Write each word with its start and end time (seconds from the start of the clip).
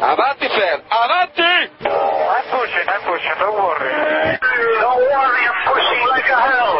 Avanti, 0.00 0.46
Fer, 0.46 0.80
avanti! 0.88 1.42
I'm 1.82 2.44
pushing, 2.54 2.86
I'm 2.86 3.02
pushing, 3.02 3.34
don't 3.40 3.58
worry. 3.58 3.90
Don't 4.78 5.02
worry, 5.02 5.42
I'm 5.42 5.58
pushing 5.66 6.06
like 6.06 6.30
a 6.30 6.38
hell. 6.38 6.78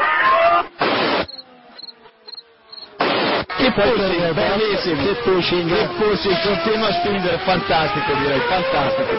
Che 3.59 3.73
pushing, 3.73 4.35
bellissimo, 4.35 5.03
che 5.03 5.15
pushing, 5.25 5.69
che 5.69 5.89
pushing, 5.99 6.39
continua 6.43 6.87
a 6.87 6.93
spingere, 6.93 7.39
fantastico 7.39 8.15
direi, 8.15 8.41
fantastico. 8.41 9.13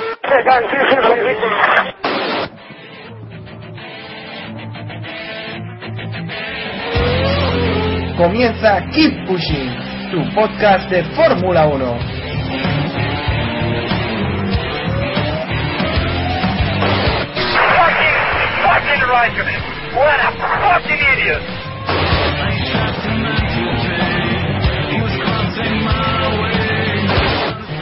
Ridiculous. 1.20 1.98
Comienza 8.16 8.82
Keep 8.92 9.28
Pushing, 9.28 10.10
tu 10.12 10.34
podcast 10.34 10.88
de 10.88 11.04
Fórmula 11.16 11.66
1. 11.66 12.19
Fucking 18.90 19.06
Raikkonen. 19.06 19.62
What 19.96 20.20
a 20.20 20.30
fucking 20.34 21.02
idiot. 21.14 21.42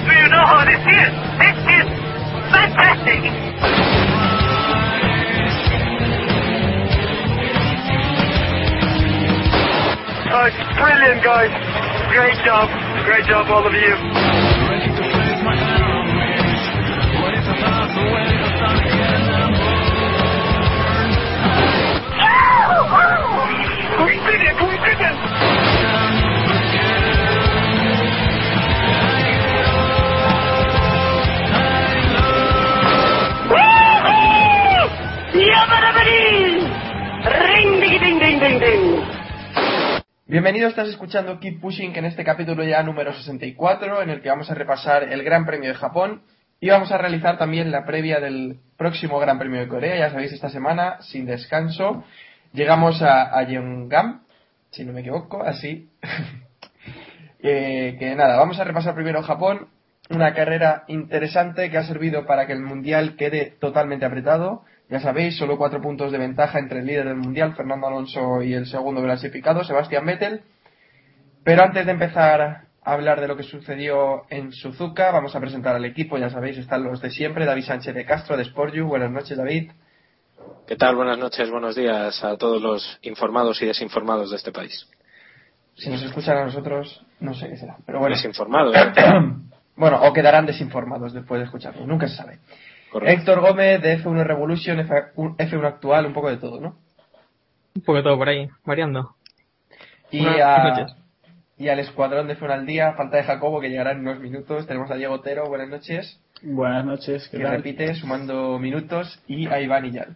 Do 0.04 0.12
you 0.14 0.28
know 0.28 0.46
how 0.46 0.64
this 0.66 0.84
is? 0.84 1.12
This 1.40 1.58
is 1.80 1.88
fantastic. 2.52 3.22
Oh, 10.30 10.44
it's 10.44 10.60
brilliant, 10.76 11.24
guys. 11.24 11.52
Great 12.12 12.38
job. 12.46 12.70
Great 13.06 13.26
job, 13.28 13.48
all 13.50 13.66
of 13.66 13.74
you. 13.74 14.67
Ding, 38.40 38.60
ding. 38.60 39.02
Bienvenido, 40.26 40.68
estás 40.68 40.88
escuchando 40.88 41.40
Keep 41.40 41.60
Pushing, 41.60 41.96
en 41.96 42.06
este 42.06 42.24
capítulo 42.24 42.64
ya 42.64 42.84
número 42.84 43.14
64, 43.14 44.02
en 44.02 44.10
el 44.10 44.22
que 44.22 44.30
vamos 44.30 44.50
a 44.50 44.54
repasar 44.54 45.04
el 45.04 45.24
Gran 45.24 45.46
Premio 45.46 45.70
de 45.70 45.76
Japón 45.76 46.22
y 46.60 46.70
vamos 46.70 46.92
a 46.92 46.98
realizar 46.98 47.38
también 47.38 47.72
la 47.72 47.86
previa 47.86 48.20
del 48.20 48.60
próximo 48.78 49.20
Gran 49.20 49.40
Premio 49.40 49.60
de 49.60 49.68
Corea. 49.68 49.98
Ya 49.98 50.10
sabéis, 50.10 50.34
esta 50.34 50.50
semana, 50.50 51.02
sin 51.02 51.26
descanso, 51.26 52.04
llegamos 52.54 53.02
a, 53.02 53.38
a 53.38 53.44
Yeongam, 53.44 54.22
si 54.72 54.86
no 54.86 54.94
me 54.94 55.02
equivoco, 55.02 55.44
así. 55.44 55.90
Eh, 57.40 57.98
que 58.00 58.16
nada, 58.16 58.36
vamos 58.36 58.60
a 58.60 58.64
repasar 58.64 58.96
primero 58.96 59.22
Japón, 59.22 59.68
una 60.10 60.34
carrera 60.34 60.86
interesante 60.88 61.70
que 61.70 61.78
ha 61.78 61.84
servido 61.84 62.26
para 62.26 62.48
que 62.48 62.54
el 62.54 62.62
Mundial 62.62 63.16
quede 63.16 63.54
totalmente 63.60 64.06
apretado. 64.06 64.64
Ya 64.90 65.00
sabéis, 65.00 65.38
solo 65.38 65.58
cuatro 65.58 65.80
puntos 65.82 66.12
de 66.12 66.18
ventaja 66.18 66.60
entre 66.60 66.80
el 66.80 66.88
líder 66.88 67.06
del 67.06 67.18
Mundial, 67.18 67.56
Fernando 67.56 67.88
Alonso, 67.88 68.42
y 68.42 68.54
el 68.54 68.66
segundo 68.66 69.04
clasificado, 69.04 69.64
Sebastián 69.64 70.06
Vettel. 70.06 70.42
Pero 71.44 71.64
antes 71.64 71.86
de 71.86 71.92
empezar 71.92 72.42
a 72.42 72.64
hablar 72.84 73.22
de 73.22 73.28
lo 73.28 73.36
que 73.36 73.44
sucedió 73.44 74.24
en 74.30 74.52
Suzuka, 74.54 75.12
vamos 75.12 75.36
a 75.36 75.40
presentar 75.40 75.76
al 75.76 75.86
equipo. 75.86 76.18
Ya 76.18 76.30
sabéis, 76.30 76.58
están 76.58 76.84
los 76.84 77.02
de 77.02 77.12
siempre, 77.12 77.46
David 77.46 77.66
Sánchez 77.66 77.94
de 77.94 78.06
Castro, 78.06 78.38
de 78.38 78.46
Sportju. 78.46 78.88
Buenas 78.88 79.12
noches, 79.12 79.38
David. 79.38 79.72
¿Qué 80.68 80.76
tal? 80.76 80.96
Buenas 80.96 81.18
noches, 81.18 81.50
buenos 81.50 81.76
días 81.76 82.24
a 82.24 82.38
todos 82.38 82.62
los 82.62 83.00
informados 83.02 83.62
y 83.62 83.66
desinformados 83.66 84.32
de 84.32 84.36
este 84.38 84.52
país. 84.52 84.88
Si 85.76 85.90
nos 85.90 86.02
escuchan 86.04 86.38
a 86.38 86.46
nosotros, 86.46 87.06
no 87.20 87.34
sé 87.34 87.50
qué 87.50 87.58
será. 87.58 87.78
Pero 87.86 88.00
bueno, 88.00 88.16
Desinformados, 88.16 88.76
¿eh? 88.76 88.92
bueno, 89.76 90.02
o 90.02 90.12
quedarán 90.14 90.46
desinformados 90.46 91.14
después 91.14 91.40
de 91.40 91.46
escucharnos, 91.46 91.88
nunca 91.88 92.08
se 92.08 92.16
sabe. 92.16 92.40
Correcto. 92.92 93.14
Héctor 93.20 93.42
Gómez 93.42 93.82
de 93.82 94.00
F1 94.04 94.24
Revolution, 94.26 94.78
F1 94.80 95.36
F1 95.38 95.66
actual, 95.66 96.06
un 96.06 96.14
poco 96.14 96.30
de 96.30 96.38
todo, 96.38 96.60
¿no? 96.60 96.78
Un 97.76 97.82
poco 97.84 97.98
de 97.98 98.04
todo 98.04 98.18
por 98.18 98.28
ahí, 98.28 98.50
variando. 98.66 99.16
Y, 100.12 100.24
Buenas 100.24 100.42
a- 100.42 100.64
noches. 100.70 100.96
y 101.58 101.70
al 101.70 101.80
escuadrón 101.80 102.28
de 102.28 102.38
F1 102.38 102.52
al 102.52 102.66
día, 102.66 102.94
falta 102.94 103.18
de 103.18 103.24
Jacobo, 103.24 103.62
que 103.62 103.70
llegará 103.70 103.92
en 103.92 104.00
unos 104.00 104.20
minutos. 104.20 104.66
Tenemos 104.68 104.90
a 104.92 104.96
Diego 104.96 105.14
Otero, 105.16 105.48
buenas 105.48 105.70
noches, 105.70 106.20
Buenas 106.42 106.86
noches, 106.86 107.28
¿qué 107.30 107.38
que 107.38 107.44
tal? 107.44 107.56
repite 107.58 107.94
sumando 107.96 108.58
minutos, 108.60 109.22
y 109.28 109.48
a 109.48 109.60
Iván 109.62 109.86
Iyal. 109.86 110.16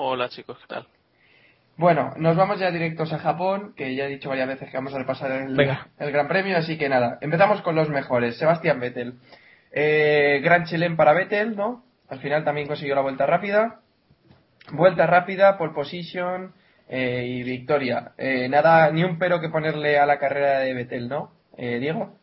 Hola 0.00 0.28
chicos, 0.28 0.56
¿qué 0.60 0.66
tal? 0.68 0.86
Bueno, 1.76 2.12
nos 2.18 2.36
vamos 2.36 2.60
ya 2.60 2.70
directos 2.70 3.12
a 3.12 3.18
Japón, 3.18 3.72
que 3.76 3.96
ya 3.96 4.04
he 4.04 4.08
dicho 4.08 4.28
varias 4.28 4.46
veces 4.46 4.70
que 4.70 4.76
vamos 4.76 4.94
a 4.94 4.98
repasar 4.98 5.32
el, 5.32 5.56
Gran 6.12 6.28
Premio, 6.28 6.56
así 6.56 6.78
que 6.78 6.88
nada, 6.88 7.18
empezamos 7.20 7.62
con 7.62 7.74
los 7.74 7.88
mejores. 7.88 8.38
Sebastián 8.38 8.78
Vettel. 8.78 9.14
Eh, 9.72 10.40
gran 10.44 10.66
chelén 10.66 10.96
para 10.96 11.14
Vettel, 11.14 11.56
¿no? 11.56 11.82
Al 12.08 12.20
final 12.20 12.44
también 12.44 12.68
consiguió 12.68 12.94
la 12.94 13.00
vuelta 13.00 13.26
rápida. 13.26 13.80
Vuelta 14.70 15.04
rápida, 15.04 15.58
pole 15.58 15.74
position 15.74 16.52
eh, 16.88 17.24
y 17.26 17.42
victoria. 17.42 18.12
Eh, 18.18 18.48
nada, 18.48 18.92
ni 18.92 19.02
un 19.02 19.18
pero 19.18 19.40
que 19.40 19.48
ponerle 19.48 19.98
a 19.98 20.06
la 20.06 20.20
carrera 20.20 20.60
de 20.60 20.74
Vettel, 20.74 21.08
¿no? 21.08 21.32
Eh, 21.56 21.80
Diego. 21.80 22.14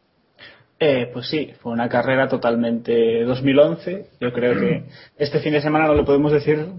Eh, 0.80 1.09
pues 1.12 1.28
sí, 1.28 1.53
fue 1.59 1.74
una 1.74 1.90
carrera 1.90 2.30
totalmente 2.30 3.25
2011. 3.25 4.06
Yo 4.22 4.31
creo 4.31 4.58
que 4.58 4.85
este 5.18 5.41
fin 5.41 5.52
de 5.52 5.62
semana 5.62 5.88
no 5.88 5.96
le 5.96 6.03
podemos 6.03 6.31
decir 6.31 6.69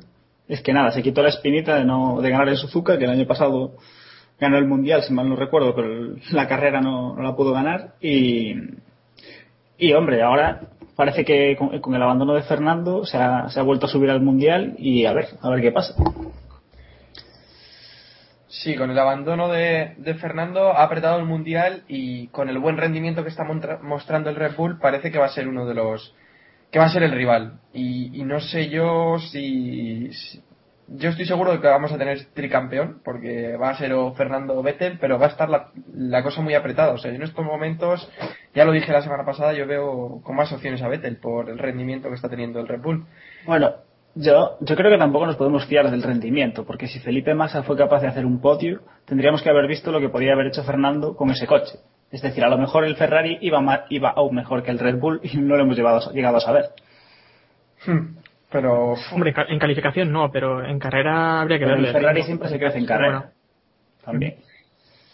es 0.48 0.60
que 0.62 0.72
nada, 0.72 0.90
se 0.92 1.02
quitó 1.02 1.22
la 1.22 1.30
espinita 1.30 1.76
de 1.76 1.84
no 1.84 2.20
de 2.20 2.30
ganar 2.30 2.48
en 2.48 2.56
Suzuka, 2.56 2.98
que 2.98 3.04
el 3.04 3.10
año 3.10 3.26
pasado 3.26 3.74
ganó 4.38 4.58
el 4.58 4.66
mundial, 4.66 5.02
si 5.02 5.12
mal 5.12 5.28
no 5.28 5.36
recuerdo, 5.36 5.74
pero 5.74 6.16
la 6.32 6.46
carrera 6.46 6.80
no, 6.80 7.16
la 7.20 7.34
pudo 7.34 7.52
ganar 7.52 7.94
y 8.00 8.54
y 9.78 9.92
hombre, 9.92 10.22
ahora 10.22 10.60
parece 10.94 11.24
que 11.24 11.56
con, 11.56 11.94
el 11.94 12.02
abandono 12.02 12.34
de 12.34 12.42
Fernando 12.42 13.04
se 13.04 13.18
ha, 13.18 13.48
se 13.50 13.60
ha 13.60 13.62
vuelto 13.62 13.86
a 13.86 13.88
subir 13.88 14.10
al 14.10 14.22
mundial 14.22 14.74
y 14.78 15.04
a 15.04 15.12
ver, 15.12 15.28
a 15.42 15.50
ver 15.50 15.60
qué 15.60 15.72
pasa. 15.72 15.94
Sí, 18.48 18.74
con 18.74 18.90
el 18.90 18.98
abandono 18.98 19.48
de, 19.48 19.94
de 19.98 20.14
Fernando 20.14 20.72
ha 20.72 20.84
apretado 20.84 21.18
el 21.18 21.26
mundial 21.26 21.82
y 21.88 22.28
con 22.28 22.48
el 22.48 22.58
buen 22.58 22.78
rendimiento 22.78 23.22
que 23.22 23.28
está 23.28 23.44
mostrando 23.82 24.30
el 24.30 24.36
Red 24.36 24.56
Bull 24.56 24.78
parece 24.78 25.10
que 25.10 25.18
va 25.18 25.26
a 25.26 25.30
ser 25.30 25.46
uno 25.46 25.66
de 25.66 25.74
los 25.74 26.14
que 26.70 26.78
va 26.78 26.86
a 26.86 26.90
ser 26.90 27.02
el 27.02 27.12
rival. 27.12 27.60
Y, 27.72 28.22
no 28.24 28.40
sé 28.40 28.68
yo 28.68 29.18
si, 29.18 30.10
yo 30.88 31.10
estoy 31.10 31.26
seguro 31.26 31.52
de 31.52 31.60
que 31.60 31.66
vamos 31.66 31.92
a 31.92 31.98
tener 31.98 32.26
tricampeón 32.32 33.00
porque 33.04 33.56
va 33.56 33.70
a 33.70 33.78
ser 33.78 33.92
o 33.92 34.14
Fernando 34.14 34.56
o 34.56 34.62
Vettel 34.62 34.98
pero 34.98 35.18
va 35.18 35.26
a 35.26 35.30
estar 35.30 35.48
la, 35.48 35.70
la 35.94 36.22
cosa 36.22 36.40
muy 36.40 36.54
apretada. 36.54 36.92
O 36.92 36.98
sea 36.98 37.10
yo 37.10 37.16
en 37.16 37.22
estos 37.22 37.44
momentos 37.44 38.10
ya 38.54 38.64
lo 38.64 38.72
dije 38.72 38.92
la 38.92 39.02
semana 39.02 39.24
pasada 39.24 39.52
yo 39.52 39.66
veo 39.66 40.20
con 40.22 40.36
más 40.36 40.52
opciones 40.52 40.82
a 40.82 40.88
Vettel 40.88 41.18
por 41.18 41.50
el 41.50 41.58
rendimiento 41.58 42.08
que 42.08 42.14
está 42.14 42.28
teniendo 42.28 42.60
el 42.60 42.68
Red 42.68 42.80
Bull. 42.80 43.06
Bueno, 43.46 43.74
yo, 44.18 44.56
yo 44.60 44.76
creo 44.76 44.90
que 44.90 44.98
tampoco 44.98 45.26
nos 45.26 45.36
podemos 45.36 45.66
fiar 45.66 45.90
del 45.90 46.02
rendimiento, 46.02 46.64
porque 46.64 46.88
si 46.88 47.00
Felipe 47.00 47.34
Massa 47.34 47.62
fue 47.62 47.76
capaz 47.76 48.00
de 48.00 48.08
hacer 48.08 48.24
un 48.24 48.40
podio, 48.40 48.80
tendríamos 49.04 49.42
que 49.42 49.50
haber 49.50 49.66
visto 49.68 49.92
lo 49.92 50.00
que 50.00 50.08
podía 50.08 50.32
haber 50.32 50.46
hecho 50.46 50.64
Fernando 50.64 51.14
con 51.14 51.30
ese 51.30 51.46
coche. 51.46 51.78
Es 52.10 52.22
decir, 52.22 52.44
a 52.44 52.48
lo 52.48 52.56
mejor 52.58 52.84
el 52.84 52.96
Ferrari 52.96 53.38
iba, 53.40 53.86
iba 53.90 54.10
aún 54.10 54.34
mejor 54.36 54.62
que 54.62 54.70
el 54.70 54.78
Red 54.78 54.96
Bull 54.98 55.20
y 55.22 55.36
no 55.38 55.56
lo 55.56 55.62
hemos 55.62 55.76
llevado, 55.76 56.12
llegado 56.12 56.36
a 56.36 56.40
saber. 56.40 56.66
Hmm, 57.86 58.16
pero 58.50 58.94
Hombre, 59.12 59.30
en 59.30 59.34
ca- 59.34 59.46
en 59.48 59.58
calificación 59.58 60.12
no, 60.12 60.30
pero 60.30 60.64
en 60.64 60.78
carrera 60.78 61.40
habría 61.40 61.58
que 61.58 61.64
Pero 61.64 61.74
verle. 61.76 61.88
el 61.88 61.94
Ferrari 61.94 62.20
¿no? 62.20 62.26
siempre 62.26 62.48
se 62.48 62.58
crece 62.58 62.78
en 62.78 62.86
carrera. 62.86 63.18
bueno. 63.18 63.32
También. 64.04 64.36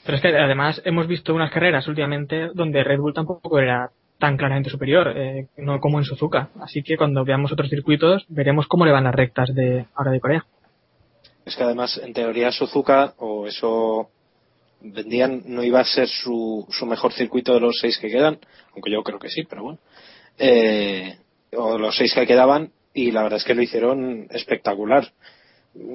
Pero 0.04 0.16
es 0.16 0.22
que 0.22 0.28
además 0.36 0.82
hemos 0.84 1.06
visto 1.06 1.34
unas 1.34 1.50
carreras 1.50 1.86
últimamente 1.88 2.50
donde 2.54 2.84
Red 2.84 2.98
Bull 2.98 3.14
tampoco 3.14 3.58
era 3.58 3.90
tan 4.18 4.36
claramente 4.36 4.68
superior, 4.70 5.12
eh, 5.16 5.46
no 5.56 5.80
como 5.80 5.98
en 5.98 6.04
Suzuka. 6.04 6.50
Así 6.60 6.82
que 6.82 6.96
cuando 6.96 7.24
veamos 7.24 7.50
otros 7.52 7.68
circuitos 7.70 8.24
veremos 8.28 8.66
cómo 8.68 8.84
le 8.84 8.92
van 8.92 9.04
las 9.04 9.14
rectas 9.14 9.52
de 9.54 9.86
ahora 9.94 10.10
de 10.12 10.20
Corea. 10.20 10.44
Es 11.44 11.56
que 11.56 11.64
además, 11.64 12.00
en 12.04 12.12
teoría, 12.12 12.52
Suzuka, 12.52 13.14
o 13.18 13.46
eso 13.48 14.10
vendían, 14.82 15.42
no 15.46 15.62
iba 15.62 15.80
a 15.80 15.84
ser 15.84 16.08
su, 16.08 16.66
su 16.70 16.86
mejor 16.86 17.12
circuito 17.12 17.54
de 17.54 17.60
los 17.60 17.78
seis 17.80 17.98
que 17.98 18.08
quedan, 18.08 18.38
aunque 18.72 18.90
yo 18.90 19.02
creo 19.02 19.18
que 19.18 19.28
sí, 19.28 19.44
pero 19.48 19.62
bueno. 19.62 19.78
Eh, 20.38 21.16
o 21.56 21.78
los 21.78 21.96
seis 21.96 22.14
que 22.14 22.26
quedaban, 22.26 22.72
y 22.94 23.10
la 23.10 23.22
verdad 23.22 23.38
es 23.38 23.44
que 23.44 23.54
lo 23.54 23.62
hicieron 23.62 24.26
espectacular. 24.30 25.12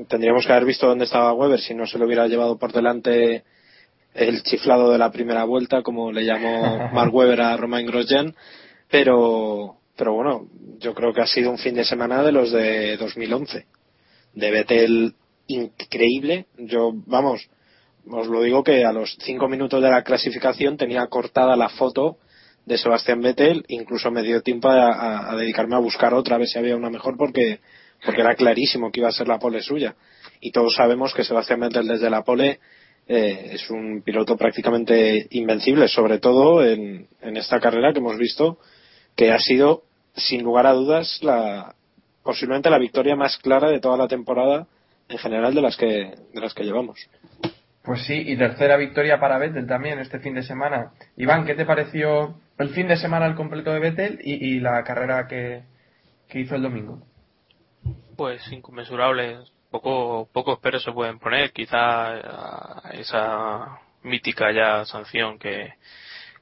Tendríamos 0.08 0.46
que 0.46 0.52
haber 0.52 0.66
visto 0.66 0.88
dónde 0.88 1.06
estaba 1.06 1.34
Weber 1.34 1.60
si 1.60 1.74
no 1.74 1.86
se 1.86 1.98
lo 1.98 2.06
hubiera 2.06 2.28
llevado 2.28 2.58
por 2.58 2.72
delante 2.72 3.44
el 4.14 4.42
chiflado 4.44 4.92
de 4.92 4.98
la 4.98 5.12
primera 5.12 5.44
vuelta, 5.44 5.84
como 5.84 6.12
le 6.12 6.26
llamó 6.26 6.90
Mark 6.94 7.14
Webber 7.14 7.42
a 7.42 7.58
Romain 7.58 7.86
Grosjean, 7.86 8.36
pero, 8.90 9.78
pero 9.96 10.14
bueno, 10.14 10.48
yo 10.80 10.94
creo 10.94 11.14
que 11.14 11.22
ha 11.22 11.28
sido 11.28 11.52
un 11.52 11.58
fin 11.58 11.76
de 11.76 11.86
semana 11.86 12.24
de 12.24 12.32
los 12.32 12.52
de 12.52 12.98
2011. 12.98 13.66
De 14.34 14.52
Vettel 14.52 15.14
increíble. 15.48 16.46
Yo, 16.58 16.92
vamos, 17.06 17.48
os 18.12 18.28
lo 18.28 18.42
digo 18.42 18.64
que 18.64 18.86
a 18.86 18.92
los 18.92 19.18
cinco 19.22 19.48
minutos 19.48 19.82
de 19.82 19.90
la 19.90 20.04
clasificación 20.04 20.78
tenía 20.78 21.08
cortada 21.08 21.56
la 21.56 21.70
foto 21.70 22.18
de 22.66 22.78
Sebastián 22.78 23.22
Vettel, 23.22 23.64
incluso 23.70 24.12
me 24.12 24.24
dio 24.24 24.42
tiempo 24.42 24.70
a, 24.70 25.34
dedicarme 25.38 25.76
a 25.76 25.80
buscar 25.80 26.14
otra, 26.14 26.36
a 26.36 26.40
ver 26.40 26.48
si 26.48 26.60
había 26.60 26.76
una 26.76 26.90
mejor, 26.90 27.16
porque, 27.18 27.60
porque 28.04 28.22
era 28.22 28.36
clarísimo 28.36 28.92
que 28.92 29.00
iba 29.00 29.10
a 29.10 29.14
ser 29.14 29.28
la 29.28 29.40
pole 29.40 29.62
suya. 29.62 29.96
Y 30.42 30.52
todos 30.52 30.76
sabemos 30.76 31.14
que 31.14 31.24
Sebastián 31.24 31.62
Vettel 31.62 31.88
desde 31.88 32.10
la 32.10 32.24
pole 32.24 32.60
eh, 33.08 33.52
es 33.54 33.70
un 33.70 34.02
piloto 34.02 34.36
prácticamente 34.36 35.28
invencible, 35.32 35.88
sobre 35.88 36.20
todo 36.20 36.66
en, 36.66 37.08
en 37.22 37.38
esta 37.38 37.60
carrera 37.60 37.94
que 37.94 38.00
hemos 38.00 38.18
visto, 38.18 38.60
que 39.16 39.32
ha 39.32 39.40
sido, 39.40 39.84
sin 40.16 40.44
lugar 40.44 40.68
a 40.68 40.74
dudas, 40.74 41.20
la, 41.22 41.74
posiblemente 42.22 42.70
la 42.70 42.80
victoria 42.80 43.16
más 43.16 43.38
clara 43.38 43.70
de 43.70 43.80
toda 43.80 43.96
la 43.96 44.10
temporada 44.10 44.68
en 45.08 45.18
general 45.18 45.56
de 45.56 45.62
las 45.62 45.78
que, 45.78 46.16
de 46.34 46.42
las 46.42 46.54
que 46.54 46.64
llevamos. 46.64 47.00
Pues 47.88 48.06
sí, 48.06 48.22
y 48.28 48.36
tercera 48.36 48.76
victoria 48.76 49.18
para 49.18 49.38
Vettel 49.38 49.66
también 49.66 49.98
este 50.00 50.20
fin 50.20 50.34
de 50.34 50.44
semana. 50.44 50.92
Iván, 51.16 51.46
¿qué 51.46 51.56
te 51.56 51.64
pareció 51.64 52.36
el 52.58 52.72
fin 52.72 52.90
de 52.90 52.98
semana 52.98 53.26
al 53.26 53.36
completo 53.36 53.72
de 53.72 53.80
Vettel 53.80 54.20
y, 54.22 54.60
la 54.60 54.84
carrera 54.84 55.26
que, 55.26 55.64
que, 56.28 56.42
hizo 56.42 56.56
el 56.56 56.64
domingo? 56.64 57.02
Pues 58.18 58.46
inconmensurable. 58.52 59.38
Poco, 59.72 60.28
pocos 60.34 60.60
peros 60.60 60.84
se 60.84 60.92
pueden 60.92 61.18
poner. 61.18 61.54
Quizá 61.54 62.90
esa 62.92 63.80
mítica 64.04 64.52
ya 64.52 64.84
sanción 64.84 65.40
que, 65.40 65.76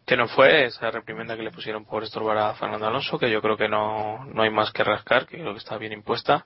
que 0.04 0.18
no 0.18 0.28
fue, 0.28 0.66
esa 0.66 0.90
reprimenda 0.90 1.38
que 1.38 1.44
le 1.44 1.52
pusieron 1.52 1.86
por 1.86 2.02
estorbar 2.02 2.40
a 2.40 2.56
Fernando 2.56 2.88
Alonso, 2.88 3.20
que 3.20 3.30
yo 3.30 3.40
creo 3.44 3.56
que 3.56 3.70
no, 3.70 4.26
no 4.26 4.42
hay 4.42 4.50
más 4.50 4.72
que 4.72 4.84
rascar, 4.84 5.28
que 5.28 5.38
creo 5.38 5.54
que 5.54 5.60
está 5.60 5.78
bien 5.78 5.94
impuesta. 5.94 6.44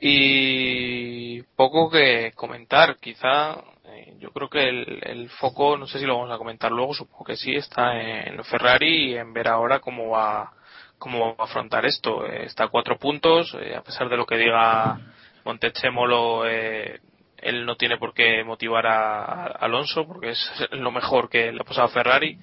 Y 0.00 1.42
poco 1.54 1.88
que 1.88 2.32
comentar, 2.34 2.96
quizá 2.96 3.62
eh, 3.98 4.14
yo 4.18 4.30
creo 4.30 4.48
que 4.48 4.68
el, 4.68 5.00
el, 5.02 5.28
foco, 5.30 5.76
no 5.76 5.86
sé 5.86 5.98
si 5.98 6.06
lo 6.06 6.16
vamos 6.16 6.34
a 6.34 6.38
comentar 6.38 6.70
luego, 6.70 6.94
supongo 6.94 7.24
que 7.24 7.36
sí, 7.36 7.54
está 7.54 8.00
en 8.00 8.42
Ferrari 8.44 9.12
y 9.12 9.16
en 9.16 9.32
ver 9.32 9.48
ahora 9.48 9.80
cómo 9.80 10.10
va, 10.10 10.52
cómo 10.98 11.34
va 11.36 11.44
a 11.44 11.46
afrontar 11.46 11.84
esto. 11.86 12.26
Eh, 12.26 12.44
está 12.46 12.64
a 12.64 12.68
cuatro 12.68 12.98
puntos, 12.98 13.56
eh, 13.60 13.74
a 13.76 13.82
pesar 13.82 14.08
de 14.08 14.16
lo 14.16 14.26
que 14.26 14.36
diga 14.36 14.98
Montechemolo, 15.44 16.44
él 16.46 17.64
no 17.64 17.76
tiene 17.76 17.98
por 17.98 18.14
qué 18.14 18.44
motivar 18.44 18.86
a, 18.86 19.24
a, 19.24 19.46
Alonso 19.46 20.06
porque 20.06 20.30
es 20.30 20.50
lo 20.72 20.90
mejor 20.90 21.28
que 21.28 21.52
le 21.52 21.60
ha 21.60 21.64
pasado 21.64 21.86
a 21.86 21.90
Ferrari 21.90 22.38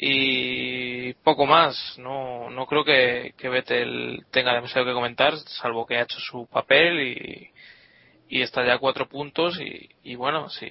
y 0.00 1.12
poco 1.24 1.44
más 1.44 1.98
no 1.98 2.50
no 2.50 2.66
creo 2.66 2.84
que, 2.84 3.34
que 3.36 3.48
Vettel 3.48 4.24
tenga 4.30 4.54
demasiado 4.54 4.86
que 4.86 4.92
comentar 4.92 5.36
salvo 5.38 5.86
que 5.86 5.96
ha 5.96 6.02
hecho 6.02 6.20
su 6.20 6.46
papel 6.46 7.00
y, 7.00 7.50
y 8.28 8.42
está 8.42 8.64
ya 8.64 8.74
a 8.74 8.78
cuatro 8.78 9.08
puntos 9.08 9.58
y, 9.60 9.88
y, 10.02 10.14
bueno 10.14 10.48
si 10.48 10.66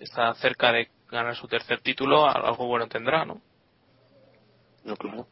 está 0.00 0.34
cerca 0.34 0.72
de 0.72 0.88
ganar 1.10 1.34
su 1.36 1.48
tercer 1.48 1.80
título 1.80 2.26
algo 2.26 2.66
bueno 2.66 2.86
tendrá 2.88 3.24
no 3.24 3.40
no 4.84 4.96
claro. 4.96 5.26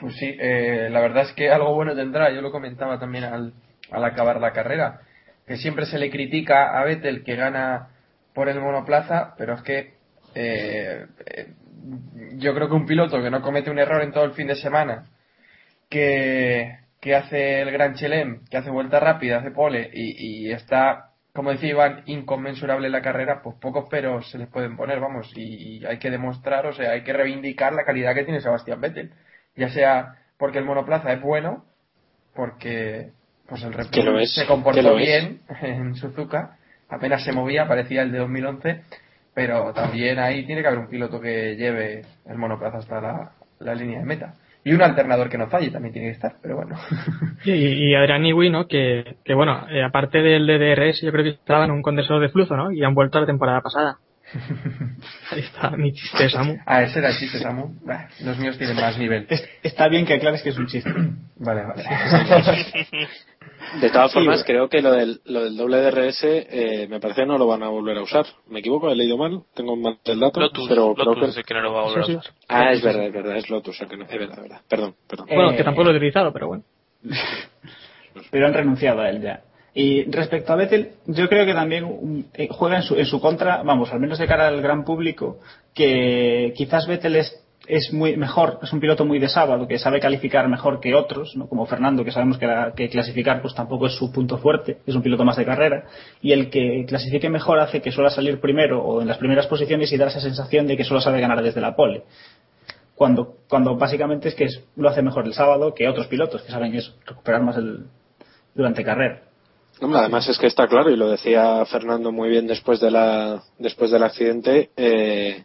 Pues 0.00 0.14
sí 0.16 0.36
eh, 0.38 0.88
la 0.90 1.00
verdad 1.00 1.24
es 1.24 1.32
que 1.32 1.50
algo 1.50 1.74
bueno 1.74 1.94
tendrá. 1.94 2.30
Yo 2.30 2.42
lo 2.42 2.52
comentaba 2.52 2.98
también 2.98 3.24
al, 3.24 3.54
al 3.90 4.04
acabar 4.04 4.40
la 4.40 4.52
carrera 4.52 5.00
que 5.46 5.56
siempre 5.56 5.86
se 5.86 5.98
le 5.98 6.10
critica 6.10 6.78
a 6.78 6.84
Vettel 6.84 7.24
que 7.24 7.34
gana 7.34 7.88
por 8.34 8.48
el 8.48 8.60
monoplaza 8.60 9.34
pero 9.38 9.54
es 9.54 9.62
que 9.62 9.94
eh, 10.34 11.06
yo 12.34 12.54
creo 12.54 12.68
que 12.68 12.74
un 12.74 12.86
piloto 12.86 13.22
que 13.22 13.30
no 13.30 13.42
comete 13.42 13.70
un 13.70 13.78
error 13.78 14.02
en 14.02 14.12
todo 14.12 14.24
el 14.24 14.32
fin 14.32 14.46
de 14.46 14.56
semana, 14.56 15.06
que, 15.88 16.78
que 17.06 17.14
hace 17.14 17.60
el 17.60 17.70
Gran 17.70 17.94
Chelem, 17.94 18.44
que 18.50 18.56
hace 18.56 18.68
vuelta 18.68 18.98
rápida, 18.98 19.38
hace 19.38 19.52
pole 19.52 19.88
y, 19.94 20.48
y 20.48 20.50
está, 20.50 21.10
como 21.32 21.52
decía 21.52 21.70
Iván, 21.70 22.02
inconmensurable 22.06 22.86
en 22.88 22.92
la 22.92 23.00
carrera, 23.00 23.42
pues 23.44 23.54
pocos 23.60 23.88
peros 23.88 24.28
se 24.28 24.38
les 24.38 24.48
pueden 24.48 24.76
poner, 24.76 24.98
vamos, 24.98 25.32
y, 25.36 25.76
y 25.78 25.86
hay 25.86 26.00
que 26.00 26.10
demostrar, 26.10 26.66
o 26.66 26.72
sea, 26.72 26.90
hay 26.90 27.04
que 27.04 27.12
reivindicar 27.12 27.74
la 27.74 27.84
calidad 27.84 28.12
que 28.12 28.24
tiene 28.24 28.40
Sebastián 28.40 28.80
Vettel, 28.80 29.12
ya 29.54 29.68
sea 29.68 30.16
porque 30.36 30.58
el 30.58 30.64
monoplaza 30.64 31.12
es 31.12 31.20
bueno, 31.20 31.64
porque 32.34 33.12
pues 33.46 33.62
el 33.62 33.72
Red 33.72 33.86
Bull 33.92 34.26
se 34.26 34.44
comportó 34.44 34.96
bien 34.96 35.42
en 35.62 35.94
Suzuka, 35.94 36.56
apenas 36.88 37.22
se 37.22 37.30
movía, 37.30 37.68
parecía 37.68 38.02
el 38.02 38.10
de 38.10 38.18
2011 38.18 38.82
pero 39.32 39.72
también 39.74 40.18
ahí 40.18 40.44
tiene 40.44 40.62
que 40.62 40.66
haber 40.66 40.80
un 40.80 40.88
piloto 40.88 41.20
que 41.20 41.54
lleve 41.56 42.06
el 42.24 42.38
monoplaza 42.38 42.78
hasta 42.78 43.00
la, 43.02 43.32
la 43.58 43.74
línea 43.74 43.98
de 43.98 44.06
meta. 44.06 44.32
Y 44.66 44.74
un 44.74 44.82
alternador 44.82 45.30
que 45.30 45.38
no 45.38 45.46
falle 45.46 45.70
también 45.70 45.92
tiene 45.92 46.08
que 46.08 46.14
estar, 46.14 46.38
pero 46.42 46.56
bueno. 46.56 46.76
y, 47.44 47.52
y 47.52 47.94
Adrián 47.94 48.24
Newey, 48.24 48.50
¿no? 48.50 48.66
Que, 48.66 49.14
que 49.24 49.32
bueno, 49.32 49.64
eh, 49.70 49.80
aparte 49.80 50.18
del 50.18 50.44
DDRS, 50.44 51.02
yo 51.02 51.12
creo 51.12 51.22
que 51.22 51.30
estaba 51.30 51.66
en 51.66 51.70
un 51.70 51.82
condensador 51.82 52.20
de 52.20 52.30
flujo, 52.30 52.56
¿no? 52.56 52.72
Y 52.72 52.82
han 52.82 52.92
vuelto 52.92 53.18
a 53.18 53.20
la 53.20 53.28
temporada 53.28 53.60
pasada. 53.60 53.98
Ahí 55.30 55.38
está 55.38 55.70
mi 55.70 55.92
chiste, 55.92 56.28
Samu. 56.30 56.58
Ah, 56.66 56.82
ese 56.82 56.98
era 56.98 57.10
el 57.10 57.16
chiste, 57.16 57.38
Samu. 57.38 57.76
Bah, 57.84 58.08
los 58.24 58.38
míos 58.38 58.58
tienen 58.58 58.74
más 58.74 58.98
nivel. 58.98 59.28
Es, 59.30 59.48
está 59.62 59.86
bien 59.86 60.04
que 60.04 60.14
aclares 60.14 60.42
que 60.42 60.48
es 60.48 60.58
un 60.58 60.66
chiste. 60.66 60.92
vale, 61.36 61.62
vale. 61.62 61.84
De 63.80 63.90
todas 63.90 64.12
formas, 64.12 64.40
sí, 64.40 64.46
creo 64.46 64.68
que 64.68 64.80
lo 64.80 64.92
del, 64.92 65.20
lo 65.24 65.44
del 65.44 65.56
doble 65.56 65.78
DRS 65.82 66.20
eh, 66.24 66.86
me 66.88 67.00
parece 67.00 67.22
que 67.22 67.26
no 67.26 67.36
lo 67.36 67.46
van 67.46 67.62
a 67.62 67.68
volver 67.68 67.98
a 67.98 68.02
usar. 68.02 68.24
¿Me 68.48 68.60
equivoco? 68.60 68.90
¿He 68.90 68.96
leído 68.96 69.16
mal? 69.16 69.42
Tengo 69.54 69.76
mal 69.76 69.98
el 70.04 70.20
dato. 70.20 70.40
Lotus, 70.40 70.68
pero 70.68 70.94
Lotus 70.96 71.34
que... 71.34 71.40
es 71.40 71.46
que 71.46 71.54
no 71.54 71.60
lo 71.62 71.72
va 71.72 71.80
a 71.80 71.84
volver 71.84 72.04
sí, 72.04 72.12
sí. 72.12 72.16
a 72.16 72.20
usar. 72.20 72.34
Ah, 72.48 72.72
es 72.72 72.82
verdad, 72.82 73.06
es 73.06 73.12
verdad, 73.12 73.36
es 73.36 73.50
Lotus 73.50 73.80
el 73.80 73.88
que 73.88 73.96
no. 73.96 74.04
Es 74.04 74.18
verdad, 74.18 74.42
verdad. 74.42 74.60
Perdón, 74.68 74.94
perdón. 75.08 75.26
Bueno, 75.26 75.50
eh... 75.50 75.56
que 75.56 75.64
tampoco 75.64 75.84
lo 75.84 75.90
he 75.92 75.96
utilizado, 75.96 76.32
pero 76.32 76.48
bueno. 76.48 76.64
pero 78.30 78.46
han 78.46 78.54
renunciado 78.54 79.00
a 79.00 79.10
él 79.10 79.20
ya. 79.20 79.42
Y 79.74 80.10
respecto 80.10 80.54
a 80.54 80.56
Vettel, 80.56 80.92
yo 81.06 81.28
creo 81.28 81.44
que 81.44 81.52
también 81.52 82.24
eh, 82.32 82.48
juega 82.50 82.76
en 82.76 82.82
su, 82.82 82.96
en 82.96 83.04
su 83.04 83.20
contra, 83.20 83.62
vamos, 83.62 83.92
al 83.92 84.00
menos 84.00 84.18
de 84.18 84.26
cara 84.26 84.48
al 84.48 84.62
gran 84.62 84.84
público, 84.84 85.40
que 85.74 86.54
quizás 86.56 86.86
Vettel 86.86 87.16
es 87.16 87.45
es 87.66 87.92
muy 87.92 88.16
mejor, 88.16 88.58
es 88.62 88.72
un 88.72 88.80
piloto 88.80 89.04
muy 89.04 89.18
de 89.18 89.28
sábado, 89.28 89.66
que 89.66 89.78
sabe 89.78 90.00
calificar 90.00 90.48
mejor 90.48 90.80
que 90.80 90.94
otros, 90.94 91.36
¿no? 91.36 91.48
como 91.48 91.66
Fernando, 91.66 92.04
que 92.04 92.12
sabemos 92.12 92.38
que, 92.38 92.46
la, 92.46 92.72
que, 92.74 92.88
clasificar 92.88 93.42
pues 93.42 93.54
tampoco 93.54 93.86
es 93.86 93.94
su 93.94 94.12
punto 94.12 94.38
fuerte, 94.38 94.78
es 94.86 94.94
un 94.94 95.02
piloto 95.02 95.24
más 95.24 95.36
de 95.36 95.44
carrera, 95.44 95.84
y 96.20 96.32
el 96.32 96.48
que 96.50 96.84
clasifique 96.86 97.28
mejor 97.28 97.58
hace 97.58 97.80
que 97.80 97.90
suele 97.90 98.10
salir 98.10 98.40
primero 98.40 98.82
o 98.82 99.02
en 99.02 99.08
las 99.08 99.18
primeras 99.18 99.46
posiciones 99.46 99.92
y 99.92 99.96
dar 99.96 100.08
esa 100.08 100.20
sensación 100.20 100.66
de 100.66 100.76
que 100.76 100.84
solo 100.84 101.00
sabe 101.00 101.20
ganar 101.20 101.42
desde 101.42 101.60
la 101.60 101.74
pole. 101.74 102.04
Cuando, 102.94 103.36
cuando 103.48 103.76
básicamente 103.76 104.28
es 104.28 104.34
que 104.34 104.44
es, 104.44 104.64
lo 104.76 104.88
hace 104.88 105.02
mejor 105.02 105.26
el 105.26 105.34
sábado 105.34 105.74
que 105.74 105.88
otros 105.88 106.06
pilotos 106.06 106.42
que 106.42 106.52
saben 106.52 106.74
eso, 106.74 106.94
recuperar 107.04 107.42
más 107.42 107.56
el, 107.56 107.86
durante 108.54 108.84
carrera. 108.84 109.22
Además 109.80 110.26
es 110.28 110.38
que 110.38 110.46
está 110.46 110.66
claro, 110.66 110.90
y 110.90 110.96
lo 110.96 111.10
decía 111.10 111.64
Fernando 111.66 112.10
muy 112.10 112.30
bien 112.30 112.46
después, 112.46 112.80
de 112.80 112.90
la, 112.90 113.42
después 113.58 113.90
del 113.90 114.04
accidente, 114.04 114.70
eh, 114.76 115.44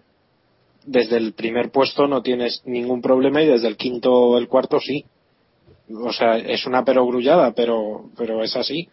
desde 0.85 1.17
el 1.17 1.33
primer 1.33 1.71
puesto 1.71 2.07
no 2.07 2.21
tienes 2.21 2.61
ningún 2.65 3.01
problema 3.01 3.41
y 3.41 3.47
desde 3.47 3.67
el 3.67 3.77
quinto 3.77 4.11
o 4.11 4.38
el 4.38 4.47
cuarto 4.47 4.79
sí. 4.79 5.05
O 5.93 6.13
sea, 6.13 6.38
es 6.38 6.65
una 6.65 6.85
perogrullada, 6.85 7.51
pero, 7.53 8.09
pero 8.17 8.43
es 8.43 8.55
así. 8.55 8.89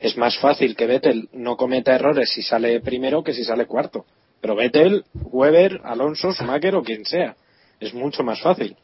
Es 0.00 0.16
más 0.16 0.38
fácil 0.38 0.76
que 0.76 0.86
Vettel 0.86 1.28
no 1.32 1.56
cometa 1.56 1.94
errores 1.94 2.30
si 2.30 2.42
sale 2.42 2.80
primero 2.80 3.24
que 3.24 3.32
si 3.32 3.44
sale 3.44 3.66
cuarto. 3.66 4.04
Pero 4.40 4.54
Vettel, 4.54 5.04
Weber, 5.14 5.80
Alonso, 5.84 6.32
Schumacher 6.32 6.76
o 6.76 6.82
quien 6.82 7.04
sea. 7.04 7.36
Es 7.80 7.94
mucho 7.94 8.22
más 8.22 8.40
fácil. 8.40 8.76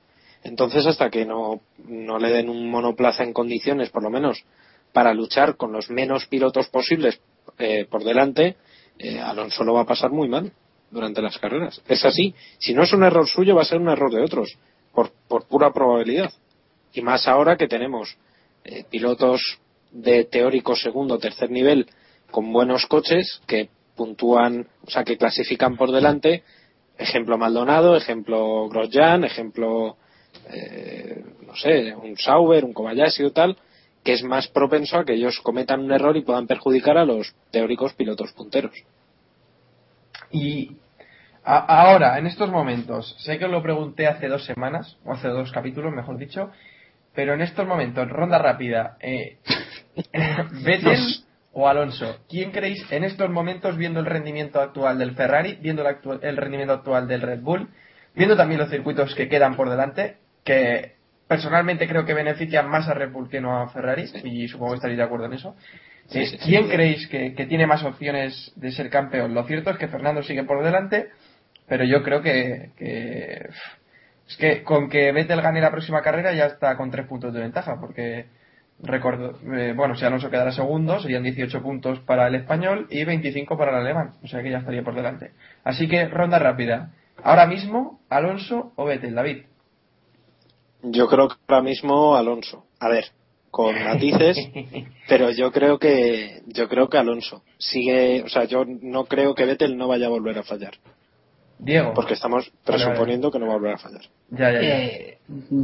Entonces, 0.42 0.86
hasta 0.86 1.08
que 1.08 1.24
no, 1.24 1.60
no 1.86 2.18
le 2.18 2.30
den 2.30 2.48
un 2.48 2.68
monoplaza 2.68 3.22
en 3.22 3.32
condiciones, 3.32 3.90
por 3.90 4.02
lo 4.02 4.10
menos, 4.10 4.44
para 4.92 5.14
luchar 5.14 5.56
con 5.56 5.72
los 5.72 5.88
menos 5.88 6.26
pilotos 6.26 6.68
posibles 6.68 7.20
eh, 7.58 7.86
por 7.88 8.02
delante, 8.02 8.56
eh, 8.98 9.20
Alonso 9.20 9.62
lo 9.62 9.74
va 9.74 9.82
a 9.82 9.86
pasar 9.86 10.10
muy 10.10 10.28
mal 10.28 10.52
durante 10.92 11.22
las 11.22 11.38
carreras. 11.38 11.82
Es 11.88 12.04
así. 12.04 12.34
Si 12.58 12.74
no 12.74 12.84
es 12.84 12.92
un 12.92 13.02
error 13.02 13.26
suyo, 13.26 13.56
va 13.56 13.62
a 13.62 13.66
ser 13.66 13.80
un 13.80 13.88
error 13.88 14.12
de 14.12 14.22
otros, 14.22 14.56
por, 14.92 15.10
por 15.26 15.46
pura 15.46 15.72
probabilidad. 15.72 16.32
Y 16.92 17.00
más 17.00 17.26
ahora 17.26 17.56
que 17.56 17.66
tenemos 17.66 18.16
eh, 18.64 18.84
pilotos 18.88 19.58
de 19.90 20.24
teórico 20.24 20.76
segundo 20.76 21.14
o 21.14 21.18
tercer 21.18 21.50
nivel 21.50 21.88
con 22.30 22.52
buenos 22.52 22.86
coches 22.86 23.42
que 23.46 23.68
puntúan, 23.96 24.66
o 24.86 24.90
sea, 24.90 25.04
que 25.04 25.16
clasifican 25.16 25.76
por 25.76 25.90
delante. 25.90 26.42
Ejemplo 26.96 27.36
Maldonado, 27.38 27.96
ejemplo 27.96 28.68
Grosjean, 28.68 29.24
ejemplo, 29.24 29.96
eh, 30.50 31.24
no 31.46 31.56
sé, 31.56 31.94
un 31.94 32.16
Sauber, 32.16 32.64
un 32.64 32.72
Kobayashi 32.72 33.24
o 33.24 33.32
tal, 33.32 33.56
que 34.04 34.12
es 34.12 34.22
más 34.22 34.48
propenso 34.48 34.98
a 34.98 35.04
que 35.04 35.14
ellos 35.14 35.40
cometan 35.42 35.80
un 35.80 35.92
error 35.92 36.16
y 36.16 36.22
puedan 36.22 36.46
perjudicar 36.46 36.98
a 36.98 37.04
los 37.04 37.34
teóricos 37.50 37.94
pilotos 37.94 38.32
punteros. 38.32 38.74
Y 40.32 40.76
a, 41.44 41.58
ahora, 41.58 42.18
en 42.18 42.26
estos 42.26 42.50
momentos, 42.50 43.14
sé 43.18 43.38
que 43.38 43.44
os 43.44 43.50
lo 43.50 43.62
pregunté 43.62 44.06
hace 44.06 44.28
dos 44.28 44.44
semanas, 44.44 44.96
o 45.04 45.12
hace 45.12 45.28
dos 45.28 45.52
capítulos, 45.52 45.92
mejor 45.92 46.16
dicho, 46.18 46.50
pero 47.14 47.34
en 47.34 47.42
estos 47.42 47.66
momentos, 47.66 48.08
ronda 48.08 48.38
rápida, 48.38 48.96
eh, 49.00 49.38
Vettel 50.64 50.98
o 51.52 51.68
Alonso, 51.68 52.20
¿quién 52.28 52.50
creéis 52.50 52.90
en 52.90 53.04
estos 53.04 53.28
momentos, 53.30 53.76
viendo 53.76 54.00
el 54.00 54.06
rendimiento 54.06 54.60
actual 54.60 54.98
del 54.98 55.14
Ferrari, 55.14 55.58
viendo 55.60 55.86
el, 55.86 55.96
el 56.22 56.36
rendimiento 56.36 56.72
actual 56.72 57.06
del 57.06 57.20
Red 57.20 57.40
Bull, 57.40 57.68
viendo 58.14 58.36
también 58.36 58.60
los 58.60 58.70
circuitos 58.70 59.14
que 59.14 59.28
quedan 59.28 59.54
por 59.54 59.68
delante, 59.68 60.16
que 60.44 60.94
personalmente 61.28 61.86
creo 61.88 62.06
que 62.06 62.14
benefician 62.14 62.68
más 62.68 62.88
a 62.88 62.94
Red 62.94 63.12
Bull 63.12 63.28
que 63.28 63.40
no 63.40 63.60
a 63.60 63.68
Ferrari, 63.68 64.04
y 64.24 64.48
supongo 64.48 64.72
que 64.72 64.76
estaréis 64.76 64.98
de 64.98 65.04
acuerdo 65.04 65.26
en 65.26 65.34
eso. 65.34 65.56
Sí, 66.08 66.26
sí, 66.26 66.38
¿Quién 66.38 66.64
sí. 66.64 66.70
creéis 66.70 67.06
que, 67.08 67.34
que 67.34 67.46
tiene 67.46 67.66
más 67.66 67.82
opciones 67.84 68.52
de 68.56 68.72
ser 68.72 68.90
campeón? 68.90 69.34
Lo 69.34 69.44
cierto 69.44 69.70
es 69.70 69.78
que 69.78 69.88
Fernando 69.88 70.22
sigue 70.22 70.44
por 70.44 70.62
delante, 70.62 71.10
pero 71.66 71.84
yo 71.84 72.02
creo 72.02 72.20
que, 72.22 72.70
que- 72.76 73.48
es 74.28 74.36
que 74.36 74.62
con 74.62 74.88
que 74.88 75.12
Vettel 75.12 75.40
gane 75.42 75.60
la 75.60 75.70
próxima 75.70 76.02
carrera 76.02 76.32
ya 76.32 76.46
está 76.46 76.76
con 76.76 76.90
tres 76.90 77.06
puntos 77.06 77.32
de 77.32 77.40
ventaja, 77.40 77.78
porque 77.80 78.26
recuerdo, 78.82 79.38
eh, 79.54 79.72
bueno, 79.76 79.94
si 79.94 80.04
Alonso 80.04 80.30
quedara 80.30 80.52
segundo, 80.52 81.00
serían 81.00 81.22
18 81.22 81.62
puntos 81.62 82.00
para 82.00 82.26
el 82.26 82.34
español 82.34 82.86
y 82.90 83.04
25 83.04 83.56
para 83.56 83.70
el 83.72 83.78
alemán, 83.78 84.12
o 84.22 84.26
sea 84.26 84.42
que 84.42 84.50
ya 84.50 84.58
estaría 84.58 84.82
por 84.82 84.94
delante. 84.94 85.32
Así 85.64 85.88
que 85.88 86.06
ronda 86.08 86.38
rápida. 86.38 86.90
Ahora 87.22 87.46
mismo, 87.46 88.00
Alonso 88.08 88.72
o 88.76 88.84
Vettel, 88.84 89.14
David. 89.14 89.44
Yo 90.82 91.06
creo 91.08 91.28
que 91.28 91.36
ahora 91.48 91.62
mismo 91.62 92.16
Alonso. 92.16 92.66
A 92.80 92.88
ver, 92.88 93.04
con 93.52 93.74
matices, 93.84 94.36
pero 95.08 95.30
yo 95.30 95.52
creo 95.52 95.78
que 95.78 96.40
yo 96.46 96.68
creo 96.68 96.88
que 96.88 96.96
Alonso 96.98 97.42
sigue, 97.58 98.22
o 98.22 98.28
sea, 98.28 98.44
yo 98.44 98.64
no 98.64 99.04
creo 99.04 99.34
que 99.36 99.44
Vettel 99.44 99.76
no 99.76 99.86
vaya 99.88 100.06
a 100.06 100.10
volver 100.10 100.38
a 100.38 100.42
fallar, 100.42 100.72
Diego. 101.58 101.92
porque 101.94 102.14
estamos 102.14 102.44
Vale, 102.46 102.56
vale. 102.64 102.84
presuponiendo 102.84 103.30
que 103.30 103.38
no 103.38 103.46
va 103.46 103.52
a 103.52 103.56
volver 103.56 103.74
a 103.74 103.78
fallar. 103.78 104.02
Ya, 104.30 104.50
ya, 104.52 104.60
ya. 104.62 104.78
Eh, 104.84 105.18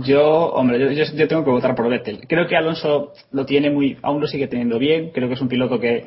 yo, 0.05 0.23
hombre, 0.53 0.79
yo, 0.79 0.91
yo- 0.93 1.13
yo 1.17 1.27
tengo 1.29 1.43
que 1.45 1.51
votar 1.51 1.75
por 1.75 1.89
Vettel. 1.89 2.21
Creo 2.29 2.47
que 2.47 2.57
Alonso 2.57 3.13
lo 3.33 3.45
tiene 3.47 3.71
muy, 3.71 3.97
aún 4.03 4.21
lo 4.21 4.27
sigue 4.27 4.47
teniendo 4.49 4.79
bien. 4.79 5.11
Creo 5.11 5.27
que 5.29 5.35
es 5.35 5.41
un 5.41 5.49
piloto 5.49 5.81
que 5.81 6.05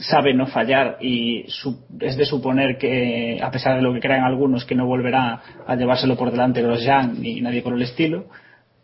sabe 0.00 0.34
no 0.34 0.46
fallar 0.46 0.98
y 1.00 1.44
su- 1.48 1.80
es 2.00 2.16
de 2.18 2.26
suponer 2.26 2.76
que, 2.78 3.38
a 3.42 3.50
pesar 3.50 3.76
de 3.76 3.82
lo 3.82 3.92
que 3.94 4.00
crean 4.00 4.24
algunos, 4.24 4.64
que 4.66 4.74
no 4.74 4.86
volverá 4.86 5.42
a 5.66 5.76
llevárselo 5.76 6.16
por 6.16 6.30
delante 6.30 6.62
Grosjean 6.62 7.20
ni 7.20 7.40
nadie 7.40 7.62
por 7.62 7.72
el 7.74 7.82
estilo. 7.82 8.26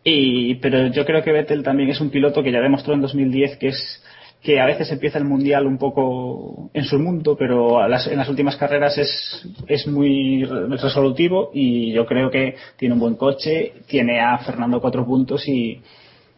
Y, 0.04 0.54
pero 0.56 0.86
yo 0.88 1.04
creo 1.04 1.22
que 1.22 1.32
Vettel 1.32 1.62
también 1.62 1.90
es 1.90 2.00
un 2.00 2.10
piloto 2.10 2.42
que 2.42 2.52
ya 2.52 2.60
demostró 2.60 2.94
en 2.94 3.00
2010 3.02 3.56
que 3.58 3.68
es 3.68 4.04
que 4.40 4.60
a 4.60 4.66
veces 4.66 4.90
empieza 4.92 5.18
el 5.18 5.24
mundial 5.24 5.66
un 5.66 5.78
poco 5.78 6.70
en 6.72 6.84
su 6.84 6.96
mundo, 7.00 7.36
pero 7.36 7.80
a 7.80 7.88
las- 7.88 8.06
en 8.06 8.16
las 8.18 8.28
últimas 8.28 8.56
carreras 8.56 8.96
es, 8.96 9.44
es 9.66 9.86
muy 9.88 10.44
re- 10.44 10.68
resolutivo 10.76 11.50
y 11.52 11.92
yo 11.92 12.06
creo 12.06 12.30
que 12.30 12.54
tiene 12.76 12.94
un 12.94 13.00
buen 13.00 13.16
coche, 13.16 13.72
tiene 13.88 14.20
a 14.20 14.38
Fernando 14.38 14.80
cuatro 14.80 15.04
puntos 15.04 15.46
y 15.48 15.82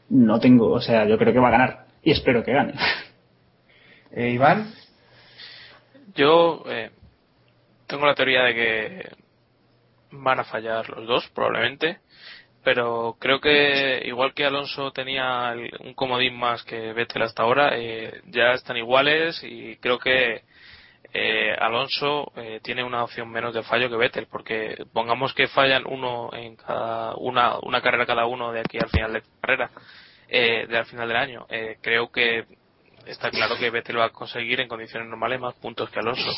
no 0.09 0.41
tengo, 0.41 0.71
o 0.73 0.81
sea, 0.81 1.07
yo 1.07 1.19
creo 1.19 1.33
que 1.35 1.39
va 1.41 1.49
a 1.49 1.53
ganar 1.53 1.85
y 2.03 2.11
espero 2.13 2.43
que 2.43 2.53
gane. 2.53 2.73
Eh, 4.13 4.31
Iván. 4.31 4.73
Yo 6.17 6.65
eh, 6.69 6.91
tengo 7.87 8.07
la 8.07 8.15
teoría 8.17 8.43
de 8.43 8.55
que 8.55 9.09
van 10.11 10.41
a 10.41 10.45
fallar 10.45 10.89
los 10.89 11.07
dos, 11.07 11.29
probablemente. 11.33 11.99
Pero 12.63 13.17
creo 13.19 13.41
que 13.41 14.03
igual 14.05 14.35
que 14.35 14.45
Alonso 14.45 14.93
tenía 14.93 15.55
un 15.81 15.95
comodín 15.95 16.37
más 16.37 16.63
que 16.65 16.93
Vettel 16.93 17.23
hasta 17.23 17.43
ahora, 17.43 17.79
eh, 17.79 18.21
ya 18.27 18.53
están 18.53 18.77
iguales 18.77 19.43
y 19.43 19.77
creo 19.77 19.99
que 19.99 20.43
eh, 21.13 21.57
Alonso 21.59 22.33
eh, 22.37 22.61
tiene 22.63 22.85
una 22.85 23.03
opción 23.03 23.29
menos 23.31 23.53
de 23.53 23.63
fallo 23.63 23.91
que 23.91 23.97
Vettel, 23.97 24.27
porque 24.27 24.77
pongamos 24.93 25.35
que 25.35 25.49
fallan 25.49 25.85
uno 25.87 26.31
en 26.33 26.57
cada 26.57 27.15
una, 27.17 27.59
una 27.63 27.81
carrera 27.81 28.07
cada 28.07 28.27
uno 28.27 28.53
de 28.53 28.61
aquí 28.61 28.79
al 28.79 28.91
final 28.91 29.13
de 29.15 29.23
carrera, 29.41 29.71
eh, 30.29 30.67
de 30.69 30.79
al 30.79 30.87
final 30.87 31.09
del 31.09 31.17
año. 31.17 31.47
Eh, 31.49 31.79
creo 31.81 32.13
que 32.13 32.45
está 33.07 33.31
claro 33.31 33.57
que 33.59 33.71
Vettel 33.71 33.99
va 33.99 34.07
a 34.07 34.11
conseguir 34.11 34.61
en 34.61 34.69
condiciones 34.69 35.09
normales 35.09 35.41
más 35.41 35.55
puntos 35.55 35.91
que 35.91 35.99
Alonso. 35.99 36.31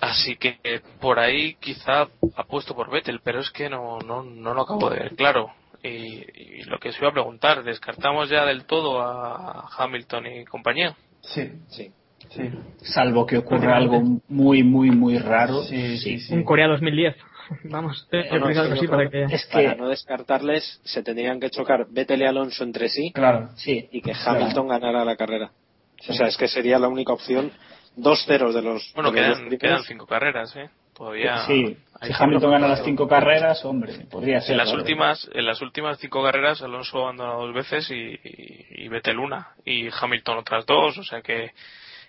Así 0.00 0.36
que 0.36 0.58
eh, 0.64 0.80
por 1.00 1.18
ahí 1.18 1.54
quizá 1.60 2.08
apuesto 2.36 2.74
por 2.74 2.90
Vettel, 2.90 3.20
pero 3.24 3.40
es 3.40 3.50
que 3.50 3.68
no, 3.68 3.98
no, 4.00 4.22
no 4.22 4.54
lo 4.54 4.62
acabo 4.62 4.90
de 4.90 5.00
ver 5.00 5.16
claro. 5.16 5.50
Y, 5.82 5.88
y 5.88 6.62
lo 6.64 6.78
que 6.78 6.88
os 6.88 6.98
iba 6.98 7.08
a 7.08 7.12
preguntar, 7.12 7.62
¿descartamos 7.62 8.28
ya 8.28 8.44
del 8.44 8.64
todo 8.64 9.00
a 9.00 9.68
Hamilton 9.78 10.26
y 10.26 10.44
compañía? 10.44 10.96
Sí, 11.22 11.50
Sí. 11.68 11.90
sí. 12.30 12.50
Salvo 12.82 13.24
que 13.26 13.38
ocurra 13.38 13.76
algo 13.76 14.00
muy, 14.28 14.62
muy, 14.62 14.90
muy 14.90 15.18
raro. 15.18 15.62
Sí, 15.62 15.98
sí, 15.98 16.18
sí. 16.20 16.34
Un 16.34 16.44
Corea 16.44 16.66
2010. 16.68 17.14
Vamos, 17.64 18.08
he 18.10 18.38
No, 18.38 18.46
para 18.90 19.08
que- 19.08 19.26
que... 19.28 19.34
Es 19.34 19.46
Para 19.46 19.74
que, 19.74 19.80
no 19.80 19.88
descartarles, 19.88 20.80
se 20.84 21.02
tendrían 21.04 21.38
que 21.38 21.50
chocar 21.50 21.86
Vettel 21.88 22.22
y 22.22 22.24
Alonso 22.24 22.64
entre 22.64 22.88
sí 22.88 23.12
Claro. 23.12 23.50
sí, 23.56 23.88
y 23.92 24.00
que 24.02 24.12
claro. 24.12 24.40
Hamilton 24.40 24.68
ganara 24.68 25.04
la 25.04 25.16
carrera. 25.16 25.52
O 26.08 26.12
sea, 26.12 26.26
es 26.26 26.36
que 26.36 26.48
sería 26.48 26.78
la 26.78 26.88
única 26.88 27.12
opción. 27.12 27.52
Dos 27.96 28.24
ceros 28.26 28.54
de 28.54 28.62
los. 28.62 28.92
Bueno, 28.94 29.10
de 29.10 29.28
los 29.28 29.38
quedan, 29.38 29.58
quedan 29.58 29.82
cinco 29.84 30.06
carreras, 30.06 30.54
¿eh? 30.54 30.70
Todavía. 30.94 31.46
Sí, 31.46 31.76
hay 32.00 32.12
si 32.12 32.22
Hamilton 32.22 32.50
gana 32.50 32.68
las 32.68 32.84
cinco 32.84 33.06
carreras, 33.06 33.64
hombre, 33.64 34.06
podría 34.10 34.40
ser. 34.40 34.52
En 34.52 34.58
las 34.58 34.72
últimas, 34.72 35.28
en 35.32 35.44
las 35.44 35.60
últimas 35.60 35.98
cinco 35.98 36.22
carreras 36.22 36.62
Alonso 36.62 37.02
abandonó 37.02 37.46
dos 37.46 37.54
veces 37.54 37.90
y, 37.90 37.94
y, 37.94 38.84
y 38.84 38.88
Vettel 38.88 39.18
una 39.18 39.48
y 39.64 39.88
Hamilton 39.88 40.38
otras 40.38 40.64
dos, 40.64 40.96
o 40.96 41.02
sea 41.02 41.20
que, 41.20 41.52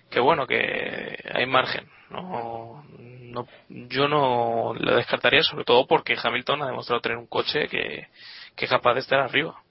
que 0.09 0.19
bueno 0.19 0.47
que 0.47 1.17
hay 1.33 1.45
margen. 1.45 1.85
No, 2.09 2.85
no, 2.89 3.47
yo 3.67 4.07
no 4.07 4.73
lo 4.73 4.95
descartaría 4.95 5.43
sobre 5.43 5.65
todo 5.65 5.85
porque 5.85 6.15
Hamilton 6.21 6.63
ha 6.63 6.67
demostrado 6.67 7.01
tener 7.01 7.17
un 7.17 7.27
coche 7.27 7.67
que, 7.67 8.07
que 8.55 8.65
es 8.65 8.71
capaz 8.71 8.93
de 8.93 9.01
estar 9.01 9.19
arriba. 9.19 9.61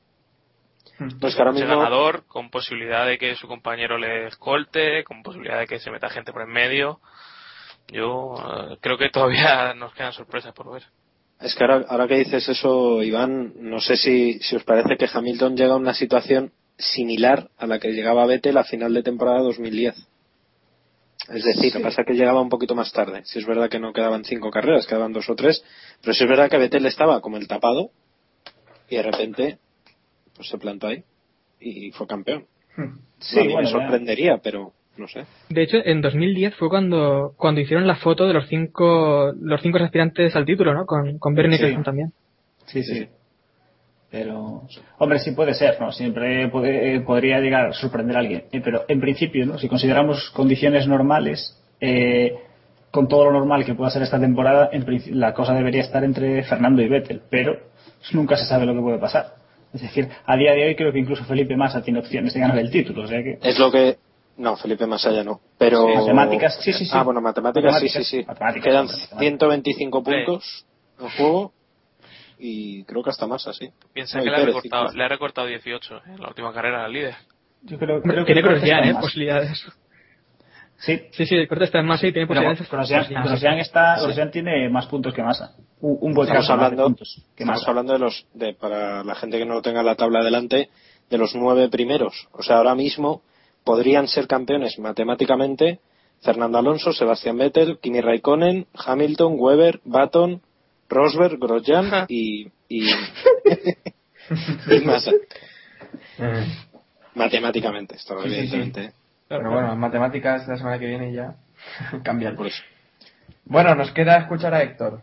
Pues 1.20 1.34
que 1.34 1.42
ahora 1.42 1.52
mismo. 1.52 1.68
ganador, 1.68 2.24
con 2.26 2.50
posibilidad 2.50 3.06
de 3.06 3.18
que 3.18 3.34
su 3.36 3.46
compañero 3.46 3.98
le 3.98 4.26
escolte, 4.26 5.04
con 5.04 5.22
posibilidad 5.22 5.58
de 5.58 5.66
que 5.66 5.78
se 5.78 5.90
meta 5.90 6.08
gente 6.08 6.32
por 6.32 6.42
en 6.42 6.50
medio. 6.50 7.00
Yo 7.88 8.34
eh, 8.36 8.76
creo 8.80 8.96
que 8.96 9.10
todavía 9.10 9.74
nos 9.76 9.92
quedan 9.94 10.12
sorpresas 10.12 10.52
por 10.52 10.72
ver. 10.72 10.84
Es 11.40 11.54
que 11.54 11.64
ahora, 11.64 11.84
ahora 11.88 12.08
que 12.08 12.16
dices 12.16 12.48
eso, 12.48 13.02
Iván, 13.02 13.52
no 13.56 13.78
sé 13.80 13.96
si, 13.96 14.38
si 14.40 14.56
os 14.56 14.64
parece 14.64 14.96
que 14.96 15.08
Hamilton 15.12 15.56
llega 15.56 15.74
a 15.74 15.76
una 15.76 15.92
situación 15.92 16.52
similar 16.78 17.50
a 17.58 17.66
la 17.66 17.78
que 17.78 17.92
llegaba 17.92 18.26
Vettel 18.26 18.56
a 18.56 18.64
final 18.64 18.94
de 18.94 19.02
temporada 19.02 19.40
2010. 19.40 19.94
Es 21.28 21.44
decir, 21.44 21.74
lo 21.74 21.80
que 21.80 21.84
pasa 21.84 22.02
es 22.02 22.06
que 22.06 22.14
llegaba 22.14 22.40
un 22.40 22.48
poquito 22.48 22.74
más 22.74 22.92
tarde. 22.92 23.22
Si 23.24 23.38
es 23.38 23.46
verdad 23.46 23.68
que 23.68 23.80
no 23.80 23.92
quedaban 23.92 24.24
cinco 24.24 24.50
carreras, 24.50 24.86
quedaban 24.86 25.12
dos 25.12 25.28
o 25.28 25.34
tres, 25.34 25.62
pero 26.00 26.14
si 26.14 26.24
es 26.24 26.30
verdad 26.30 26.48
que 26.48 26.58
Vettel 26.58 26.86
estaba 26.86 27.20
como 27.20 27.36
el 27.36 27.48
tapado 27.48 27.90
y 28.88 28.96
de 28.96 29.02
repente 29.02 29.58
pues 30.36 30.48
se 30.48 30.58
plantó 30.58 30.88
ahí 30.88 31.02
y 31.60 31.90
fue 31.92 32.06
campeón. 32.06 32.44
Sí, 33.18 33.40
mí 33.40 33.52
bueno, 33.54 33.58
me 33.60 33.64
ya. 33.64 33.70
sorprendería, 33.72 34.38
pero 34.38 34.72
no 34.98 35.08
sé. 35.08 35.24
De 35.48 35.62
hecho, 35.62 35.78
en 35.84 36.00
2010 36.02 36.54
fue 36.56 36.68
cuando, 36.68 37.32
cuando 37.36 37.60
hicieron 37.60 37.86
la 37.86 37.96
foto 37.96 38.26
de 38.26 38.34
los 38.34 38.46
cinco, 38.48 39.32
los 39.40 39.60
cinco 39.62 39.78
aspirantes 39.78 40.36
al 40.36 40.44
título, 40.44 40.74
¿no? 40.74 40.84
Con, 40.86 41.18
con 41.18 41.34
Bernie 41.34 41.58
Sí. 41.58 41.76
También. 41.82 42.12
Sí, 42.66 42.82
sí. 42.82 43.08
Pero, 44.10 44.62
hombre, 44.98 45.18
sí 45.18 45.32
puede 45.32 45.52
ser, 45.54 45.80
¿no? 45.80 45.90
Siempre 45.92 46.48
puede- 46.48 46.94
eh, 46.96 47.00
podría 47.00 47.40
llegar 47.40 47.66
a 47.66 47.72
sorprender 47.72 48.16
a 48.16 48.20
alguien. 48.20 48.44
Eh, 48.52 48.60
pero 48.62 48.84
en 48.88 49.00
principio, 49.00 49.44
¿no? 49.46 49.58
Si 49.58 49.68
consideramos 49.68 50.30
condiciones 50.30 50.86
normales, 50.86 51.60
eh, 51.80 52.34
con 52.90 53.08
todo 53.08 53.24
lo 53.26 53.32
normal 53.32 53.64
que 53.64 53.74
pueda 53.74 53.90
ser 53.90 54.02
esta 54.02 54.20
temporada, 54.20 54.70
en 54.72 54.86
princi- 54.86 55.10
la 55.12 55.34
cosa 55.34 55.54
debería 55.54 55.82
estar 55.82 56.04
entre 56.04 56.42
Fernando 56.44 56.82
y 56.82 56.88
Vettel. 56.88 57.20
Pero 57.28 57.58
nunca 58.12 58.36
se 58.36 58.44
sabe 58.46 58.64
lo 58.64 58.74
que 58.74 58.80
puede 58.80 58.98
pasar. 58.98 59.34
Es 59.74 59.82
decir, 59.82 60.08
a 60.24 60.36
día 60.36 60.52
de 60.52 60.66
hoy 60.66 60.76
creo 60.76 60.92
que 60.92 60.98
incluso 60.98 61.24
Felipe 61.24 61.56
Massa 61.56 61.82
tiene 61.82 61.98
opciones 62.00 62.32
de 62.34 62.40
ganar 62.40 62.58
el 62.58 62.70
título. 62.70 63.02
O 63.02 63.06
sea 63.06 63.22
que, 63.22 63.38
Es 63.42 63.58
lo 63.58 63.70
que. 63.70 63.98
No, 64.38 64.56
Felipe 64.56 64.86
más 64.86 65.04
allá 65.06 65.24
no. 65.24 65.40
Pero. 65.58 65.86
Sí, 65.86 65.94
matemáticas, 65.94 66.58
sí, 66.62 66.72
sí, 66.72 66.84
sí. 66.84 66.90
Ah, 66.92 67.02
bueno, 67.02 67.20
matemáticas, 67.20 67.72
Matemáticas, 67.72 68.06
sí, 68.06 68.16
sí, 68.16 68.20
sí. 68.22 68.26
matemáticas, 68.26 68.64
Quedan 68.64 68.86
matemáticas. 68.86 69.18
125 69.18 70.02
puntos 70.02 70.66
en 71.00 71.08
juego 71.10 71.52
y 72.38 72.84
creo 72.84 73.02
que 73.02 73.10
hasta 73.10 73.26
más 73.26 73.46
así. 73.46 73.70
Piensa 73.92 74.18
No, 74.18 74.24
que 74.24 74.30
le 74.30 74.36
ha, 74.36 74.44
recortado, 74.44 74.92
le 74.92 75.04
ha 75.04 75.08
recortado 75.08 75.46
18 75.46 76.02
en 76.06 76.20
la 76.20 76.28
última 76.28 76.52
carrera 76.52 76.84
al 76.84 76.92
líder. 76.92 77.14
yo 77.62 77.78
creo, 77.78 78.02
creo 78.02 78.24
que 78.24 78.34
tiene 78.34 78.90
¿eh? 78.90 78.94
Posibilidades. 79.00 79.66
Sí, 80.78 81.00
Sí, 81.10 81.26
sí, 81.26 81.34
el 81.34 81.48
corte 81.48 81.64
está 81.64 81.78
en 81.80 81.86
masa 81.86 82.06
y 82.06 82.12
tiene 82.12 82.26
Pero 82.28 82.42
posibilidades. 82.42 83.08
Grosjean, 83.08 83.58
está, 83.58 84.00
Grosjean 84.00 84.30
tiene 84.30 84.68
más 84.68 84.86
puntos 84.86 85.14
que 85.14 85.22
Massa. 85.22 85.54
Un, 85.80 85.98
un 86.00 86.14
buen 86.14 86.28
Estamos 86.28 86.48
más 86.48 86.58
de 86.58 86.64
hablando, 86.64 86.84
puntos 86.84 87.14
que 87.34 87.42
estamos 87.44 87.60
Massa. 87.60 87.70
hablando 87.70 87.92
de 87.94 87.98
los, 87.98 88.26
de, 88.34 88.54
para 88.54 89.02
la 89.04 89.14
gente 89.14 89.38
que 89.38 89.46
no 89.46 89.54
lo 89.54 89.62
tenga 89.62 89.82
la 89.82 89.94
tabla 89.94 90.22
delante, 90.22 90.68
de 91.08 91.18
los 91.18 91.34
nueve 91.34 91.68
primeros. 91.68 92.28
O 92.32 92.42
sea, 92.42 92.56
ahora 92.58 92.74
mismo 92.74 93.22
podrían 93.64 94.06
ser 94.06 94.26
campeones 94.26 94.78
matemáticamente 94.78 95.80
Fernando 96.22 96.58
Alonso, 96.58 96.92
Sebastián 96.92 97.38
Vettel, 97.38 97.78
Kimi 97.78 98.00
Raikkonen, 98.00 98.66
Hamilton, 98.74 99.34
Weber, 99.38 99.80
Baton, 99.84 100.40
Rosberg, 100.88 101.38
Grosjean 101.38 102.06
y, 102.08 102.48
y, 102.68 102.88
y 104.70 104.80
Massa. 104.84 105.12
Matemáticamente, 107.14 107.96
esto 107.96 108.22
Sí, 108.22 108.48
sí, 108.48 108.72
sí. 108.74 108.82
Pero 109.28 109.50
bueno, 109.50 109.72
en 109.72 109.78
matemáticas 109.78 110.46
la 110.48 110.56
semana 110.56 110.78
que 110.78 110.86
viene 110.86 111.12
ya 111.12 111.36
cambian. 112.04 112.36
Por 112.36 112.46
eso. 112.46 112.62
Bueno, 113.44 113.74
nos 113.74 113.90
queda 113.92 114.18
escuchar 114.18 114.54
a 114.54 114.62
Héctor. 114.62 115.00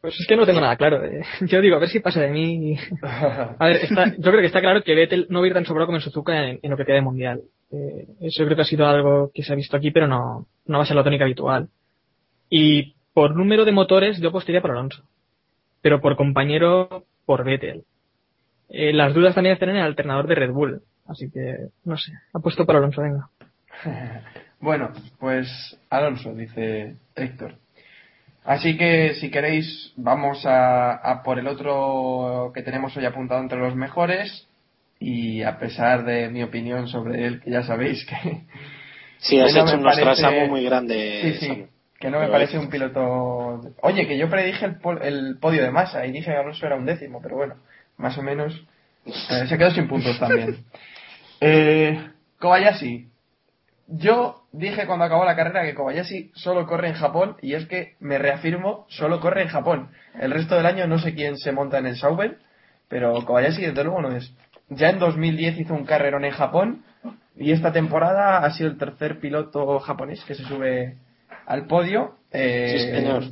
Pues 0.00 0.18
es 0.18 0.26
que 0.26 0.36
no 0.36 0.44
tengo 0.44 0.60
nada 0.60 0.76
claro. 0.76 1.04
eh. 1.04 1.22
Yo 1.42 1.60
digo, 1.60 1.76
a 1.76 1.78
ver 1.78 1.88
si 1.88 2.00
pasa 2.00 2.20
de 2.20 2.28
mí. 2.30 2.76
A 3.02 3.66
ver, 3.66 3.76
está- 3.76 4.06
yo 4.16 4.30
creo 4.30 4.40
que 4.40 4.46
está 4.46 4.60
claro 4.60 4.82
que 4.82 4.94
Vettel 4.96 5.26
no 5.30 5.38
va 5.40 5.44
a 5.44 5.48
ir 5.48 5.54
tan 5.54 5.64
sobrado 5.64 5.86
como 5.86 5.98
en 5.98 6.02
Suzuka 6.02 6.44
en, 6.48 6.58
en 6.60 6.70
lo 6.70 6.76
que 6.76 6.84
queda 6.84 6.96
de 6.96 7.02
mundial. 7.02 7.42
Eh, 7.70 8.06
eso 8.20 8.44
creo 8.44 8.56
que 8.56 8.62
ha 8.62 8.66
sido 8.66 8.86
algo 8.86 9.30
que 9.32 9.42
se 9.44 9.52
ha 9.52 9.56
visto 9.56 9.76
aquí, 9.76 9.92
pero 9.92 10.08
no, 10.08 10.46
no 10.66 10.78
va 10.78 10.82
a 10.82 10.86
ser 10.86 10.96
la 10.96 11.04
tónica 11.04 11.24
habitual. 11.24 11.68
Y 12.50 12.94
por 13.14 13.36
número 13.36 13.64
de 13.64 13.72
motores, 13.72 14.20
yo 14.20 14.30
apostaría 14.30 14.60
por 14.60 14.72
Alonso. 14.72 15.04
Pero 15.82 16.00
por 16.00 16.16
compañero, 16.16 17.04
por 17.24 17.44
Vettel. 17.44 17.84
Eh, 18.70 18.92
las 18.92 19.14
dudas 19.14 19.34
también 19.36 19.52
están 19.54 19.68
en 19.70 19.76
el 19.76 19.82
alternador 19.82 20.26
de 20.26 20.34
Red 20.34 20.50
Bull. 20.50 20.82
Así 21.06 21.30
que, 21.30 21.68
no 21.84 21.96
sé, 21.96 22.12
apuesto 22.32 22.64
por 22.66 22.76
Alonso, 22.76 23.02
venga. 23.02 23.28
Bueno, 24.60 24.92
pues 25.18 25.48
Alonso, 25.90 26.32
dice 26.34 26.94
Héctor. 27.16 27.56
Así 28.44 28.76
que 28.76 29.14
si 29.14 29.28
queréis, 29.28 29.92
vamos 29.96 30.46
a, 30.46 30.92
a 30.92 31.24
por 31.24 31.40
el 31.40 31.48
otro 31.48 32.52
que 32.54 32.62
tenemos 32.62 32.96
hoy 32.96 33.04
apuntado 33.04 33.40
entre 33.40 33.58
los 33.58 33.74
mejores. 33.74 34.46
Y 35.00 35.42
a 35.42 35.58
pesar 35.58 36.04
de 36.04 36.28
mi 36.28 36.44
opinión 36.44 36.86
sobre 36.86 37.26
él, 37.26 37.40
que 37.40 37.50
ya 37.50 37.64
sabéis 37.64 38.06
que. 38.06 38.16
Sí, 39.18 39.38
has 39.40 39.52
que 39.52 39.58
no 39.58 39.66
hecho 39.66 39.76
un 39.78 39.82
parece- 39.84 40.48
muy 40.48 40.64
grande. 40.64 41.20
Sí, 41.22 41.32
sí. 41.40 41.46
Samu. 41.48 41.66
Que 41.98 42.10
no 42.10 42.18
me 42.18 42.24
Pero 42.26 42.32
parece 42.32 42.56
es- 42.56 42.62
un 42.62 42.70
piloto. 42.70 43.60
Oye, 43.80 44.06
que 44.06 44.16
yo 44.18 44.28
predije 44.30 44.64
el, 44.66 44.76
pol- 44.76 45.00
el 45.02 45.38
podio 45.40 45.62
de 45.64 45.70
masa 45.72 46.06
y 46.06 46.12
dije 46.12 46.30
que 46.30 46.36
Alonso 46.36 46.64
era 46.66 46.76
un 46.76 46.86
décimo, 46.86 47.20
pero 47.20 47.34
bueno, 47.36 47.56
más 47.96 48.16
o 48.18 48.22
menos. 48.22 48.64
eh, 49.06 49.46
se 49.48 49.58
quedó 49.58 49.70
sin 49.72 49.88
puntos 49.88 50.18
también. 50.20 50.64
Eh, 51.44 52.10
Kobayashi. 52.38 53.08
Yo 53.88 54.44
dije 54.52 54.86
cuando 54.86 55.04
acabó 55.04 55.24
la 55.24 55.34
carrera 55.34 55.64
que 55.64 55.74
Kobayashi 55.74 56.30
solo 56.34 56.66
corre 56.66 56.88
en 56.88 56.94
Japón 56.94 57.36
y 57.42 57.54
es 57.54 57.66
que 57.66 57.96
me 57.98 58.16
reafirmo, 58.18 58.86
solo 58.88 59.18
corre 59.20 59.42
en 59.42 59.48
Japón. 59.48 59.90
El 60.18 60.30
resto 60.30 60.54
del 60.54 60.66
año 60.66 60.86
no 60.86 60.98
sé 60.98 61.14
quién 61.14 61.36
se 61.36 61.50
monta 61.50 61.78
en 61.78 61.86
el 61.86 61.96
Sauber, 61.96 62.38
pero 62.88 63.24
Kobayashi 63.24 63.62
desde 63.62 63.82
luego 63.82 64.00
no 64.00 64.12
es. 64.12 64.32
Ya 64.68 64.90
en 64.90 65.00
2010 65.00 65.58
hizo 65.58 65.74
un 65.74 65.84
carrerón 65.84 66.24
en 66.24 66.30
Japón 66.30 66.84
y 67.36 67.50
esta 67.50 67.72
temporada 67.72 68.38
ha 68.38 68.50
sido 68.52 68.70
el 68.70 68.78
tercer 68.78 69.18
piloto 69.18 69.80
japonés 69.80 70.24
que 70.24 70.36
se 70.36 70.44
sube 70.44 70.96
al 71.46 71.66
podio. 71.66 72.18
Eh, 72.30 72.76
Sí, 72.78 72.90
señor. 72.92 73.24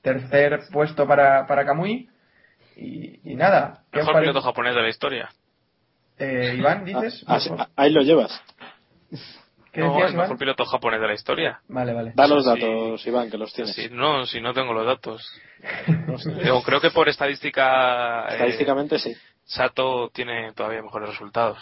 Tercer 0.00 0.60
puesto 0.72 1.06
para, 1.06 1.46
para 1.46 1.66
Kamui. 1.66 2.08
Y, 2.74 3.32
y 3.32 3.34
nada. 3.34 3.82
¿qué 3.92 4.00
os 4.00 4.06
Mejor 4.06 4.22
piloto 4.22 4.40
japonés 4.40 4.74
de 4.74 4.80
la 4.82 4.88
historia. 4.88 5.28
Eh, 6.20 6.54
Iván, 6.58 6.84
dices. 6.84 7.24
Ah, 7.26 7.40
sí, 7.40 7.50
ahí 7.76 7.90
lo 7.90 8.02
llevas. 8.02 8.40
¿Qué 9.72 9.80
no, 9.80 9.92
decías, 9.92 10.08
el 10.10 10.14
Iván? 10.14 10.24
mejor 10.26 10.38
piloto 10.38 10.64
japonés 10.64 11.00
de 11.00 11.06
la 11.06 11.14
historia. 11.14 11.60
Vale, 11.68 11.92
vale. 11.92 12.12
Da 12.14 12.26
los 12.26 12.44
Sí. 12.44 12.50
datos, 12.50 13.06
Iván, 13.06 13.30
que 13.30 13.38
los 13.38 13.52
tienes. 13.52 13.74
Sí, 13.74 13.88
no, 13.90 14.26
si 14.26 14.40
no 14.40 14.52
tengo 14.52 14.72
los 14.72 14.84
datos. 14.86 15.22
Digo, 16.42 16.62
creo 16.62 16.80
que 16.80 16.90
por 16.90 17.08
estadística. 17.08 18.24
eh, 18.28 18.32
Estadísticamente 18.32 18.98
sí. 18.98 19.14
Sato 19.44 20.10
tiene 20.12 20.52
todavía 20.52 20.82
mejores 20.82 21.08
resultados. 21.08 21.58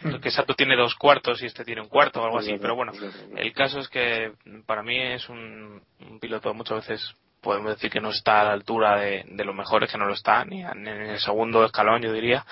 Hmm. 0.00 0.16
Que 0.20 0.30
Sato 0.30 0.54
tiene 0.54 0.76
dos 0.76 0.94
cuartos 0.94 1.42
y 1.42 1.46
este 1.46 1.64
tiene 1.64 1.80
un 1.80 1.88
cuarto 1.88 2.20
o 2.22 2.24
algo 2.24 2.38
así. 2.38 2.56
Pero 2.60 2.76
bueno, 2.76 2.92
el 3.36 3.52
caso 3.52 3.80
es 3.80 3.88
que 3.88 4.32
para 4.66 4.82
mí 4.82 4.96
es 4.96 5.28
un, 5.28 5.82
un 6.08 6.20
piloto 6.20 6.54
muchas 6.54 6.86
veces 6.86 7.14
podemos 7.40 7.70
decir 7.74 7.90
que 7.90 8.00
no 8.00 8.10
está 8.10 8.40
a 8.40 8.44
la 8.44 8.52
altura 8.52 8.96
de, 8.98 9.24
de 9.26 9.44
los 9.44 9.54
mejores, 9.54 9.90
que 9.90 9.98
no 9.98 10.06
lo 10.06 10.14
está, 10.14 10.44
ni 10.44 10.62
en 10.62 10.86
el 10.88 11.18
segundo 11.20 11.64
escalón 11.64 12.02
yo 12.02 12.12
diría, 12.12 12.44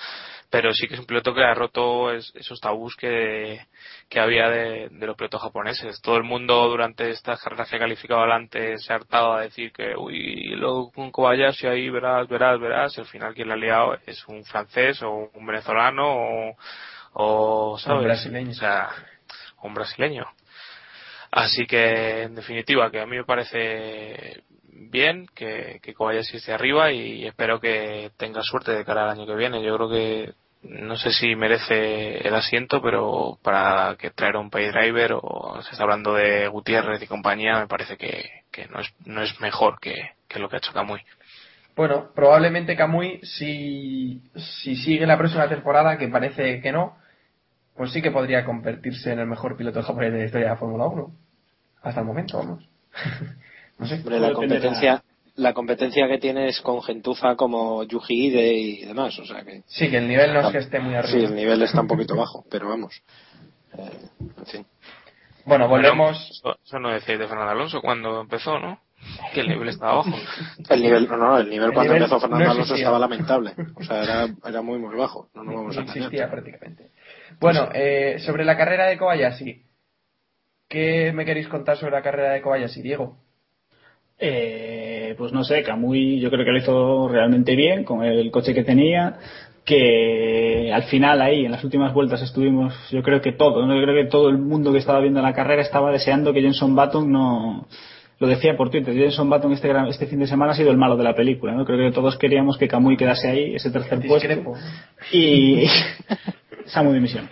pero 0.49 0.73
sí 0.73 0.87
que 0.87 0.93
es 0.93 0.99
un 0.99 1.05
piloto 1.05 1.33
que 1.33 1.43
ha 1.43 1.53
roto 1.53 2.11
es- 2.13 2.31
esos 2.35 2.59
tabús 2.61 2.95
que, 2.95 3.59
que 4.09 4.19
había 4.19 4.49
de, 4.49 4.87
de 4.89 5.05
los 5.07 5.15
pilotos 5.17 5.41
japoneses. 5.41 6.01
Todo 6.01 6.17
el 6.17 6.23
mundo 6.23 6.67
durante 6.69 7.09
estas 7.09 7.41
carreras 7.41 7.69
que 7.69 7.75
ha 7.75 7.79
calificado 7.79 8.21
adelante 8.21 8.77
se 8.77 8.93
ha 8.93 8.95
hartado 8.97 9.33
a 9.33 9.41
decir 9.41 9.71
que, 9.73 9.95
uy, 9.97 10.49
luego 10.55 10.91
con 10.91 11.11
Kobayashi 11.11 11.67
ahí 11.67 11.89
verás, 11.89 12.27
verás, 12.27 12.59
verás, 12.59 12.97
y 12.97 13.01
al 13.01 13.07
final 13.07 13.33
quien 13.33 13.49
la 13.49 13.55
ha 13.55 13.57
liado 13.57 13.97
es 14.05 14.25
un 14.27 14.43
francés 14.45 15.01
o 15.03 15.29
un 15.33 15.45
venezolano 15.45 16.05
o, 16.07 16.57
o 17.13 17.77
¿sabes? 17.79 17.99
Un 17.99 18.05
brasileño. 18.05 18.51
O 18.51 18.53
sea, 18.53 18.89
un 19.63 19.73
brasileño. 19.73 20.25
Así 21.31 21.67
que, 21.67 22.23
en 22.23 22.35
definitiva, 22.35 22.89
que 22.89 23.01
a 23.01 23.05
mí 23.05 23.17
me 23.17 23.25
parece 23.25 24.43
bien 24.77 25.27
que, 25.33 25.79
que 25.81 25.93
Kobayashi 25.93 26.51
arriba 26.51 26.91
y 26.91 27.25
espero 27.25 27.59
que 27.59 28.11
tenga 28.17 28.41
suerte 28.43 28.71
de 28.71 28.85
cara 28.85 29.03
al 29.03 29.11
año 29.11 29.25
que 29.25 29.35
viene. 29.35 29.63
Yo 29.63 29.75
creo 29.75 29.89
que 29.89 30.33
no 30.63 30.97
sé 30.97 31.11
si 31.11 31.35
merece 31.35 32.27
el 32.27 32.35
asiento, 32.35 32.81
pero 32.81 33.37
para 33.41 33.95
que 33.97 34.11
traer 34.11 34.35
un 34.37 34.49
pay 34.49 34.69
driver 34.69 35.13
o 35.21 35.61
se 35.61 35.71
está 35.71 35.83
hablando 35.83 36.13
de 36.13 36.47
Gutiérrez 36.47 37.01
y 37.01 37.07
compañía, 37.07 37.59
me 37.59 37.67
parece 37.67 37.97
que, 37.97 38.43
no, 38.69 38.79
es, 38.81 38.93
no 39.05 39.21
es 39.21 39.39
mejor 39.39 39.79
que, 39.79 40.11
que 40.27 40.39
lo 40.39 40.49
que 40.49 40.57
ha 40.57 40.59
hecho 40.59 40.73
Kamui. 40.73 41.01
Bueno, 41.75 42.11
probablemente 42.13 42.75
Kamui, 42.75 43.19
si, 43.23 44.23
si 44.35 44.75
sigue 44.75 45.05
la 45.05 45.17
próxima 45.17 45.47
temporada, 45.47 45.97
que 45.97 46.07
parece 46.07 46.59
que 46.59 46.71
no, 46.71 46.97
pues 47.75 47.91
sí 47.91 48.01
que 48.01 48.11
podría 48.11 48.43
convertirse 48.43 49.11
en 49.11 49.19
el 49.19 49.27
mejor 49.27 49.55
piloto 49.55 49.83
japonés 49.83 50.11
de 50.11 50.19
la 50.19 50.25
historia 50.25 50.47
de 50.47 50.53
la 50.53 50.59
Fórmula 50.59 50.85
1. 50.87 51.11
Hasta 51.83 52.01
el 52.01 52.07
momento, 52.07 52.39
vamos. 52.39 52.67
no 53.79 53.87
sé. 53.87 53.95
Hombre, 53.95 54.19
la 54.19 54.33
competencia, 54.33 55.03
la 55.35 55.53
competencia 55.53 56.07
que 56.07 56.17
tienes 56.17 56.61
con 56.61 56.81
gentuza 56.81 57.35
como 57.35 57.83
Yuji 57.83 58.27
Ide 58.27 58.53
y 58.53 58.85
demás, 58.85 59.17
o 59.19 59.25
sea 59.25 59.43
que 59.43 59.63
Sí, 59.67 59.89
que 59.89 59.97
el 59.97 60.07
nivel 60.07 60.33
no 60.33 60.41
es 60.41 60.51
que 60.51 60.57
esté 60.59 60.79
muy 60.79 60.93
sí, 60.93 60.97
arriba. 60.97 61.27
el 61.29 61.35
nivel 61.35 61.61
está 61.61 61.81
un 61.81 61.87
poquito 61.87 62.15
bajo, 62.15 62.45
pero 62.49 62.69
vamos. 62.69 63.01
Eh, 63.77 63.89
en 64.39 64.45
fin. 64.45 64.65
Bueno, 65.45 65.67
volvemos. 65.67 66.17
Eso, 66.31 66.57
eso 66.65 66.79
no 66.79 66.89
decíais 66.91 67.19
de 67.19 67.27
Fernando 67.27 67.51
Alonso 67.51 67.81
cuando 67.81 68.19
empezó, 68.21 68.59
¿no? 68.59 68.81
Que 69.33 69.41
el 69.41 69.47
nivel 69.49 69.69
estaba 69.69 69.97
bajo. 69.97 70.09
El 70.69 70.81
nivel, 70.81 71.07
no, 71.07 71.15
no, 71.17 71.37
el 71.37 71.49
nivel 71.49 71.67
El 71.69 71.73
cuando 71.73 71.93
nivel 71.93 72.03
empezó 72.03 72.19
Fernando 72.19 72.43
no 72.45 72.51
Alonso 72.51 72.73
existía. 72.73 72.83
estaba 72.85 72.99
lamentable. 72.99 73.53
O 73.75 73.83
sea, 73.83 74.03
era, 74.03 74.27
era 74.45 74.61
muy, 74.61 74.79
muy 74.79 74.95
bajo. 74.95 75.29
No 75.35 75.43
nos 75.43 75.53
vamos 75.55 75.77
a 75.77 75.81
no 75.81 75.85
existía 75.85 76.05
engañar. 76.07 76.31
prácticamente. 76.31 76.89
Bueno, 77.39 77.69
eh, 77.73 78.17
sobre 78.25 78.43
la 78.43 78.57
carrera 78.57 78.87
de 78.87 78.97
Kobayashi. 78.97 79.63
¿Qué 80.67 81.13
me 81.13 81.23
queréis 81.23 81.47
contar 81.47 81.77
sobre 81.77 81.93
la 81.93 82.01
carrera 82.01 82.33
de 82.33 82.41
Kobayashi, 82.41 82.81
Diego? 82.81 83.17
Eh, 84.19 85.13
pues 85.17 85.31
no 85.31 85.43
sé, 85.43 85.63
Kamui 85.63 86.19
yo 86.19 86.29
creo 86.31 86.43
que 86.45 86.51
lo 86.51 86.57
hizo 86.57 87.07
realmente 87.07 87.55
bien 87.55 87.83
con 87.83 88.03
el 88.03 88.31
coche 88.31 88.53
que 88.53 88.63
tenía, 88.63 89.17
que 89.63 90.71
al 90.73 90.83
final 90.83 91.21
ahí 91.21 91.45
en 91.45 91.51
las 91.51 91.63
últimas 91.63 91.93
vueltas 91.93 92.21
estuvimos, 92.21 92.73
yo 92.89 93.03
creo 93.03 93.21
que 93.21 93.33
todo, 93.33 93.65
¿no? 93.65 93.75
yo 93.75 93.83
creo 93.83 93.95
que 94.03 94.09
todo 94.09 94.29
el 94.29 94.37
mundo 94.37 94.71
que 94.71 94.79
estaba 94.79 94.99
viendo 95.01 95.21
la 95.21 95.33
carrera 95.33 95.61
estaba 95.61 95.91
deseando 95.91 96.33
que 96.33 96.41
Jenson 96.41 96.75
Button 96.75 97.11
no, 97.11 97.67
lo 98.19 98.27
decía 98.27 98.55
por 98.57 98.69
Twitter, 98.71 98.95
Jenson 98.95 99.29
Button 99.29 99.51
este, 99.53 99.67
gran- 99.67 99.87
este 99.87 100.07
fin 100.07 100.19
de 100.19 100.27
semana 100.27 100.53
ha 100.53 100.55
sido 100.55 100.71
el 100.71 100.77
malo 100.77 100.95
de 100.97 101.03
la 101.03 101.13
película, 101.15 101.53
¿no? 101.53 101.65
creo 101.65 101.77
que 101.77 101.93
todos 101.93 102.17
queríamos 102.17 102.57
que 102.57 102.67
Kamui 102.67 102.97
quedase 102.97 103.27
ahí, 103.27 103.55
ese 103.55 103.69
tercer 103.69 103.99
puesto, 103.99 104.27
Discrepo. 104.27 104.55
y 105.11 105.65
Samu 106.65 106.91
dimisión. 106.93 107.29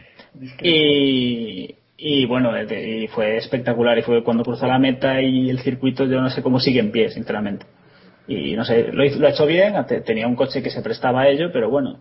Y, 0.61 1.75
y 2.07 2.25
bueno, 2.27 2.51
y 2.61 3.07
fue 3.07 3.37
espectacular. 3.37 3.97
Y 3.97 4.03
fue 4.03 4.23
cuando 4.23 4.43
cruzó 4.43 4.67
la 4.67 4.77
meta 4.77 5.19
y 5.21 5.49
el 5.49 5.59
circuito, 5.59 6.05
yo 6.05 6.21
no 6.21 6.29
sé 6.29 6.43
cómo 6.43 6.59
sigue 6.59 6.79
en 6.79 6.91
pie, 6.91 7.09
sinceramente. 7.09 7.65
Y 8.27 8.55
no 8.55 8.63
sé, 8.63 8.89
lo, 8.91 9.03
hizo- 9.03 9.19
lo 9.19 9.27
ha 9.27 9.31
hecho 9.31 9.45
bien. 9.47 9.73
te- 9.87 10.01
Tenía 10.01 10.27
un 10.27 10.35
coche 10.35 10.61
que 10.61 10.69
se 10.69 10.81
prestaba 10.83 11.21
a 11.21 11.27
ello, 11.29 11.49
pero 11.51 11.69
bueno, 11.69 11.99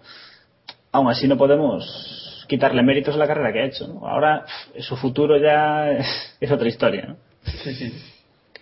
aún 0.92 1.08
así 1.10 1.26
no 1.26 1.36
podemos 1.38 2.44
quitarle 2.48 2.82
méritos 2.82 3.14
a 3.14 3.18
la 3.18 3.26
carrera 3.26 3.52
que 3.52 3.60
ha 3.60 3.64
hecho. 3.66 3.86
¿no? 3.88 4.06
Ahora, 4.06 4.44
su 4.80 4.96
futuro 4.96 5.38
ya 5.38 5.90
es, 5.90 6.36
es 6.40 6.50
otra 6.50 6.68
historia. 6.68 7.06
¿no? 7.08 7.16
Sí, 7.42 7.74
sí. 7.74 7.92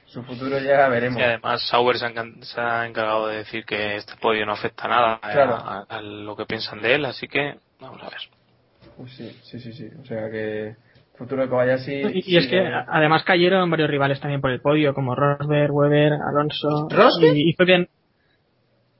Su 0.06 0.22
futuro 0.22 0.58
ya 0.60 0.88
veremos. 0.88 1.18
Y 1.18 1.24
además 1.24 1.66
Sauber 1.68 1.96
se 1.98 2.04
ha, 2.06 2.10
encan- 2.10 2.40
se 2.42 2.60
ha 2.60 2.86
encargado 2.86 3.26
de 3.28 3.38
decir 3.38 3.64
que 3.64 3.96
este 3.96 4.12
podio 4.20 4.44
no 4.46 4.52
afecta 4.52 4.86
nada 4.86 5.18
a- 5.22 5.32
Claro. 5.32 5.54
a, 5.56 5.86
a 5.88 6.02
lo 6.02 6.36
que 6.36 6.44
piensan 6.46 6.80
de 6.82 6.94
él, 6.94 7.04
así 7.04 7.26
que 7.26 7.56
vamos 7.80 8.00
a 8.02 8.10
ver. 8.10 8.20
Pues 8.96 9.10
sí, 9.12 9.28
sí, 9.42 9.58
sí, 9.58 9.72
sí. 9.72 9.88
O 10.02 10.04
sea 10.04 10.30
que 10.30 10.76
futuro 11.14 11.42
de 11.42 11.48
Kobayashi. 11.48 12.02
Y, 12.14 12.34
y 12.34 12.36
es 12.36 12.46
que 12.48 12.60
además 12.60 13.24
cayeron 13.24 13.70
varios 13.70 13.90
rivales 13.90 14.20
también 14.20 14.40
por 14.40 14.50
el 14.50 14.60
podio, 14.60 14.94
como 14.94 15.14
Rosberg, 15.14 15.72
Weber, 15.72 16.12
Alonso. 16.14 16.88
¿Rosberg? 16.90 17.36
Y 17.36 17.50
hizo 17.50 17.64
bien. 17.64 17.88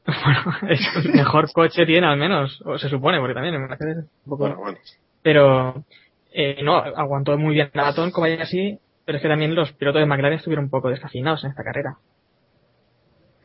Bueno, 0.05 0.57
es 0.69 0.81
el 0.97 1.13
mejor 1.13 1.53
coche 1.53 1.87
tiene 1.87 2.09
al 2.09 2.17
menos, 2.17 2.61
o 2.65 2.77
se 2.77 2.89
supone, 2.89 3.21
porque 3.21 3.35
también 3.35 3.55
en 3.55 3.69
Mercedes 3.69 3.99
es 3.99 4.05
un 4.25 4.31
poco. 4.31 4.45
Bueno, 4.45 4.57
bueno. 4.57 4.79
Pero 5.23 5.85
eh, 6.33 6.61
no, 6.63 6.77
aguantó 6.77 7.39
muy 7.39 7.55
bien 7.55 7.71
Baton, 7.73 8.11
como 8.11 8.27
así, 8.27 8.79
pero 9.05 9.17
es 9.17 9.23
que 9.23 9.29
también 9.29 9.55
los 9.55 9.73
pilotos 9.73 10.01
de 10.01 10.07
McLaren 10.07 10.39
estuvieron 10.39 10.65
un 10.65 10.71
poco 10.71 10.89
descafinados 10.89 11.45
en 11.45 11.51
esta 11.51 11.63
carrera. 11.63 11.99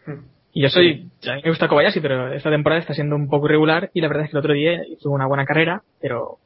Hmm. 0.05 0.25
Y 0.53 0.61
yo 0.63 0.69
soy, 0.69 1.11
a 1.29 1.35
mí 1.35 1.41
me 1.43 1.49
gusta 1.51 1.67
Kobayashi, 1.67 1.99
pero 1.99 2.33
esta 2.33 2.49
temporada 2.49 2.81
está 2.81 2.93
siendo 2.93 3.15
un 3.15 3.29
poco 3.29 3.45
irregular 3.45 3.91
y 3.93 4.01
la 4.01 4.07
verdad 4.07 4.23
es 4.23 4.31
que 4.31 4.37
el 4.37 4.39
otro 4.39 4.53
día 4.53 4.81
hizo 4.87 5.11
una 5.11 5.27
buena 5.27 5.45
carrera, 5.45 5.83
pero 6.01 6.39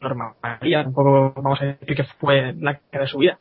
normal. 0.00 0.32
Tampoco 0.60 1.32
vamos 1.36 1.60
a 1.60 1.64
decir 1.66 1.96
que 1.96 2.04
fue 2.18 2.54
la 2.58 2.74
carrera 2.78 3.04
de 3.04 3.06
su 3.08 3.18
vida. 3.18 3.38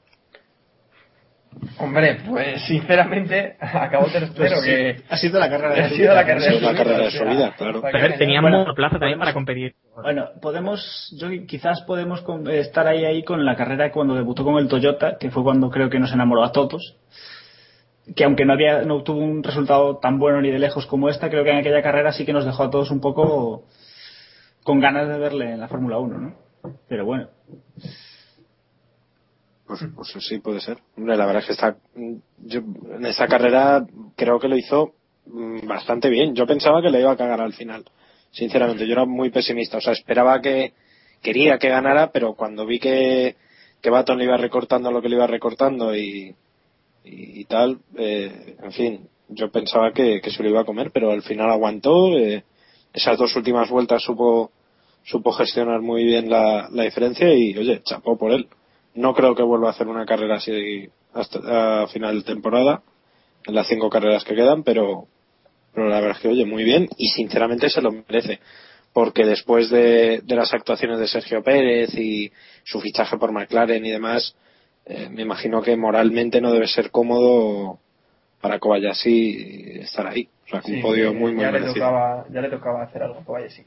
Hombre, 1.80 2.20
pues 2.28 2.62
sinceramente 2.68 3.56
acabó 3.60 4.06
tercero. 4.06 4.34
Pues 4.36 4.52
sí, 4.62 4.70
que 4.70 4.98
ha 5.10 5.18
sido 5.18 5.40
la 5.40 5.50
carrera 5.50 5.74
de 5.74 5.82
ha 5.82 5.90
su 5.90 5.96
sido 5.96 6.12
vida, 6.12 6.16
la 6.16 6.26
carrera 6.26 6.46
Ha 6.46 6.50
de 6.54 6.58
sido 6.58 6.60
su 6.60 6.66
la 6.66 6.78
carrera 6.78 6.98
vida, 6.98 7.06
de 7.06 7.12
su 7.12 7.18
o 7.18 7.26
sea, 7.26 7.34
vida, 7.34 7.54
claro. 7.58 7.82
para 7.82 7.92
Pero 8.00 8.08
que 8.14 8.18
tenía 8.20 8.42
vean. 8.42 8.54
mucha 8.54 8.74
plaza 8.74 9.00
también 9.00 9.20
para 9.20 9.34
competir. 9.34 9.76
Bueno, 10.02 10.28
podemos, 10.42 11.14
yo 11.20 11.28
quizás 11.48 11.82
podemos 11.82 12.22
con- 12.22 12.48
estar 12.50 12.88
ahí 12.88 13.04
ahí 13.04 13.24
con 13.24 13.44
la 13.46 13.56
carrera 13.56 13.92
cuando 13.92 14.14
debutó 14.16 14.44
con 14.44 14.58
el 14.58 14.68
Toyota, 14.68 15.18
que 15.20 15.32
fue 15.32 15.44
cuando 15.44 15.70
creo 15.72 15.90
que 15.90 16.00
nos 16.00 16.14
enamoró 16.14 16.44
a 16.44 16.52
todos. 16.52 16.98
que 18.16 18.24
aunque 18.24 18.46
no 18.46 18.54
había 18.54 18.82
no 18.84 19.04
tuvo 19.04 19.20
un 19.20 19.44
resultado 19.44 19.98
tan 19.98 20.18
bueno 20.20 20.42
ni 20.42 20.50
de 20.52 20.58
lejos 20.60 20.86
como 20.88 21.10
esta, 21.10 21.30
creo 21.30 21.44
que 21.44 21.52
en 21.52 21.58
aquella 21.58 21.82
carrera 21.82 22.12
sí 22.12 22.26
que 22.26 22.34
nos 22.34 22.46
dejó 22.46 22.64
a 22.64 22.70
todos 22.70 22.90
un 22.92 23.02
poco 23.02 23.66
con 24.64 24.80
ganas 24.80 25.08
de 25.08 25.18
verle 25.18 25.52
en 25.54 25.60
la 25.60 25.68
Fórmula 25.68 25.98
1, 26.00 26.18
¿no? 26.18 26.34
Pero 26.88 27.06
bueno. 27.06 27.30
Pues, 29.66 29.82
pues 29.96 30.10
sí, 30.28 30.40
puede 30.40 30.60
ser. 30.60 30.80
Hombre, 30.98 31.16
la 31.16 31.26
verdad 31.26 31.42
es 31.42 31.48
que 31.48 31.54
está, 31.54 31.78
yo, 32.40 32.62
en 32.96 33.06
esa 33.06 33.28
carrera 33.28 33.86
creo 34.16 34.40
que 34.40 34.48
lo 34.48 34.58
hizo 34.58 34.94
mm, 35.26 35.68
bastante 35.68 36.10
bien. 36.10 36.34
Yo 36.36 36.48
pensaba 36.48 36.82
que 36.82 36.90
le 36.90 37.02
iba 37.02 37.12
a 37.12 37.18
cagar 37.18 37.42
al 37.42 37.54
final. 37.54 37.86
Sinceramente, 38.32 38.88
yo 38.88 38.94
era 38.94 39.06
muy 39.06 39.30
pesimista. 39.30 39.78
O 39.78 39.82
sea, 39.82 39.94
esperaba 39.94 40.42
que, 40.42 40.74
quería 41.22 41.58
que 41.58 41.70
ganara, 41.70 42.12
pero 42.12 42.34
cuando 42.34 42.66
vi 42.66 42.80
que, 42.80 43.36
que 43.82 43.90
Baton 43.90 44.18
le 44.18 44.26
iba 44.26 44.38
recortando 44.38 44.92
lo 44.92 45.02
que 45.02 45.10
le 45.10 45.16
iba 45.16 45.28
recortando 45.28 45.96
y, 45.96 46.36
y, 47.04 47.46
tal, 47.46 47.80
eh, 47.98 48.56
en 48.62 48.72
fin, 48.72 49.10
yo 49.28 49.52
pensaba 49.52 49.92
que, 49.94 50.22
que, 50.22 50.32
se 50.32 50.44
lo 50.44 50.50
iba 50.50 50.62
a 50.62 50.66
comer, 50.66 50.92
pero 50.92 51.12
al 51.12 51.22
final 51.22 51.50
aguantó. 51.50 52.18
Eh, 52.18 52.44
esas 52.94 53.18
dos 53.18 53.36
últimas 53.36 53.70
vueltas 53.70 54.02
supo, 54.04 54.52
supo 55.04 55.32
gestionar 55.32 55.82
muy 55.82 56.04
bien 56.04 56.30
la, 56.30 56.68
la 56.72 56.84
diferencia 56.84 57.34
y, 57.34 57.58
oye, 57.58 57.82
chapó 57.84 58.18
por 58.18 58.32
él. 58.32 58.48
No 58.96 59.14
creo 59.14 59.36
que 59.36 59.44
vuelva 59.44 59.68
a 59.70 59.72
hacer 59.72 59.88
una 59.88 60.06
carrera 60.06 60.36
así 60.36 60.88
hasta 61.14 61.84
a 61.84 61.88
final 61.88 62.20
de 62.20 62.24
temporada, 62.24 62.82
en 63.46 63.56
las 63.56 63.68
cinco 63.68 63.90
carreras 63.90 64.24
que 64.24 64.36
quedan, 64.36 64.64
pero, 64.64 65.08
pero 65.74 65.88
la 65.90 65.96
verdad 66.02 66.18
es 66.18 66.22
que, 66.22 66.28
oye, 66.28 66.46
muy 66.46 66.64
bien 66.64 66.88
y 66.98 67.08
sinceramente 67.10 67.70
se 67.70 67.82
lo 67.82 67.92
merece. 67.92 68.40
Porque 68.94 69.24
después 69.26 69.70
de, 69.70 70.22
de 70.24 70.36
las 70.36 70.54
actuaciones 70.54 71.00
de 71.00 71.08
Sergio 71.08 71.44
Pérez 71.44 71.94
y 71.96 72.32
su 72.64 72.82
fichaje 72.82 73.18
por 73.18 73.32
McLaren 73.32 73.86
y 73.86 73.92
demás, 73.92 74.36
eh, 74.86 75.08
me 75.12 75.22
imagino 75.22 75.62
que 75.62 75.78
moralmente 75.78 76.42
no 76.42 76.52
debe 76.52 76.68
ser 76.68 76.90
cómodo 76.90 77.80
para 78.42 78.58
Kobayashi 78.60 79.80
estar 79.82 80.08
ahí. 80.08 80.28
O 80.46 80.50
sea, 80.50 80.62
Sí, 80.64 80.74
un 80.78 80.82
podio 80.82 81.12
que 81.12 81.18
muy, 81.20 81.34
muy 81.34 81.42
ya 81.44 81.52
le, 81.52 81.60
merecido. 81.60 81.86
tocaba, 81.86 82.26
ya 82.32 82.42
le 82.42 82.50
tocaba 82.50 82.84
hacer 82.84 83.04
algo 83.04 83.20
a 83.20 83.24
Kobayashi. 83.24 83.64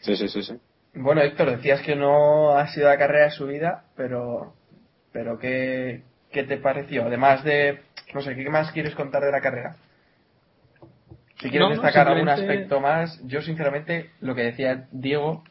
Sí, 0.00 0.16
sí, 0.16 0.28
sí, 0.28 0.42
sí. 0.42 0.54
Bueno, 0.94 1.22
Héctor, 1.22 1.50
decías 1.50 1.82
que 1.82 1.96
no 1.96 2.56
ha 2.56 2.68
sido 2.68 2.88
la 2.88 2.98
carrera 2.98 3.24
de 3.24 3.30
su 3.32 3.46
vida, 3.46 3.84
pero, 3.96 4.54
pero 5.12 5.38
¿qué, 5.38 6.02
¿qué 6.30 6.44
te 6.44 6.56
pareció? 6.56 7.04
Además 7.04 7.42
de, 7.44 7.80
no 8.14 8.20
sé, 8.22 8.36
¿qué 8.36 8.48
más 8.48 8.70
quieres 8.72 8.94
contar 8.94 9.22
de 9.24 9.32
la 9.32 9.40
carrera? 9.40 9.76
Si 11.40 11.50
quieres 11.50 11.60
No, 11.68 11.68
no, 11.74 11.82
destacar 11.82 12.08
algún 12.08 12.28
aspecto 12.28 12.80
más, 12.80 13.20
yo 13.26 13.42
sinceramente, 13.42 14.10
lo 14.20 14.34
que 14.34 14.42
decía 14.44 14.86
Diego, 14.92 15.42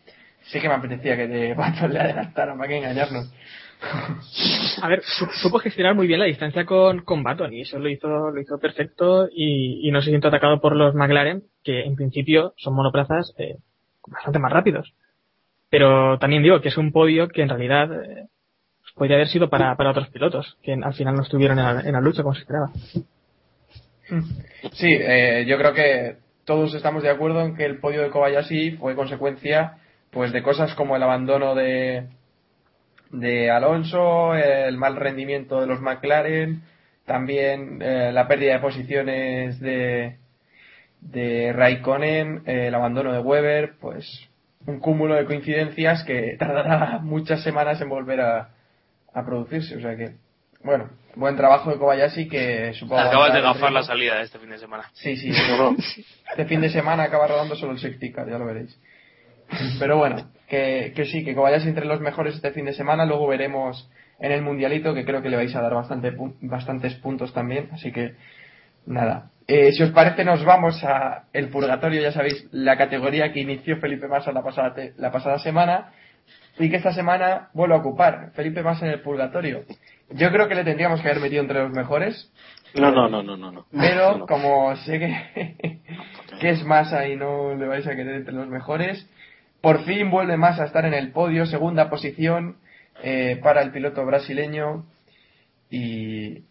sí 0.44 0.62
que 0.62 0.70
me 0.70 0.76
apetecía 0.76 1.18
que 1.18 1.28
de 1.28 1.54
Baton 1.54 1.92
le 1.94 2.00
adelantaran, 2.00 2.58
para 2.58 2.70
que 2.70 2.78
engañarnos. 2.78 3.32
A 4.82 4.88
ver, 4.88 5.02
su- 5.04 5.26
supo 5.42 5.60
gestionar 5.60 5.94
muy 5.94 6.08
bien 6.08 6.20
la 6.22 6.26
distancia 6.26 6.66
con, 6.66 7.02
con 7.04 7.22
Baton 7.22 7.52
y 7.54 7.62
eso 7.62 7.80
lo 7.80 7.90
hizo, 7.90 8.08
lo 8.32 8.40
hizo 8.40 8.58
perfecto 8.60 9.28
y, 9.30 9.86
y 9.88 9.92
no 9.92 10.02
se 10.02 10.10
siente 10.10 10.28
atacado 10.30 10.62
por 10.62 10.74
los 10.74 10.96
McLaren, 10.96 11.44
que 11.66 11.82
en 11.84 11.96
principio 11.98 12.54
son 12.56 12.76
monoplazas 12.76 13.34
eh, 13.38 13.58
bastante 14.08 14.40
más 14.40 14.54
rápidos. 14.54 14.94
Pero 15.74 16.20
también 16.20 16.44
digo 16.44 16.62
que 16.62 16.68
es 16.68 16.78
un 16.78 16.92
podio 16.92 17.30
que 17.30 17.42
en 17.42 17.50
realidad 17.50 17.92
eh, 17.92 18.28
podría 18.94 19.16
haber 19.16 19.28
sido 19.28 19.50
para, 19.50 19.76
para 19.76 19.90
otros 19.90 20.08
pilotos, 20.10 20.56
que 20.62 20.74
al 20.74 20.94
final 20.94 21.16
no 21.16 21.24
estuvieron 21.24 21.58
en 21.58 21.66
la, 21.66 21.82
en 21.82 21.94
la 21.94 22.00
lucha 22.00 22.22
como 22.22 22.36
se 22.36 22.42
esperaba. 22.42 22.72
Sí, 24.74 24.94
eh, 24.94 25.46
yo 25.48 25.58
creo 25.58 25.74
que 25.74 26.18
todos 26.46 26.76
estamos 26.76 27.02
de 27.02 27.10
acuerdo 27.10 27.42
en 27.42 27.56
que 27.56 27.66
el 27.66 27.80
podio 27.80 28.04
de 28.04 28.12
Kobayashi 28.12 28.74
fue 28.74 28.96
consecuencia 28.96 29.78
pues 30.12 30.32
de 30.32 30.44
cosas 30.44 30.76
como 30.76 30.96
el 30.96 31.02
abandono 31.02 31.56
de 31.56 32.06
de 33.10 33.50
Alonso, 33.50 34.36
el 34.36 34.78
mal 34.78 34.96
rendimiento 34.96 35.60
de 35.60 35.66
los 35.66 35.82
McLaren, 35.82 36.62
también 37.06 37.82
eh, 37.82 38.12
la 38.14 38.28
pérdida 38.28 38.54
de 38.54 38.60
posiciones 38.60 39.60
de 39.60 40.18
de 41.02 41.52
Raikkonen, 41.52 42.44
el 42.46 42.76
abandono 42.76 43.12
de 43.12 43.22
Weber, 43.22 43.74
pues 43.82 44.30
un 44.66 44.80
cúmulo 44.80 45.16
de 45.16 45.26
coincidencias 45.26 46.04
que 46.04 46.36
tardará 46.40 47.00
muchas 47.00 47.42
semanas 47.44 47.80
en 47.82 47.90
volver 47.90 48.22
a, 48.22 48.50
a 49.14 49.26
producirse, 49.26 49.76
o 49.78 49.82
sea 49.82 49.96
que 49.96 50.16
bueno, 50.64 50.90
buen 51.16 51.36
trabajo 51.36 51.72
de 51.72 51.78
Kobayashi 51.78 52.30
que 52.30 52.74
supongo 52.74 53.02
Acabas 53.02 53.34
de 53.34 53.42
gafar 53.42 53.72
la 53.74 53.84
salida 53.84 54.16
de 54.18 54.24
este 54.24 54.40
fin 54.40 54.50
de 54.50 54.58
semana. 54.58 54.90
Sí, 54.94 55.18
sí. 55.18 55.30
Este 56.30 56.46
fin 56.46 56.62
de 56.62 56.70
semana 56.70 57.04
acaba 57.04 57.28
rodando 57.28 57.56
solo 57.56 57.74
el 57.74 57.80
safety 57.80 58.12
car, 58.14 58.30
ya 58.30 58.38
lo 58.40 58.46
veréis. 58.46 58.80
Pero 59.78 59.98
bueno, 59.98 60.32
que, 60.48 60.94
que 60.96 61.06
sí, 61.06 61.24
que 61.26 61.34
vayáis 61.36 61.66
entre 61.66 61.86
los 61.86 62.00
mejores 62.00 62.36
este 62.36 62.52
fin 62.52 62.66
de 62.66 62.74
semana. 62.74 63.06
Luego 63.06 63.28
veremos 63.28 63.90
en 64.20 64.32
el 64.32 64.42
mundialito, 64.42 64.94
que 64.96 65.04
creo 65.06 65.22
que 65.22 65.30
le 65.30 65.36
vais 65.36 65.54
a 65.56 65.62
dar 65.62 65.74
bastante, 65.76 66.14
pu- 66.16 66.34
bastantes 66.42 66.96
puntos 66.96 67.34
también. 67.34 67.70
Así 67.74 67.92
que, 67.92 68.16
nada. 68.86 69.30
Eh, 69.48 69.72
si 69.74 69.84
os 69.84 69.92
parece, 69.92 70.24
nos 70.24 70.44
vamos 70.46 70.84
a 70.84 71.26
el 71.34 71.50
purgatorio, 71.50 72.02
ya 72.02 72.12
sabéis, 72.12 72.48
la 72.52 72.78
categoría 72.78 73.32
que 73.34 73.42
inició 73.42 73.78
Felipe 73.78 74.08
Massa 74.08 74.32
la 74.32 74.42
pasada, 74.44 74.74
te- 74.74 74.94
la 74.98 75.12
pasada 75.12 75.38
semana. 75.40 75.92
Y 76.58 76.70
que 76.70 76.78
esta 76.78 76.94
semana 76.94 77.50
vuelve 77.54 77.76
a 77.76 77.80
ocupar 77.80 78.32
Felipe 78.36 78.62
Massa 78.64 78.86
en 78.86 78.94
el 78.94 79.02
purgatorio. 79.02 79.64
Yo 80.12 80.32
creo 80.32 80.48
que 80.48 80.56
le 80.56 80.64
tendríamos 80.64 81.02
que 81.02 81.10
haber 81.10 81.22
metido 81.22 81.42
entre 81.42 81.60
los 81.60 81.72
mejores. 81.72 82.32
No, 82.76 82.92
no, 82.92 83.10
no, 83.10 83.22
no, 83.24 83.36
no. 83.36 83.52
no. 83.52 83.66
Pero 83.72 84.12
No, 84.14 84.18
no. 84.20 84.26
como 84.28 84.76
sé 84.78 85.00
que, 85.00 85.80
que 86.40 86.50
es 86.50 86.64
Massa 86.64 87.08
y 87.08 87.16
no 87.18 87.56
le 87.56 87.68
vais 87.68 87.86
a 87.88 87.96
querer 87.96 88.16
entre 88.16 88.34
los 88.34 88.48
mejores, 88.48 89.10
por 89.62 89.84
fin 89.84 90.10
vuelve 90.12 90.38
Massa 90.38 90.64
a 90.64 90.66
estar 90.68 90.86
en 90.86 90.94
el 90.94 91.12
podio, 91.12 91.46
segunda 91.46 91.90
posición 91.90 92.58
eh, 93.04 93.40
para 93.44 93.62
el 93.62 93.72
piloto 93.72 94.06
brasileño 94.06 94.86
y, 95.70 96.44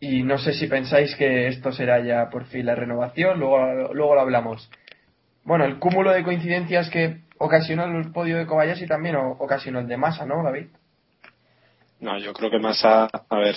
y 0.00 0.22
no 0.22 0.38
sé 0.38 0.52
si 0.52 0.66
pensáis 0.66 1.14
que 1.16 1.48
esto 1.48 1.72
será 1.72 2.00
ya 2.04 2.30
por 2.30 2.44
fin 2.46 2.66
la 2.66 2.74
renovación, 2.74 3.38
luego, 3.40 3.92
luego 3.94 4.14
lo 4.14 4.20
hablamos. 4.20 4.70
Bueno, 5.44 5.64
el 5.64 5.78
cúmulo 5.78 6.12
de 6.12 6.22
coincidencias 6.22 6.90
que 6.90 7.22
ocasionó 7.38 7.84
el 7.84 8.12
podio 8.12 8.36
de 8.38 8.46
Kobayashi 8.46 8.86
también 8.86 9.16
o- 9.16 9.32
ocasionó 9.38 9.80
el 9.80 9.88
de 9.88 9.96
Massa, 9.96 10.26
¿no, 10.26 10.42
David? 10.42 10.66
No, 12.00 12.18
yo 12.18 12.32
creo 12.32 12.50
que 12.50 12.58
Massa, 12.58 13.06
a 13.06 13.38
ver, 13.38 13.56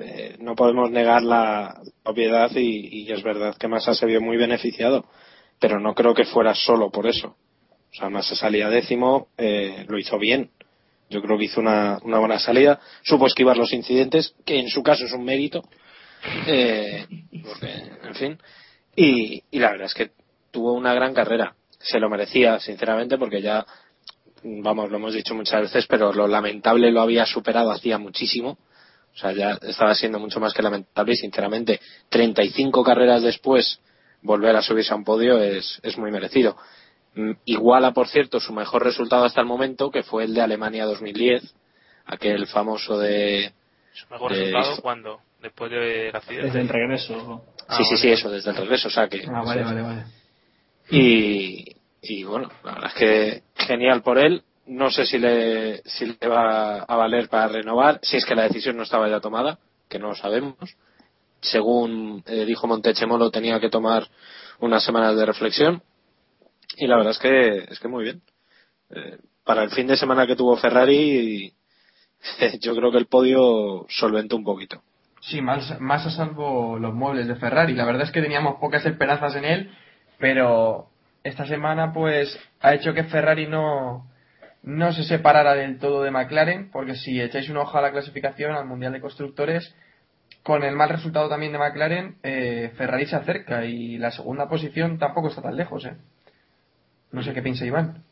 eh, 0.00 0.36
no 0.40 0.54
podemos 0.54 0.90
negar 0.90 1.22
la 1.22 1.80
obviedad 2.04 2.50
y, 2.54 3.10
es 3.12 3.22
verdad 3.22 3.54
que 3.56 3.68
Massa 3.68 3.94
se 3.94 4.06
vio 4.06 4.20
muy 4.20 4.36
beneficiado, 4.36 5.04
pero 5.60 5.78
no 5.78 5.94
creo 5.94 6.14
que 6.14 6.24
fuera 6.24 6.54
solo 6.54 6.90
por 6.90 7.06
eso. 7.06 7.36
O 7.90 7.96
sea, 7.96 8.08
Massa 8.08 8.34
salía 8.34 8.68
décimo, 8.70 9.28
eh, 9.36 9.84
lo 9.88 9.98
hizo 9.98 10.18
bien. 10.18 10.50
Yo 11.14 11.22
creo 11.22 11.38
que 11.38 11.44
hizo 11.44 11.60
una, 11.60 12.00
una 12.02 12.18
buena 12.18 12.40
salida, 12.40 12.80
supo 13.04 13.28
esquivar 13.28 13.56
los 13.56 13.72
incidentes, 13.72 14.34
que 14.44 14.58
en 14.58 14.68
su 14.68 14.82
caso 14.82 15.04
es 15.04 15.12
un 15.12 15.24
mérito, 15.24 15.62
eh, 16.48 17.06
porque, 17.44 17.68
en 18.02 18.14
fin, 18.16 18.38
y, 18.96 19.40
y 19.48 19.58
la 19.60 19.70
verdad 19.70 19.86
es 19.86 19.94
que 19.94 20.10
tuvo 20.50 20.72
una 20.72 20.92
gran 20.92 21.14
carrera. 21.14 21.54
Se 21.78 22.00
lo 22.00 22.10
merecía, 22.10 22.58
sinceramente, 22.58 23.16
porque 23.16 23.40
ya 23.40 23.64
vamos, 24.42 24.90
lo 24.90 24.96
hemos 24.96 25.14
dicho 25.14 25.36
muchas 25.36 25.62
veces, 25.62 25.86
pero 25.86 26.12
lo 26.12 26.26
lamentable 26.26 26.90
lo 26.90 27.00
había 27.00 27.26
superado 27.26 27.70
hacía 27.70 27.96
muchísimo. 27.96 28.58
O 29.14 29.16
sea, 29.16 29.30
ya 29.30 29.56
estaba 29.62 29.94
siendo 29.94 30.18
mucho 30.18 30.40
más 30.40 30.52
que 30.52 30.62
lamentable 30.62 31.12
y 31.12 31.16
sinceramente 31.16 31.80
35 32.08 32.82
carreras 32.82 33.22
después 33.22 33.78
volver 34.20 34.56
a 34.56 34.62
subirse 34.62 34.92
a 34.92 34.96
un 34.96 35.04
podio 35.04 35.38
es, 35.40 35.78
es 35.84 35.96
muy 35.96 36.10
merecido. 36.10 36.56
Mm, 37.14 37.32
Iguala, 37.44 37.92
por 37.92 38.08
cierto, 38.08 38.40
su 38.40 38.52
mejor 38.52 38.82
resultado 38.84 39.24
hasta 39.24 39.40
el 39.40 39.46
momento, 39.46 39.90
que 39.90 40.02
fue 40.02 40.24
el 40.24 40.34
de 40.34 40.40
Alemania 40.42 40.84
2010, 40.84 41.54
aquel 42.06 42.46
famoso 42.46 42.98
de... 42.98 43.52
Su 43.92 44.06
mejor 44.10 44.32
de- 44.32 44.38
resultado 44.46 44.82
cuando 44.82 45.20
después 45.40 45.70
del 45.70 46.14
accidente. 46.14 46.46
Desde 46.46 46.60
el 46.62 46.68
regreso. 46.68 47.44
Ah, 47.68 47.76
sí, 47.76 47.84
sí, 47.84 47.90
vale, 47.90 47.96
sí, 47.98 48.06
vale. 48.08 48.14
eso, 48.14 48.30
desde 48.30 48.50
el 48.50 48.56
regreso, 48.56 48.88
o 48.88 48.90
sea 48.90 49.08
que... 49.08 49.24
Ah, 49.28 49.42
vale, 49.44 49.62
vale, 49.62 49.82
vale. 49.82 50.04
Y, 50.90 51.76
y 52.02 52.24
bueno, 52.24 52.50
la 52.62 52.72
verdad 52.74 52.90
es 52.94 52.98
que 52.98 53.42
genial 53.64 54.02
por 54.02 54.18
él. 54.18 54.42
No 54.66 54.90
sé 54.90 55.04
si 55.06 55.18
le, 55.18 55.82
si 55.84 56.06
le 56.06 56.28
va 56.28 56.78
a 56.78 56.96
valer 56.96 57.28
para 57.28 57.48
renovar, 57.48 58.00
si 58.02 58.16
es 58.16 58.24
que 58.24 58.34
la 58.34 58.44
decisión 58.44 58.76
no 58.76 58.82
estaba 58.82 59.08
ya 59.08 59.20
tomada, 59.20 59.58
que 59.88 59.98
no 59.98 60.08
lo 60.08 60.14
sabemos. 60.14 60.56
Según 61.40 62.22
eh, 62.26 62.44
dijo 62.46 62.66
Montechemolo, 62.66 63.30
tenía 63.30 63.60
que 63.60 63.68
tomar 63.68 64.08
unas 64.60 64.82
semanas 64.82 65.16
de 65.16 65.26
reflexión. 65.26 65.82
Y 66.76 66.86
la 66.86 66.96
verdad 66.96 67.12
es 67.12 67.18
que, 67.18 67.72
es 67.72 67.78
que 67.78 67.88
muy 67.88 68.04
bien. 68.04 68.22
Eh, 68.90 69.18
para 69.44 69.62
el 69.62 69.70
fin 69.70 69.86
de 69.86 69.96
semana 69.96 70.26
que 70.26 70.36
tuvo 70.36 70.56
Ferrari, 70.56 71.54
yo 72.60 72.74
creo 72.74 72.90
que 72.90 72.98
el 72.98 73.06
podio 73.06 73.86
solventó 73.88 74.36
un 74.36 74.44
poquito. 74.44 74.82
Sí, 75.20 75.40
más, 75.40 75.80
más 75.80 76.06
a 76.06 76.10
salvo 76.10 76.78
los 76.78 76.94
muebles 76.94 77.26
de 77.26 77.36
Ferrari. 77.36 77.74
La 77.74 77.86
verdad 77.86 78.02
es 78.02 78.10
que 78.10 78.22
teníamos 78.22 78.56
pocas 78.60 78.84
esperanzas 78.84 79.34
en 79.36 79.44
él, 79.44 79.70
pero 80.18 80.88
esta 81.22 81.46
semana 81.46 81.92
pues 81.92 82.38
ha 82.60 82.74
hecho 82.74 82.92
que 82.92 83.04
Ferrari 83.04 83.46
no, 83.46 84.06
no 84.62 84.92
se 84.92 85.04
separara 85.04 85.54
del 85.54 85.78
todo 85.78 86.02
de 86.02 86.10
McLaren, 86.10 86.70
porque 86.70 86.94
si 86.94 87.20
echáis 87.20 87.48
una 87.48 87.62
hoja 87.62 87.78
a 87.78 87.82
la 87.82 87.92
clasificación 87.92 88.52
al 88.52 88.66
Mundial 88.66 88.92
de 88.92 89.00
Constructores, 89.00 89.74
con 90.42 90.62
el 90.62 90.76
mal 90.76 90.90
resultado 90.90 91.28
también 91.28 91.52
de 91.52 91.58
McLaren, 91.58 92.16
eh, 92.22 92.72
Ferrari 92.76 93.06
se 93.06 93.16
acerca 93.16 93.64
y 93.64 93.96
la 93.96 94.10
segunda 94.10 94.48
posición 94.48 94.98
tampoco 94.98 95.28
está 95.28 95.40
tan 95.40 95.56
lejos. 95.56 95.86
¿eh? 95.86 95.96
No 97.14 97.22
sé 97.22 97.32
qué 97.32 97.42
piensa 97.42 97.64
Iván. 97.64 98.02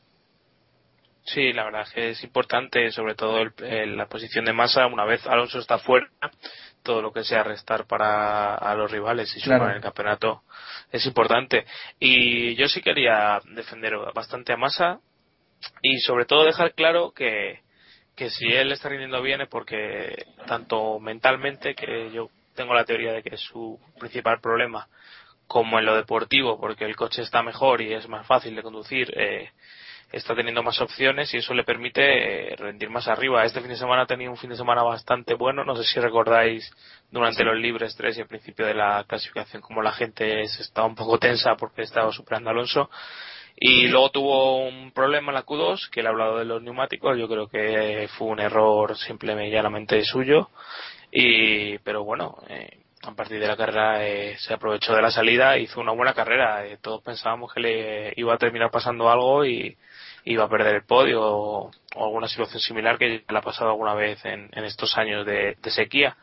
Sí, 1.24 1.52
la 1.52 1.64
verdad 1.64 1.82
es 1.82 1.90
que 1.90 2.10
es 2.10 2.24
importante, 2.24 2.90
sobre 2.92 3.14
todo 3.14 3.42
el- 3.42 3.52
el- 3.64 3.96
la 3.96 4.06
posición 4.06 4.44
de 4.44 4.52
masa. 4.52 4.86
Una 4.86 5.04
vez 5.04 5.26
Alonso 5.26 5.58
está 5.58 5.78
fuera, 5.78 6.08
todo 6.82 7.02
lo 7.02 7.12
que 7.12 7.22
sea 7.24 7.42
restar 7.44 7.86
para 7.86 8.54
a 8.54 8.74
los 8.74 8.90
rivales 8.90 9.34
y 9.36 9.40
sumar 9.40 9.58
Claro. 9.58 9.70
en 9.70 9.76
el 9.76 9.82
campeonato 9.82 10.42
es 10.90 11.04
importante. 11.06 11.64
Y 12.00 12.54
yo 12.56 12.68
sí 12.68 12.80
quería 12.80 13.40
defender 13.54 13.94
bastante 14.14 14.52
a 14.52 14.56
Massa 14.56 14.98
y 15.80 15.98
sobre 16.00 16.24
todo 16.24 16.44
dejar 16.44 16.74
claro 16.74 17.12
que, 17.12 17.60
que 18.16 18.30
si 18.30 18.46
él 18.52 18.72
está 18.72 18.88
rindiendo 18.88 19.20
bien 19.22 19.40
es 19.40 19.48
porque 19.48 20.26
tanto 20.46 20.98
mentalmente, 21.00 21.74
que 21.74 22.10
yo 22.12 22.28
tengo 22.54 22.74
la 22.74 22.84
teoría 22.84 23.12
de 23.12 23.22
que 23.22 23.34
es 23.36 23.40
su 23.40 23.80
principal 23.98 24.40
problema, 24.40 24.88
como 25.52 25.78
en 25.78 25.84
lo 25.84 25.94
deportivo, 25.94 26.58
porque 26.58 26.86
el 26.86 26.96
coche 26.96 27.20
está 27.20 27.42
mejor 27.42 27.82
y 27.82 27.92
es 27.92 28.08
más 28.08 28.26
fácil 28.26 28.56
de 28.56 28.62
conducir, 28.62 29.12
eh, 29.14 29.50
está 30.10 30.34
teniendo 30.34 30.62
más 30.62 30.80
opciones 30.80 31.34
y 31.34 31.36
eso 31.36 31.52
le 31.52 31.62
permite 31.62 32.52
eh, 32.52 32.56
rendir 32.56 32.88
más 32.88 33.06
arriba. 33.06 33.44
Este 33.44 33.60
fin 33.60 33.68
de 33.68 33.76
semana 33.76 34.04
ha 34.04 34.06
tenido 34.06 34.30
un 34.30 34.38
fin 34.38 34.48
de 34.48 34.56
semana 34.56 34.82
bastante 34.82 35.34
bueno. 35.34 35.62
No 35.62 35.76
sé 35.76 35.84
si 35.84 36.00
recordáis 36.00 36.74
durante 37.10 37.44
los 37.44 37.54
libres 37.58 37.94
3 37.96 38.16
y 38.16 38.20
al 38.22 38.28
principio 38.28 38.64
de 38.64 38.72
la 38.72 39.04
clasificación 39.06 39.60
como 39.60 39.82
la 39.82 39.92
gente 39.92 40.46
se 40.48 40.62
estaba 40.62 40.86
un 40.86 40.94
poco 40.94 41.18
tensa 41.18 41.54
porque 41.56 41.82
estaba 41.82 42.10
superando 42.12 42.48
a 42.48 42.54
Alonso. 42.54 42.88
Y 43.54 43.88
luego 43.88 44.10
tuvo 44.10 44.66
un 44.66 44.90
problema 44.92 45.32
en 45.32 45.34
la 45.34 45.44
Q2, 45.44 45.90
que 45.90 46.00
le 46.00 46.08
he 46.08 46.12
hablado 46.12 46.38
de 46.38 46.46
los 46.46 46.62
neumáticos. 46.62 47.18
Yo 47.18 47.28
creo 47.28 47.46
que 47.48 48.08
fue 48.16 48.28
un 48.28 48.40
error 48.40 48.96
simplemente 48.96 49.50
y 49.50 49.52
llanamente 49.52 50.02
suyo. 50.02 50.48
Y, 51.10 51.76
pero 51.80 52.04
bueno, 52.04 52.38
eh, 52.48 52.81
a 53.02 53.14
partir 53.14 53.40
de 53.40 53.48
la 53.48 53.56
carrera 53.56 54.06
eh, 54.06 54.36
se 54.38 54.54
aprovechó 54.54 54.94
de 54.94 55.02
la 55.02 55.10
salida, 55.10 55.58
hizo 55.58 55.80
una 55.80 55.92
buena 55.92 56.14
carrera. 56.14 56.64
Eh, 56.66 56.78
todos 56.80 57.02
pensábamos 57.02 57.52
que 57.52 57.60
le 57.60 58.12
iba 58.16 58.34
a 58.34 58.38
terminar 58.38 58.70
pasando 58.70 59.10
algo 59.10 59.44
y 59.44 59.76
iba 60.24 60.44
a 60.44 60.48
perder 60.48 60.76
el 60.76 60.84
podio 60.84 61.20
o, 61.20 61.70
alguna 61.96 62.28
situación 62.28 62.60
similar 62.60 62.98
que 62.98 63.24
le 63.28 63.38
ha 63.38 63.42
pasado 63.42 63.70
alguna 63.70 63.94
vez 63.94 64.24
en, 64.24 64.48
en 64.52 64.64
estos 64.64 64.96
años 64.96 65.26
de, 65.26 65.56
de 65.60 65.70
sequía. 65.70 66.16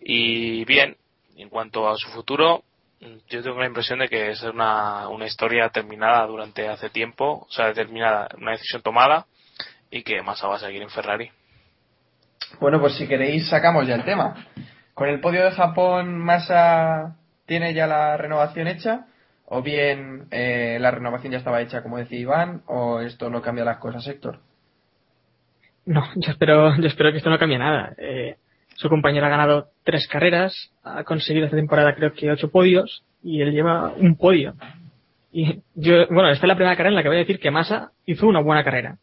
Y 0.00 0.64
bien, 0.64 0.96
en 1.36 1.48
cuanto 1.48 1.88
a 1.88 1.96
su 1.96 2.08
futuro, 2.10 2.62
yo 3.28 3.42
tengo 3.42 3.58
la 3.58 3.66
impresión 3.66 3.98
de 3.98 4.08
que 4.08 4.30
es 4.30 4.42
una, 4.42 5.08
una 5.08 5.26
historia 5.26 5.68
terminada 5.70 6.26
durante 6.26 6.68
hace 6.68 6.90
tiempo, 6.90 7.46
o 7.48 7.50
sea, 7.50 7.66
determinada, 7.66 8.28
una 8.38 8.52
decisión 8.52 8.82
tomada 8.82 9.26
y 9.90 10.02
que 10.02 10.22
Massa 10.22 10.46
va 10.46 10.56
a 10.56 10.60
seguir 10.60 10.82
en 10.82 10.90
Ferrari. 10.90 11.30
Bueno, 12.60 12.80
pues 12.80 12.96
si 12.96 13.08
queréis 13.08 13.48
sacamos 13.48 13.86
ya 13.86 13.94
el 13.94 14.04
tema. 14.04 14.46
Con 15.02 15.08
el 15.08 15.18
podio 15.18 15.42
de 15.42 15.50
Japón, 15.50 16.16
Massa 16.16 17.16
tiene 17.46 17.74
ya 17.74 17.88
la 17.88 18.16
renovación 18.16 18.68
hecha, 18.68 19.06
o 19.46 19.60
bien 19.60 20.28
eh, 20.30 20.78
la 20.80 20.92
renovación 20.92 21.32
ya 21.32 21.38
estaba 21.38 21.60
hecha, 21.60 21.82
como 21.82 21.98
decía 21.98 22.20
Iván, 22.20 22.62
o 22.68 23.00
esto 23.00 23.28
no 23.28 23.42
cambia 23.42 23.64
las 23.64 23.78
cosas, 23.78 24.06
Héctor. 24.06 24.38
No, 25.86 26.04
yo 26.14 26.30
espero, 26.30 26.76
yo 26.76 26.86
espero 26.86 27.10
que 27.10 27.18
esto 27.18 27.30
no 27.30 27.38
cambie 27.40 27.58
nada. 27.58 27.96
Eh, 27.98 28.36
su 28.76 28.88
compañero 28.88 29.26
ha 29.26 29.30
ganado 29.30 29.70
tres 29.82 30.06
carreras, 30.06 30.70
ha 30.84 31.02
conseguido 31.02 31.46
esta 31.46 31.56
temporada 31.56 31.96
creo 31.96 32.12
que 32.12 32.30
ocho 32.30 32.52
podios 32.52 33.02
y 33.24 33.42
él 33.42 33.50
lleva 33.50 33.92
un 33.94 34.14
podio. 34.14 34.54
Y 35.32 35.62
yo, 35.74 36.06
bueno, 36.10 36.30
esta 36.30 36.46
es 36.46 36.48
la 36.48 36.54
primera 36.54 36.76
carrera 36.76 36.90
en 36.90 36.94
la 36.94 37.02
que 37.02 37.08
voy 37.08 37.16
a 37.16 37.26
decir 37.26 37.40
que 37.40 37.50
Massa 37.50 37.90
hizo 38.06 38.28
una 38.28 38.40
buena 38.40 38.62
carrera. 38.62 38.98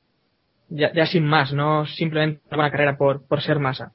Ya, 0.70 1.06
sin 1.08 1.26
más, 1.26 1.52
no 1.52 1.86
simplemente 1.86 2.40
una 2.48 2.56
buena 2.56 2.72
carrera 2.72 2.96
por, 2.96 3.28
por 3.28 3.42
ser 3.42 3.60
Massa. 3.60 3.92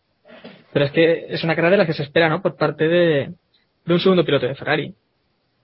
Pero 0.75 0.87
es 0.87 0.91
que 0.91 1.27
es 1.29 1.45
una 1.45 1.55
carrera 1.55 1.71
de 1.71 1.77
la 1.79 1.87
que 1.87 1.95
se 1.95 2.03
espera, 2.03 2.29
¿no? 2.29 2.43
Por 2.43 2.57
parte 2.57 2.89
de, 2.89 3.33
de 3.87 3.95
un 3.95 4.01
segundo 4.01 4.25
piloto 4.25 4.47
de 4.47 4.57
Ferrari. 4.57 4.93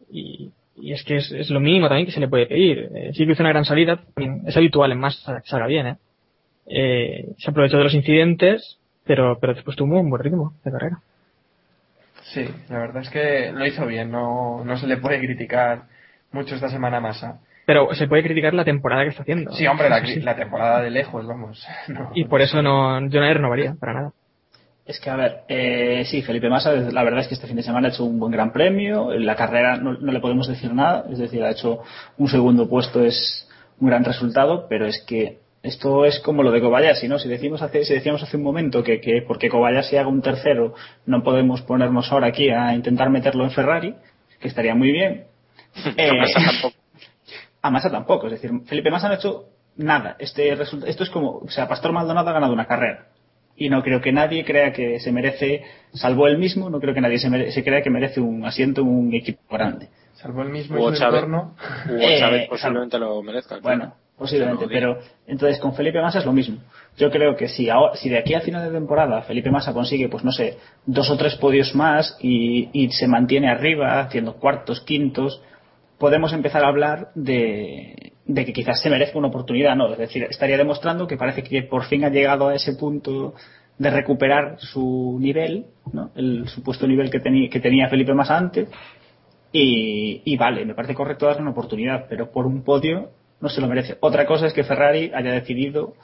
Y, 0.08 0.52
y 0.76 0.92
es 0.92 1.02
que 1.02 1.16
es, 1.16 1.32
es 1.32 1.50
lo 1.50 1.58
mínimo 1.58 1.88
también 1.88 2.06
que 2.06 2.12
se 2.12 2.20
le 2.20 2.28
puede 2.28 2.46
pedir. 2.46 2.88
Eh, 2.94 3.10
sí 3.12 3.26
que 3.26 3.32
hizo 3.32 3.42
una 3.42 3.50
gran 3.50 3.64
salida, 3.64 4.04
es 4.46 4.56
habitual 4.56 4.92
en 4.92 5.00
Massa 5.00 5.40
que 5.42 5.48
salga 5.48 5.66
bien, 5.66 5.86
¿eh? 5.88 5.96
Eh, 6.66 7.28
se 7.38 7.50
aprovechó 7.50 7.76
de 7.78 7.84
los 7.84 7.94
incidentes, 7.94 8.78
pero, 9.04 9.36
pero 9.40 9.54
después 9.54 9.76
tuvo 9.76 9.98
un 9.98 10.10
buen 10.10 10.22
ritmo 10.22 10.54
de 10.64 10.70
carrera. 10.70 11.00
Sí, 12.32 12.46
la 12.68 12.78
verdad 12.78 13.02
es 13.02 13.10
que 13.10 13.50
lo 13.52 13.66
hizo 13.66 13.84
bien, 13.86 14.12
no, 14.12 14.64
no 14.64 14.76
se 14.76 14.86
le 14.86 14.98
puede 14.98 15.18
criticar 15.18 15.86
mucho 16.30 16.54
esta 16.54 16.68
semana 16.68 16.98
a 16.98 17.00
Massa. 17.00 17.40
Pero 17.66 17.92
se 17.94 18.06
puede 18.06 18.22
criticar 18.22 18.54
la 18.54 18.64
temporada 18.64 19.02
que 19.02 19.08
está 19.08 19.22
haciendo. 19.22 19.50
Sí, 19.52 19.66
hombre, 19.66 19.88
la, 19.88 20.06
sí. 20.06 20.20
la 20.20 20.36
temporada 20.36 20.80
de 20.80 20.90
lejos, 20.90 21.26
vamos. 21.26 21.66
No. 21.88 22.12
Y 22.14 22.26
por 22.26 22.40
eso 22.40 22.62
no, 22.62 23.00
yo 23.08 23.18
no 23.18 23.26
le 23.26 23.34
renovaría, 23.34 23.74
para 23.74 23.94
nada. 23.94 24.12
Es 24.86 24.98
que, 24.98 25.10
a 25.10 25.16
ver, 25.16 25.42
eh, 25.48 26.04
sí, 26.06 26.22
Felipe 26.22 26.48
Massa, 26.48 26.72
la 26.72 27.04
verdad 27.04 27.20
es 27.20 27.28
que 27.28 27.34
este 27.34 27.46
fin 27.46 27.56
de 27.56 27.62
semana 27.62 27.88
ha 27.88 27.90
hecho 27.90 28.04
un 28.04 28.18
buen 28.18 28.32
gran 28.32 28.52
premio. 28.52 29.12
En 29.12 29.24
la 29.24 29.36
carrera 29.36 29.76
no, 29.76 29.92
no 29.92 30.10
le 30.12 30.20
podemos 30.20 30.48
decir 30.48 30.72
nada, 30.74 31.04
es 31.10 31.18
decir, 31.18 31.42
ha 31.44 31.50
hecho 31.50 31.80
un 32.18 32.28
segundo 32.28 32.68
puesto, 32.68 33.04
es 33.04 33.48
un 33.78 33.88
gran 33.88 34.04
resultado, 34.04 34.66
pero 34.68 34.86
es 34.86 35.00
que 35.06 35.38
esto 35.62 36.04
es 36.06 36.18
como 36.20 36.42
lo 36.42 36.50
de 36.50 36.60
Kobayashi, 36.60 37.06
¿no? 37.06 37.18
Si, 37.18 37.28
decimos 37.28 37.62
hace, 37.62 37.84
si 37.84 37.94
decíamos 37.94 38.22
hace 38.22 38.36
un 38.36 38.42
momento 38.42 38.82
que, 38.82 39.00
que 39.00 39.22
porque 39.26 39.48
Kobayashi 39.48 39.96
haga 39.96 40.08
un 40.08 40.22
tercero, 40.22 40.74
no 41.06 41.22
podemos 41.22 41.62
ponernos 41.62 42.10
ahora 42.10 42.28
aquí 42.28 42.48
a 42.50 42.74
intentar 42.74 43.10
meterlo 43.10 43.44
en 43.44 43.50
Ferrari, 43.52 43.94
que 44.40 44.48
estaría 44.48 44.74
muy 44.74 44.90
bien. 44.92 45.24
Eh, 45.96 46.10
Massa 46.18 46.40
tampoco. 46.50 46.76
a 47.62 47.70
Massa 47.70 47.90
tampoco, 47.90 48.26
es 48.26 48.32
decir, 48.32 48.50
Felipe 48.66 48.90
Massa 48.90 49.06
no 49.06 49.14
ha 49.14 49.18
hecho 49.18 49.44
nada. 49.76 50.16
Este 50.18 50.52
resulta- 50.56 50.88
esto 50.88 51.04
es 51.04 51.10
como, 51.10 51.36
o 51.38 51.48
sea, 51.50 51.68
Pastor 51.68 51.92
Maldonado 51.92 52.28
ha 52.30 52.32
ganado 52.32 52.52
una 52.52 52.66
carrera. 52.66 53.06
Y 53.60 53.68
no 53.68 53.82
creo 53.82 54.00
que 54.00 54.10
nadie 54.10 54.42
crea 54.44 54.72
que 54.72 54.98
se 55.00 55.12
merece, 55.12 55.62
salvo 55.92 56.26
él 56.26 56.38
mismo, 56.38 56.70
no 56.70 56.80
creo 56.80 56.94
que 56.94 57.00
nadie 57.02 57.18
se, 57.18 57.28
mere- 57.28 57.50
se 57.52 57.62
crea 57.62 57.82
que 57.82 57.90
merece 57.90 58.18
un 58.20 58.42
asiento 58.46 58.80
en 58.80 58.88
un 58.88 59.14
equipo 59.14 59.40
grande. 59.50 59.88
Salvo 60.14 60.40
el 60.42 60.48
mismo 60.48 60.76
Hugo 60.78 60.90
y 60.92 60.94
su 60.94 61.00
Chávez. 61.00 61.14
entorno. 61.22 61.54
Hugo 61.88 61.98
Eh, 62.00 62.16
Chávez 62.18 62.48
posiblemente 62.48 62.98
lo 62.98 63.22
merezca. 63.22 63.60
claro. 63.60 63.62
Bueno, 63.78 63.94
posiblemente, 64.16 64.66
pero 64.66 64.98
entonces 65.26 65.58
con 65.60 65.74
Felipe 65.74 66.00
Massa 66.00 66.20
es 66.20 66.24
lo 66.24 66.32
mismo. 66.32 66.56
Yo 66.96 67.10
creo 67.10 67.36
que 67.36 67.48
si, 67.48 67.68
ahora, 67.68 67.94
si 67.96 68.08
de 68.08 68.18
aquí 68.18 68.32
a 68.34 68.40
final 68.40 68.64
de 68.66 68.70
temporada 68.78 69.22
Felipe 69.22 69.50
Massa 69.50 69.72
consigue, 69.74 70.08
pues 70.08 70.24
no 70.24 70.32
sé, 70.32 70.56
dos 70.86 71.10
o 71.10 71.16
tres 71.18 71.36
podios 71.36 71.74
más 71.74 72.16
y, 72.20 72.70
y 72.72 72.90
se 72.92 73.06
mantiene 73.08 73.50
arriba, 73.50 74.00
haciendo 74.00 74.36
cuartos, 74.36 74.80
quintos, 74.82 75.42
podemos 75.98 76.32
empezar 76.32 76.64
a 76.64 76.68
hablar 76.68 77.08
de, 77.14 78.09
de 78.32 78.44
que 78.44 78.52
quizás 78.52 78.80
se 78.80 78.90
merezca 78.90 79.18
una 79.18 79.28
oportunidad, 79.28 79.74
¿no? 79.74 79.92
Es 79.92 79.98
decir, 79.98 80.22
estaría 80.30 80.56
demostrando 80.56 81.06
que 81.06 81.16
parece 81.16 81.42
que 81.42 81.64
por 81.64 81.84
fin 81.84 82.04
ha 82.04 82.10
llegado 82.10 82.48
a 82.48 82.54
ese 82.54 82.74
punto 82.74 83.34
de 83.76 83.90
recuperar 83.90 84.56
su 84.58 85.18
nivel, 85.20 85.66
¿no? 85.92 86.12
El 86.14 86.46
supuesto 86.48 86.86
nivel 86.86 87.10
que, 87.10 87.20
que 87.20 87.60
tenía 87.60 87.88
Felipe 87.88 88.14
Massa 88.14 88.38
antes. 88.38 88.68
Y, 89.52 90.22
y 90.24 90.36
vale, 90.36 90.64
me 90.64 90.74
parece 90.74 90.94
correcto 90.94 91.26
darle 91.26 91.42
una 91.42 91.50
oportunidad, 91.50 92.06
pero 92.08 92.30
por 92.30 92.46
un 92.46 92.62
podio 92.62 93.10
no 93.40 93.48
se 93.48 93.60
lo 93.60 93.66
merece. 93.66 93.96
Otra 93.98 94.26
cosa 94.26 94.46
es 94.46 94.52
que 94.52 94.62
Ferrari 94.62 95.10
haya 95.12 95.32
decidido 95.32 95.94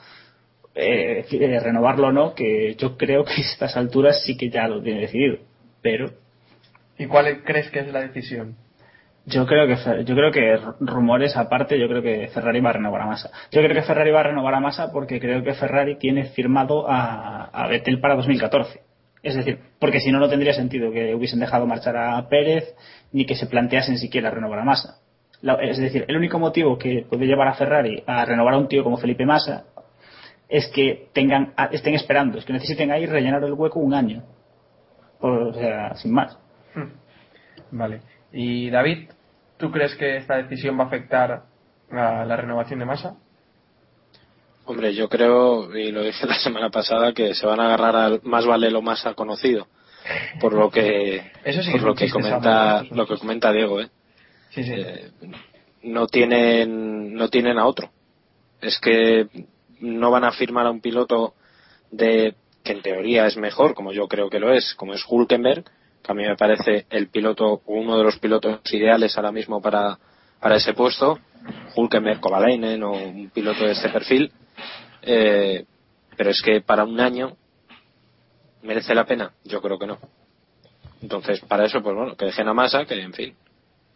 eh, 0.75 1.25
eh, 1.31 1.59
renovarlo 1.61 2.07
o 2.07 2.11
no, 2.11 2.35
que 2.35 2.75
yo 2.75 2.97
creo 2.97 3.23
que 3.23 3.33
a 3.33 3.37
estas 3.37 3.77
alturas 3.77 4.21
sí 4.25 4.35
que 4.35 4.49
ya 4.49 4.67
lo 4.67 4.81
tiene 4.81 4.99
decidido. 4.99 5.37
Pero 5.81 6.11
¿Y 6.97 7.05
cuál 7.05 7.43
crees 7.43 7.69
que 7.69 7.79
es 7.79 7.87
la 7.93 8.01
decisión? 8.01 8.57
Yo 9.27 9.45
creo 9.45 9.67
que 9.67 9.75
yo 10.05 10.15
creo 10.15 10.31
que 10.31 10.57
rumores 10.79 11.35
aparte, 11.35 11.77
yo 11.77 11.89
creo 11.89 12.01
que 12.01 12.29
Ferrari 12.29 12.61
va 12.61 12.69
a 12.69 12.73
renovar 12.73 13.01
a 13.01 13.07
Massa. 13.07 13.29
Yo 13.51 13.61
creo 13.61 13.73
que 13.73 13.81
Ferrari 13.81 14.09
va 14.09 14.21
a 14.21 14.23
renovar 14.23 14.53
a 14.53 14.61
Massa 14.61 14.89
porque 14.91 15.19
creo 15.19 15.43
que 15.43 15.53
Ferrari 15.53 15.97
tiene 15.97 16.25
firmado 16.25 16.89
a, 16.89 17.43
a 17.45 17.67
Vettel 17.67 17.99
para 17.99 18.15
2014. 18.15 18.79
Es 19.21 19.35
decir, 19.35 19.59
porque 19.79 19.99
si 19.99 20.13
no, 20.13 20.19
no 20.19 20.29
tendría 20.29 20.53
sentido 20.53 20.91
que 20.91 21.13
hubiesen 21.13 21.41
dejado 21.41 21.65
marchar 21.65 21.97
a 21.97 22.29
Pérez 22.29 22.73
ni 23.11 23.25
que 23.25 23.35
se 23.35 23.47
planteasen 23.47 23.97
siquiera 23.97 24.31
renovar 24.31 24.59
a 24.59 24.63
Massa. 24.63 25.01
Es 25.61 25.77
decir, 25.77 26.05
el 26.07 26.15
único 26.15 26.39
motivo 26.39 26.77
que 26.77 27.05
puede 27.09 27.25
llevar 27.25 27.49
a 27.49 27.53
Ferrari 27.53 28.01
a 28.07 28.23
renovar 28.23 28.53
a 28.53 28.57
un 28.57 28.69
tío 28.69 28.81
como 28.81 28.95
Felipe 28.95 29.25
Massa 29.25 29.65
es 30.47 30.67
que 30.67 31.09
tengan, 31.13 31.53
estén 31.71 31.95
esperando, 31.95 32.37
es 32.37 32.45
que 32.45 32.53
necesiten 32.53 32.91
ahí 32.91 33.05
rellenar 33.05 33.43
el 33.43 33.53
hueco 33.53 33.81
un 33.81 33.93
año. 33.93 34.23
O 35.19 35.51
sea, 35.51 35.95
sin 35.95 36.13
más. 36.13 36.37
Vale. 37.71 38.01
Y 38.31 38.69
David, 38.69 39.09
¿tú 39.57 39.71
crees 39.71 39.95
que 39.95 40.17
esta 40.17 40.37
decisión 40.37 40.77
va 40.77 40.83
a 40.83 40.87
afectar 40.87 41.43
a 41.91 42.25
la 42.25 42.35
renovación 42.35 42.79
de 42.79 42.85
Massa? 42.85 43.15
Hombre, 44.65 44.93
yo 44.93 45.07
creo, 45.07 45.75
y 45.77 45.91
lo 45.91 46.03
dije 46.03 46.25
la 46.27 46.35
semana 46.39 46.69
pasada, 46.69 47.13
que 47.13 47.33
se 47.33 47.45
van 47.45 47.59
a 47.59 47.65
agarrar 47.65 47.95
al 47.95 48.21
más 48.23 48.45
vale 48.45 48.69
lo 48.69 48.81
más 48.81 49.03
conocido. 49.15 49.67
Por 50.39 50.53
lo 50.53 50.69
que, 50.69 51.31
Eso 51.43 51.61
sí 51.61 51.71
por 51.71 51.79
es 51.79 51.85
lo 51.85 51.95
que 51.95 52.09
comenta, 52.09 52.83
lo 52.91 53.05
que 53.07 53.17
comenta 53.17 53.51
Diego, 53.51 53.81
¿eh? 53.81 53.89
Sí, 54.49 54.63
sí. 54.63 54.73
Eh, 54.75 55.11
no 55.83 56.07
tienen 56.07 57.13
no 57.13 57.29
tienen 57.29 57.57
a 57.57 57.65
otro 57.65 57.89
es 58.61 58.79
que 58.79 59.27
no 59.79 60.11
van 60.11 60.23
a 60.23 60.31
firmar 60.31 60.65
a 60.65 60.71
un 60.71 60.81
piloto 60.81 61.33
de 61.91 62.35
que 62.63 62.73
en 62.73 62.81
teoría 62.81 63.27
es 63.27 63.37
mejor 63.37 63.73
como 63.73 63.93
yo 63.93 64.07
creo 64.07 64.29
que 64.29 64.39
lo 64.39 64.51
es 64.51 64.73
como 64.75 64.93
es 64.93 65.03
Hulkenberg 65.07 65.65
que 66.07 66.11
a 66.13 66.15
mí 66.15 66.23
me 66.23 66.35
parece 66.37 66.85
el 66.89 67.09
piloto 67.09 67.61
uno 67.67 67.97
de 67.97 68.03
los 68.05 68.17
pilotos 68.17 68.61
ideales 68.73 69.15
ahora 69.17 69.31
mismo 69.31 69.61
para 69.61 69.97
para 70.39 70.55
ese 70.55 70.73
puesto 70.73 71.19
Hulkenberg 71.75 72.19
Kovalainen 72.19 72.81
o 72.83 72.91
un 72.93 73.29
piloto 73.29 73.65
de 73.65 73.71
este 73.73 73.89
perfil. 73.89 74.31
Eh, 75.01 75.65
pero 76.15 76.29
es 76.31 76.41
que 76.43 76.61
para 76.61 76.83
un 76.83 76.99
año 76.99 77.35
merece 78.63 78.93
la 78.95 79.05
pena. 79.05 79.31
Yo 79.43 79.61
creo 79.61 79.77
que 79.77 79.87
no. 79.87 79.97
Entonces 81.01 81.39
para 81.41 81.65
eso 81.65 81.81
pues 81.81 81.95
bueno 81.95 82.15
que 82.15 82.25
dejen 82.25 82.47
a 82.47 82.53
Massa 82.53 82.85
que 82.85 82.99
en 82.99 83.13
fin. 83.13 83.35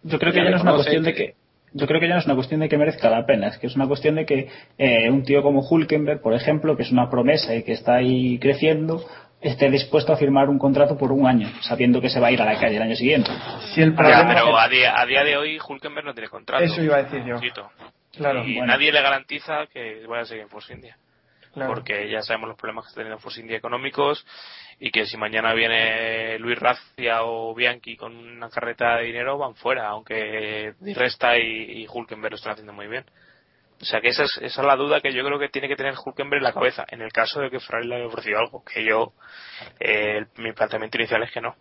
Yo 0.03 0.19
creo 0.19 0.31
que 0.31 0.39
Ya 0.39 0.45
ya 0.45 0.51
no 0.51 0.57
es 0.57 0.63
una 0.63 0.73
cuestión 0.75 1.03
de 1.03 1.13
que- 1.13 1.25
que 1.27 1.35
yo 1.73 1.87
creo 1.87 2.01
que 2.01 2.07
ya 2.09 2.15
no 2.15 2.19
es 2.19 2.25
una 2.25 2.35
cuestión 2.35 2.59
de 2.59 2.67
que 2.67 2.77
merezca 2.77 3.09
la 3.09 3.25
pena, 3.25 3.47
es 3.47 3.57
que 3.57 3.67
es 3.67 3.75
una 3.77 3.87
cuestión 3.87 4.15
de 4.15 4.25
que 4.25 4.49
eh, 4.77 5.09
un 5.09 5.23
tío 5.23 5.41
como 5.41 5.61
Hulkenberg, 5.61 6.21
por 6.21 6.33
ejemplo, 6.33 6.75
que 6.75 6.83
es 6.83 6.91
una 6.91 7.09
promesa 7.09 7.55
y 7.55 7.63
que 7.63 7.71
está 7.71 7.95
ahí 7.95 8.37
creciendo, 8.39 9.05
esté 9.41 9.69
dispuesto 9.69 10.13
a 10.13 10.17
firmar 10.17 10.49
un 10.49 10.59
contrato 10.59 10.97
por 10.97 11.11
un 11.11 11.25
año, 11.27 11.49
sabiendo 11.61 11.99
que 11.99 12.09
se 12.09 12.19
va 12.19 12.27
a 12.27 12.31
ir 12.31 12.41
a 12.41 12.45
la 12.45 12.59
calle 12.59 12.77
el 12.77 12.81
año 12.83 12.95
siguiente. 12.95 13.31
Si 13.73 13.81
el 13.81 13.91
Ya, 13.91 13.95
problema 13.95 14.33
pero 14.33 14.57
a 14.57 14.69
día, 14.69 14.93
a 14.99 15.05
día 15.05 15.23
de 15.23 15.37
hoy 15.37 15.59
Hulkenberg 15.67 16.05
no 16.05 16.13
tiene 16.13 16.29
contrato. 16.29 16.63
Eso 16.63 16.81
iba 16.81 16.97
a 16.97 17.03
decir 17.03 17.23
yo. 17.25 17.39
Claro, 18.15 18.43
y 18.45 18.55
bueno. 18.55 18.67
nadie 18.73 18.91
le 18.91 19.01
garantiza 19.01 19.65
que 19.67 20.05
vaya 20.07 20.23
a 20.23 20.25
seguir 20.25 20.43
en 20.43 20.49
Force 20.49 20.73
India. 20.73 20.97
Claro. 21.53 21.73
Porque 21.73 22.09
ya 22.09 22.21
sabemos 22.21 22.49
los 22.49 22.57
problemas 22.57 22.85
que 22.85 22.89
está 22.89 23.01
teniendo 23.01 23.19
Force 23.19 23.41
India 23.41 23.57
económicos 23.57 24.25
y 24.79 24.89
que 24.91 25.05
si 25.05 25.17
mañana 25.17 25.53
viene 25.53 26.39
Luis 26.39 26.57
Razia 26.57 27.23
o 27.23 27.53
Bianchi 27.53 27.97
con 27.97 28.15
una 28.15 28.49
carreta 28.49 28.97
de 28.97 29.05
dinero 29.05 29.37
van 29.37 29.55
fuera, 29.55 29.87
aunque 29.89 30.73
Di 30.79 30.93
Resta 30.93 31.37
y, 31.37 31.81
y 31.83 31.87
Hulkenberg 31.91 32.31
lo 32.31 32.35
están 32.37 32.53
haciendo 32.53 32.73
muy 32.73 32.87
bien. 32.87 33.03
O 33.81 33.85
sea 33.85 33.99
que 33.99 34.09
esa 34.09 34.23
es, 34.25 34.37
esa 34.41 34.61
es 34.61 34.67
la 34.67 34.75
duda 34.75 35.01
que 35.01 35.11
yo 35.13 35.23
creo 35.25 35.39
que 35.39 35.49
tiene 35.49 35.67
que 35.67 35.75
tener 35.75 35.95
Hulkenberg 36.03 36.39
en 36.39 36.43
la 36.43 36.53
cabeza, 36.53 36.85
en 36.89 37.01
el 37.01 37.11
caso 37.11 37.41
de 37.41 37.49
que 37.49 37.59
Ferrari 37.59 37.87
le 37.87 37.95
haya 37.95 38.05
ofrecido 38.05 38.37
algo, 38.39 38.63
que 38.63 38.85
yo, 38.85 39.13
eh, 39.79 40.25
mi 40.37 40.53
planteamiento 40.53 40.97
inicial 40.97 41.23
es 41.23 41.31
que 41.31 41.41
no. 41.41 41.55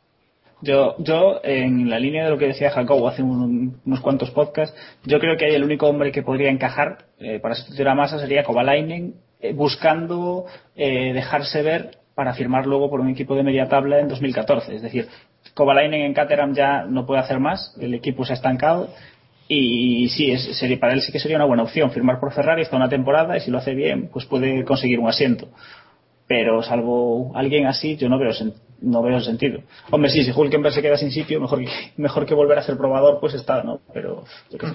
Yo, 0.62 0.96
yo, 0.98 1.40
en 1.42 1.88
la 1.88 1.98
línea 1.98 2.24
de 2.24 2.30
lo 2.30 2.36
que 2.36 2.48
decía 2.48 2.70
Jacobo 2.70 3.08
hace 3.08 3.22
un- 3.22 3.80
unos 3.86 4.00
cuantos 4.00 4.30
podcasts, 4.32 4.76
yo 5.04 5.18
creo 5.18 5.38
que 5.38 5.46
el 5.54 5.64
único 5.64 5.88
hombre 5.88 6.12
que 6.12 6.22
podría 6.22 6.50
encajar 6.50 7.06
eh, 7.18 7.40
para 7.40 7.54
sustituir 7.54 7.88
a 7.88 7.94
Massa 7.94 8.18
sería 8.18 8.44
Kovalainen, 8.44 9.14
eh, 9.40 9.54
buscando 9.54 10.44
eh, 10.76 11.14
dejarse 11.14 11.62
ver 11.62 11.92
para 12.14 12.34
firmar 12.34 12.66
luego 12.66 12.90
por 12.90 13.00
un 13.00 13.08
equipo 13.08 13.34
de 13.34 13.42
media 13.42 13.68
tabla 13.68 14.00
en 14.00 14.08
2014. 14.08 14.74
Es 14.74 14.82
decir, 14.82 15.08
Kovalainen 15.54 16.02
en 16.02 16.12
Caterham 16.12 16.52
ya 16.52 16.84
no 16.84 17.06
puede 17.06 17.20
hacer 17.20 17.40
más, 17.40 17.74
el 17.80 17.94
equipo 17.94 18.26
se 18.26 18.34
ha 18.34 18.36
estancado 18.36 18.90
y, 19.52 20.08
sí, 20.10 20.30
es, 20.30 20.56
sería, 20.58 20.78
para 20.78 20.92
él 20.92 21.02
sí 21.02 21.10
que 21.10 21.18
sería 21.18 21.36
una 21.36 21.44
buena 21.46 21.64
opción 21.64 21.90
firmar 21.90 22.20
por 22.20 22.32
Ferrari 22.32 22.62
hasta 22.62 22.76
una 22.76 22.88
temporada 22.88 23.36
y 23.36 23.40
si 23.40 23.50
lo 23.50 23.58
hace 23.58 23.74
bien, 23.74 24.08
pues 24.12 24.24
puede 24.26 24.64
conseguir 24.64 24.98
un 25.00 25.08
asiento 25.08 25.48
pero 26.28 26.62
salvo 26.62 27.32
alguien 27.34 27.66
así 27.66 27.96
yo 27.96 28.08
no 28.08 28.16
veo 28.16 28.30
sen- 28.30 28.54
no 28.80 29.02
veo 29.02 29.20
sentido 29.20 29.62
hombre 29.90 30.10
sí 30.12 30.22
si 30.22 30.30
Hulkenberg 30.30 30.72
se 30.72 30.80
queda 30.82 30.96
sin 30.96 31.10
sitio 31.10 31.40
mejor 31.40 31.58
que, 31.64 31.68
mejor 31.96 32.24
que 32.26 32.34
volver 32.34 32.56
a 32.58 32.62
ser 32.62 32.76
probador 32.76 33.18
pues 33.20 33.34
está 33.34 33.62
no 33.64 33.80
pero 33.92 34.24
yo 34.50 34.58
qué 34.58 34.66
sé. 34.68 34.74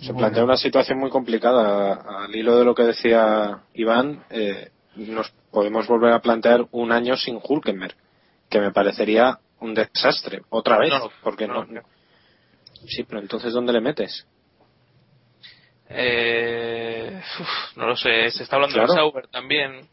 Se 0.00 0.14
plantea 0.14 0.44
una 0.44 0.56
situación 0.56 1.00
muy 1.00 1.10
complicada. 1.10 1.94
Al 2.24 2.32
hilo 2.32 2.56
de 2.56 2.64
lo 2.64 2.72
que 2.72 2.84
decía 2.84 3.62
Iván, 3.74 4.22
eh, 4.30 4.68
nos 4.94 5.32
podemos 5.50 5.88
volver 5.88 6.12
a 6.12 6.20
plantear 6.20 6.66
un 6.70 6.92
año 6.92 7.16
sin 7.16 7.40
Hulkenberg, 7.42 7.96
que 8.48 8.60
me 8.60 8.70
parecería 8.70 9.40
un 9.58 9.74
desastre, 9.74 10.42
otra 10.50 10.78
vez, 10.78 10.90
No, 10.90 11.00
no, 11.00 11.10
porque 11.24 11.48
no, 11.48 11.64
no, 11.64 11.72
no. 11.72 11.80
Sí, 12.86 13.04
pero 13.04 13.20
entonces 13.20 13.52
¿dónde 13.52 13.72
le 13.72 13.80
metes? 13.80 14.26
Eh, 15.90 17.20
uf, 17.40 17.76
no 17.76 17.86
lo 17.86 17.96
sé, 17.96 18.30
se 18.30 18.42
está 18.42 18.56
hablando 18.56 18.74
Claro. 18.74 18.92
de 18.92 18.98
Sauber 18.98 19.28
también. 19.28 19.88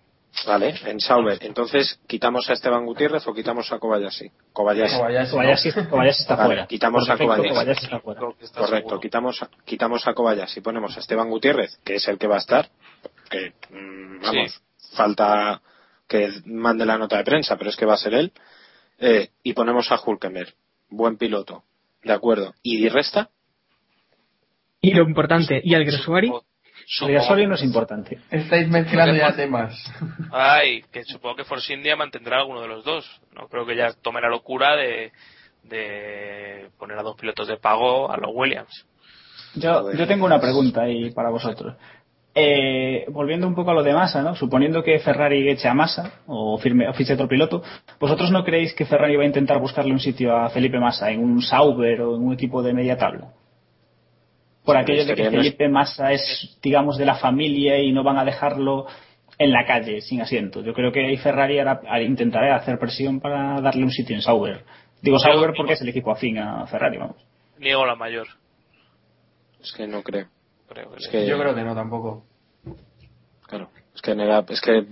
Vale, 0.45 0.75
en 0.85 0.99
Sauber. 0.99 1.37
Entonces, 1.41 1.97
¿quitamos 2.07 2.49
a 2.49 2.53
Esteban 2.53 2.85
Gutiérrez 2.85 3.25
o 3.25 3.33
quitamos 3.33 3.71
a 3.71 3.79
Kobayashi? 3.79 4.29
Kobayashi. 4.51 4.97
Kobayashi, 4.97 5.29
¿no? 5.29 5.31
Kobayashi, 5.31 5.71
Kobayashi 5.89 6.21
está 6.23 6.35
Vale, 6.35 6.47
fuera 6.47 6.67
quitamos 6.67 7.07
Por 7.07 7.13
a 7.13 7.17
Kobayashi. 7.17 7.85
Está 7.85 7.99
fuera 8.01 8.21
Correcto, 8.53 8.99
quitamos, 8.99 9.41
a- 9.41 9.49
quitamos 9.63 10.05
a 10.07 10.13
Kobayashi, 10.13 10.59
ponemos 10.59 10.97
a 10.97 10.99
Esteban 10.99 11.29
Gutiérrez, 11.29 11.77
que 11.85 11.95
es 11.95 12.07
el 12.09 12.17
que 12.17 12.27
va 12.27 12.35
a 12.35 12.39
estar, 12.39 12.69
que 13.29 13.53
mm, 13.69 14.19
vamos, 14.21 14.61
falta 14.93 15.61
que 16.05 16.29
mande 16.45 16.85
la 16.85 16.97
nota 16.97 17.15
de 17.17 17.23
prensa, 17.23 17.55
pero 17.55 17.69
es 17.69 17.77
que 17.77 17.85
va 17.85 17.93
a 17.93 17.97
ser 17.97 18.13
él, 18.13 18.33
eh, 18.99 19.29
y 19.41 19.53
ponemos 19.53 19.89
a 19.93 19.99
Hulkenberg, 20.05 20.53
buen 20.89 21.17
piloto, 21.17 21.63
de 22.05 22.13
acuerdo, 22.13 22.53
y 22.63 22.87
Resta, 22.87 23.29
Y 24.79 24.91
lo 24.93 25.03
importante, 25.03 25.59
y 25.63 25.73
al 25.73 25.83
Gresuari, 25.85 26.27
Supongo- 26.27 26.45
Riasoli 27.07 27.47
no 27.47 27.55
es 27.55 27.63
importante 27.63 28.19
Estáis 28.29 28.67
mezclando 28.69 29.15
ya 29.15 29.35
temas. 29.35 29.73
Ay, 30.31 30.83
que 30.91 31.03
supongo 31.03 31.35
que 31.37 31.43
Force 31.43 31.73
India 31.73 31.95
mantendrá 31.95 32.37
alguno 32.37 32.61
de 32.61 32.67
los 32.67 32.83
dos. 32.85 33.03
No 33.33 33.47
creo 33.47 33.65
que 33.65 33.75
ya 33.75 33.91
tome 34.03 34.21
la 34.21 34.29
locura 34.29 34.75
de, 34.75 35.11
de 35.63 36.69
poner 36.77 36.99
a 36.99 37.01
dos 37.01 37.15
pilotos 37.15 37.47
de 37.47 37.57
pago 37.57 38.11
a 38.11 38.17
los 38.17 38.29
Williams. 38.31 38.85
yo, 39.55 39.91
yo 39.93 40.05
tengo 40.05 40.25
una 40.27 40.39
pregunta 40.39 40.81
ahí 40.83 41.09
para 41.09 41.29
vosotros 41.31 41.75
eh, 42.37 43.05
volviendo 43.09 43.47
un 43.47 43.55
poco 43.55 43.71
a 43.71 43.73
lo 43.73 43.81
de 43.83 43.93
Massa, 43.93 44.21
¿no? 44.21 44.35
suponiendo 44.35 44.83
que 44.83 44.99
Ferrari 44.99 45.47
eche 45.49 45.67
a 45.69 45.73
Massa 45.73 46.19
o, 46.27 46.57
firme, 46.57 46.87
o 46.89 46.93
fiche 46.93 47.13
otro 47.13 47.27
piloto, 47.29 47.63
¿vosotros 47.99 48.29
no 48.31 48.43
creéis 48.43 48.73
que 48.73 48.85
Ferrari 48.85 49.15
va 49.15 49.23
a 49.23 49.27
intentar 49.27 49.57
buscarle 49.59 49.93
un 49.93 49.99
sitio 49.99 50.35
a 50.35 50.49
Felipe 50.49 50.77
Massa 50.79 51.09
en 51.11 51.21
un 51.21 51.41
Sauber 51.41 52.01
o 52.01 52.15
en 52.17 52.23
un 52.23 52.33
equipo 52.33 52.61
de 52.61 52.73
media 52.73 52.97
tabla? 52.97 53.31
Por 54.65 54.75
Sí, 54.75 54.81
aquello 54.81 55.05
de 55.05 55.15
que 55.15 55.21
estaría 55.21 55.31
no 55.31 55.37
es- 55.41 55.45
Felipe 55.47 55.69
Massa 55.69 56.11
es, 56.11 56.57
digamos, 56.61 56.97
de 56.97 57.05
la 57.05 57.15
familia 57.15 57.79
y 57.79 57.91
no 57.93 58.03
van 58.03 58.17
a 58.17 58.25
dejarlo 58.25 58.85
en 59.37 59.51
la 59.51 59.65
calle 59.65 60.01
sin 60.01 60.21
asiento. 60.21 60.61
Yo 60.61 60.73
creo 60.73 60.91
que 60.91 61.05
ahí 61.05 61.17
Ferrari 61.17 61.59
hará- 61.59 61.81
intentará 62.01 62.55
hacer 62.55 62.77
presión 62.79 63.19
para 63.21 63.61
darle 63.61 63.83
un 63.83 63.91
sitio 63.91 64.15
en 64.15 64.21
Sauber. 64.21 64.63
Digo 65.01 65.19
Sauber 65.19 65.51
porque 65.55 65.73
es 65.73 65.81
el 65.81 65.89
equipo 65.89 66.11
afín 66.11 66.37
a 66.39 66.65
Ferrari, 66.67 66.97
vamos. 66.97 67.17
Niego 67.59 67.85
la 67.85 67.95
mayor. 67.95 68.27
es 69.61 69.71
que 69.73 69.87
no 69.87 70.03
creo, 70.03 70.27
Creo 70.67 70.89
que 70.91 70.97
es 70.97 71.05
le- 71.05 71.11
que, 71.11 71.25
Yo 71.27 71.37
creo 71.39 71.53
que 71.55 71.63
no 71.63 71.75
tampoco. 71.75 72.25
claro, 73.47 73.69
es 73.93 74.01
que, 74.01 74.15
nega- 74.15 74.45
es 74.49 74.61
que, 74.61 74.85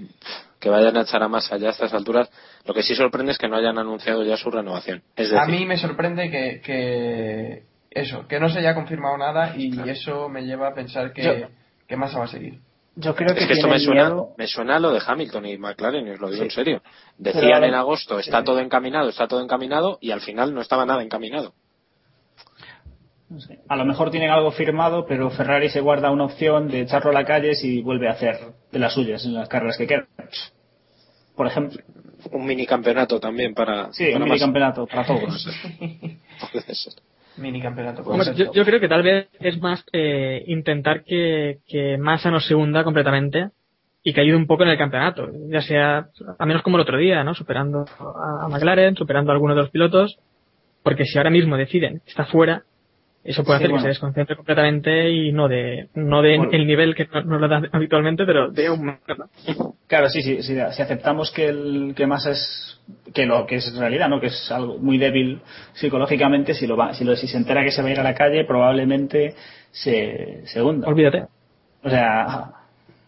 que 0.59 0.69
vayan 0.69 0.95
a 0.97 1.01
echar 1.01 1.23
a 1.23 1.27
más 1.27 1.51
allá 1.51 1.69
a 1.69 1.71
estas 1.71 1.93
alturas, 1.93 2.29
lo 2.65 2.73
que 2.73 2.83
sí 2.83 2.95
sorprende 2.95 3.31
es 3.31 3.37
que 3.37 3.47
no 3.47 3.55
hayan 3.57 3.77
anunciado 3.77 4.23
ya 4.23 4.37
su 4.37 4.49
renovación. 4.51 5.01
Es 5.15 5.29
decir, 5.29 5.37
A 5.37 5.45
mí 5.45 5.65
me 5.65 5.77
sorprende 5.77 6.29
que, 6.29 6.61
que 6.63 7.63
eso, 7.91 8.27
que 8.27 8.39
no 8.39 8.49
se 8.49 8.59
haya 8.59 8.73
confirmado 8.75 9.17
nada 9.17 9.55
y 9.57 9.77
eso 9.89 10.29
me 10.29 10.43
lleva 10.45 10.69
a 10.69 10.73
pensar 10.73 11.11
que, 11.13 11.23
Yo- 11.23 11.47
que 11.87 11.97
Massa 11.97 12.19
va 12.19 12.25
a 12.25 12.27
seguir. 12.27 12.59
Yo 12.95 13.15
creo 13.15 13.33
que, 13.33 13.41
Es 13.41 13.47
que 13.47 13.53
esto 13.53 13.67
me 13.67 13.79
suena, 13.79 14.03
miedo- 14.03 14.29
me 14.37 14.45
suena 14.47 14.75
a 14.75 14.79
lo 14.79 14.91
de 14.91 15.01
Hamilton 15.05 15.47
y 15.47 15.57
McLaren, 15.57 16.07
y 16.07 16.11
os 16.11 16.19
lo 16.19 16.27
digo 16.29 16.41
Sí. 16.43 16.45
en 16.45 16.51
serio. 16.51 16.81
Decían 17.17 17.63
en 17.63 17.73
agosto, 17.73 18.19
está 18.19 18.39
sí. 18.39 18.45
todo 18.45 18.59
encaminado, 18.59 19.09
está 19.09 19.27
todo 19.27 19.41
encaminado, 19.41 19.97
y 19.99 20.11
al 20.11 20.21
final 20.21 20.53
no 20.53 20.61
estaba 20.61 20.85
nada 20.85 21.01
encaminado. 21.01 21.53
No 23.33 23.39
sé, 23.39 23.59
a 23.67 23.75
lo 23.75 23.83
mejor 23.85 24.11
tienen 24.11 24.29
algo 24.29 24.51
firmado, 24.51 25.05
pero 25.07 25.29
Ferrari 25.31 25.69
se 25.69 25.81
guarda 25.81 26.11
una 26.11 26.25
opción 26.25 26.67
de 26.69 26.81
echarlo 26.81 27.09
a 27.09 27.13
la 27.13 27.25
calle 27.25 27.55
si 27.55 27.81
vuelve 27.81 28.07
a 28.07 28.11
hacer 28.11 28.37
de 28.71 28.79
las 28.79 28.93
suyas 28.93 29.25
en 29.25 29.33
las 29.33 29.49
carreras 29.49 29.77
que 29.77 29.87
quedan. 29.87 30.07
Por 31.35 31.47
ejemplo, 31.47 31.81
Un 32.31 32.45
mini 32.45 32.65
campeonato 32.65 33.19
también 33.19 33.53
para. 33.53 33.91
sí, 33.91 34.05
para 34.05 34.15
un 34.17 34.21
más- 34.21 34.29
minicampeonato 34.29 34.85
para 34.87 35.05
todos. 35.05 35.47
Puede 36.51 36.75
ser. 36.75 36.93
Mini 37.37 37.59
campeonato. 37.61 38.03
Yo, 38.35 38.53
yo 38.53 38.63
creo 38.63 38.79
que 38.79 38.87
tal 38.87 39.01
vez 39.01 39.27
es 39.39 39.59
más 39.59 39.83
eh, 39.91 40.43
intentar 40.47 41.03
que, 41.03 41.57
que 41.67 41.97
Massa 41.97 42.29
no 42.29 42.39
se 42.39 42.53
hunda 42.53 42.83
completamente 42.83 43.49
y 44.03 44.13
que 44.13 44.21
ayude 44.21 44.37
un 44.37 44.45
poco 44.45 44.63
en 44.63 44.69
el 44.69 44.77
campeonato, 44.77 45.29
ya 45.49 45.61
sea, 45.61 46.07
a 46.37 46.45
menos 46.45 46.61
como 46.61 46.75
el 46.77 46.81
otro 46.81 46.97
día, 46.99 47.23
¿no? 47.23 47.33
Superando 47.33 47.85
a 47.99 48.45
a 48.45 48.49
McLaren, 48.49 48.95
superando 48.95 49.31
a 49.31 49.33
alguno 49.33 49.55
de 49.55 49.61
los 49.61 49.71
pilotos, 49.71 50.19
porque 50.83 51.05
si 51.05 51.17
ahora 51.17 51.29
mismo 51.31 51.57
deciden 51.57 52.01
que 52.05 52.09
está 52.11 52.25
fuera, 52.25 52.63
eso 53.23 53.43
puede 53.43 53.59
Sí, 53.59 53.63
hacer 53.63 53.69
bueno. 53.71 53.81
que 53.81 53.83
se 53.83 53.87
desconcentre 53.89 54.35
completamente 54.35 55.09
y 55.09 55.31
no 55.31 55.47
de, 55.47 55.87
no 55.95 56.21
de 56.21 56.37
Bueno. 56.37 56.51
el 56.53 56.67
nivel 56.67 56.93
que 56.95 57.07
no, 57.13 57.21
no 57.23 57.39
lo 57.39 57.47
da 57.47 57.61
habitualmente, 57.71 58.25
pero 58.25 58.51
de 58.51 58.69
un. 58.69 58.97
Claro, 59.87 60.09
sí, 60.09 60.21
sí, 60.21 60.41
sí, 60.43 60.53
si 60.71 60.81
aceptamos 60.81 61.31
que 61.31 61.47
el 61.47 61.93
que 61.95 62.07
más 62.07 62.25
es 62.25 62.81
que 63.13 63.25
lo 63.25 63.45
que 63.45 63.55
es 63.55 63.77
realidad, 63.77 64.09
¿no? 64.09 64.19
Que 64.19 64.27
es 64.27 64.51
algo 64.51 64.77
muy 64.77 64.97
débil 64.97 65.39
psicológicamente, 65.73 66.53
si 66.53 66.67
lo 66.67 66.75
va, 66.75 66.93
si 66.93 67.03
lo 67.05 67.15
si 67.15 67.27
se 67.27 67.37
entera 67.37 67.63
que 67.63 67.71
se 67.71 67.81
va 67.81 67.87
a 67.87 67.91
ir 67.91 67.99
a 67.99 68.03
la 68.03 68.13
calle, 68.15 68.43
probablemente 68.45 69.35
se, 69.71 70.41
se 70.45 70.61
hunda. 70.61 70.87
Olvídate. 70.87 71.25
O 71.83 71.89
sea, 71.89 72.51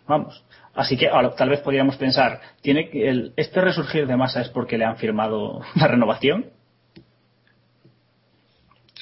vamos. 0.08 0.44
Así 0.76 0.98
que 0.98 1.08
ahora, 1.08 1.34
tal 1.36 1.50
vez 1.50 1.62
podríamos 1.62 1.96
pensar, 1.96 2.40
¿tiene 2.62 2.90
que 2.90 3.08
el, 3.10 3.34
este 3.38 3.62
resurgir 3.62 4.08
de 4.08 4.18
masa 4.18 4.42
es 4.42 4.50
porque 4.50 4.78
le 4.78 4.84
han 4.86 4.98
firmado 4.98 5.62
la 5.76 5.88
renovación? 5.88 6.48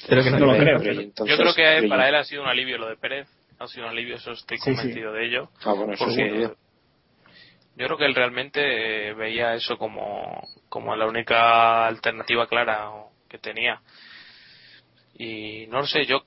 Pero 0.08 0.22
que 0.22 0.30
no, 0.30 0.38
No 0.38 0.46
lo 0.52 0.58
creo. 0.58 0.78
Pero, 0.80 0.92
y 1.00 1.04
entonces, 1.04 1.36
Yo 1.36 1.42
creo 1.42 1.54
que 1.54 1.88
para 1.88 2.08
él 2.08 2.14
ha 2.14 2.24
sido 2.24 2.42
un 2.42 2.48
alivio 2.48 2.78
lo 2.78 2.88
de 2.88 2.96
Pérez. 2.96 3.28
Ha 3.58 3.68
sido 3.68 3.84
un 3.86 3.90
alivio, 3.92 4.16
eso 4.16 4.32
estoy 4.32 4.58
Sí, 4.58 4.64
sí. 4.70 4.76
convencido 4.76 5.12
de 5.12 5.26
ello. 5.26 5.48
Ah, 5.64 5.72
bueno, 5.74 5.94
porque 5.98 6.14
seguro. 6.14 6.56
yo 7.76 7.86
creo 7.86 7.96
que 7.96 8.04
él 8.06 8.14
realmente 8.14 9.08
eh, 9.10 9.14
veía 9.14 9.54
eso 9.54 9.78
como, 9.78 10.46
como 10.68 10.94
la 10.96 11.06
única 11.06 11.86
alternativa 11.86 12.46
clara 12.48 12.90
que 13.28 13.38
tenía. 13.38 13.80
Y 15.16 15.66
no 15.68 15.78
lo 15.80 15.86
sé, 15.86 16.04
yo 16.06 16.24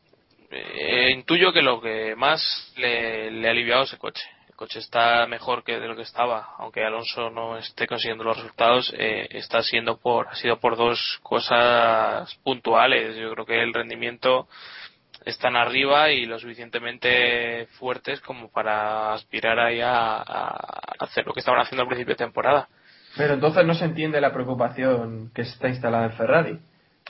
eh, 0.49 1.11
intuyo 1.13 1.51
que 1.51 1.61
lo 1.61 1.81
que 1.81 2.15
más 2.15 2.73
le, 2.77 3.29
le 3.31 3.47
ha 3.47 3.51
aliviado 3.51 3.83
es 3.83 3.93
el 3.93 3.99
coche. 3.99 4.23
Coche 4.57 4.79
está 4.79 5.27
mejor 5.27 5.63
que 5.63 5.79
de 5.79 5.87
lo 5.87 5.95
que 5.95 6.01
estaba, 6.01 6.55
aunque 6.57 6.83
Alonso 6.83 7.29
no 7.29 7.59
esté 7.59 7.85
consiguiendo 7.85 8.23
los 8.23 8.37
resultados, 8.37 8.91
eh, 8.97 9.27
está 9.29 9.61
siendo 9.61 9.97
por, 9.97 10.27
ha 10.29 10.33
sido 10.33 10.59
por 10.59 10.75
dos 10.75 11.19
cosas 11.21 12.33
puntuales. 12.43 13.15
Yo 13.17 13.31
creo 13.33 13.45
que 13.45 13.61
el 13.61 13.71
rendimiento 13.71 14.47
están 15.23 15.55
arriba 15.55 16.09
y 16.09 16.25
lo 16.25 16.39
suficientemente 16.39 17.67
fuertes 17.77 18.19
como 18.21 18.49
para 18.49 19.13
aspirar 19.13 19.59
ahí 19.59 19.79
a, 19.79 20.17
a 20.17 20.93
hacer 21.01 21.27
lo 21.27 21.33
que 21.33 21.41
estaban 21.41 21.61
haciendo 21.61 21.83
al 21.83 21.89
principio 21.89 22.15
de 22.15 22.25
temporada. 22.25 22.67
Pero 23.15 23.35
entonces 23.35 23.63
no 23.63 23.75
se 23.75 23.85
entiende 23.85 24.19
la 24.19 24.33
preocupación 24.33 25.29
que 25.35 25.43
está 25.43 25.69
instalada 25.69 26.05
en 26.05 26.13
Ferrari. 26.13 26.59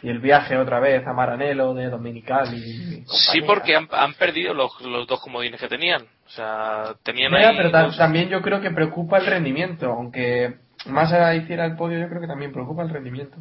Y 0.01 0.09
el 0.09 0.19
viaje 0.19 0.57
otra 0.57 0.79
vez 0.79 1.05
a 1.07 1.13
Maranello 1.13 1.73
de 1.73 1.89
Dominical 1.89 2.53
y 2.53 3.03
Sí, 3.07 3.41
porque 3.41 3.75
han, 3.75 3.87
han 3.91 4.13
perdido 4.13 4.53
los, 4.53 4.79
los 4.81 5.07
dos 5.07 5.19
comodines 5.21 5.59
que 5.59 5.67
tenían. 5.67 6.03
O 6.03 6.29
sea, 6.29 6.95
tenían 7.03 7.31
Mira, 7.31 7.49
ahí 7.49 7.57
pero 7.57 7.71
ta- 7.71 7.83
dos- 7.83 7.97
también 7.97 8.29
yo 8.29 8.41
creo 8.41 8.59
que 8.61 8.71
preocupa 8.71 9.17
el 9.17 9.25
rendimiento, 9.25 9.87
aunque 9.91 10.55
Massa 10.85 11.33
hiciera 11.35 11.65
el 11.65 11.75
podio, 11.75 11.99
yo 11.99 12.07
creo 12.09 12.21
que 12.21 12.27
también 12.27 12.51
preocupa 12.51 12.83
el 12.83 12.89
rendimiento. 12.89 13.37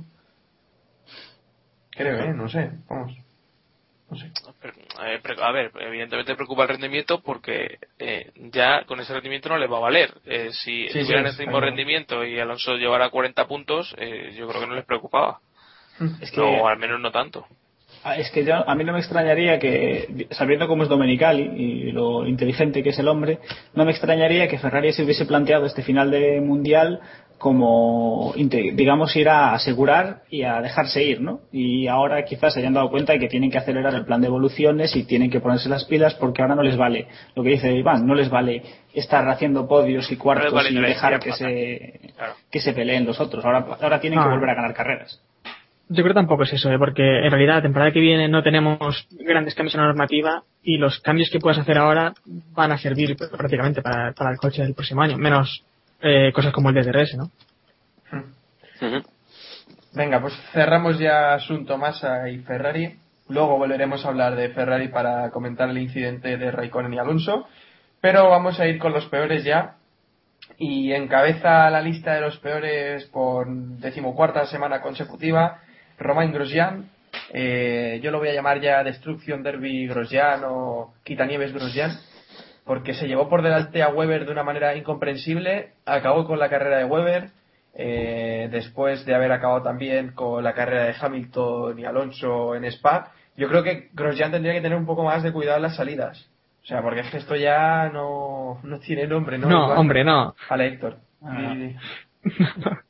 Creo, 1.90 2.18
¿eh? 2.20 2.32
No 2.34 2.48
sé, 2.48 2.70
vamos. 2.88 3.12
No 4.10 4.16
sé. 4.16 4.30
Eh, 5.04 5.20
a 5.42 5.52
ver, 5.52 5.72
evidentemente 5.80 6.34
preocupa 6.36 6.62
el 6.62 6.68
rendimiento 6.68 7.20
porque 7.22 7.78
eh, 7.98 8.30
ya 8.52 8.84
con 8.84 9.00
ese 9.00 9.12
rendimiento 9.12 9.48
no 9.48 9.58
les 9.58 9.70
va 9.70 9.78
a 9.78 9.80
valer. 9.80 10.14
Eh, 10.24 10.50
si 10.52 10.88
Sí, 10.88 11.00
tuvieran 11.00 11.24
sí, 11.26 11.30
ese 11.30 11.42
mismo 11.42 11.60
rendimiento 11.60 12.24
y 12.24 12.38
Alonso 12.38 12.74
llevara 12.76 13.10
40 13.10 13.46
puntos, 13.48 13.94
eh, 13.98 14.32
yo 14.36 14.46
creo 14.48 14.60
que 14.60 14.66
no 14.68 14.74
les 14.74 14.84
preocupaba. 14.84 15.40
Es 16.20 16.30
que- 16.30 16.40
o 16.40 16.66
al 16.68 16.78
menos 16.78 17.00
no 17.00 17.10
tanto. 17.10 17.46
Ah, 18.04 18.16
Es 18.16 18.30
que 18.30 18.44
yo, 18.44 18.54
a 18.68 18.74
mí 18.76 18.84
no 18.84 18.92
me 18.92 19.00
extrañaría 19.00 19.58
que, 19.58 20.28
sabiendo 20.30 20.68
cómo 20.68 20.84
es 20.84 20.88
Domenicali 20.88 21.42
y 21.42 21.90
lo 21.92 22.24
inteligente 22.26 22.82
que 22.84 22.90
es 22.90 22.98
el 23.00 23.08
hombre, 23.08 23.40
no 23.74 23.84
me 23.84 23.90
extrañaría 23.90 24.46
que 24.46 24.58
Ferrari 24.58 24.92
se 24.92 25.02
hubiese 25.02 25.26
planteado 25.26 25.66
este 25.66 25.82
final 25.82 26.10
de 26.12 26.40
mundial 26.40 27.00
como, 27.38 28.32
digamos, 28.36 29.14
ir 29.16 29.28
a 29.28 29.52
asegurar 29.54 30.22
y 30.30 30.42
a 30.44 30.60
dejarse 30.62 31.02
ir, 31.02 31.20
¿no? 31.20 31.40
Y 31.52 31.86
ahora 31.88 32.24
quizás 32.24 32.54
se 32.54 32.60
hayan 32.60 32.74
dado 32.74 32.90
cuenta 32.90 33.12
de 33.12 33.18
que 33.18 33.28
tienen 33.28 33.50
que 33.50 33.58
acelerar 33.58 33.92
el 33.94 34.04
plan 34.06 34.20
de 34.20 34.28
evoluciones 34.28 34.94
y 34.96 35.04
tienen 35.04 35.30
que 35.30 35.40
ponerse 35.40 35.68
las 35.68 35.84
pilas 35.84 36.14
porque 36.14 36.40
ahora 36.42 36.54
no 36.54 36.62
les 36.62 36.76
vale, 36.76 37.08
lo 37.34 37.42
que 37.42 37.50
dice 37.50 37.72
Iván, 37.74 38.06
no 38.06 38.14
les 38.14 38.30
vale 38.30 38.62
estar 38.94 39.28
haciendo 39.28 39.68
podios 39.68 40.10
y 40.10 40.16
cuartos 40.16 40.52
vale 40.52 40.70
y 40.70 40.74
dejar 40.80 41.18
que 41.20 41.32
se, 41.32 42.00
Claro. 42.16 42.34
que 42.50 42.60
se 42.60 42.72
peleen 42.72 43.04
los 43.04 43.20
otros. 43.20 43.44
Ahora, 43.44 43.66
ahora 43.82 44.00
tienen 44.00 44.18
que 44.20 44.24
Ah. 44.26 44.30
volver 44.30 44.50
a 44.50 44.54
ganar 44.54 44.72
carreras. 44.74 45.20
Yo 45.88 46.02
creo 46.02 46.08
que 46.08 46.14
tampoco 46.14 46.42
es 46.42 46.52
eso, 46.52 46.70
¿eh? 46.70 46.78
porque 46.78 47.02
en 47.02 47.30
realidad 47.30 47.56
la 47.56 47.62
temporada 47.62 47.92
que 47.92 48.00
viene 48.00 48.28
no 48.28 48.42
tenemos 48.42 49.06
grandes 49.20 49.54
cambios 49.54 49.74
en 49.76 49.82
la 49.82 49.86
normativa 49.86 50.42
y 50.62 50.78
los 50.78 50.98
cambios 50.98 51.30
que 51.30 51.38
puedas 51.38 51.58
hacer 51.58 51.78
ahora 51.78 52.12
van 52.24 52.72
a 52.72 52.78
servir 52.78 53.16
prácticamente 53.16 53.82
para, 53.82 54.12
para 54.12 54.32
el 54.32 54.36
coche 54.36 54.62
del 54.62 54.74
próximo 54.74 55.02
año, 55.02 55.16
menos 55.16 55.64
eh, 56.00 56.32
cosas 56.34 56.52
como 56.52 56.70
el 56.70 56.84
DRS, 56.84 57.16
¿no? 57.16 57.30
Venga, 59.94 60.20
pues 60.20 60.34
cerramos 60.52 60.98
ya 60.98 61.34
asunto 61.34 61.78
Massa 61.78 62.28
y 62.28 62.38
Ferrari. 62.38 62.96
Luego 63.28 63.56
volveremos 63.56 64.04
a 64.04 64.08
hablar 64.08 64.34
de 64.34 64.50
Ferrari 64.50 64.88
para 64.88 65.30
comentar 65.30 65.70
el 65.70 65.78
incidente 65.78 66.36
de 66.36 66.50
Raikkonen 66.50 66.94
y 66.94 66.98
Alonso. 66.98 67.46
Pero 68.00 68.28
vamos 68.28 68.58
a 68.60 68.66
ir 68.66 68.78
con 68.78 68.92
los 68.92 69.06
peores 69.06 69.44
ya. 69.44 69.76
Y 70.58 70.92
encabeza 70.92 71.70
la 71.70 71.80
lista 71.80 72.14
de 72.14 72.20
los 72.20 72.36
peores 72.38 73.04
por 73.06 73.48
decimocuarta 73.48 74.46
semana 74.46 74.82
consecutiva 74.82 75.62
Romain 75.98 76.32
Grosjean. 76.32 76.90
Eh, 77.32 78.00
yo 78.02 78.10
lo 78.10 78.18
voy 78.18 78.28
a 78.28 78.34
llamar 78.34 78.60
ya 78.60 78.82
Destrucción 78.84 79.42
Derby 79.42 79.86
Grosjean 79.86 80.42
o 80.44 80.94
Quitanieves 81.04 81.52
Grosjean. 81.52 81.92
Porque 82.64 82.94
se 82.94 83.06
llevó 83.06 83.28
por 83.28 83.42
delante 83.42 83.82
a 83.82 83.88
Weber 83.88 84.26
de 84.26 84.32
una 84.32 84.42
manera 84.42 84.74
incomprensible. 84.76 85.70
Acabó 85.84 86.26
con 86.26 86.38
la 86.38 86.48
carrera 86.48 86.78
de 86.78 86.84
Weber. 86.84 87.30
eh, 87.78 88.48
después 88.50 89.04
de 89.04 89.14
haber 89.14 89.30
acabado 89.32 89.62
también 89.62 90.12
con 90.12 90.42
la 90.42 90.54
carrera 90.54 90.84
de 90.84 90.94
Hamilton 90.98 91.78
y 91.78 91.84
Alonso 91.84 92.54
en 92.54 92.64
Spa, 92.64 93.12
yo 93.36 93.48
creo 93.48 93.62
que 93.62 93.90
Grosjean 93.92 94.30
tendría 94.32 94.54
que 94.54 94.62
tener 94.62 94.78
un 94.78 94.86
poco 94.86 95.04
más 95.04 95.22
de 95.22 95.30
cuidado 95.30 95.58
en 95.58 95.62
las 95.64 95.76
salidas. 95.76 96.26
O 96.62 96.66
sea, 96.66 96.80
porque 96.82 97.00
es 97.00 97.10
que 97.10 97.18
esto 97.18 97.36
ya 97.36 97.90
no, 97.92 98.58
no 98.62 98.78
tiene 98.80 99.06
nombre, 99.06 99.36
¿no? 99.38 99.46
No, 99.48 99.66
Iván? 99.66 99.78
hombre, 99.78 100.04
no. 100.04 100.34
Vale, 100.50 100.66
Héctor. 100.68 100.96
Ah. 101.22 101.54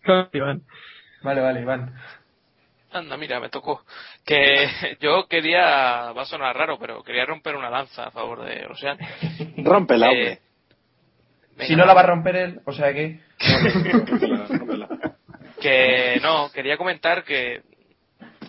Vale, 1.23 1.41
vale, 1.41 1.61
Iván. 1.63 1.93
Anda, 2.99 3.17
mira, 3.17 3.41
me 3.41 3.49
tocó. 3.49 3.85
Que 4.25 4.69
yo 5.01 5.27
quería, 5.29 6.13
va 6.13 6.23
a 6.23 6.27
sonar 6.27 6.57
raro, 6.57 6.79
pero 6.79 7.03
quería 7.03 7.25
romper 7.25 7.57
una 7.57 7.71
lanza 7.71 8.05
a 8.05 8.11
favor 8.11 8.45
de 8.45 8.61
Grosjean. 8.61 8.99
Rómpela, 9.59 10.07
Eh, 10.13 10.39
hombre. 11.51 11.67
Si 11.67 11.75
no 11.75 11.87
la 11.87 11.95
va 11.95 12.01
a 12.03 12.07
romper 12.07 12.37
él, 12.37 12.61
o 12.65 12.73
sea 12.73 12.93
que... 12.93 13.21
Que 15.61 16.21
no, 16.23 16.51
quería 16.53 16.77
comentar 16.77 17.25
que 17.25 17.63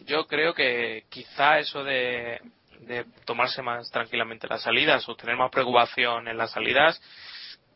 yo 0.06 0.28
creo 0.28 0.54
que 0.54 1.06
quizá 1.10 1.58
eso 1.58 1.82
de, 1.84 2.40
de 2.82 3.06
tomarse 3.26 3.62
más 3.62 3.90
tranquilamente 3.92 4.48
las 4.48 4.62
salidas 4.64 5.08
o 5.08 5.16
tener 5.16 5.38
más 5.38 5.50
preocupación 5.50 6.28
en 6.28 6.38
las 6.38 6.52
salidas, 6.52 7.02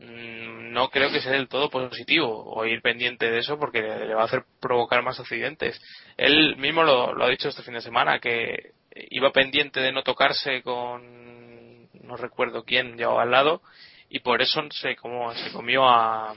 no 0.02 0.90
creo 0.90 1.12
que 1.12 1.22
sea 1.22 1.34
del 1.34 1.48
todo 1.48 1.70
positivo 1.70 2.44
o 2.46 2.66
ir 2.66 2.82
pendiente 2.82 3.30
de 3.30 3.40
eso 3.40 3.60
porque 3.60 3.82
le 3.82 4.14
va 4.14 4.22
a 4.22 4.26
hacer 4.26 4.44
provocar 4.60 5.04
más 5.04 5.20
accidentes. 5.20 5.80
Él 6.18 6.56
mismo 6.58 6.84
lo, 6.84 7.14
lo 7.14 7.26
ha 7.26 7.30
dicho 7.30 7.50
este 7.50 7.64
fin 7.64 7.76
de 7.76 7.82
semana 7.82 8.20
que 8.20 8.72
iba 9.10 9.32
pendiente 9.32 9.80
de 9.80 9.92
no 9.92 10.04
tocarse 10.04 10.62
con 10.64 11.90
no 12.02 12.18
recuerdo 12.18 12.64
quién 12.64 12.98
llevaba 12.98 13.24
al 13.24 13.32
lado 13.32 13.62
y 14.10 14.20
por 14.20 14.42
eso 14.42 14.62
se 14.72 14.96
como 14.96 15.34
se 15.34 15.52
comió 15.52 15.88
a, 15.88 16.36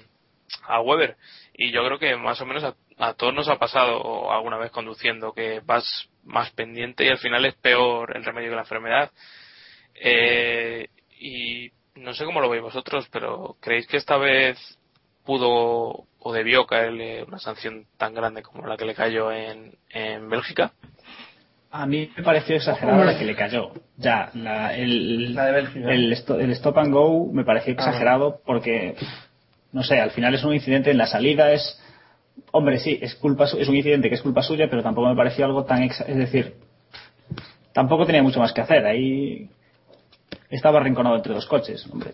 a 0.62 0.80
Weber 0.80 1.16
y 1.54 1.72
yo 1.72 1.84
creo 1.84 1.98
que 1.98 2.16
más 2.16 2.40
o 2.40 2.46
menos 2.46 2.62
a, 2.64 2.74
a 2.98 3.14
todos 3.14 3.34
nos 3.34 3.48
ha 3.48 3.58
pasado 3.58 4.30
alguna 4.30 4.58
vez 4.58 4.70
conduciendo 4.70 5.32
que 5.32 5.60
vas 5.64 6.08
más 6.24 6.50
pendiente 6.52 7.04
y 7.04 7.08
al 7.08 7.18
final 7.18 7.44
es 7.44 7.54
peor 7.54 8.16
el 8.16 8.24
remedio 8.24 8.50
que 8.50 8.56
la 8.56 8.62
enfermedad 8.62 9.10
Eh, 9.96 10.88
y 11.18 11.70
no 11.96 12.12
sé 12.14 12.24
cómo 12.24 12.40
lo 12.40 12.48
veis 12.50 12.62
vosotros 12.62 13.08
pero 13.12 13.56
creéis 13.60 13.86
que 13.86 13.96
esta 13.96 14.16
vez 14.16 14.58
pudo 15.24 16.04
o 16.18 16.32
debió 16.32 16.66
caerle 16.66 17.22
una 17.24 17.38
sanción 17.38 17.86
tan 17.96 18.14
grande 18.14 18.42
como 18.42 18.66
la 18.66 18.76
que 18.76 18.84
le 18.84 18.94
cayó 18.94 19.30
en, 19.32 19.72
en 19.90 20.28
Bélgica 20.28 20.72
A 21.70 21.86
mí 21.86 22.10
me 22.16 22.22
pareció 22.22 22.56
exagerado 22.56 23.04
la 23.04 23.18
que 23.18 23.24
le 23.24 23.34
cayó. 23.34 23.72
Ya, 23.96 24.30
la, 24.34 24.74
el, 24.76 25.34
La 25.34 25.46
de 25.46 25.52
Bélgica. 25.52 25.90
el, 25.92 26.12
sto- 26.12 26.38
el 26.38 26.50
stop 26.52 26.78
and 26.78 26.92
go 26.92 27.30
me 27.32 27.44
pareció 27.44 27.72
Ah, 27.72 27.74
exagerado 27.74 28.40
porque, 28.46 28.94
no 29.72 29.82
sé, 29.82 29.98
al 30.00 30.10
final 30.12 30.34
es 30.34 30.44
un 30.44 30.54
incidente 30.54 30.90
en 30.92 30.98
la 30.98 31.06
salida, 31.06 31.52
es. 31.52 31.80
Hombre, 32.52 32.78
sí, 32.78 32.98
es, 33.02 33.14
culpa, 33.16 33.46
su- 33.48 33.58
es 33.58 33.66
un 33.68 33.74
incidente 33.76 34.08
que 34.08 34.14
es 34.14 34.22
culpa 34.22 34.42
suya, 34.42 34.68
pero 34.70 34.82
tampoco 34.84 35.08
me 35.08 35.16
pareció 35.16 35.44
algo 35.46 35.64
tan. 35.64 35.82
exa- 35.82 36.04
es 36.06 36.16
decir, 36.16 36.54
tampoco 37.72 38.06
tenía 38.06 38.22
mucho 38.22 38.38
más 38.40 38.52
que 38.52 38.60
hacer. 38.60 38.84
Ahí 38.86 39.48
estaba 40.56 40.80
arrinconado 40.80 41.16
entre 41.16 41.34
dos 41.34 41.46
coches, 41.46 41.86
hombre. 41.90 42.12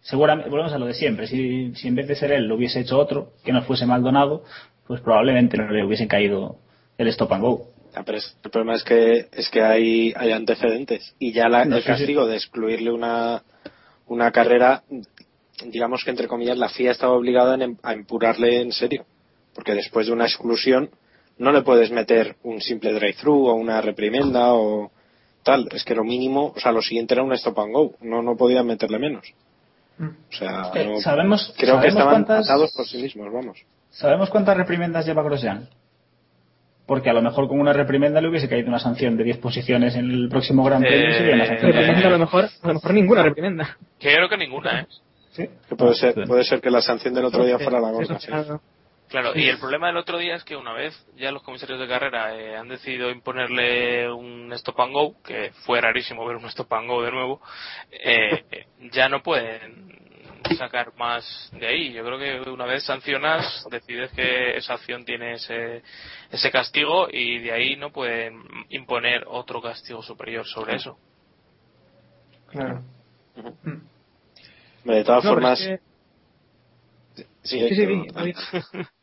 Seguramente, 0.00 0.50
volvemos 0.50 0.72
a 0.72 0.78
lo 0.78 0.86
de 0.86 0.94
siempre. 0.94 1.26
Si, 1.26 1.74
si 1.74 1.88
en 1.88 1.94
vez 1.94 2.06
de 2.08 2.14
ser 2.16 2.32
él 2.32 2.46
lo 2.46 2.54
hubiese 2.56 2.80
hecho 2.80 2.98
otro, 2.98 3.32
que 3.44 3.52
no 3.52 3.62
fuese 3.62 3.84
Maldonado, 3.86 4.44
pues 4.86 5.00
probablemente 5.00 5.56
no 5.58 5.70
le 5.70 5.84
hubiesen 5.84 6.08
caído 6.08 6.56
el 6.96 7.08
stop 7.08 7.32
and 7.32 7.42
go. 7.42 7.68
Ya, 7.94 8.02
pero 8.04 8.18
es- 8.18 8.36
el 8.44 8.50
problema 8.50 8.74
es 8.76 8.84
que 8.84 9.26
es 9.32 9.48
que 9.50 9.62
hay, 9.62 10.12
hay 10.16 10.32
antecedentes 10.32 11.14
y 11.18 11.32
ya 11.32 11.48
la- 11.48 11.64
No, 11.64 11.76
el 11.76 11.82
sí. 11.82 11.88
castigo 11.88 12.26
de 12.26 12.36
excluirle 12.36 12.90
una 12.92 13.42
una 14.06 14.30
carrera 14.32 14.82
digamos 15.66 16.02
que 16.04 16.10
entre 16.10 16.28
comillas 16.28 16.56
la 16.56 16.68
FIA 16.68 16.92
estaba 16.92 17.12
obligada 17.12 17.54
en- 17.56 17.78
a 17.82 17.92
empurarle 17.92 18.60
en 18.62 18.72
serio 18.72 19.04
porque 19.54 19.74
después 19.74 20.06
de 20.06 20.12
una 20.12 20.24
exclusión 20.24 20.90
no 21.36 21.52
le 21.52 21.62
puedes 21.62 21.90
meter 21.90 22.36
un 22.42 22.60
simple 22.60 22.92
drive-thru 22.92 23.46
o 23.48 23.54
una 23.54 23.80
reprimenda 23.80 24.54
o 24.54 24.90
tal 25.42 25.68
es 25.72 25.84
que 25.84 25.94
lo 25.94 26.04
mínimo 26.04 26.52
o 26.56 26.60
sea 26.60 26.72
lo 26.72 26.82
siguiente 26.82 27.14
era 27.14 27.22
un 27.22 27.32
stop 27.34 27.58
and 27.60 27.72
go 27.72 27.94
no 28.00 28.22
no 28.22 28.36
podían 28.36 28.66
meterle 28.66 28.98
menos 28.98 29.26
o 30.00 30.04
sea 30.32 30.62
Es 30.62 30.68
que 30.72 30.84
no- 30.84 31.00
sabemos- 31.00 31.52
creo 31.56 31.76
que 31.80 31.90
sabemos 31.90 31.94
estaban 31.94 32.12
cuántas- 32.24 32.46
atados 32.48 32.72
por 32.76 32.86
sí 32.86 33.02
mismos 33.02 33.32
vamos 33.32 33.58
¿Sabemos 33.90 34.28
cuántas 34.30 34.56
reprimendas 34.56 35.06
lleva 35.06 35.22
Grosjean? 35.22 35.66
Porque 36.86 37.10
a 37.10 37.12
lo 37.14 37.22
mejor 37.22 37.48
con 37.48 37.58
una 37.58 37.72
reprimenda 37.72 38.20
le 38.20 38.28
hubiese 38.28 38.48
caído 38.48 38.68
una 38.68 38.78
sanción 38.78 39.16
de 39.16 39.24
10 39.24 39.38
posiciones 39.38 39.94
en 39.96 40.10
el 40.10 40.28
próximo 40.28 40.62
Gran 40.64 40.80
Premio 40.82 41.08
y 41.10 41.12
sería 41.14 41.34
una 41.34 41.46
sanción 41.46 41.72
Reprimenda 41.72 42.06
a 42.06 42.10
lo 42.10 42.18
mejor, 42.18 42.44
a 42.62 42.68
lo 42.68 42.74
mejor 42.74 42.94
ninguna 42.94 43.22
reprimenda. 43.22 43.76
que 43.98 44.10
yo 44.10 44.16
creo 44.16 44.28
que 44.28 44.36
ninguna 44.36 44.80
¿eh? 44.82 44.86
Sí. 45.32 45.48
que 45.68 45.76
puede 45.76 45.94
ser 45.94 46.14
puede 46.26 46.44
ser 46.44 46.60
que 46.60 46.70
la 46.70 46.80
sanción 46.82 47.14
del 47.14 47.24
otro 47.26 47.44
día 47.44 47.58
fuera 47.58 47.80
la 47.80 47.90
gorda 47.90 48.18
sí. 48.18 48.28
Claro. 49.08 49.32
Y 49.34 49.48
el 49.48 49.58
problema 49.58 49.88
del 49.88 49.96
otro 49.96 50.18
día 50.18 50.34
es 50.36 50.44
que 50.44 50.56
una 50.56 50.72
vez 50.72 50.94
ya 51.16 51.32
los 51.32 51.42
comisarios 51.42 51.80
de 51.80 51.88
carrera 51.88 52.34
eh, 52.36 52.56
han 52.56 52.68
decidido 52.68 53.10
imponerle 53.10 54.10
un 54.12 54.52
stop 54.54 54.80
and 54.80 54.92
go, 54.92 55.22
que 55.22 55.52
fue 55.64 55.80
rarísimo 55.80 56.26
ver 56.26 56.36
un 56.36 56.44
stop 56.46 56.72
and 56.74 56.88
go 56.88 57.02
de 57.02 57.10
nuevo, 57.12 57.40
eh, 57.90 58.66
ya 58.92 59.08
no 59.08 59.22
pueden 59.22 59.96
sacar 60.56 60.94
más 60.96 61.50
de 61.52 61.66
ahí. 61.66 61.92
Yo 61.92 62.04
creo 62.04 62.18
que 62.18 62.50
una 62.50 62.64
vez 62.64 62.84
sancionas, 62.84 63.66
decides 63.70 64.10
que 64.12 64.56
esa 64.56 64.74
acción 64.74 65.04
tiene 65.04 65.34
ese, 65.34 65.82
ese 66.30 66.50
castigo 66.50 67.08
y 67.10 67.38
de 67.40 67.52
ahí 67.52 67.76
no 67.76 67.90
pueden 67.90 68.42
imponer 68.70 69.24
otro 69.26 69.60
castigo 69.60 70.02
superior 70.02 70.46
sobre 70.46 70.76
eso. 70.76 70.98
Claro. 72.48 72.82
de 74.84 75.04
todas 75.04 75.22
No, 75.24 75.30
formas 75.30 75.60
es 75.60 75.80
que- 77.16 77.24
sí, 77.42 77.68
Sí, 77.68 77.74
sí. 77.74 78.34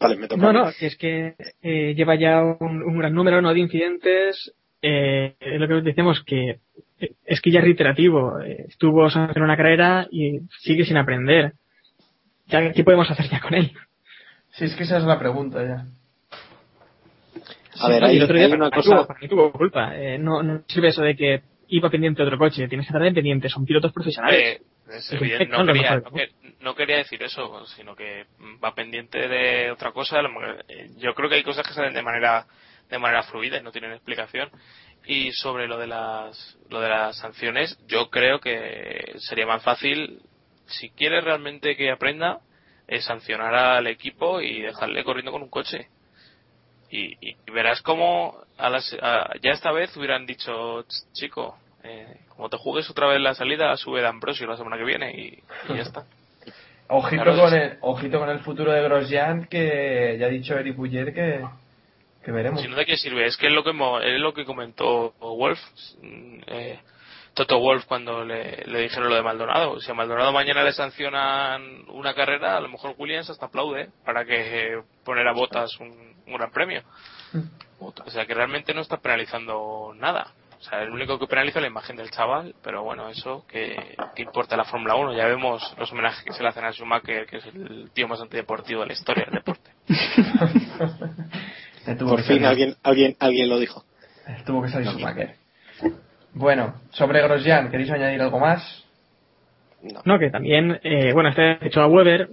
vale 0.00 0.16
me 0.16 0.28
toca 0.28 0.42
No, 0.42 0.52
no, 0.52 0.70
que 0.78 0.86
es 0.86 0.96
que 0.96 1.34
eh, 1.62 1.94
lleva 1.94 2.14
ya 2.16 2.42
un, 2.42 2.82
un 2.82 2.98
gran 2.98 3.14
número 3.14 3.40
¿no? 3.40 3.52
de 3.54 3.60
incidentes. 3.60 4.52
Eh, 4.82 5.34
es 5.40 5.60
lo 5.60 5.68
que 5.68 5.74
decimos 5.82 6.22
que 6.24 6.58
eh, 7.00 7.12
es 7.26 7.40
que 7.40 7.50
ya 7.50 7.58
es 7.60 7.64
reiterativo. 7.64 8.38
Estuvo 8.40 9.06
en 9.08 9.42
una 9.42 9.56
carrera 9.56 10.06
y 10.10 10.40
sigue 10.60 10.84
sin 10.84 10.96
aprender. 10.96 11.52
Ya, 12.46 12.72
¿Qué 12.72 12.82
podemos 12.84 13.10
hacer 13.10 13.28
ya 13.28 13.40
con 13.40 13.54
él? 13.54 13.72
Sí, 14.52 14.64
es 14.64 14.74
que 14.74 14.82
esa 14.84 14.98
es 14.98 15.04
la 15.04 15.18
pregunta 15.18 15.62
ya. 15.64 15.86
A 17.80 17.88
ver, 17.88 18.04
hay, 18.04 18.16
el 18.16 18.22
otro 18.24 18.36
día 18.36 18.46
hay 18.46 18.52
una 18.52 18.68
para 18.70 18.82
mí 18.82 18.82
cosa. 18.82 18.96
tuvo- 18.96 19.06
para 19.06 19.20
mí 19.20 19.28
tuvo 19.28 19.52
culpa. 19.52 19.96
Eh, 19.96 20.18
no, 20.18 20.42
no 20.42 20.62
sirve 20.66 20.88
eso 20.88 21.02
de 21.02 21.14
que 21.16 21.42
iba 21.68 21.88
pendiente 21.88 22.22
de 22.22 22.26
otro 22.26 22.38
coche. 22.38 22.66
Tienes 22.68 22.86
que 22.86 22.92
estar 22.96 23.14
pendiente. 23.14 23.48
Son 23.48 23.64
pilotos 23.64 23.92
profesionales. 23.92 24.40
Eh, 24.40 24.62
es 24.90 25.12
evidente, 25.12 25.46
no, 25.46 25.58
quería, 25.72 25.90
no, 26.04 26.10
que- 26.12 26.30
no 26.60 26.74
quería 26.74 26.96
decir 26.98 27.22
eso, 27.22 27.66
sino 27.66 27.94
que 27.96 28.26
va 28.62 28.74
pendiente 28.74 29.28
de 29.28 29.70
otra 29.70 29.92
cosa. 29.92 30.20
eh, 30.68 30.90
Yo 30.98 31.14
creo 31.14 31.28
que 31.28 31.36
hay 31.36 31.42
cosas 31.42 31.66
que 31.66 31.74
salen 31.74 31.94
de 31.94 32.02
manera 32.02 32.46
de 32.88 32.98
manera 32.98 33.22
fluida 33.22 33.56
y 33.58 33.62
no 33.62 33.70
tienen 33.72 33.92
explicación. 33.92 34.50
Y 35.06 35.32
sobre 35.32 35.66
lo 35.68 35.78
de 35.78 35.86
las 35.86 36.58
lo 36.68 36.80
de 36.80 36.88
las 36.88 37.16
sanciones, 37.18 37.78
yo 37.86 38.10
creo 38.10 38.40
que 38.40 39.14
sería 39.18 39.46
más 39.46 39.62
fácil, 39.62 40.20
si 40.66 40.90
quiere 40.90 41.20
realmente 41.20 41.76
que 41.76 41.90
aprenda, 41.90 42.40
eh, 42.88 43.00
sancionar 43.00 43.54
al 43.54 43.86
equipo 43.86 44.40
y 44.40 44.60
dejarle 44.62 45.04
corriendo 45.04 45.30
con 45.32 45.42
un 45.42 45.50
coche. 45.50 45.88
Y, 46.90 47.14
y 47.30 47.36
verás 47.52 47.80
cómo 47.82 48.36
a 48.58 48.68
las, 48.68 48.92
a- 49.00 49.32
ya 49.40 49.52
esta 49.52 49.70
vez 49.70 49.96
hubieran 49.96 50.26
dicho, 50.26 50.82
"Ch, 50.82 51.12
chico, 51.14 51.56
eh, 51.84 52.20
como 52.28 52.48
te 52.48 52.56
juegues 52.56 52.90
otra 52.90 53.06
vez 53.06 53.20
la 53.20 53.34
salida, 53.34 53.76
sube 53.76 54.00
de 54.00 54.08
Ambrosio 54.08 54.46
la 54.46 54.56
semana 54.56 54.76
que 54.76 54.84
viene 54.84 55.12
y, 55.12 55.42
y 55.72 55.76
ya 55.76 55.82
está. 55.82 56.04
Ojito, 56.92 57.22
Claro, 57.22 57.40
con 57.40 57.54
el, 57.54 57.78
ojito 57.82 58.18
con 58.18 58.28
el 58.30 58.40
futuro 58.40 58.72
de 58.72 58.82
Grosjean, 58.82 59.46
que 59.46 60.16
ya 60.18 60.26
ha 60.26 60.28
dicho 60.28 60.58
Eric 60.58 60.74
Buller 60.76 61.14
que, 61.14 61.46
que 62.24 62.32
veremos. 62.32 62.60
Si 62.60 62.66
no, 62.66 62.74
¿de 62.74 62.84
qué 62.84 62.96
sirve? 62.96 63.26
Es 63.26 63.36
que 63.36 63.46
es 63.46 63.52
lo 63.52 63.62
que, 63.62 63.70
es 63.70 64.20
lo 64.20 64.34
que 64.34 64.44
comentó 64.44 65.14
Wolf, 65.20 65.60
mm, 66.02 66.40
eh, 66.48 66.80
Toto 67.34 67.60
Wolf, 67.60 67.84
cuando 67.84 68.24
le, 68.24 68.64
le 68.66 68.80
dijeron 68.80 69.08
lo 69.08 69.14
de 69.14 69.22
Maldonado. 69.22 69.80
Si 69.80 69.88
a 69.88 69.94
Maldonado 69.94 70.32
mañana 70.32 70.64
le 70.64 70.72
sancionan 70.72 71.84
una 71.90 72.12
carrera, 72.12 72.56
a 72.56 72.60
lo 72.60 72.68
mejor 72.68 72.96
Williams 72.98 73.30
hasta 73.30 73.46
aplaude 73.46 73.90
para 74.04 74.24
que 74.24 74.72
eh, 74.72 74.82
poner 75.04 75.28
a 75.28 75.32
botas 75.32 75.78
un, 75.78 76.16
un 76.26 76.34
gran 76.34 76.50
premio. 76.50 76.82
O 77.78 78.10
sea 78.10 78.26
que 78.26 78.34
realmente 78.34 78.74
no 78.74 78.80
está 78.80 78.96
penalizando 78.98 79.92
nada. 79.96 80.32
O 80.60 80.62
sea, 80.62 80.82
el 80.82 80.90
único 80.90 81.18
que 81.18 81.26
penaliza 81.26 81.58
es 81.58 81.62
la 81.62 81.70
imagen 81.70 81.96
del 81.96 82.10
chaval, 82.10 82.54
pero 82.62 82.84
bueno, 82.84 83.08
eso 83.08 83.46
que, 83.48 83.96
que 84.14 84.22
importa 84.22 84.58
la 84.58 84.64
Fórmula 84.64 84.94
1. 84.94 85.14
Ya 85.14 85.26
vemos 85.26 85.74
los 85.78 85.90
homenajes 85.90 86.22
que 86.22 86.34
se 86.34 86.42
le 86.42 86.50
hacen 86.50 86.64
a 86.64 86.72
Schumacher, 86.72 87.26
que 87.26 87.38
es 87.38 87.46
el 87.46 87.90
tío 87.94 88.06
más 88.06 88.20
antideportivo 88.20 88.82
de 88.82 88.88
la 88.88 88.92
historia 88.92 89.24
del 89.24 89.36
deporte. 89.36 89.70
Por 91.98 92.22
fin 92.24 92.44
alguien, 92.44 92.76
alguien, 92.82 93.16
alguien 93.18 93.48
lo 93.48 93.58
dijo. 93.58 93.84
Tuvo 94.44 94.60
que 94.62 94.68
salir 94.68 94.88
Schumacher. 94.88 95.36
Bueno, 96.34 96.74
sobre 96.90 97.22
Grosjean, 97.22 97.70
¿queréis 97.70 97.90
añadir 97.90 98.20
algo 98.20 98.38
más? 98.38 98.84
No, 100.04 100.18
que 100.18 100.28
también, 100.28 100.78
eh, 100.82 101.14
bueno, 101.14 101.30
este 101.30 101.56
hecho 101.66 101.80
a 101.80 101.86
Weber, 101.86 102.28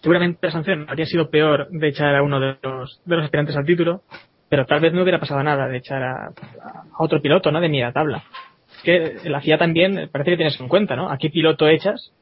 seguramente 0.00 0.46
la 0.46 0.52
sanción 0.52 0.86
habría 0.88 1.04
sido 1.04 1.28
peor 1.28 1.68
de 1.70 1.88
echar 1.88 2.16
a 2.16 2.22
uno 2.22 2.40
de 2.40 2.56
los, 2.62 3.02
de 3.04 3.16
los 3.16 3.26
aspirantes 3.26 3.56
al 3.56 3.66
título, 3.66 4.00
pero 4.48 4.66
tal 4.66 4.80
vez 4.80 4.92
no 4.92 5.02
hubiera 5.02 5.20
pasado 5.20 5.42
nada 5.42 5.68
de 5.68 5.78
echar 5.78 6.02
a, 6.02 6.26
a 6.28 6.84
otro 6.98 7.20
piloto, 7.20 7.50
¿no? 7.50 7.60
De 7.60 7.68
media 7.68 7.92
tabla. 7.92 8.24
Es 8.76 8.82
que 8.82 9.28
la 9.28 9.40
FIA 9.40 9.58
también 9.58 10.08
parece 10.12 10.30
que 10.32 10.36
tienes 10.36 10.58
en 10.60 10.68
cuenta, 10.68 10.94
¿no? 10.96 11.10
¿A 11.10 11.18
qué 11.18 11.30
piloto 11.30 11.68
echas? 11.68 12.12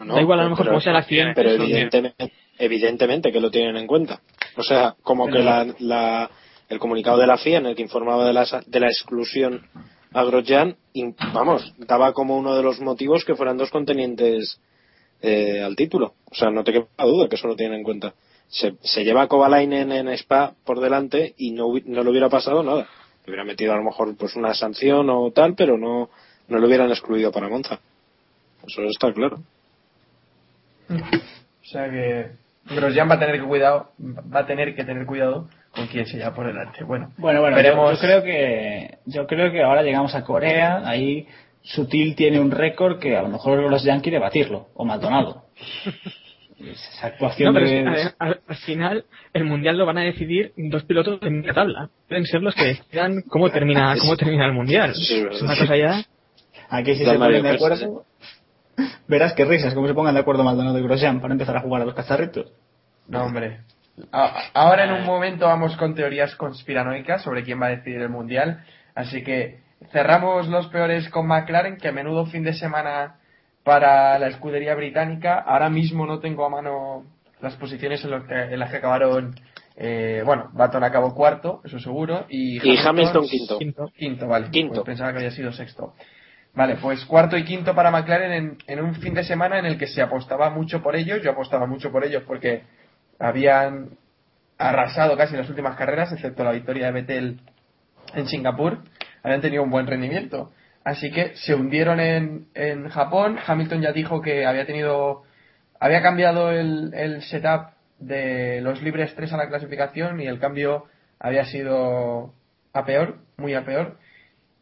No, 0.00 0.14
da 0.14 0.20
igual 0.20 0.40
a 0.40 0.44
lo 0.44 0.50
mejor 0.50 0.66
cómo 0.66 0.80
sea 0.80 0.90
el 0.92 0.98
accidente. 0.98 1.34
Pero 1.34 1.50
evidentemente, 1.62 2.32
evidentemente 2.58 3.32
que 3.32 3.40
lo 3.40 3.50
tienen 3.50 3.76
en 3.76 3.86
cuenta. 3.86 4.20
O 4.56 4.62
sea, 4.62 4.94
como 5.02 5.26
que 5.28 5.38
la, 5.44 5.66
la- 5.78 6.30
el 6.68 6.78
comunicado 6.78 7.18
de 7.18 7.26
la 7.26 7.36
FIA 7.38 7.58
en 7.58 7.66
el 7.66 7.76
que 7.76 7.82
informaba 7.82 8.26
de 8.26 8.32
la, 8.32 8.46
de 8.66 8.80
la 8.80 8.86
exclusión 8.88 9.66
a 10.12 10.24
Grosjean, 10.24 10.76
vamos, 11.32 11.72
daba 11.78 12.12
como 12.12 12.36
uno 12.36 12.54
de 12.56 12.62
los 12.62 12.80
motivos 12.80 13.24
que 13.24 13.34
fueran 13.34 13.56
dos 13.58 13.70
contenientes 13.70 14.58
eh, 15.20 15.62
al 15.62 15.76
título. 15.76 16.14
O 16.30 16.34
sea, 16.34 16.50
no 16.50 16.64
te 16.64 16.72
quepa 16.72 17.04
duda 17.04 17.28
que 17.28 17.36
eso 17.36 17.46
lo 17.46 17.56
tienen 17.56 17.78
en 17.78 17.84
cuenta. 17.84 18.14
Se, 18.52 18.74
se 18.82 19.02
lleva 19.02 19.22
a 19.22 19.28
Kovalainen 19.28 19.90
en 19.92 20.08
Spa 20.10 20.52
por 20.64 20.78
delante 20.78 21.34
y 21.38 21.50
no, 21.52 21.68
no 21.86 22.04
le 22.04 22.10
hubiera 22.10 22.28
pasado 22.28 22.62
nada. 22.62 22.86
Le 23.24 23.30
hubiera 23.30 23.44
metido 23.44 23.72
a 23.72 23.76
lo 23.76 23.82
mejor 23.82 24.14
pues 24.16 24.36
una 24.36 24.52
sanción 24.52 25.08
o 25.10 25.30
tal, 25.30 25.54
pero 25.54 25.78
no, 25.78 26.10
no 26.48 26.58
lo 26.58 26.66
hubieran 26.66 26.90
excluido 26.90 27.32
para 27.32 27.48
Monza. 27.48 27.80
Eso 28.66 28.82
está 28.82 29.12
claro. 29.12 29.40
O 30.90 31.64
sea 31.64 31.90
que 31.90 32.32
Grosjean 32.66 33.08
va 33.08 33.14
a 33.14 33.18
tener 33.18 33.40
que 33.40 33.46
cuidado, 33.46 33.90
va 33.98 34.40
a 34.40 34.46
tener 34.46 34.74
que 34.74 34.84
tener 34.84 35.06
cuidado 35.06 35.48
con 35.70 35.86
quién 35.86 36.04
se 36.06 36.18
lleva 36.18 36.34
por 36.34 36.46
delante. 36.46 36.84
Bueno, 36.84 37.10
Bueno, 37.16 37.40
bueno, 37.40 37.56
veremos. 37.56 37.92
yo, 37.92 37.94
yo 37.94 38.00
creo 38.00 38.22
que 38.22 38.98
yo 39.06 39.26
creo 39.26 39.50
que 39.50 39.62
ahora 39.62 39.82
llegamos 39.82 40.14
a 40.14 40.24
Corea, 40.24 40.82
ahí 40.84 41.26
Sutil 41.62 42.14
tiene 42.14 42.38
un 42.40 42.50
récord 42.50 42.98
que 42.98 43.16
a 43.16 43.22
lo 43.22 43.28
mejor 43.28 43.58
los 43.70 43.82
Yankees 43.84 44.02
quiere 44.02 44.18
batirlo, 44.18 44.68
o 44.74 44.84
Maldonado. 44.84 45.44
Esa 46.70 47.06
actuación 47.08 47.52
No, 47.52 47.60
pero 47.60 47.66
es 47.66 47.72
de... 47.72 47.82
que, 47.84 47.90
a- 48.18 48.26
a- 48.28 48.36
al 48.48 48.56
final 48.56 49.04
el 49.32 49.44
mundial 49.44 49.76
lo 49.78 49.86
van 49.86 49.98
a 49.98 50.02
decidir 50.02 50.52
dos 50.56 50.84
pilotos 50.84 51.20
de 51.20 51.30
media 51.30 51.52
tabla. 51.54 51.88
Pueden 52.08 52.24
ser 52.26 52.42
los 52.42 52.54
que 52.54 52.64
decidan 52.66 53.22
cómo 53.28 53.50
termina 53.50 53.94
cómo 54.00 54.16
termina 54.16 54.46
el 54.46 54.52
mundial. 54.52 54.94
Sí, 54.94 55.24
es 55.30 55.42
una 55.42 55.56
cosa 55.56 55.76
ya. 55.76 56.02
Aquí 56.70 56.94
si 56.94 57.04
se 57.04 57.18
Mario 57.18 57.38
ponen 57.38 57.42
de 57.42 57.50
acuerdo... 57.50 58.04
Verás 59.06 59.34
qué 59.34 59.44
risas, 59.44 59.74
cómo 59.74 59.86
se 59.88 59.94
pongan 59.94 60.14
de 60.14 60.20
acuerdo 60.20 60.42
Maldonado 60.44 60.78
y 60.78 60.82
Grosjean 60.82 61.20
para 61.20 61.32
empezar 61.34 61.56
a 61.56 61.60
jugar 61.60 61.82
a 61.82 61.84
los 61.84 61.94
cacharritos. 61.94 62.52
No, 63.08 63.24
hombre. 63.24 63.60
A- 64.10 64.44
ahora 64.54 64.84
en 64.84 64.92
un 64.92 65.04
momento 65.04 65.46
vamos 65.46 65.76
con 65.76 65.94
teorías 65.94 66.34
conspiranoicas 66.36 67.22
sobre 67.22 67.42
quién 67.42 67.60
va 67.60 67.66
a 67.66 67.70
decidir 67.70 68.00
el 68.00 68.08
mundial. 68.08 68.64
Así 68.94 69.22
que 69.22 69.60
cerramos 69.92 70.48
los 70.48 70.68
peores 70.68 71.08
con 71.10 71.26
McLaren, 71.26 71.76
que 71.76 71.92
menudo 71.92 72.24
fin 72.26 72.42
de 72.44 72.54
semana 72.54 73.16
para 73.64 74.18
la 74.18 74.28
escudería 74.28 74.74
británica. 74.74 75.38
Ahora 75.38 75.68
mismo 75.70 76.06
no 76.06 76.18
tengo 76.20 76.44
a 76.44 76.48
mano 76.48 77.04
las 77.40 77.54
posiciones 77.56 78.02
en, 78.04 78.10
los 78.10 78.24
que- 78.24 78.34
en 78.54 78.58
las 78.58 78.70
que 78.70 78.76
acabaron. 78.78 79.34
eh, 79.76 80.22
bueno, 80.26 80.50
Baton 80.52 80.84
acabó 80.84 81.14
cuarto, 81.14 81.60
eso 81.64 81.78
seguro. 81.78 82.26
Y, 82.28 82.58
Y 82.62 82.76
Hamilton 82.78 83.26
quinto. 83.26 83.58
Quinto. 83.58 83.90
Quinto, 83.96 84.28
vale. 84.28 84.50
Quinto. 84.50 84.74
Pues 84.74 84.84
pensaba 84.86 85.12
que 85.12 85.18
había 85.18 85.30
sido 85.30 85.50
sexto. 85.52 85.94
Vale, 86.54 86.76
pues 86.76 87.04
cuarto 87.06 87.38
y 87.38 87.44
quinto 87.44 87.74
para 87.74 87.90
McLaren 87.90 88.32
en, 88.32 88.58
en 88.66 88.80
un 88.84 88.94
fin 88.96 89.14
de 89.14 89.24
semana 89.24 89.58
en 89.58 89.64
el 89.64 89.78
que 89.78 89.86
se 89.86 90.02
apostaba 90.02 90.50
mucho 90.50 90.82
por 90.82 90.94
ellos. 90.94 91.22
Yo 91.22 91.30
apostaba 91.30 91.66
mucho 91.66 91.90
por 91.90 92.04
ellos 92.04 92.22
porque 92.26 92.64
habían 93.18 93.96
arrasado 94.58 95.16
casi 95.16 95.36
las 95.36 95.48
últimas 95.48 95.76
carreras, 95.76 96.12
excepto 96.12 96.44
la 96.44 96.52
victoria 96.52 96.86
de 96.86 96.92
Vettel 96.92 97.40
en 98.14 98.26
Singapur. 98.28 98.78
Habían 99.22 99.40
tenido 99.40 99.62
un 99.62 99.70
buen 99.70 99.86
rendimiento. 99.86 100.50
Así 100.84 101.10
que 101.10 101.36
se 101.36 101.54
hundieron 101.54 102.00
en, 102.00 102.48
en 102.54 102.88
Japón. 102.88 103.38
Hamilton 103.44 103.82
ya 103.82 103.92
dijo 103.92 104.20
que 104.20 104.46
había 104.46 104.66
tenido. 104.66 105.22
Había 105.78 106.02
cambiado 106.02 106.50
el, 106.50 106.92
el 106.94 107.22
setup 107.22 107.72
de 107.98 108.60
los 108.60 108.82
libres 108.82 109.14
3 109.14 109.32
a 109.32 109.36
la 109.36 109.48
clasificación 109.48 110.20
y 110.20 110.26
el 110.26 110.38
cambio 110.38 110.86
había 111.18 111.44
sido 111.44 112.34
a 112.72 112.84
peor, 112.84 113.18
muy 113.36 113.54
a 113.54 113.64
peor. 113.64 113.98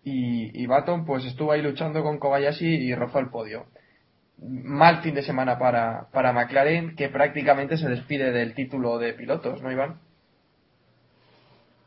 Y, 0.05 0.63
y 0.63 0.67
Baton 0.67 1.05
pues 1.05 1.25
estuvo 1.25 1.53
ahí 1.53 1.63
luchando 1.63 2.03
con 2.03 2.19
Kobayashi 2.19 2.67
y 2.67 2.95
rozó 2.95 3.19
el 3.19 3.31
podio. 3.31 3.67
Mal 4.39 5.03
fin 5.03 5.15
de 5.15 5.23
semana 5.23 5.59
para, 5.59 6.09
para 6.13 6.33
McLaren, 6.33 6.97
que 6.97 7.11
prácticamente 7.11 7.77
se 7.77 7.89
despide 7.89 8.33
del 8.33 8.55
título 8.55 8.99
de 8.99 9.13
pilotos, 9.13 9.63
¿no, 9.63 9.71
Iván? 9.71 10.01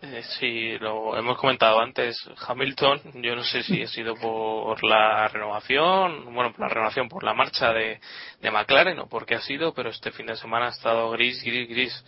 Eh, 0.06 0.22
sí, 0.38 0.78
lo 0.80 1.18
hemos 1.18 1.38
comentado 1.38 1.80
antes. 1.80 2.30
Hamilton, 2.45 2.99
yo 3.22 3.38
no 3.38 3.43
sé 3.45 3.64
si 3.64 3.84
ha 3.84 3.88
sido 3.88 4.16
por 4.16 4.84
la 4.84 5.30
renovación, 5.30 6.26
bueno, 6.34 6.51
por 6.51 6.60
la 6.60 6.68
renovación, 6.68 7.08
por 7.08 7.24
la 7.24 7.34
marcha 7.34 7.72
de, 7.72 8.01
de 8.41 8.51
McLaren 8.51 8.99
o 8.99 9.08
por 9.08 9.26
qué 9.26 9.36
ha 9.36 9.39
sido, 9.39 9.74
pero 9.74 9.91
este 9.91 10.12
fin 10.12 10.26
de 10.26 10.36
semana 10.36 10.66
ha 10.66 10.72
estado 10.72 11.10
gris, 11.12 11.41
gris, 11.41 11.70
gris. 11.70 12.06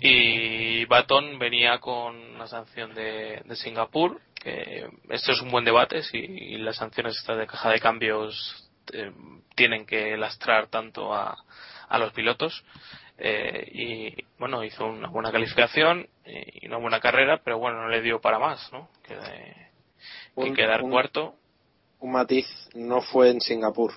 Y 0.00 0.86
Baton 0.86 1.38
venía 1.38 1.80
con 1.80 2.16
una 2.16 2.46
sanción 2.46 2.94
de, 2.94 3.42
de 3.44 3.56
Singapur, 3.56 4.18
que 4.34 4.88
esto 5.10 5.32
es 5.32 5.42
un 5.42 5.50
buen 5.50 5.66
debate, 5.66 6.02
si 6.02 6.56
las 6.56 6.76
sanciones 6.76 7.18
estas 7.18 7.36
de 7.36 7.46
caja 7.46 7.68
de 7.68 7.80
cambios 7.80 8.70
eh, 8.90 9.12
tienen 9.54 9.84
que 9.84 10.16
lastrar 10.16 10.68
tanto 10.68 11.14
a, 11.14 11.36
a 11.90 11.98
los 11.98 12.10
pilotos. 12.14 12.64
Eh, 13.24 13.68
y 13.72 14.24
bueno, 14.38 14.64
hizo 14.64 14.84
una 14.86 15.08
buena 15.08 15.30
calificación 15.30 16.08
y 16.26 16.66
una 16.66 16.78
buena 16.78 16.98
carrera, 16.98 17.40
pero 17.44 17.58
bueno, 17.58 17.82
no 17.82 17.88
le 17.88 18.02
dio 18.02 18.20
para 18.20 18.40
más, 18.40 18.68
¿no? 18.72 18.88
Que, 19.06 19.14
que 19.14 20.50
Un- 20.50 20.54
quedar 20.56 20.82
un- 20.82 20.90
cuarto. 20.90 21.34
un 22.00 22.10
matiz 22.12 22.46
no 22.74 23.00
fue 23.00 23.30
en 23.30 23.40
Singapur 23.40 23.92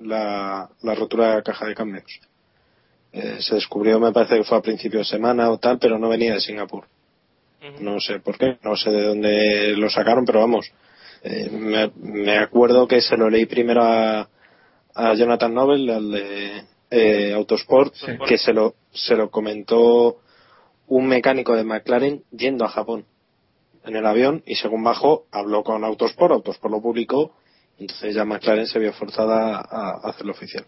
la, 0.00 0.68
la 0.82 0.94
rotura 0.96 1.28
de 1.28 1.34
la 1.36 1.42
caja 1.42 1.66
de 1.66 1.74
cambios. 1.76 2.20
Eh, 3.12 3.36
se 3.40 3.54
descubrió, 3.54 4.00
me 4.00 4.10
parece 4.10 4.38
que 4.38 4.42
fue 4.44 4.58
a 4.58 4.62
principio 4.62 4.98
de 4.98 5.04
semana 5.04 5.50
o 5.50 5.58
tal, 5.58 5.78
pero 5.78 5.96
no 5.98 6.08
venía 6.08 6.34
de 6.34 6.40
Singapur. 6.40 6.84
No 7.80 7.98
sé 8.00 8.18
por 8.18 8.36
qué, 8.36 8.58
no 8.62 8.76
sé 8.76 8.90
de 8.90 9.02
dónde 9.04 9.74
lo 9.76 9.88
sacaron, 9.88 10.24
pero 10.26 10.40
vamos. 10.40 10.70
eh, 11.22 11.48
me, 11.50 11.90
me 11.96 12.36
acuerdo 12.38 12.86
que 12.88 13.00
se 13.00 13.16
lo 13.16 13.30
leí 13.30 13.46
primero 13.46 13.82
a, 13.84 14.28
a 14.94 15.14
Jonathan 15.14 15.54
Nobel, 15.54 15.88
al 15.88 16.10
de 16.10 16.64
eh, 16.94 17.32
Autosport, 17.34 17.94
Sí. 17.94 18.12
que 18.26 18.38
se 18.38 18.52
lo, 18.52 18.74
se 18.92 19.16
lo 19.16 19.30
comentó 19.30 20.18
un 20.86 21.06
mecánico 21.06 21.56
de 21.56 21.64
McLaren 21.64 22.22
yendo 22.30 22.64
a 22.64 22.68
Japón 22.68 23.06
en 23.84 23.96
el 23.96 24.06
avión 24.06 24.42
y 24.46 24.56
según 24.56 24.82
bajó 24.84 25.26
habló 25.30 25.62
con 25.62 25.84
Autosport, 25.84 26.32
Autosport 26.32 26.72
lo 26.72 26.80
publicó 26.80 27.32
entonces 27.78 28.14
ya 28.14 28.24
McLaren 28.24 28.66
se 28.66 28.78
vio 28.78 28.92
forzada 28.92 29.56
a, 29.56 30.08
hacerlo 30.08 30.32
oficial. 30.32 30.64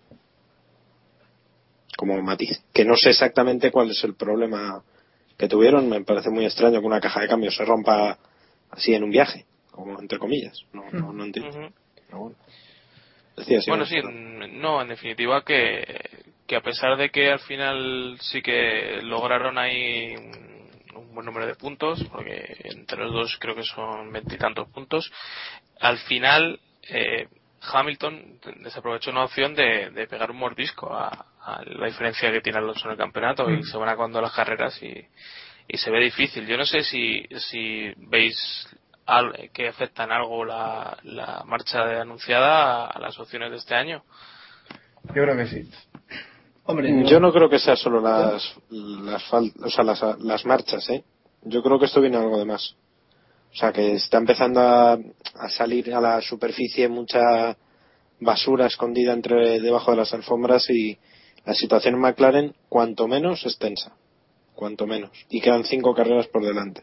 Como 1.96 2.20
matiz. 2.20 2.62
Que 2.72 2.84
no 2.84 2.96
sé 2.96 3.10
exactamente 3.10 3.70
cuál 3.70 3.90
es 3.90 4.02
el 4.04 4.14
problema 4.14 4.82
que 5.38 5.48
tuvieron. 5.48 5.88
Me 5.88 6.02
parece 6.04 6.30
muy 6.30 6.44
extraño 6.44 6.80
que 6.80 6.86
una 6.86 7.00
caja 7.00 7.20
de 7.20 7.28
cambios 7.28 7.56
se 7.56 7.64
rompa 7.64 8.18
así 8.70 8.94
en 8.94 9.04
un 9.04 9.10
viaje, 9.10 9.46
como 9.70 9.98
entre 9.98 10.18
comillas. 10.18 10.60
No, 10.72 10.84
no, 10.92 11.12
no 11.12 11.24
entiendo. 11.24 11.58
Ujú. 11.58 11.68
Pero 12.06 12.18
bueno. 12.18 12.36
Decía, 13.36 13.60
sí, 13.60 13.70
bueno, 13.70 13.84
no, 13.84 13.88
sí, 13.88 13.96
no, 14.52 14.82
en 14.82 14.88
definitiva 14.88 15.44
que, 15.44 16.15
que 16.46 16.56
a 16.56 16.60
pesar 16.62 16.96
de 16.96 17.10
que 17.10 17.30
al 17.30 17.40
final 17.40 18.16
sí 18.20 18.42
que 18.42 19.00
lograron 19.02 19.58
ahí 19.58 20.14
un, 20.16 21.14
buen 21.14 21.26
número 21.26 21.46
de 21.46 21.54
puntos, 21.54 22.04
porque 22.12 22.56
entre 22.64 22.98
los 22.98 23.12
dos 23.12 23.36
creo 23.40 23.54
que 23.54 23.62
son 23.62 24.12
veintitantos 24.12 24.68
puntos, 24.68 25.10
al 25.80 25.96
final 25.98 26.60
eh, 26.90 27.26
Hamilton 27.72 28.38
desaprovechó 28.56 29.10
una 29.12 29.24
opción 29.24 29.54
de, 29.54 29.90
de 29.90 30.06
pegar 30.06 30.30
un 30.30 30.36
mordisco 30.36 30.94
a, 30.94 31.08
a 31.40 31.62
la 31.64 31.86
diferencia 31.86 32.30
que 32.30 32.42
tiene 32.42 32.58
Alonso 32.58 32.84
en 32.84 32.92
el 32.92 32.98
campeonato 32.98 33.50
y 33.50 33.64
se 33.64 33.78
van 33.78 33.88
acabando 33.88 34.20
las 34.20 34.34
carreras 34.34 34.80
y, 34.82 34.92
y 35.68 35.78
se 35.78 35.90
ve 35.90 36.00
difícil. 36.00 36.46
Yo 36.46 36.58
no 36.58 36.66
sé 36.66 36.82
si, 36.82 37.26
si 37.50 37.92
veis 37.96 38.36
al- 39.06 39.50
que 39.54 39.68
afectan 39.68 40.12
algo 40.12 40.44
la, 40.44 40.98
la 41.04 41.44
marcha 41.46 41.84
de 41.86 41.98
anunciada 42.00 42.84
a, 42.84 42.86
a 42.88 42.98
las 43.00 43.18
opciones 43.18 43.50
de 43.50 43.56
este 43.56 43.74
año. 43.74 44.04
Yo 45.14 45.22
creo 45.22 45.36
que 45.36 45.46
sí. 45.46 45.70
Hombre, 46.66 47.04
Yo 47.06 47.20
no 47.20 47.32
creo 47.32 47.48
que 47.48 47.58
sea 47.58 47.76
solo 47.76 48.00
las 48.00 48.54
las, 48.70 49.22
fal- 49.30 49.52
o 49.62 49.70
sea, 49.70 49.84
las, 49.84 50.02
las 50.20 50.44
marchas, 50.46 50.88
¿eh? 50.90 51.04
Yo 51.42 51.62
creo 51.62 51.78
que 51.78 51.86
esto 51.86 52.00
viene 52.00 52.16
algo 52.16 52.38
de 52.38 52.44
más. 52.44 52.74
O 53.52 53.56
sea, 53.56 53.72
que 53.72 53.92
está 53.92 54.18
empezando 54.18 54.60
a, 54.60 54.92
a 54.94 55.48
salir 55.48 55.94
a 55.94 56.00
la 56.00 56.20
superficie 56.20 56.88
mucha 56.88 57.56
basura 58.20 58.66
escondida 58.66 59.12
entre 59.12 59.60
debajo 59.60 59.92
de 59.92 59.98
las 59.98 60.12
alfombras 60.12 60.68
y 60.70 60.98
la 61.44 61.54
situación 61.54 61.94
en 61.94 62.00
McLaren, 62.00 62.54
cuanto 62.68 63.06
menos, 63.06 63.46
es 63.46 63.56
tensa. 63.58 63.92
Cuanto 64.54 64.86
menos. 64.86 65.10
Y 65.30 65.40
quedan 65.40 65.64
cinco 65.64 65.94
carreras 65.94 66.26
por 66.26 66.44
delante. 66.44 66.82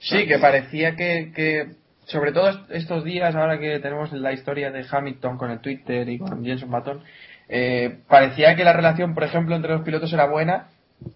Sí, 0.00 0.26
que 0.26 0.38
parecía 0.38 0.96
que, 0.96 1.32
que, 1.34 1.76
sobre 2.06 2.32
todo 2.32 2.48
est- 2.48 2.70
estos 2.70 3.04
días, 3.04 3.34
ahora 3.36 3.60
que 3.60 3.78
tenemos 3.78 4.10
la 4.12 4.32
historia 4.32 4.70
de 4.72 4.84
Hamilton 4.90 5.38
con 5.38 5.50
el 5.50 5.60
Twitter 5.60 6.08
y 6.08 6.18
con 6.18 6.44
Jenson 6.44 6.70
Button, 6.70 7.02
eh, 7.54 7.98
parecía 8.08 8.56
que 8.56 8.64
la 8.64 8.72
relación, 8.72 9.12
por 9.12 9.24
ejemplo, 9.24 9.54
entre 9.54 9.72
los 9.74 9.82
pilotos 9.82 10.10
era 10.10 10.24
buena 10.24 10.68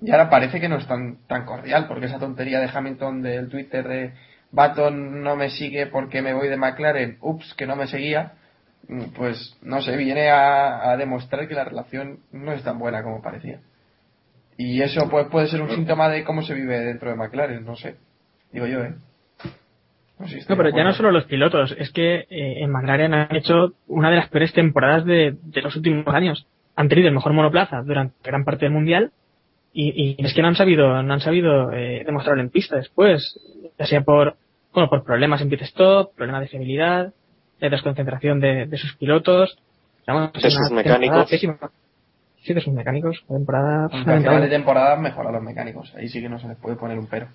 y 0.03 0.11
ahora 0.11 0.29
parece 0.29 0.61
que 0.61 0.69
no 0.69 0.77
es 0.77 0.87
tan, 0.87 1.27
tan 1.27 1.47
cordial, 1.47 1.87
porque 1.89 2.05
esa 2.07 2.19
tontería 2.19 2.61
de 2.61 2.69
Hamilton 2.69 3.23
del 3.23 3.49
Twitter 3.49 3.89
de 3.89 4.13
Button 4.51 5.23
no 5.23 5.35
me 5.35 5.49
sigue 5.49 5.87
porque 5.87 6.21
me 6.21 6.35
voy 6.35 6.49
de 6.49 6.59
McLaren, 6.59 7.17
ups, 7.23 7.55
que 7.55 7.67
no 7.67 7.75
me 7.75 7.87
seguía, 7.87 8.35
mm, 8.87 9.15
pues 9.17 9.57
no 9.63 9.81
sé, 9.81 9.97
viene 9.97 10.29
a, 10.29 10.91
a 10.91 10.99
demostrar 10.99 11.49
que 11.49 11.55
la 11.55 11.65
relación 11.65 12.19
no 12.33 12.53
es 12.53 12.63
tan 12.63 12.79
buena 12.79 13.03
como 13.03 13.23
parecía. 13.23 13.61
Y 14.59 14.83
eso 14.83 15.09
pues 15.09 15.29
puede 15.29 15.49
ser 15.49 15.63
un 15.63 15.71
síntoma 15.71 16.11
de 16.11 16.23
cómo 16.23 16.43
se 16.43 16.53
vive 16.53 16.81
dentro 16.81 17.09
de 17.09 17.17
McLaren, 17.17 17.65
no 17.65 17.77
sé. 17.77 17.97
Digo 18.53 18.67
yo, 18.67 18.85
¿eh? 18.85 18.95
No, 20.19 20.27
estoy 20.27 20.41
No, 20.49 20.57
pero 20.57 20.77
ya 20.77 20.85
no 20.85 20.93
solo 20.95 21.11
los 21.11 21.25
pilotos, 21.25 21.75
es 21.79 21.91
que 21.93 22.27
eh, 22.31 22.63
en 22.63 22.71
McLaren 22.71 23.15
han 23.15 23.37
hecho 23.37 23.75
una 23.87 24.11
de 24.11 24.17
las 24.17 24.29
peores 24.29 24.53
temporadas 24.53 25.05
de, 25.05 25.37
de 25.43 25.63
los 25.63 25.77
últimos 25.77 26.07
años. 26.15 26.47
Han 26.75 26.89
tenido 26.89 27.09
el 27.09 27.15
mejor 27.15 27.33
monoplaza 27.33 27.83
durante 27.83 28.15
gran 28.23 28.45
parte 28.45 28.67
del 28.67 28.73
mundial 28.73 29.13
y, 29.73 30.17
y 30.19 30.25
es 30.25 30.35
que 30.35 30.43
no 30.43 30.49
han 30.49 30.57
sabido, 30.57 31.03
no 31.03 31.13
han 31.13 31.21
sabido 31.21 31.73
eh, 31.73 32.03
demostrarlo 32.05 32.43
en 32.43 32.51
pista 32.51 32.77
después, 32.77 33.39
ya 33.79 33.87
sea 33.87 34.01
por, 34.03 34.37
bueno, 34.73 34.89
por 34.89 35.05
problemas 35.05 35.41
en 35.43 35.51
pit 35.51 35.63
stop, 35.63 36.15
problemas 36.15 36.43
de 36.43 36.49
fiabilidad, 36.49 37.13
de 37.61 37.71
desconcentración 37.71 38.41
de, 38.41 38.67
de 38.67 38.79
sus 38.79 38.95
pilotos, 38.97 39.59
Vamos, 40.07 40.33
De 40.33 40.51
sus 40.51 40.71
mecánicos. 40.71 41.29
pésima. 41.29 41.59
Sí, 42.43 42.55
de 42.55 42.61
sus 42.61 42.73
mecánicos, 42.73 43.25
temporada 43.27 43.89
final 43.89 44.41
de 44.41 44.49
temporada 44.49 44.97
mejora 44.97 45.33
los 45.33 45.43
mecánicos. 45.43 45.93
Ahí 45.97 46.09
sí 46.09 46.21
que 46.21 46.29
no 46.29 46.39
se 46.39 46.47
les 46.47 46.57
puede 46.59 46.77
poner 46.77 46.97
un 46.99 47.09
pero. 47.09 47.27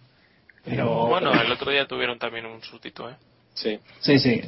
Pero- 0.65 1.07
Bueno, 1.07 1.31
el 1.33 1.51
otro 1.51 1.71
día 1.71 1.85
tuvieron 1.87 2.17
también 2.19 2.45
un 2.45 2.61
sustituto, 2.61 3.09
¿eh? 3.09 3.15
Sí. 3.53 3.79
Sí, 3.99 4.19
sí. 4.19 4.41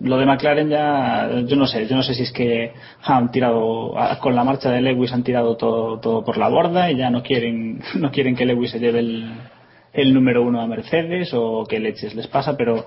Lo 0.00 0.16
de 0.18 0.26
McLaren 0.26 0.68
ya, 0.70 1.30
yo 1.46 1.56
no 1.56 1.66
sé, 1.66 1.86
yo 1.86 1.96
no 1.96 2.02
sé 2.02 2.14
si 2.14 2.22
es 2.22 2.32
que 2.32 2.72
han 3.02 3.30
tirado, 3.30 3.94
con 4.20 4.34
la 4.34 4.44
marcha 4.44 4.70
de 4.70 4.80
Lewis 4.80 5.12
han 5.12 5.22
tirado 5.22 5.56
todo, 5.56 6.00
todo 6.00 6.24
por 6.24 6.38
la 6.38 6.48
borda 6.48 6.90
y 6.90 6.96
ya 6.96 7.10
no 7.10 7.22
quieren, 7.22 7.82
no 7.94 8.10
quieren 8.10 8.34
que 8.36 8.46
Lewis 8.46 8.70
se 8.70 8.78
lleve 8.78 9.00
el, 9.00 9.30
el 9.92 10.14
número 10.14 10.42
uno 10.42 10.60
a 10.60 10.66
Mercedes 10.66 11.30
o 11.34 11.64
qué 11.68 11.78
leches 11.78 12.14
les 12.14 12.26
pasa, 12.26 12.56
pero 12.56 12.86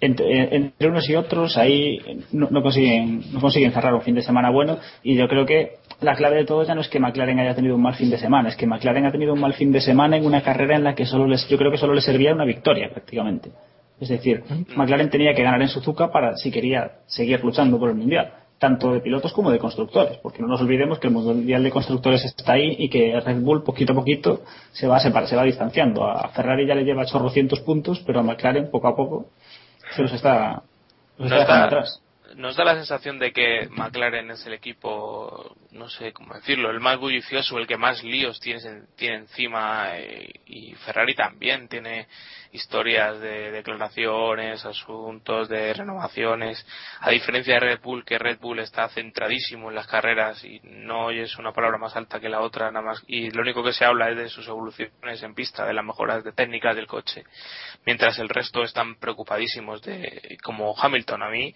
entre, 0.00 0.54
entre 0.56 0.88
unos 0.88 1.08
y 1.08 1.14
otros 1.14 1.56
ahí 1.56 1.98
no, 2.32 2.48
no 2.50 2.62
consiguen, 2.62 3.32
no 3.32 3.40
consiguen 3.40 3.72
cerrar 3.72 3.94
un 3.94 4.02
fin 4.02 4.14
de 4.16 4.22
semana 4.22 4.50
bueno 4.50 4.78
y 5.04 5.14
yo 5.16 5.28
creo 5.28 5.46
que 5.46 5.76
la 6.00 6.14
clave 6.16 6.36
de 6.36 6.44
todo 6.44 6.62
ya 6.64 6.74
no 6.74 6.80
es 6.80 6.88
que 6.88 6.98
McLaren 7.00 7.38
haya 7.38 7.54
tenido 7.54 7.74
un 7.76 7.82
mal 7.82 7.94
fin 7.94 8.10
de 8.10 8.18
semana, 8.18 8.48
es 8.48 8.56
que 8.56 8.66
McLaren 8.66 9.06
ha 9.06 9.12
tenido 9.12 9.32
un 9.32 9.40
mal 9.40 9.54
fin 9.54 9.72
de 9.72 9.80
semana 9.80 10.16
en 10.16 10.26
una 10.26 10.42
carrera 10.42 10.76
en 10.76 10.84
la 10.84 10.94
que 10.94 11.06
solo 11.06 11.26
les, 11.26 11.48
yo 11.48 11.56
creo 11.56 11.70
que 11.70 11.78
solo 11.78 11.94
les 11.94 12.04
servía 12.04 12.32
una 12.34 12.44
victoria 12.44 12.90
prácticamente. 12.90 13.50
Es 14.00 14.08
decir, 14.08 14.42
McLaren 14.76 15.08
tenía 15.08 15.34
que 15.34 15.42
ganar 15.42 15.62
en 15.62 15.68
Suzuka 15.68 16.10
para 16.10 16.36
si 16.36 16.50
quería 16.50 16.92
seguir 17.06 17.42
luchando 17.44 17.78
por 17.78 17.90
el 17.90 17.94
mundial, 17.94 18.32
tanto 18.58 18.92
de 18.92 19.00
pilotos 19.00 19.32
como 19.32 19.50
de 19.50 19.58
constructores, 19.58 20.18
porque 20.18 20.42
no 20.42 20.48
nos 20.48 20.60
olvidemos 20.60 20.98
que 20.98 21.06
el 21.06 21.12
mundial 21.12 21.62
de 21.62 21.70
constructores 21.70 22.24
está 22.24 22.54
ahí 22.54 22.74
y 22.78 22.88
que 22.88 23.20
Red 23.20 23.40
Bull 23.40 23.62
poquito 23.62 23.92
a 23.92 23.96
poquito 23.96 24.42
se 24.72 24.88
va 24.88 24.98
separ- 24.98 25.26
se 25.26 25.36
va 25.36 25.44
distanciando. 25.44 26.04
A 26.06 26.28
Ferrari 26.30 26.66
ya 26.66 26.74
le 26.74 26.84
lleva 26.84 27.04
chorrocientos 27.06 27.60
puntos, 27.60 28.02
pero 28.06 28.20
a 28.20 28.22
McLaren 28.22 28.70
poco 28.70 28.88
a 28.88 28.96
poco 28.96 29.26
se 29.94 30.02
los 30.02 30.12
está, 30.12 30.62
los 31.18 31.30
está 31.30 31.38
dejando 31.40 31.66
atrás. 31.66 32.00
nos 32.36 32.56
da 32.56 32.64
la 32.64 32.74
sensación 32.74 33.18
de 33.20 33.32
que 33.32 33.68
McLaren 33.70 34.30
es 34.32 34.44
el 34.46 34.54
equipo, 34.54 35.54
no 35.74 35.88
sé 35.88 36.12
cómo 36.12 36.34
decirlo, 36.34 36.70
el 36.70 36.80
más 36.80 36.98
bullicioso, 36.98 37.58
el 37.58 37.66
que 37.66 37.76
más 37.76 38.02
líos 38.04 38.38
tiene, 38.38 38.60
tiene 38.96 39.16
encima 39.16 39.98
eh, 39.98 40.32
y 40.46 40.72
Ferrari 40.74 41.14
también 41.14 41.68
tiene 41.68 42.06
historias 42.52 43.20
de 43.20 43.50
declaraciones, 43.50 44.64
asuntos 44.64 45.48
de 45.48 45.74
renovaciones, 45.74 46.64
a 47.00 47.10
diferencia 47.10 47.54
de 47.54 47.60
Red 47.60 47.80
Bull, 47.80 48.04
que 48.04 48.18
Red 48.18 48.38
Bull 48.38 48.60
está 48.60 48.88
centradísimo 48.88 49.68
en 49.68 49.74
las 49.74 49.88
carreras 49.88 50.44
y 50.44 50.60
no 50.62 51.06
oyes 51.06 51.36
una 51.38 51.52
palabra 51.52 51.76
más 51.76 51.96
alta 51.96 52.20
que 52.20 52.28
la 52.28 52.40
otra, 52.40 52.70
nada 52.70 52.86
más, 52.86 53.02
y 53.08 53.30
lo 53.30 53.42
único 53.42 53.64
que 53.64 53.72
se 53.72 53.84
habla 53.84 54.10
es 54.10 54.16
de 54.16 54.28
sus 54.28 54.46
evoluciones 54.46 55.22
en 55.22 55.34
pista, 55.34 55.66
de 55.66 55.74
las 55.74 55.84
mejoras 55.84 56.22
de 56.22 56.32
técnicas 56.32 56.76
del 56.76 56.86
coche, 56.86 57.24
mientras 57.84 58.16
el 58.20 58.28
resto 58.28 58.62
están 58.62 58.94
preocupadísimos 58.94 59.82
de, 59.82 60.38
como 60.44 60.72
Hamilton 60.80 61.24
a 61.24 61.30
mí, 61.30 61.52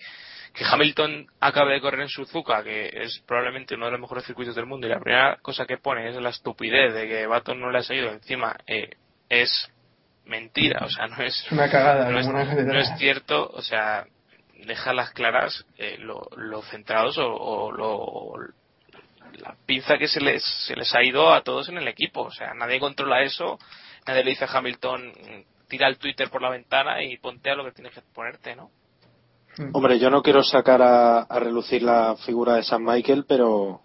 que 0.53 0.64
Hamilton 0.64 1.27
acabe 1.41 1.75
de 1.75 1.81
correr 1.81 2.01
en 2.01 2.09
Suzuka, 2.09 2.62
que 2.62 2.91
es 2.93 3.23
probablemente 3.27 3.75
uno 3.75 3.87
de 3.87 3.93
los 3.93 4.01
mejores 4.09 4.24
circuitos 4.24 4.54
del 4.54 4.64
mundo, 4.64 4.86
y 4.86 4.90
la 4.90 5.00
primera 5.00 5.36
cosa 5.42 5.66
que 5.66 5.76
pone 5.76 6.09
es 6.09 6.16
la 6.16 6.30
estupidez 6.30 6.94
de 6.94 7.06
que 7.06 7.26
Baton 7.26 7.61
no 7.61 7.70
le 7.70 7.78
ha 7.78 7.82
seguido 7.82 8.11
encima, 8.11 8.56
eh, 8.66 8.96
es 9.28 9.70
mentira, 10.24 10.82
o 10.82 10.88
sea, 10.88 11.09
no 11.09 11.22
es, 11.22 11.52
una 11.52 11.70
cagada, 11.70 12.11
no 12.11 12.18
es, 12.18 12.26
como 12.26 12.38
una 12.38 12.48
catedral. 12.48 12.74
no 12.74 12.80
es 12.80 12.88
cierto, 12.96 13.50
o 13.52 13.61
sea, 13.61 14.06
dejarlas 14.64 15.11
claras 15.11 15.66
eh, 15.76 15.98
lo, 15.98 16.26
lo 16.36 16.62
centrados 16.62 17.18
o, 17.18 17.34
o 17.34 17.70
lo, 17.70 18.32
la 19.34 19.54
pinza 19.66 19.98
que 19.98 20.09
se 20.09 20.22
les, 20.22 20.42
se 20.66 20.74
les 20.74 20.94
ha 20.94 21.02
ido 21.02 21.30
a 21.30 21.42
todos 21.42 21.68
en 21.68 21.76
el 21.76 21.86
equipo, 21.86 22.22
o 22.22 22.30
sea, 22.30 22.54
nadie 22.54 22.80
controla 22.80 23.22
eso, 23.22 23.59
nadie 24.06 24.24
le 24.24 24.30
dice 24.30 24.46
a 24.46 24.59
Hamilton, 24.59 25.12
tira 25.68 25.86
el 25.86 25.98
Twitter 25.98 26.30
por 26.30 26.40
la 26.40 26.48
ventana 26.48 27.02
y 27.02 27.18
ponte 27.18 27.50
a 27.50 27.54
lo 27.54 27.64
que 27.66 27.72
tienes 27.72 27.92
que 27.92 28.00
ponerte, 28.14 28.56
¿no? 28.56 28.70
Hombre, 29.74 29.98
yo 29.98 30.09
no 30.09 30.22
quiero 30.22 30.42
sacar 30.42 30.80
a, 30.80 31.22
a 31.22 31.40
relucir 31.40 31.82
la 31.82 32.16
figura 32.24 32.54
de 32.54 32.62
San 32.62 32.82
Michael, 32.82 33.26
pero 33.28 33.82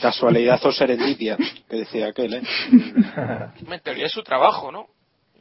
casualidad 0.00 0.64
o 0.64 0.72
serendipia, 0.72 1.36
que 1.68 1.76
decía 1.76 2.08
aquel, 2.08 2.34
¿eh? 2.34 2.42
En 3.70 3.80
teoría 3.80 4.06
es 4.06 4.12
su 4.12 4.22
trabajo, 4.22 4.72
¿no? 4.72 4.88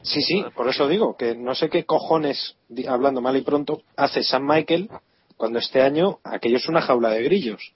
Sí, 0.01 0.21
sí, 0.21 0.43
por 0.55 0.67
eso 0.67 0.87
digo, 0.87 1.15
que 1.15 1.33
no 1.33 1.55
sé 1.55 1.69
qué 1.69 1.85
cojones, 1.85 2.57
hablando 2.87 3.21
mal 3.21 3.37
y 3.37 3.41
pronto, 3.41 3.83
hace 3.95 4.23
San 4.23 4.45
Michael 4.45 4.89
cuando 5.37 5.59
este 5.59 5.81
año 5.81 6.19
aquello 6.23 6.57
es 6.57 6.67
una 6.67 6.81
jaula 6.81 7.09
de 7.09 7.23
grillos. 7.23 7.73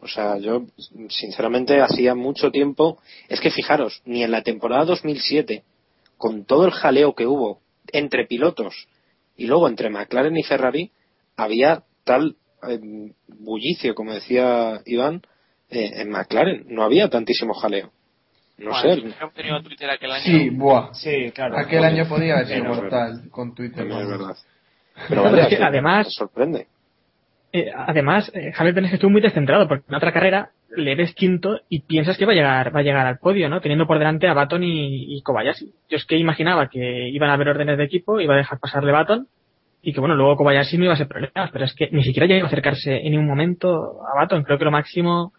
O 0.00 0.08
sea, 0.08 0.38
yo 0.38 0.64
sinceramente 1.08 1.80
hacía 1.80 2.14
mucho 2.14 2.50
tiempo, 2.50 2.98
es 3.28 3.40
que 3.40 3.50
fijaros, 3.50 4.00
ni 4.04 4.22
en 4.22 4.30
la 4.30 4.42
temporada 4.42 4.86
2007, 4.86 5.62
con 6.16 6.44
todo 6.44 6.64
el 6.64 6.70
jaleo 6.70 7.14
que 7.14 7.26
hubo 7.26 7.60
entre 7.92 8.26
pilotos 8.26 8.88
y 9.36 9.46
luego 9.46 9.68
entre 9.68 9.90
McLaren 9.90 10.36
y 10.36 10.42
Ferrari, 10.42 10.90
había 11.36 11.82
tal 12.04 12.36
eh, 12.68 13.12
bullicio, 13.26 13.94
como 13.94 14.12
decía 14.12 14.80
Iván, 14.86 15.22
eh, 15.70 15.90
en 16.02 16.10
McLaren. 16.10 16.64
No 16.68 16.82
había 16.82 17.08
tantísimo 17.08 17.54
jaleo. 17.54 17.90
No 18.58 18.70
Bueno, 18.70 18.82
sé. 18.82 18.94
si 18.96 19.00
hubiéramos 19.06 19.34
tenido 19.34 19.62
Twitter 19.62 19.90
aquel 19.90 20.10
año. 20.12 20.22
Sí, 20.22 20.50
buah. 20.50 20.92
Sí, 20.94 21.30
claro. 21.34 21.56
Aquel 21.58 21.84
año 21.84 22.06
podía 22.08 22.34
haber 22.34 22.46
sido 22.48 22.64
mortal 22.64 23.22
con 23.30 23.54
Twitter. 23.54 23.86
Es 23.86 24.08
verdad. 24.08 24.36
Pero 25.08 25.36
es 25.36 25.48
que 25.48 25.56
además- 25.62 26.06
me 26.06 26.10
sorprende. 26.12 26.66
Eh, 27.52 27.70
además, 27.74 28.30
eh, 28.34 28.52
es 28.54 28.56
que 28.56 28.94
estuvo 28.94 29.10
muy 29.10 29.20
descentrado 29.20 29.66
porque 29.66 29.84
en 29.88 29.94
otra 29.94 30.12
carrera 30.12 30.50
le 30.76 30.94
ves 30.94 31.14
quinto 31.14 31.60
y 31.68 31.80
piensas 31.80 32.16
que 32.16 32.24
va 32.24 32.30
a 32.32 32.34
llegar, 32.36 32.74
va 32.74 32.80
a 32.80 32.82
llegar 32.84 33.06
al 33.06 33.18
podio, 33.18 33.48
¿no? 33.48 33.60
Teniendo 33.60 33.88
por 33.88 33.98
delante 33.98 34.28
a 34.28 34.34
Baton 34.34 34.62
y, 34.62 35.16
y 35.16 35.22
Kobayashi. 35.22 35.72
Yo 35.88 35.96
es 35.96 36.04
que 36.04 36.16
imaginaba 36.16 36.68
que 36.68 37.08
iban 37.08 37.28
a 37.28 37.34
haber 37.34 37.48
órdenes 37.48 37.76
de 37.76 37.84
equipo, 37.84 38.20
iba 38.20 38.34
a 38.34 38.38
dejar 38.38 38.60
pasarle 38.60 38.92
Baton 38.92 39.26
y 39.82 39.92
que 39.92 40.00
bueno, 40.00 40.14
luego 40.14 40.36
Kobayashi 40.36 40.76
no 40.78 40.84
iba 40.84 40.94
a 40.94 40.96
ser 40.96 41.08
problemas, 41.08 41.50
pero 41.52 41.64
es 41.64 41.74
que 41.74 41.88
ni 41.90 42.02
siquiera 42.02 42.26
llegó 42.26 42.44
a 42.44 42.48
acercarse 42.48 42.96
en 42.98 43.12
ningún 43.12 43.26
momento 43.26 44.00
a 44.06 44.16
Baton. 44.18 44.42
Creo 44.44 44.58
que 44.58 44.64
lo 44.64 44.70
máximo 44.70 45.32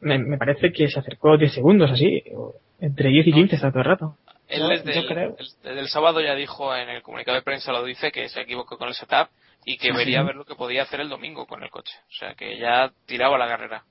me, 0.00 0.18
me 0.18 0.38
parece 0.38 0.72
que 0.72 0.88
se 0.88 0.98
acercó 1.00 1.36
10 1.36 1.52
segundos 1.52 1.90
así, 1.90 2.22
o, 2.34 2.54
Entre 2.80 3.10
10 3.10 3.26
y 3.26 3.32
15 3.32 3.56
está 3.56 3.70
todo 3.70 3.80
el 3.80 3.84
rato. 3.88 4.16
Él 4.48 4.62
desde, 4.68 4.94
yo 4.94 5.00
el, 5.02 5.06
creo. 5.06 5.36
el- 5.38 5.46
desde 5.62 5.80
el 5.80 5.88
sábado 5.88 6.20
ya 6.20 6.34
dijo 6.34 6.74
en 6.74 6.88
el 6.88 7.02
comunicado 7.02 7.36
de 7.36 7.42
prensa, 7.42 7.72
lo 7.72 7.84
dice, 7.84 8.10
que 8.10 8.28
se 8.28 8.40
equivocó 8.40 8.78
con 8.78 8.88
el 8.88 8.94
setup 8.94 9.28
y 9.64 9.76
que 9.76 9.90
Sí. 9.90 9.96
vería 9.96 10.22
ver 10.22 10.34
lo 10.36 10.44
que 10.44 10.54
podía 10.54 10.82
hacer 10.84 11.00
el 11.00 11.08
domingo 11.08 11.46
con 11.46 11.62
el 11.62 11.70
coche. 11.70 11.92
O 12.08 12.12
sea, 12.18 12.34
que 12.34 12.58
ya 12.58 12.90
tiraba 13.06 13.36
la 13.38 13.46
carrera. 13.48 13.82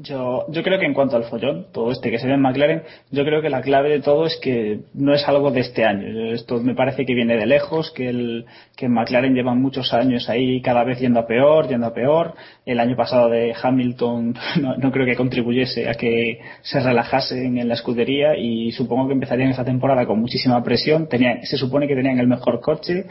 Yo, 0.00 0.44
yo 0.50 0.62
creo 0.62 0.78
que 0.78 0.86
en 0.86 0.94
cuanto 0.94 1.16
al 1.16 1.24
follón, 1.24 1.66
todo 1.72 1.90
este 1.90 2.12
que 2.12 2.20
se 2.20 2.28
ve 2.28 2.34
en 2.34 2.40
McLaren, 2.40 2.82
yo 3.10 3.24
creo 3.24 3.42
que 3.42 3.50
la 3.50 3.62
clave 3.62 3.90
de 3.90 4.00
todo 4.00 4.26
es 4.26 4.36
que 4.40 4.78
no 4.94 5.12
es 5.12 5.26
algo 5.26 5.50
de 5.50 5.58
este 5.58 5.84
año. 5.84 6.32
Esto 6.32 6.60
me 6.60 6.76
parece 6.76 7.04
que 7.04 7.14
viene 7.14 7.36
de 7.36 7.46
lejos, 7.46 7.90
que 7.90 8.08
el 8.08 8.46
que 8.76 8.86
en 8.86 8.92
McLaren 8.92 9.34
llevan 9.34 9.60
muchos 9.60 9.92
años 9.92 10.28
ahí 10.28 10.60
cada 10.62 10.84
vez 10.84 11.00
yendo 11.00 11.18
a 11.18 11.26
peor, 11.26 11.66
yendo 11.68 11.88
a 11.88 11.94
peor. 11.94 12.34
El 12.64 12.78
año 12.78 12.94
pasado 12.94 13.28
de 13.28 13.52
Hamilton 13.60 14.36
no, 14.62 14.76
no 14.76 14.92
creo 14.92 15.04
que 15.04 15.16
contribuyese 15.16 15.88
a 15.88 15.94
que 15.94 16.38
se 16.62 16.78
relajasen 16.78 17.58
en 17.58 17.66
la 17.66 17.74
escudería 17.74 18.36
y 18.36 18.70
supongo 18.70 19.08
que 19.08 19.14
empezarían 19.14 19.50
esta 19.50 19.64
temporada 19.64 20.06
con 20.06 20.20
muchísima 20.20 20.62
presión. 20.62 21.08
Tenían, 21.08 21.42
se 21.44 21.56
supone 21.56 21.88
que 21.88 21.96
tenían 21.96 22.20
el 22.20 22.28
mejor 22.28 22.60
coche, 22.60 23.06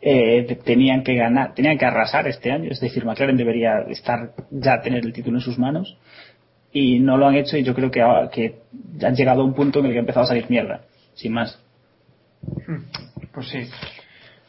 eh, 0.00 0.44
te- 0.48 0.56
tenían 0.56 1.02
que 1.04 1.14
ganar, 1.16 1.52
tenían 1.52 1.76
que 1.76 1.84
arrasar 1.84 2.26
este 2.26 2.50
año, 2.50 2.70
es 2.70 2.80
decir, 2.80 3.04
McLaren 3.04 3.36
debería 3.36 3.80
estar 3.90 4.30
ya 4.50 4.80
tener 4.80 5.04
el 5.04 5.12
título 5.12 5.36
en 5.36 5.42
sus 5.42 5.58
manos 5.58 5.98
y 6.72 6.98
no 7.00 7.16
lo 7.16 7.26
han 7.26 7.34
hecho 7.36 7.56
y 7.56 7.64
yo 7.64 7.74
creo 7.74 7.90
que, 7.90 8.00
ahora- 8.00 8.30
que 8.30 8.60
han 9.04 9.14
llegado 9.14 9.40
a 9.42 9.44
un 9.44 9.54
punto 9.54 9.80
en 9.80 9.86
el 9.86 9.92
que 9.92 9.98
ha 9.98 10.00
empezado 10.00 10.24
a 10.24 10.28
salir 10.28 10.48
mierda, 10.50 10.82
sin 11.14 11.32
más. 11.32 11.58
Pues 13.32 13.48
sí. 13.48 13.68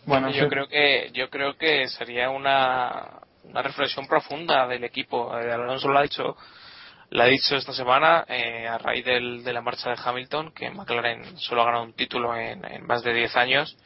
Bueno, 0.05 0.29
yo 0.31 0.43
sí. 0.43 0.49
creo 0.49 0.67
que 0.67 1.09
yo 1.13 1.29
creo 1.29 1.57
que 1.57 1.87
sería 1.87 2.29
una, 2.29 3.19
una 3.43 3.61
reflexión 3.61 4.07
profunda 4.07 4.67
del 4.67 4.83
equipo. 4.83 5.37
Eh, 5.37 5.51
Alonso 5.51 5.87
lo 5.87 5.99
ha 5.99 6.03
dicho 6.03 6.35
lo 7.13 7.23
ha 7.23 7.25
dicho 7.25 7.57
esta 7.57 7.73
semana 7.73 8.23
eh, 8.29 8.65
a 8.67 8.77
raíz 8.77 9.03
del- 9.03 9.43
de 9.43 9.51
la 9.53 9.61
marcha 9.61 9.89
de 9.89 9.97
Hamilton 10.03 10.51
que 10.53 10.69
McLaren 10.69 11.37
solo 11.37 11.61
ha 11.61 11.65
ganado 11.65 11.83
un 11.83 11.93
título 11.93 12.35
en, 12.37 12.63
en 12.63 12.85
más 12.87 13.03
de 13.03 13.13
10 13.13 13.35
años 13.35 13.77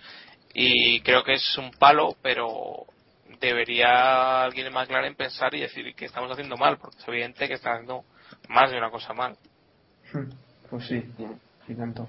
y 0.53 0.99
creo 1.01 1.23
que 1.23 1.33
es 1.33 1.57
un 1.57 1.71
palo, 1.71 2.15
pero 2.21 2.86
debería 3.41 4.43
alguien 4.43 4.67
en 4.67 4.73
McLaren 4.73 5.15
pensar 5.15 5.53
y 5.55 5.61
decir 5.61 5.93
que 5.95 6.05
estamos 6.05 6.31
haciendo 6.31 6.55
mal, 6.55 6.77
porque 6.77 6.97
es 6.99 7.07
evidente 7.07 7.47
que 7.47 7.55
está 7.55 7.71
haciendo 7.73 8.03
más 8.49 8.71
de 8.71 8.77
una 8.77 8.89
cosa 8.89 9.13
mal. 9.13 9.35
Pues 10.69 10.87
sí, 10.87 11.03
sí 11.67 11.75
tanto. 11.75 12.07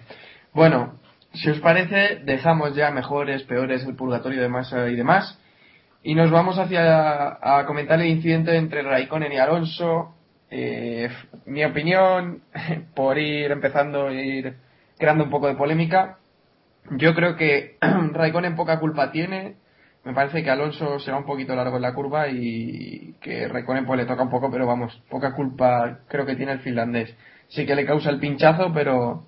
Bueno, 0.53 0.99
si 1.35 1.51
os 1.51 1.61
parece, 1.61 2.21
dejamos 2.25 2.75
ya 2.75 2.91
mejores, 2.91 3.43
peores, 3.43 3.85
el 3.85 3.95
purgatorio 3.95 4.41
de 4.41 4.49
masa 4.49 4.89
y 4.89 4.97
demás. 4.97 5.39
Y 6.03 6.15
nos 6.15 6.31
vamos 6.31 6.59
hacia 6.59 7.39
a 7.43 7.67
comentar 7.67 8.01
el 8.01 8.07
incidente 8.07 8.57
entre 8.57 8.83
Raikkonen 8.83 9.33
y 9.33 9.39
Alonso. 9.39 10.15
Eh, 10.51 11.11
mi 11.47 11.65
opinión, 11.65 12.43
por 12.95 13.19
ir 13.19 13.51
empezando 13.51 14.09
e 14.09 14.25
ir 14.25 14.57
creando 14.99 15.25
un 15.25 15.31
poco 15.31 15.49
de 15.49 15.57
polémica, 15.57 16.19
yo 16.91 17.15
creo 17.15 17.37
que 17.37 17.77
Raikkonen 17.81 18.57
poca 18.57 18.79
culpa 18.79 19.11
tiene. 19.11 19.57
Me 20.07 20.15
parece 20.15 20.45
que 20.45 20.51
Alonso 20.51 21.01
se 21.01 21.11
va 21.11 21.19
un 21.19 21.27
poquito 21.27 21.57
largo 21.57 21.77
en 21.77 21.83
la 21.83 21.93
curva 21.93 22.29
y 22.29 23.17
que 23.21 23.49
Raikkonen 23.49 23.85
pues 23.85 23.99
le 23.99 24.07
toca 24.07 24.23
un 24.23 24.31
poco, 24.31 24.49
pero 24.53 24.65
vamos, 24.65 25.03
poca 25.11 25.35
culpa 25.35 26.03
creo 26.07 26.25
que 26.25 26.37
tiene 26.37 26.53
el 26.53 26.61
finlandés. 26.61 27.13
Sí 27.49 27.67
que 27.67 27.75
le 27.75 27.85
causa 27.85 28.11
el 28.11 28.21
pinchazo, 28.21 28.73
pero, 28.73 29.27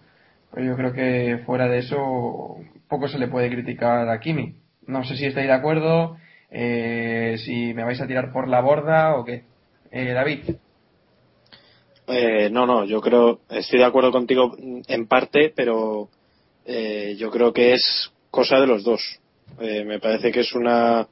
pero 0.53 0.65
yo 0.65 0.77
creo 0.77 0.93
que 0.93 1.43
fuera 1.45 1.67
de 1.67 1.79
eso 1.79 2.59
poco 2.87 3.09
se 3.09 3.19
le 3.19 3.27
puede 3.27 3.51
criticar 3.51 4.09
a 4.09 4.21
Kimi. 4.21 4.55
No 4.87 5.03
sé 5.03 5.17
si 5.17 5.27
estáis 5.27 5.49
de 5.49 5.53
acuerdo, 5.53 6.17
eh, 6.49 7.35
si 7.45 7.75
me 7.75 7.83
vais 7.83 8.01
a 8.01 8.07
tirar 8.07 8.31
por 8.33 8.47
la 8.47 8.61
borda 8.61 9.17
o 9.17 9.25
qué. 9.25 9.43
Eh, 9.91 10.13
David. 10.13 10.59
Eh, 12.07 12.51
no, 12.53 12.67
no, 12.67 12.85
yo 12.85 13.01
creo, 13.01 13.41
estoy 13.51 13.81
de 13.81 13.85
acuerdo 13.85 14.13
contigo 14.13 14.57
en 14.57 15.09
parte, 15.09 15.53
pero 15.57 16.09
eh, 16.65 17.17
yo 17.19 17.33
creo 17.33 17.53
que 17.53 17.73
es 17.73 18.13
cosa 18.31 18.61
de 18.61 18.69
los 18.69 18.85
dos. 18.85 19.21
Eh, 19.61 19.85
me 19.85 19.99
parece 19.99 20.31
que 20.31 20.41
es 20.41 20.55
una 20.55 21.09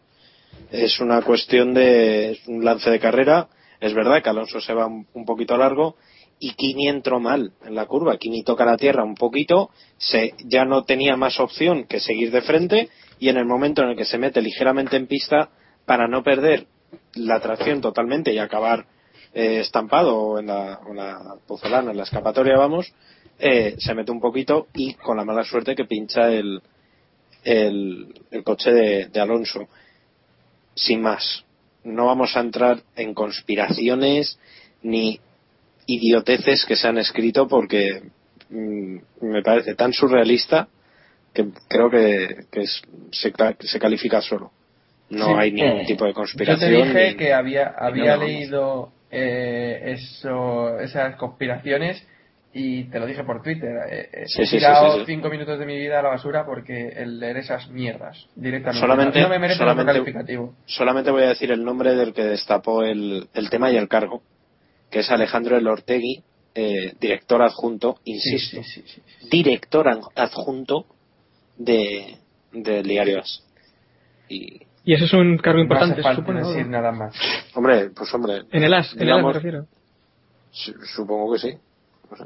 es 0.71 1.01
una 1.01 1.23
cuestión 1.23 1.75
de 1.75 2.33
es 2.33 2.49
un 2.49 2.65
lance 2.65 2.91
de 2.91 3.01
carrera. 3.01 3.49
Es 3.81 3.95
verdad 3.95 4.23
que 4.23 4.31
Alonso 4.31 4.61
se 4.61 4.73
va 4.73 4.87
un, 4.87 5.25
poquito 5.27 5.57
largo 5.57 5.97
y 6.39 6.55
Kimi 6.55 6.89
entró 6.89 7.21
mal 7.21 7.53
en 7.65 7.75
la 7.75 7.87
curva. 7.87 8.17
Kimi 8.17 8.43
toca 8.43 8.65
la 8.65 8.77
tierra 8.77 9.05
un 9.05 9.15
poquito, 9.15 9.71
se, 9.99 10.35
ya 10.45 10.65
no 10.65 10.85
tenía 10.85 11.17
más 11.17 11.39
opción 11.41 11.85
que 11.85 12.01
seguir 12.01 12.31
de 12.31 12.43
frente 12.43 12.89
y 13.19 13.29
en 13.29 13.37
el 13.37 13.45
momento 13.45 13.83
en 13.83 13.91
el 13.91 13.97
que 13.97 14.05
se 14.05 14.19
mete 14.19 14.41
ligeramente 14.41 14.97
en 14.97 15.07
pista 15.07 15.51
para 15.85 16.09
no 16.09 16.23
perder 16.23 16.67
la 17.15 17.41
tracción 17.41 17.81
totalmente 17.81 18.33
y 18.33 18.39
acabar 18.39 18.87
eh, 19.35 19.61
estampado 19.61 20.39
en 20.39 20.47
la, 20.47 20.81
en 20.89 20.97
la 20.97 21.37
porcelana, 21.47 21.91
en 21.91 21.97
la 21.97 22.05
escapatoria, 22.05 22.57
vamos, 22.57 22.93
eh, 23.39 23.77
se 23.79 23.95
mete 23.95 24.11
un 24.11 24.21
poquito 24.21 24.69
y 24.75 24.95
con 24.95 25.17
la 25.17 25.25
mala 25.25 25.45
suerte 25.45 25.75
que 25.75 25.85
pincha 25.85 26.33
el, 26.33 26.63
el, 27.47 28.13
el 28.31 28.43
coche 28.43 28.73
de, 28.73 29.07
de 29.07 29.21
Alonso. 29.21 29.69
Sin 30.75 31.01
más, 31.01 31.45
no 31.85 32.07
vamos 32.07 32.37
a 32.37 32.41
entrar 32.41 32.83
en 32.97 33.15
conspiraciones 33.15 34.39
ni 34.83 35.21
idioteces 35.87 36.65
que 36.67 36.77
se 36.77 36.89
han 36.89 36.99
escrito 36.99 37.47
porque 37.49 38.03
mm, 38.51 38.97
me 39.23 39.43
parece 39.43 39.75
tan 39.75 39.93
surrealista 39.93 40.69
que 41.33 41.47
creo 41.69 41.89
que, 41.91 42.45
que 42.51 42.63
es- 42.63 42.83
se, 43.13 43.33
se 43.61 43.79
califica 43.79 44.21
solo. 44.21 44.51
No 45.09 45.27
Sí, 45.27 45.33
hay 45.39 45.53
ningún 45.53 45.81
eh, 45.81 45.85
tipo 45.87 46.05
de 46.05 46.11
Yo 46.11 46.15
conspiración. 46.17 46.71
te 46.71 46.77
dije 46.77 47.11
ni- 47.13 47.17
que 47.17 47.33
había, 47.33 47.69
había 47.79 48.17
leído 48.17 48.91
eh, 49.11 49.93
eso, 49.97 50.81
esas 50.81 51.15
conspiraciones 51.17 52.05
y 52.59 52.85
te 52.85 52.99
lo 52.99 53.07
dije 53.07 53.23
por 53.25 53.43
Twitter. 53.43 53.71
Eh, 53.91 54.09
eh, 54.13 54.25
Sí, 54.29 54.43
he 54.43 54.47
sí, 54.47 54.51
sí, 54.53 54.57
tirado 54.59 54.93
sí, 54.95 54.99
sí. 55.01 55.05
cinco 55.07 55.29
minutos 55.29 55.59
de 55.59 55.67
mi 55.67 55.77
vida 55.77 55.99
a 55.99 56.03
la 56.03 56.09
basura 56.11 56.47
porque 56.47 56.89
el 56.89 57.19
leer 57.21 57.37
esas 57.39 57.69
mierdas 57.71 58.27
directamente 58.35 58.81
Solamente- 58.81 59.21
no 59.21 59.29
me 59.29 59.39
merece 59.39 59.59
solamente- 59.59 59.93
calificativo. 59.93 60.55
Solamente 60.67 61.11
voy 61.11 61.25
a 61.25 61.29
decir 61.29 61.51
el 61.51 61.63
nombre 61.65 61.95
del 61.95 62.15
que 62.15 62.25
destapó 62.25 62.83
el, 62.83 63.29
el 63.35 63.51
tema 63.51 63.71
y 63.71 63.77
el 63.77 63.89
cargo, 63.89 64.23
que 64.91 65.01
es 65.01 65.11
Alejandro 65.11 65.57
Elortegui, 65.59 66.23
eh, 66.55 66.95
director 66.99 67.43
adjunto, 67.43 67.99
insisto, 68.05 68.63
Sí, 68.63 68.83
sí, 68.83 68.83
sí, 68.87 69.03
sí. 69.21 69.29
director 69.31 69.87
adjunto 70.15 70.87
de 71.59 72.17
del 72.53 72.85
diario 72.87 73.21
As. 73.21 73.43
Y, 74.29 74.63
Y 74.85 74.95
eso 74.95 75.05
es 75.05 75.13
un 75.13 75.37
cargo 75.37 75.61
importante, 75.61 76.03
supone. 76.15 76.41
¿no? 76.41 76.49
decir 76.51 76.67
nada 76.69 76.91
más. 76.93 77.15
hombre, 77.55 77.91
pues 77.91 78.13
hombre, 78.15 78.43
En 78.51 78.63
el 78.63 78.73
as, 78.73 78.95
en 78.95 79.03
el 79.03 79.13
as 79.13 79.23
me 79.25 79.33
refiero. 79.33 79.67
su- 80.51 80.73
supongo 80.95 81.33
que 81.35 81.39
sí. 81.41 81.51
No 82.11 82.17
sé. 82.17 82.25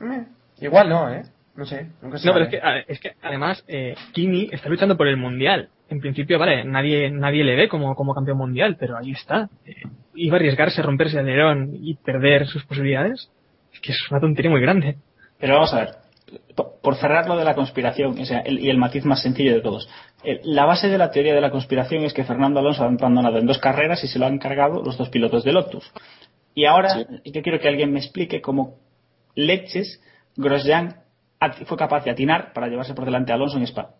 Eh, 0.00 0.24
Igual 0.60 0.88
no, 0.88 1.12
¿eh? 1.12 1.22
No 1.56 1.64
sé. 1.66 1.88
Nunca 2.02 2.18
se 2.18 2.26
No, 2.26 2.32
pero 2.32 2.46
es 2.46 2.50
que, 2.50 2.60
es 2.88 3.00
que 3.00 3.12
además 3.22 3.64
eh, 3.68 3.94
Kimi 4.12 4.48
está 4.52 4.68
luchando 4.68 4.96
por 4.96 5.06
el 5.08 5.16
mundial. 5.16 5.68
En 5.88 6.00
principio, 6.00 6.38
vale, 6.38 6.64
nadie 6.64 7.10
nadie 7.10 7.44
le 7.44 7.54
ve 7.54 7.68
como, 7.68 7.94
como 7.94 8.14
campeón 8.14 8.38
mundial, 8.38 8.76
pero 8.78 8.96
ahí 8.96 9.12
está. 9.12 9.48
Eh, 9.66 9.74
iba 10.14 10.34
a 10.36 10.38
arriesgarse 10.38 10.80
a 10.80 10.84
romperse 10.84 11.18
el 11.18 11.26
alerón 11.26 11.70
y 11.80 11.94
perder 11.94 12.46
sus 12.46 12.64
posibilidades. 12.64 13.30
Es 13.72 13.80
que 13.80 13.92
es 13.92 13.98
una 14.10 14.20
tontería 14.20 14.50
muy 14.50 14.60
grande. 14.60 14.96
Pero 15.38 15.54
vamos 15.54 15.74
a 15.74 15.80
ver, 15.80 15.88
po- 16.56 16.80
por 16.82 16.96
cerrar 16.96 17.28
lo 17.28 17.36
de 17.36 17.44
la 17.44 17.54
conspiración 17.54 18.18
o 18.18 18.24
sea, 18.24 18.40
el- 18.40 18.58
y 18.60 18.70
el 18.70 18.78
matiz 18.78 19.04
más 19.04 19.22
sencillo 19.22 19.52
de 19.54 19.60
todos. 19.60 19.88
El- 20.24 20.40
la 20.44 20.64
base 20.64 20.88
de 20.88 20.98
la 20.98 21.10
teoría 21.10 21.34
de 21.34 21.40
la 21.40 21.50
conspiración 21.50 22.04
es 22.04 22.14
que 22.14 22.24
Fernando 22.24 22.60
Alonso 22.60 22.82
ha 22.82 22.86
abandonado 22.86 23.38
en 23.38 23.46
dos 23.46 23.58
carreras 23.58 24.02
y 24.02 24.08
se 24.08 24.18
lo 24.18 24.26
han 24.26 24.38
cargado 24.38 24.82
los 24.82 24.96
dos 24.96 25.08
pilotos 25.10 25.44
de 25.44 25.52
Lotus. 25.52 25.92
Y 26.54 26.64
ahora 26.64 27.04
yo 27.24 27.42
quiero 27.42 27.60
que 27.60 27.68
alguien 27.68 27.92
me 27.92 27.98
explique 27.98 28.40
cómo 28.40 28.76
leches 29.34 30.00
Grosjean 30.36 30.96
fue 31.66 31.76
capaz 31.76 32.04
de 32.04 32.10
atinar 32.10 32.52
para 32.52 32.68
llevarse 32.68 32.94
por 32.94 33.04
delante 33.04 33.32
a 33.32 33.34
Alonso 33.34 33.58
en 33.58 33.64
Spa. 33.64 33.90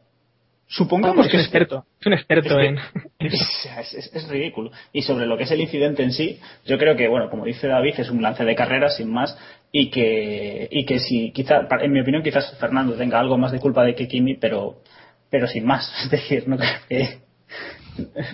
Supongamos 0.66 1.26
es 1.26 1.30
que 1.30 1.36
es 1.36 1.42
experto. 1.44 1.84
Es 2.00 2.06
un 2.06 2.14
experto 2.14 2.58
es 2.58 2.68
en. 2.68 2.78
es- 3.18 4.10
es 4.14 4.28
ridículo. 4.28 4.70
Y 4.92 5.02
sobre 5.02 5.26
lo 5.26 5.36
que 5.36 5.44
es 5.44 5.50
el 5.50 5.60
incidente 5.60 6.02
en 6.02 6.12
sí, 6.12 6.40
yo 6.64 6.78
creo 6.78 6.96
que, 6.96 7.06
bueno, 7.06 7.28
como 7.28 7.44
dice 7.44 7.68
David, 7.68 7.94
es 7.98 8.10
un 8.10 8.22
lance 8.22 8.44
de 8.44 8.54
carrera 8.54 8.88
sin 8.88 9.12
más 9.12 9.36
y 9.70 9.90
que, 9.90 10.66
y 10.70 10.86
que 10.86 10.98
si, 11.00 11.32
quizá, 11.32 11.68
en 11.82 11.92
mi 11.92 12.00
opinión, 12.00 12.22
quizás 12.22 12.56
Fernando 12.58 12.94
tenga 12.94 13.20
algo 13.20 13.36
más 13.36 13.52
de 13.52 13.60
culpa 13.60 13.84
de 13.84 13.94
que 13.94 14.08
Kimi, 14.08 14.36
pero, 14.36 14.80
pero 15.28 15.46
sin 15.46 15.66
más. 15.66 15.92
Es 16.04 16.10
decir, 16.10 16.48
no 16.48 16.56
creo 16.56 16.70
que, 16.88 17.18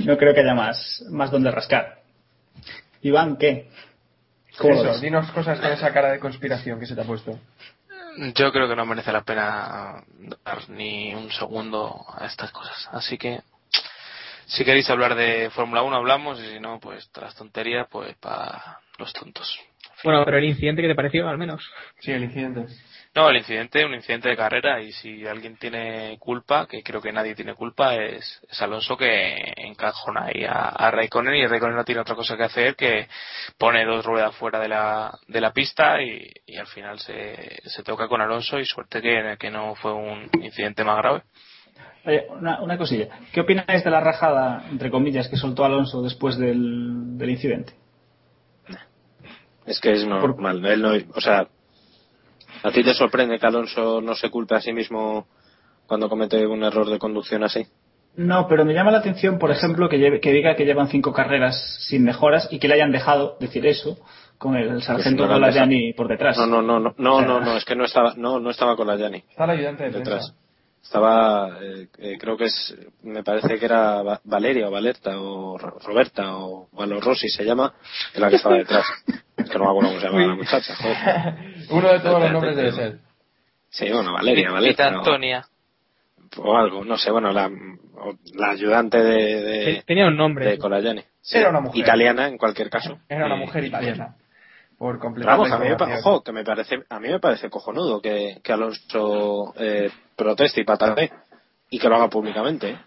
no 0.05 0.17
creo 0.17 0.33
que 0.35 0.41
haya 0.41 0.55
más, 0.55 1.05
más 1.11 1.31
donde 1.33 1.51
rascar. 1.51 1.99
Iván, 3.03 3.37
¿qué? 3.39 3.67
¿Cómo 4.61 4.83
lo 4.83 4.91
Eso, 4.91 5.01
dinos 5.01 5.31
cosas 5.33 5.59
con 5.59 5.73
esa 5.73 5.91
cara 5.91 6.13
de 6.13 6.19
conspiración 6.19 6.79
que 6.79 6.85
se 6.85 6.95
te 6.95 7.01
ha 7.01 7.05
puesto. 7.05 7.39
Yo 8.35 8.53
creo 8.53 8.69
que 8.69 8.77
no 8.77 8.85
merece 8.85 9.11
la 9.11 9.23
pena 9.23 10.05
dar 10.45 10.69
ni 10.69 11.15
un 11.15 11.31
segundo 11.31 12.05
a 12.15 12.27
estas 12.27 12.51
cosas. 12.53 12.89
Así 12.93 13.17
que, 13.17 13.41
si 14.45 14.63
queréis 14.63 14.91
hablar 14.91 15.15
de 15.15 15.49
Fórmula 15.49 15.83
1, 15.83 15.97
hablamos, 15.97 16.39
y 16.41 16.47
si 16.47 16.61
no, 16.61 16.79
pues 16.79 17.09
todas 17.09 17.31
las 17.31 17.39
tonterías, 17.39 17.89
pues 17.91 18.15
para 18.17 18.81
los 18.99 19.15
tontos. 19.15 19.59
Bueno, 20.05 20.23
pero 20.27 20.37
el 20.37 20.45
incidente 20.45 20.83
que 20.83 20.89
te 20.89 20.95
pareció, 20.95 21.27
al 21.27 21.39
menos. 21.39 21.67
Sí, 22.01 22.13
el 22.13 22.25
incidente. 22.25 22.67
No, 23.13 23.29
el 23.29 23.39
incidente, 23.39 23.85
un 23.85 23.95
incidente 23.95 24.29
de 24.29 24.37
carrera 24.37 24.81
y 24.81 24.93
si 24.93 25.27
alguien 25.27 25.57
tiene 25.57 26.17
culpa, 26.21 26.69
que 26.69 26.81
creo 26.81 27.03
que 27.03 27.13
nadie 27.13 27.35
tiene 27.35 27.55
culpa, 27.55 27.97
es, 27.97 28.41
es 28.49 28.63
Alonso 28.63 28.97
que 28.97 29.53
encajona 29.57 30.27
ahí 30.27 30.45
a, 30.45 30.69
a 30.69 30.93
Raikkonen 30.93 31.35
y 31.35 31.45
Raikkonen 31.45 31.75
no 31.77 31.85
tiene 31.85 32.03
otra 32.03 32.15
cosa 32.15 32.37
que 32.37 32.45
hacer 32.45 32.77
que 32.77 33.09
pone 33.59 33.85
dos 33.85 34.05
ruedas 34.05 34.37
fuera 34.37 34.61
de 34.61 34.69
la, 34.69 35.19
de 35.27 35.41
la 35.41 35.53
pista 35.53 36.01
y, 36.01 36.31
y 36.47 36.57
al 36.57 36.69
final 36.69 37.01
se, 37.01 37.61
se 37.65 37.83
toca 37.83 38.07
con 38.07 38.21
Alonso 38.21 38.61
y 38.61 38.65
suerte 38.65 39.03
que, 39.03 39.37
que 39.41 39.51
no 39.51 39.75
fue 39.75 39.93
un 39.93 40.31
incidente 40.41 40.85
más 40.85 40.99
grave. 40.99 41.23
Oye, 42.05 42.27
una, 42.31 42.63
una 42.63 42.79
cosilla. 42.79 43.09
¿Qué 43.33 43.41
opináis 43.41 43.83
de 43.83 43.91
la 43.91 44.01
rajada, 44.01 44.67
entre 44.71 44.89
comillas, 44.89 45.29
que 45.29 45.37
soltó 45.37 45.65
Alonso 45.65 46.01
después 46.01 46.39
del, 46.39 47.19
del 47.19 47.31
incidente? 47.31 47.73
Es 49.67 49.81
que 49.81 49.93
es 49.93 50.07
normal. 50.07 50.65
Él 50.65 50.81
no, 50.81 50.93
o 51.15 51.21
sea, 51.21 51.49
¿a 52.63 52.71
ti 52.71 52.83
te 52.83 52.95
sorprende 52.95 53.39
que 53.39 53.47
Alonso 53.47 54.01
no 54.01 54.15
se 54.15 54.31
culpe 54.31 54.55
a 54.55 54.61
sí 54.61 54.73
mismo 54.73 55.27
cuando 55.87 56.09
comete 56.09 56.47
un 56.47 56.63
error 56.63 56.89
de 56.89 56.99
conducción 56.99 57.43
así? 57.45 57.67
No, 58.17 58.47
pero 58.49 58.65
me 58.65 58.75
llama 58.75 58.91
la 58.91 58.99
atención, 58.99 59.39
por 59.39 59.51
ejemplo, 59.51 59.89
que, 59.89 59.99
lleve- 59.99 60.21
que 60.21 60.33
diga 60.33 60.57
que 60.57 60.65
llevan 60.65 60.89
cinco 60.89 61.13
carreras 61.13 61.79
sin 61.89 62.03
mejoras 62.05 62.49
y 62.51 62.59
que 62.59 62.67
le 62.69 62.75
hayan 62.75 62.91
dejado 62.91 63.37
decir 63.41 63.65
eso 63.67 63.99
con 64.37 64.57
el 64.57 64.83
sargento 64.83 65.27
no 65.27 65.35
han 65.35 65.41
Golayani 65.41 65.93
por 65.93 66.09
detrás. 66.09 66.37
No, 66.37 66.47
no, 66.47 66.61
no, 66.63 66.81
no, 66.81 66.95
no, 66.99 67.15
O 67.17 67.19
sea, 67.19 67.27
no, 67.29 67.41
no, 67.41 67.57
es 67.57 67.65
que 67.65 67.77
no 67.77 67.85
estaba, 67.85 68.15
no, 68.17 68.41
no 68.41 68.51
estaba 68.51 68.75
con 68.75 68.87
la 68.89 68.97
Yanni 68.97 69.23
Está 69.31 69.45
el 69.45 69.51
ayudante 69.51 69.85
de 69.85 69.91
detrás. 69.91 70.35
Estaba, 70.83 71.59
eh, 71.63 71.89
eh, 71.99 72.17
creo 72.19 72.37
que 72.39 72.47
es, 72.47 72.75
me 73.03 73.23
parece 73.23 73.59
que 73.59 73.65
era 73.67 74.03
Va- 74.03 74.21
Valeria 74.25 74.67
o 74.69 74.71
Valerta 74.71 75.21
o 75.21 75.59
Ro- 75.59 75.79
Roberta 75.85 76.37
o 76.39 76.69
Valo 76.73 77.01
Rossi 77.01 77.29
se 77.29 77.45
llama, 77.45 77.75
que 78.15 78.21
la 78.21 78.31
que 78.31 78.37
estaba 78.37 78.57
detrás. 78.57 78.85
Es 79.37 79.51
que 79.51 79.59
no 79.59 79.65
me 79.67 79.71
acuerdo 79.71 79.91
cómo 79.91 80.01
se 80.01 80.07
llama 80.07 80.27
la 80.27 80.35
muchacha, 80.35 80.75
joder. 80.75 80.97
Uno 81.71 81.93
de 81.93 82.01
todos 82.01 82.21
los 82.21 82.33
nombres 82.33 82.57
debe 82.57 82.73
ser. 82.73 82.99
Sí, 83.71 83.91
bueno, 83.91 84.13
Valeria, 84.13 84.53
o- 84.53 84.57
Antonia. 84.57 85.47
O, 86.39 86.57
algo, 86.57 86.85
no 86.85 86.97
sé, 86.97 87.11
bueno, 87.11 87.33
la, 87.33 87.51
la 88.35 88.51
ayudante 88.51 88.99
de, 89.03 89.43
de, 89.43 89.83
Tenía 89.87 90.07
un 90.07 90.17
nombre. 90.17 90.57
de. 90.57 91.05
Sí, 91.21 91.39
Era 91.39 91.51
una 91.51 91.61
mujer. 91.61 91.81
Italiana, 91.81 92.29
en 92.29 92.39
cualquier 92.39 92.71
caso. 92.71 92.99
Era 93.09 93.27
una 93.27 93.37
mujer 93.37 93.65
italiana. 93.65 94.17
Por 94.79 94.99
completar 94.99 95.33
Vamos, 95.37 95.53
a 95.53 95.59
mí, 95.59 95.69
me, 95.69 95.95
ojo, 95.99 96.23
que 96.23 96.33
me 96.33 96.43
parece, 96.43 96.77
a 96.89 96.99
mí 97.01 97.09
me 97.09 97.21
parece 97.21 97.51
cojonudo 97.51 98.01
que, 98.01 98.41
que 98.43 98.53
Alonso 98.53 99.53
eh, 99.59 99.91
proteste 100.17 100.63
y 100.63 100.65
patatee 100.65 101.11
y 101.69 101.79
que 101.79 101.89
lo 101.89 101.97
haga 101.97 102.09
públicamente. 102.09 102.71
¿eh? 102.71 102.79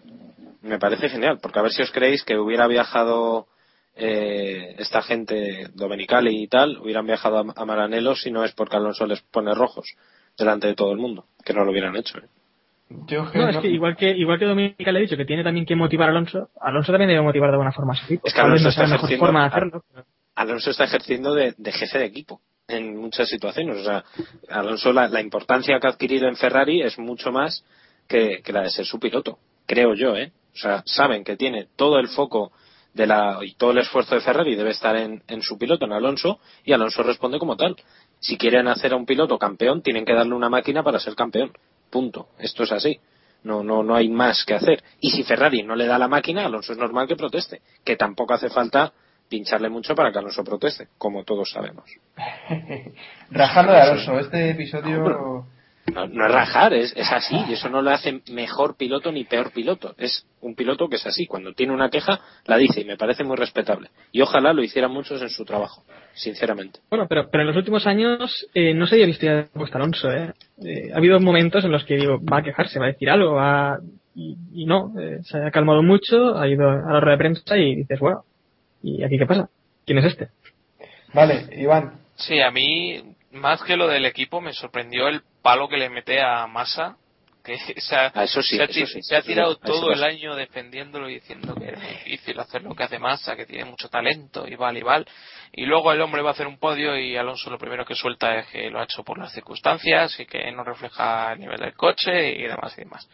Me 0.64 0.80
parece 0.80 1.10
genial, 1.10 1.40
porque 1.42 1.60
a 1.60 1.62
ver 1.62 1.72
si 1.72 1.84
os 1.84 1.92
creéis 1.92 2.24
que 2.24 2.38
hubiera 2.38 2.66
viajado 2.68 3.48
eh, 3.96 4.76
esta 4.80 5.02
gente 5.02 5.68
dominicali 5.74 6.44
y 6.44 6.48
tal, 6.48 6.78
hubieran 6.80 7.06
viajado 7.06 7.38
a, 7.40 7.46
a 7.56 7.66
Maranello 7.66 8.16
si 8.16 8.32
no 8.32 8.44
es 8.44 8.54
porque 8.54 8.76
Alonso 8.78 9.06
les 9.06 9.22
pone 9.22 9.54
rojos 9.54 9.86
delante 10.38 10.68
de 10.68 10.76
todo 10.76 10.92
el 10.92 10.98
mundo, 10.98 11.26
que 11.46 11.54
no 11.54 11.64
lo 11.64 11.72
hubieran 11.72 11.96
hecho. 11.96 12.18
¿eh? 12.18 12.28
Yo 13.08 13.24
No, 13.34 13.50
es 13.50 13.58
que 13.58 13.68
igual 13.70 13.96
que 13.96 14.10
igual 14.12 14.38
que 14.40 14.46
Dominica 14.46 14.92
le 14.92 15.00
ha 15.00 15.02
dicho 15.02 15.18
que 15.18 15.26
tiene 15.26 15.44
también 15.44 15.66
que 15.66 15.76
motivar 15.76 16.10
a 16.10 16.12
Alonso, 16.12 16.50
Alonso 16.60 16.92
también 16.92 17.10
debe 17.10 17.22
motivar 17.22 17.50
de 17.52 17.58
buena 17.58 17.72
forma 17.72 17.94
a 17.94 17.96
su 17.96 18.06
equipo. 18.06 18.28
Es 18.28 18.34
que 18.34 18.42
Alonso 18.42 18.70
está 18.70 18.86
ejerciendo- 18.86 19.26
forma 19.26 19.42
de 19.42 19.48
hacerlo. 19.48 19.84
pero- 19.92 20.06
Alonso 20.36 20.72
está 20.72 20.86
ejerciendo 20.86 21.34
de, 21.36 21.54
de 21.58 21.72
jefe 21.72 22.00
de 22.00 22.06
equipo 22.06 22.42
en 22.68 22.98
muchas 22.98 23.30
situaciones. 23.30 23.78
O 23.78 23.84
sea, 23.84 24.04
Alonso, 24.50 24.92
la, 24.92 25.08
la 25.08 25.22
importancia 25.22 25.80
que 25.80 25.86
ha 25.88 25.92
adquirido 25.92 26.28
en 26.28 26.36
Ferrari 26.36 26.82
es 26.82 26.98
mucho 26.98 27.32
más 27.32 27.64
que, 28.08 28.42
que 28.44 28.52
la 28.52 28.62
de 28.64 28.72
ser 28.72 28.86
su 28.86 29.00
piloto, 29.00 29.38
creo 29.68 29.94
yo, 29.94 30.16
¿eh? 30.18 30.32
O 30.54 30.58
sea, 30.58 30.82
saben 30.86 31.24
que 31.24 31.36
tiene 31.38 31.68
todo 31.76 32.00
el 32.00 32.08
foco 32.10 32.52
de 32.94 33.08
la, 33.08 33.40
y 33.42 33.56
todo 33.56 33.72
el 33.72 33.80
esfuerzo 33.80 34.16
de 34.16 34.22
Ferrari 34.22 34.56
debe 34.56 34.72
estar 34.72 34.96
en, 34.96 35.24
en 35.28 35.42
su 35.42 35.58
piloto, 35.58 35.86
en 35.86 35.94
Alonso, 35.94 36.40
y 36.64 36.74
Alonso 36.74 37.04
responde 37.04 37.40
como 37.40 37.58
tal. 37.58 37.76
Si 38.20 38.38
quieren 38.38 38.68
hacer 38.68 38.94
a 38.94 38.96
un 38.96 39.06
piloto 39.06 39.38
campeón, 39.38 39.82
tienen 39.82 40.06
que 40.06 40.14
darle 40.14 40.36
una 40.36 40.50
máquina 40.50 40.84
para 40.84 41.00
ser 41.00 41.16
campeón. 41.16 41.52
Punto. 41.90 42.30
Esto 42.40 42.64
es 42.64 42.72
así. 42.72 43.00
No, 43.44 43.64
no, 43.64 43.84
no 43.84 43.96
hay 43.96 44.08
más 44.08 44.46
que 44.46 44.54
hacer. 44.54 44.84
Y 45.02 45.12
si 45.12 45.24
Ferrari 45.24 45.64
no 45.64 45.76
le 45.76 45.86
da 45.86 45.98
la 45.98 46.08
máquina, 46.08 46.46
Alonso 46.46 46.72
es 46.72 46.78
normal 46.78 47.08
que 47.08 47.16
proteste. 47.16 47.62
Que 47.84 47.98
tampoco 47.98 48.34
hace 48.34 48.50
falta 48.50 48.94
pincharle 49.28 49.70
mucho 49.70 49.96
para 49.96 50.12
que 50.12 50.20
Alonso 50.20 50.44
proteste, 50.44 50.88
como 50.98 51.24
todos 51.24 51.52
sabemos. 51.52 51.86
Rajando 53.32 53.74
de 53.74 53.82
Alonso, 53.82 54.20
este 54.20 54.52
episodio. 54.52 55.46
No, 55.92 56.08
no 56.08 56.26
es 56.26 56.32
rajar, 56.32 56.74
es, 56.74 56.94
es 56.96 57.12
así, 57.12 57.36
y 57.50 57.54
eso 57.54 57.68
no 57.68 57.82
le 57.82 57.92
hace 57.92 58.22
mejor 58.32 58.78
piloto 58.78 59.12
ni 59.12 59.26
peor 59.26 59.52
piloto. 59.52 59.94
Es 59.98 60.26
un 60.40 60.56
piloto 60.56 60.88
que 60.88 60.96
es 60.96 61.06
así. 61.06 61.28
Cuando 61.28 61.54
tiene 61.54 61.74
una 61.74 61.90
queja, 61.90 62.22
la 62.46 62.58
dice 62.58 62.82
y 62.82 62.86
me 62.86 62.96
parece 62.96 63.26
muy 63.26 63.36
respetable. 63.36 63.90
Y 64.12 64.22
ojalá 64.22 64.54
lo 64.54 64.64
hicieran 64.64 64.92
muchos 64.92 65.22
en 65.22 65.30
su 65.30 65.44
trabajo, 65.44 65.84
sinceramente. 66.14 66.80
Bueno, 66.90 67.06
pero, 67.10 67.30
pero 67.30 67.42
en 67.42 67.48
los 67.48 67.58
últimos 67.58 67.86
años 67.86 68.48
eh, 68.54 68.74
no 68.74 68.88
se 68.88 68.96
había 68.96 69.08
visto 69.08 69.26
ya 69.26 69.48
puesto 69.54 69.78
Alonso. 69.78 70.10
¿eh? 70.10 70.32
Eh, 70.64 70.92
ha 70.94 70.98
habido 70.98 71.20
momentos 71.20 71.66
en 71.66 71.72
los 71.72 71.84
que 71.84 71.98
digo, 71.98 72.20
va 72.24 72.38
a 72.38 72.44
quejarse, 72.44 72.80
va 72.80 72.86
a 72.86 72.92
decir 72.92 73.10
algo, 73.10 73.34
va... 73.34 73.80
y, 74.16 74.38
y 74.54 74.66
no, 74.66 74.94
eh, 74.98 75.20
se 75.24 75.38
ha 75.38 75.52
calmado 75.52 75.84
mucho, 75.84 76.38
ha 76.38 76.48
ido 76.48 76.70
a 76.70 76.94
la 76.94 77.00
rueda 77.02 77.18
de 77.18 77.18
prensa 77.18 77.58
y 77.58 77.76
dices, 77.76 78.00
bueno, 78.00 78.24
¿y 78.82 79.04
aquí 79.04 79.18
qué 79.18 79.26
pasa? 79.26 79.50
¿Quién 79.86 79.98
es 79.98 80.06
este? 80.06 80.30
Vale, 81.14 81.50
Iván. 81.58 82.00
Sí, 82.16 82.40
a 82.40 82.52
mí, 82.52 83.16
más 83.32 83.62
que 83.64 83.76
lo 83.76 83.88
del 83.90 84.06
equipo, 84.06 84.40
me 84.40 84.54
sorprendió 84.54 85.10
el 85.10 85.22
palo 85.44 85.70
que 85.70 85.78
le 85.78 85.90
mete 85.90 86.20
a 86.22 86.48
Massa. 86.48 86.98
Que 87.44 87.58
se 87.82 87.94
ha, 87.96 88.10
Ah, 88.16 88.24
eso 88.24 88.42
sí, 88.42 88.56
se 88.56 88.62
ha, 88.62 88.66
eso 88.66 88.74
ti- 88.74 88.88
sí. 88.88 89.04
se 89.04 89.16
ha 89.18 89.22
tirado 89.22 89.58
todo 89.58 89.92
el 89.92 90.02
año 90.02 90.34
defendiéndolo 90.34 91.10
y 91.10 91.16
diciendo 91.16 91.54
que 91.56 91.72
es 91.74 91.80
difícil 92.06 92.40
hacer 92.40 92.64
lo 92.64 92.74
que 92.74 92.84
hace 92.84 92.98
Massa, 93.00 93.36
que 93.36 93.46
tiene 93.46 93.66
mucho 93.66 93.90
talento 93.90 94.48
y 94.48 94.56
vale 94.56 94.80
y 94.80 94.84
vale. 94.84 95.06
Y 95.52 95.66
luego 95.66 95.92
el 95.92 96.02
hombre 96.02 96.22
va 96.22 96.30
a 96.30 96.32
hacer 96.32 96.48
un 96.48 96.58
podio 96.58 96.98
y 96.98 97.18
Alonso 97.18 97.50
lo 97.50 97.58
primero 97.58 97.86
que 97.86 97.96
suelta 97.96 98.34
es 98.40 98.48
que 98.48 98.70
lo 98.70 98.80
ha 98.80 98.86
hecho 98.86 99.04
por 99.04 99.20
las 99.20 99.34
circunstancias 99.34 100.18
y 100.22 100.26
que 100.26 100.50
no 100.54 100.64
refleja 100.64 101.34
el 101.34 101.40
nivel 101.42 101.60
del 101.60 101.74
coche 101.76 102.32
y 102.32 102.44
demás 102.44 102.74
y 102.78 102.82
demás. 102.82 103.10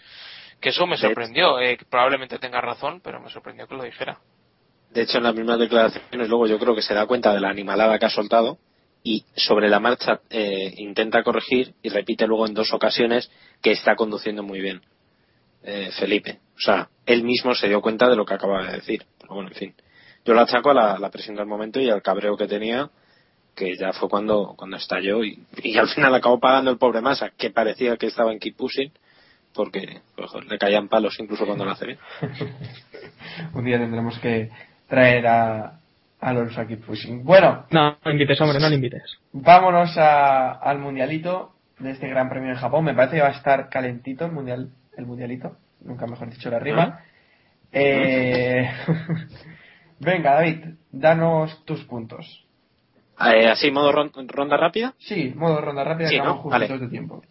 Que 0.61 0.69
eso 0.69 0.85
me 0.85 0.97
sorprendió. 0.97 1.59
eh, 1.59 1.79
probablemente 1.89 2.37
tenga 2.37 2.61
razón, 2.61 3.01
pero 3.03 3.19
me 3.19 3.31
sorprendió 3.31 3.65
que 3.67 3.75
lo 3.75 3.83
dijera. 3.83 4.19
De 4.91 5.01
hecho, 5.01 5.17
en 5.17 5.23
las 5.23 5.33
mismas 5.33 5.57
declaraciones, 5.57 6.29
luego 6.29 6.45
yo 6.45 6.59
creo 6.59 6.75
que 6.75 6.81
se 6.83 6.93
da 6.93 7.07
cuenta 7.07 7.33
de 7.33 7.39
la 7.39 7.49
animalada 7.49 7.97
que 7.97 8.05
ha 8.05 8.09
soltado 8.11 8.59
y 9.03 9.23
sobre 9.35 9.69
la 9.69 9.79
marcha 9.79 10.21
eh, 10.29 10.73
intenta 10.77 11.23
corregir 11.23 11.73
y 11.81 11.89
repite 11.89 12.27
luego 12.27 12.47
en 12.47 12.53
dos 12.53 12.73
ocasiones 12.73 13.31
que 13.61 13.71
está 13.71 13.95
conduciendo 13.95 14.43
muy 14.43 14.59
bien 14.59 14.81
eh, 15.63 15.89
Felipe. 15.97 16.39
O 16.57 16.61
sea, 16.61 16.89
él 17.05 17.23
mismo 17.23 17.53
se 17.53 17.67
dio 17.67 17.81
cuenta 17.81 18.09
de 18.09 18.15
lo 18.15 18.25
que 18.25 18.33
acaba 18.33 18.65
de 18.65 18.73
decir. 18.77 19.05
Pero 19.19 19.35
bueno, 19.35 19.49
en 19.49 19.55
fin. 19.55 19.73
Yo 20.25 20.33
lo 20.33 20.41
achaco 20.41 20.71
a 20.71 20.73
la, 20.73 20.99
la 20.99 21.09
presión 21.09 21.35
del 21.35 21.45
momento 21.45 21.79
y 21.79 21.89
al 21.89 22.01
cabreo 22.01 22.35
que 22.37 22.47
tenía, 22.47 22.89
que 23.55 23.75
ya 23.75 23.93
fue 23.93 24.09
cuando, 24.09 24.53
cuando 24.57 24.77
estalló 24.77 25.23
y, 25.23 25.39
al 25.77 25.89
final 25.89 26.15
acabó 26.15 26.39
pagando 26.39 26.71
el 26.71 26.77
pobre 26.77 27.01
Massa, 27.01 27.31
que 27.37 27.49
parecía 27.49 27.97
que 27.97 28.07
estaba 28.07 28.31
en 28.31 28.39
keep 28.39 28.55
porque 29.53 30.01
le 30.47 30.57
caían 30.57 30.87
palos 30.87 31.19
incluso 31.19 31.45
cuando 31.45 31.65
lo 31.65 31.71
hace 31.71 31.87
bien. 31.87 31.99
Un 33.53 33.65
día 33.65 33.77
tendremos 33.77 34.17
que 34.19 34.49
traer 34.87 35.27
a 35.27 35.79
a 36.21 36.29
Alonso 36.29 36.59
aquí 36.61 36.75
pushing. 36.75 37.23
Bueno, 37.23 37.65
No, 37.71 37.97
no 38.03 38.11
invites, 38.11 38.39
hombre, 38.41 38.59
no 38.59 38.69
le 38.69 38.75
invites. 38.75 39.19
vámonos 39.31 39.97
a- 39.97 40.51
al 40.51 40.79
mundialito 40.79 41.53
de 41.79 41.91
este 41.91 42.07
Gran 42.09 42.29
Premio 42.29 42.49
en 42.51 42.57
Japón. 42.57 42.83
Me 42.85 42.93
parece 42.93 43.15
que 43.17 43.21
va 43.21 43.29
a 43.29 43.37
estar 43.37 43.69
calentito 43.69 44.25
el 44.25 44.31
mundial, 44.33 44.69
el 44.97 45.05
mundialito. 45.05 45.55
Nunca 45.81 46.05
mejor 46.07 46.29
dicho 46.29 46.49
la 46.49 46.59
rima. 46.59 46.99
Eh, 47.71 48.69
Venga, 49.99 50.33
David, 50.35 50.65
danos 50.91 51.63
tus 51.65 51.83
puntos. 51.85 52.45
Eh, 53.19 53.47
así, 53.49 53.69
modo 53.71 53.91
ron- 53.91 54.11
ronda 54.29 54.55
rápida. 54.57 54.93
Sí, 54.97 55.33
modo 55.35 55.59
ronda 55.61 55.83
rápida, 55.83 56.07
Sí, 56.09 56.15
que 56.17 56.21
¿no? 56.21 56.41
Vale. 56.43 56.67
de 56.67 56.87
tiempo. 56.87 57.21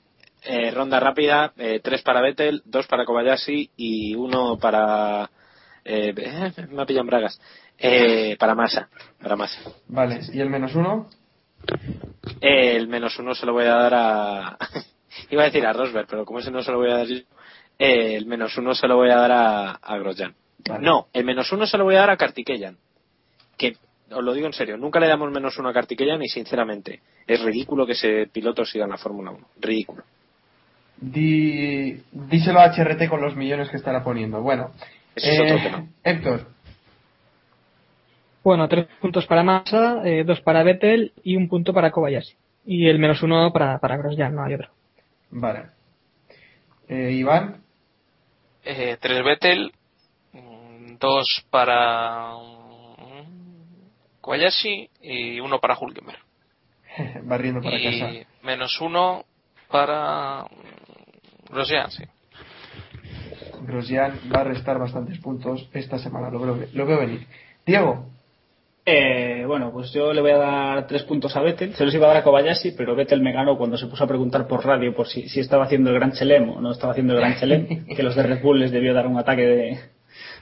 Eh, 0.44 0.70
ronda 0.70 1.00
rápida, 1.00 1.52
eh, 1.56 1.80
tres 1.82 2.02
para 2.02 2.20
Vettel, 2.20 2.62
dos 2.64 2.86
para 2.86 3.04
Kobayashi 3.04 3.70
y 3.76 4.14
uno 4.14 4.58
para... 4.58 5.30
Eh, 5.84 6.12
eh, 6.16 6.52
me 6.70 6.82
ha 6.82 6.86
pillado 6.86 7.02
en 7.02 7.06
bragas. 7.06 7.40
Eh, 7.78 8.36
para 8.38 8.54
Massa. 8.54 8.88
Para 9.22 9.36
Massa. 9.36 9.60
Vale, 9.88 10.20
¿y 10.32 10.40
el 10.40 10.50
menos 10.50 10.74
uno? 10.74 11.08
Eh, 12.40 12.76
el 12.76 12.88
menos 12.88 13.18
uno 13.18 13.34
se 13.34 13.46
lo 13.46 13.52
voy 13.52 13.64
a 13.64 13.74
dar 13.74 13.94
a... 13.94 14.58
Iba 15.30 15.42
a 15.42 15.46
decir 15.46 15.64
a 15.66 15.72
Rosberg, 15.72 16.06
pero 16.08 16.24
como 16.24 16.40
ese 16.40 16.50
no 16.50 16.62
se 16.62 16.72
lo 16.72 16.78
voy 16.78 16.90
a 16.90 16.98
dar 16.98 17.06
yo, 17.06 17.16
eh, 17.78 18.16
el 18.16 18.26
menos 18.26 18.56
uno 18.58 18.74
se 18.74 18.86
lo 18.88 18.96
voy 18.96 19.10
a 19.10 19.16
dar 19.16 19.32
a, 19.32 19.70
a 19.70 19.98
Grosjean. 19.98 20.34
Vale. 20.68 20.84
No, 20.84 21.08
el 21.12 21.24
menos 21.24 21.50
uno 21.52 21.66
se 21.66 21.78
lo 21.78 21.84
voy 21.84 21.94
a 21.94 22.00
dar 22.00 22.10
a 22.10 22.16
Kartikeyan. 22.16 22.76
Que, 23.56 23.76
os 24.10 24.24
lo 24.24 24.32
digo 24.32 24.46
en 24.46 24.52
serio, 24.52 24.76
nunca 24.76 25.00
le 25.00 25.06
damos 25.06 25.30
menos 25.30 25.56
uno 25.58 25.68
a 25.68 25.72
Kartikeyan 25.72 26.22
y 26.22 26.28
sinceramente 26.28 27.00
es 27.26 27.40
ridículo 27.42 27.86
que 27.86 27.92
ese 27.92 28.28
piloto 28.32 28.64
siga 28.64 28.84
en 28.84 28.90
la 28.90 28.98
Fórmula 28.98 29.30
1. 29.30 29.46
Ridículo. 29.60 30.02
Di, 31.00 32.02
díselo 32.10 32.60
a 32.60 32.72
HRT 32.72 33.08
con 33.08 33.20
los 33.20 33.36
millones 33.36 33.68
que 33.70 33.76
estará 33.76 34.02
poniendo. 34.02 34.42
Bueno, 34.42 34.72
es 35.14 35.24
eh, 35.24 35.42
otro 35.42 35.62
tema. 35.62 35.86
Héctor, 36.02 36.48
Bueno, 38.48 38.66
tres 38.66 38.86
puntos 38.98 39.26
para 39.26 39.42
Massa, 39.42 40.00
eh, 40.06 40.24
dos 40.24 40.40
para 40.40 40.62
Vettel 40.62 41.12
y 41.22 41.36
un 41.36 41.50
punto 41.50 41.74
para 41.74 41.90
Kobayashi. 41.90 42.34
Y 42.64 42.88
el 42.88 42.98
menos 42.98 43.22
uno 43.22 43.52
para, 43.52 43.78
para 43.78 43.98
Grosjean, 43.98 44.34
no 44.34 44.42
hay 44.42 44.54
otro. 44.54 44.70
vale. 45.30 45.64
Eh, 46.88 47.10
Iván, 47.12 47.60
Eh, 48.64 48.96
tres 48.98 49.22
Vettel, 49.22 49.70
mm, 50.32 50.96
dos 50.98 51.26
para 51.50 52.32
mm, 52.38 54.20
Kobayashi 54.22 54.88
y 55.02 55.40
uno 55.40 55.58
para 55.60 55.76
Hulkenberg. 55.78 56.18
Barriendo 57.24 57.60
para 57.60 57.78
y 57.78 57.84
casa. 58.00 58.30
menos 58.44 58.80
uno 58.80 59.26
para 59.70 60.44
mm, 60.44 61.52
Grosjean, 61.52 61.90
sí. 61.90 62.04
Grosjean 63.60 64.18
va 64.34 64.40
a 64.40 64.44
restar 64.44 64.78
bastantes 64.78 65.18
puntos 65.18 65.68
esta 65.74 65.98
semana, 65.98 66.30
lo 66.30 66.40
veo, 66.40 66.66
lo 66.72 66.86
veo 66.86 66.98
venir. 67.00 67.26
Diego, 67.66 68.06
Eh, 68.90 69.44
bueno, 69.46 69.70
pues 69.70 69.92
yo 69.92 70.14
le 70.14 70.22
voy 70.22 70.30
a 70.30 70.38
dar 70.38 70.86
tres 70.86 71.02
puntos 71.02 71.36
a 71.36 71.42
Vettel. 71.42 71.74
Se 71.74 71.84
los 71.84 71.92
iba 71.94 72.06
a 72.06 72.08
dar 72.08 72.16
a 72.18 72.22
Kobayashi, 72.24 72.70
pero 72.72 72.94
Vettel 72.96 73.20
me 73.20 73.32
ganó 73.32 73.58
cuando 73.58 73.76
se 73.76 73.86
puso 73.86 74.04
a 74.04 74.06
preguntar 74.06 74.46
por 74.46 74.64
radio 74.64 74.94
por 74.94 75.06
si, 75.08 75.28
si 75.28 75.40
estaba 75.40 75.64
haciendo 75.64 75.90
el 75.90 75.96
Gran 75.96 76.12
Chelem 76.12 76.48
o 76.48 76.60
no 76.62 76.72
estaba 76.72 76.92
haciendo 76.92 77.12
el 77.12 77.20
Gran 77.20 77.36
Chelem, 77.38 77.86
que 77.96 78.02
los 78.02 78.16
de 78.16 78.22
Red 78.22 78.40
Bull 78.42 78.60
les 78.60 78.70
debió 78.70 78.94
dar 78.94 79.06
un 79.06 79.18
ataque 79.18 79.42
de, 79.42 79.78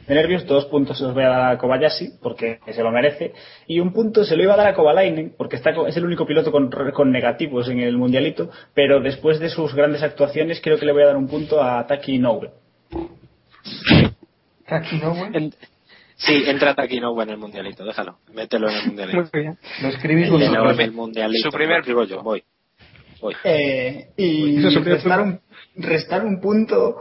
de 0.06 0.14
nervios. 0.14 0.46
Dos 0.46 0.66
puntos 0.66 0.96
se 0.98 1.02
los 1.04 1.14
voy 1.14 1.24
a 1.24 1.28
dar 1.28 1.52
a 1.54 1.58
Kobayashi, 1.58 2.18
porque 2.22 2.60
se 2.70 2.82
lo 2.84 2.92
merece. 2.92 3.32
Y 3.66 3.80
un 3.80 3.92
punto 3.92 4.22
se 4.24 4.36
lo 4.36 4.44
iba 4.44 4.54
a 4.54 4.56
dar 4.58 4.68
a 4.68 4.74
Kovalainen, 4.74 5.34
porque 5.36 5.56
está, 5.56 5.74
co- 5.74 5.88
es 5.88 5.96
el 5.96 6.04
único 6.04 6.24
piloto 6.24 6.52
con, 6.52 6.70
con 6.70 7.10
negativos 7.10 7.68
en 7.68 7.80
el 7.80 7.96
Mundialito, 7.96 8.50
pero 8.74 9.00
después 9.00 9.40
de 9.40 9.48
sus 9.48 9.74
grandes 9.74 10.04
actuaciones 10.04 10.60
creo 10.62 10.78
que 10.78 10.86
le 10.86 10.92
voy 10.92 11.02
a 11.02 11.06
dar 11.06 11.16
un 11.16 11.26
punto 11.26 11.60
a 11.60 11.84
Taki 11.84 12.14
Inoue. 12.14 12.50
En- 15.32 15.52
sí, 16.16 16.44
entra 16.46 16.74
Takinobu 16.74 17.20
en 17.22 17.30
el 17.30 17.38
mundialito, 17.38 17.84
déjalo. 17.84 18.18
Mételo 18.32 18.68
en 18.68 18.76
el 18.76 18.86
mundialito. 18.86 19.18
Muy 19.18 19.30
bien. 19.42 19.58
lo 19.82 19.88
escribís 19.88 20.28
en 20.28 20.80
el 20.80 20.92
mundialito. 20.92 21.50
Su 21.50 21.56
primer- 21.56 21.86
lo 21.88 22.04
yo, 22.04 22.22
voy. 22.22 22.42
Voy. 23.20 23.34
Eh, 23.44 24.08
y 24.18 24.58
restar 24.60 25.20
un, 25.22 25.40
restar 25.76 26.24
un 26.24 26.38
punto 26.40 26.96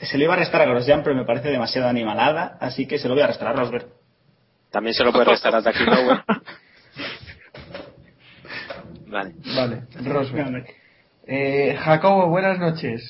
se 0.00 0.16
le 0.16 0.24
iba 0.24 0.34
a 0.34 0.36
restar 0.36 0.62
a 0.62 0.66
Grosjean, 0.66 1.02
pero 1.02 1.16
me 1.16 1.24
parece 1.24 1.48
demasiado 1.50 1.88
animalada, 1.88 2.56
así 2.60 2.86
que 2.86 2.98
se 2.98 3.08
lo 3.08 3.14
voy 3.14 3.22
a 3.24 3.26
restar 3.26 3.48
a 3.48 3.52
Rosberg. 3.52 3.86
También 4.70 4.94
se 4.94 5.02
lo 5.04 5.12
puede 5.12 5.24
restar 5.26 5.54
a 5.56 5.62
Takinobu. 5.62 6.10
Vale. 9.08 9.34
Vale, 9.56 9.82
Rosberg. 10.04 10.66
Eh, 11.28 11.76
Jacobo, 11.80 12.28
buenas 12.28 12.56
noches. 12.60 13.02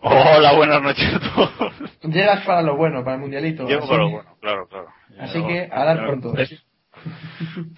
Hola, 0.00 0.52
buenas 0.56 0.82
noches 0.82 1.14
a 1.14 1.20
todos. 1.20 1.72
Llegas 2.02 2.44
para 2.44 2.60
lo 2.60 2.76
bueno, 2.76 3.04
para 3.04 3.14
el 3.14 3.20
mundialito. 3.20 3.68
Llego 3.68 3.86
para 3.86 4.02
lo 4.02 4.10
bueno, 4.10 4.36
claro, 4.40 4.66
claro. 4.66 4.88
Así 5.20 5.40
que 5.46 5.68
a 5.70 5.84
dar 5.84 6.04
por 6.04 6.20
todos. 6.20 6.66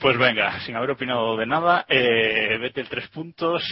Pues 0.01 0.17
venga, 0.17 0.59
sin 0.61 0.75
haber 0.77 0.91
opinado 0.91 1.37
de 1.37 1.47
nada, 1.47 1.85
eh, 1.89 2.57
vete 2.59 2.81
el 2.81 2.89
tres 2.89 3.09
puntos, 3.09 3.63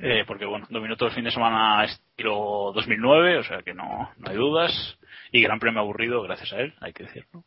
eh, 0.00 0.22
porque 0.26 0.44
bueno, 0.44 0.66
dominó 0.70 0.96
todo 0.96 1.08
el 1.08 1.14
fin 1.14 1.24
de 1.24 1.32
semana 1.32 1.84
estilo 1.84 2.70
2009, 2.72 3.38
o 3.38 3.42
sea 3.42 3.62
que 3.62 3.74
no, 3.74 4.10
no 4.16 4.30
hay 4.30 4.36
dudas, 4.36 4.98
y 5.32 5.42
gran 5.42 5.58
premio 5.58 5.80
aburrido 5.80 6.22
gracias 6.22 6.52
a 6.52 6.60
él, 6.60 6.74
hay 6.80 6.92
que 6.92 7.04
decirlo. 7.04 7.44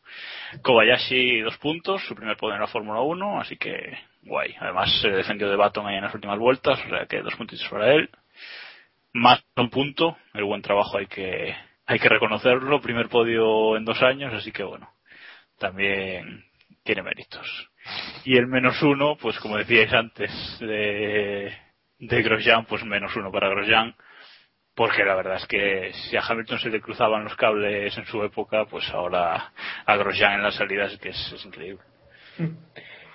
Kobayashi 0.62 1.40
dos 1.40 1.56
puntos, 1.58 2.02
su 2.06 2.14
primer 2.14 2.36
podio 2.36 2.54
en 2.54 2.60
la 2.60 2.66
Fórmula 2.66 3.00
1, 3.00 3.40
así 3.40 3.56
que 3.56 3.98
guay. 4.24 4.54
Además 4.60 4.90
se 5.00 5.10
defendió 5.10 5.48
de 5.48 5.56
Baton 5.56 5.86
ahí 5.86 5.96
en 5.96 6.04
las 6.04 6.14
últimas 6.14 6.38
vueltas, 6.38 6.78
o 6.84 6.88
sea 6.88 7.06
que 7.06 7.22
dos 7.22 7.34
puntitos 7.36 7.68
para 7.68 7.92
él. 7.94 8.10
Más 9.12 9.44
un 9.56 9.70
punto, 9.70 10.16
el 10.34 10.44
buen 10.44 10.62
trabajo 10.62 10.98
hay 10.98 11.06
que, 11.06 11.54
hay 11.86 11.98
que 11.98 12.08
reconocerlo, 12.08 12.80
primer 12.80 13.08
podio 13.08 13.76
en 13.76 13.84
dos 13.84 14.02
años, 14.02 14.32
así 14.34 14.50
que 14.50 14.64
bueno, 14.64 14.90
también 15.58 16.44
tiene 16.82 17.02
méritos. 17.02 17.70
Y 18.24 18.36
el 18.36 18.46
menos 18.46 18.82
uno, 18.82 19.16
pues 19.16 19.38
como 19.38 19.56
decíais 19.56 19.92
antes, 19.92 20.30
de, 20.60 21.56
de 21.98 22.22
Grosjean, 22.22 22.64
pues 22.64 22.84
menos 22.84 23.14
uno 23.14 23.30
para 23.30 23.48
Grosjean, 23.48 23.94
porque 24.74 25.04
la 25.04 25.14
verdad 25.14 25.36
es 25.36 25.46
que 25.46 25.92
si 25.92 26.16
a 26.16 26.22
Hamilton 26.26 26.58
se 26.58 26.70
le 26.70 26.80
cruzaban 26.80 27.24
los 27.24 27.36
cables 27.36 27.96
en 27.96 28.06
su 28.06 28.22
época, 28.24 28.64
pues 28.64 28.88
ahora 28.90 29.52
a 29.86 29.96
Grosjean 29.96 30.34
en 30.34 30.42
las 30.42 30.56
salidas 30.56 30.92
es 30.92 30.98
que 30.98 31.10
es, 31.10 31.32
es 31.32 31.44
increíble. 31.44 31.84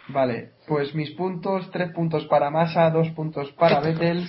Vale, 0.10 0.50
pues 0.68 0.94
mis 0.96 1.12
puntos, 1.12 1.70
tres 1.72 1.92
puntos 1.92 2.26
para 2.26 2.50
Massa, 2.50 2.90
dos 2.90 3.10
puntos 3.10 3.52
para 3.54 3.80
Vettel, 3.80 4.26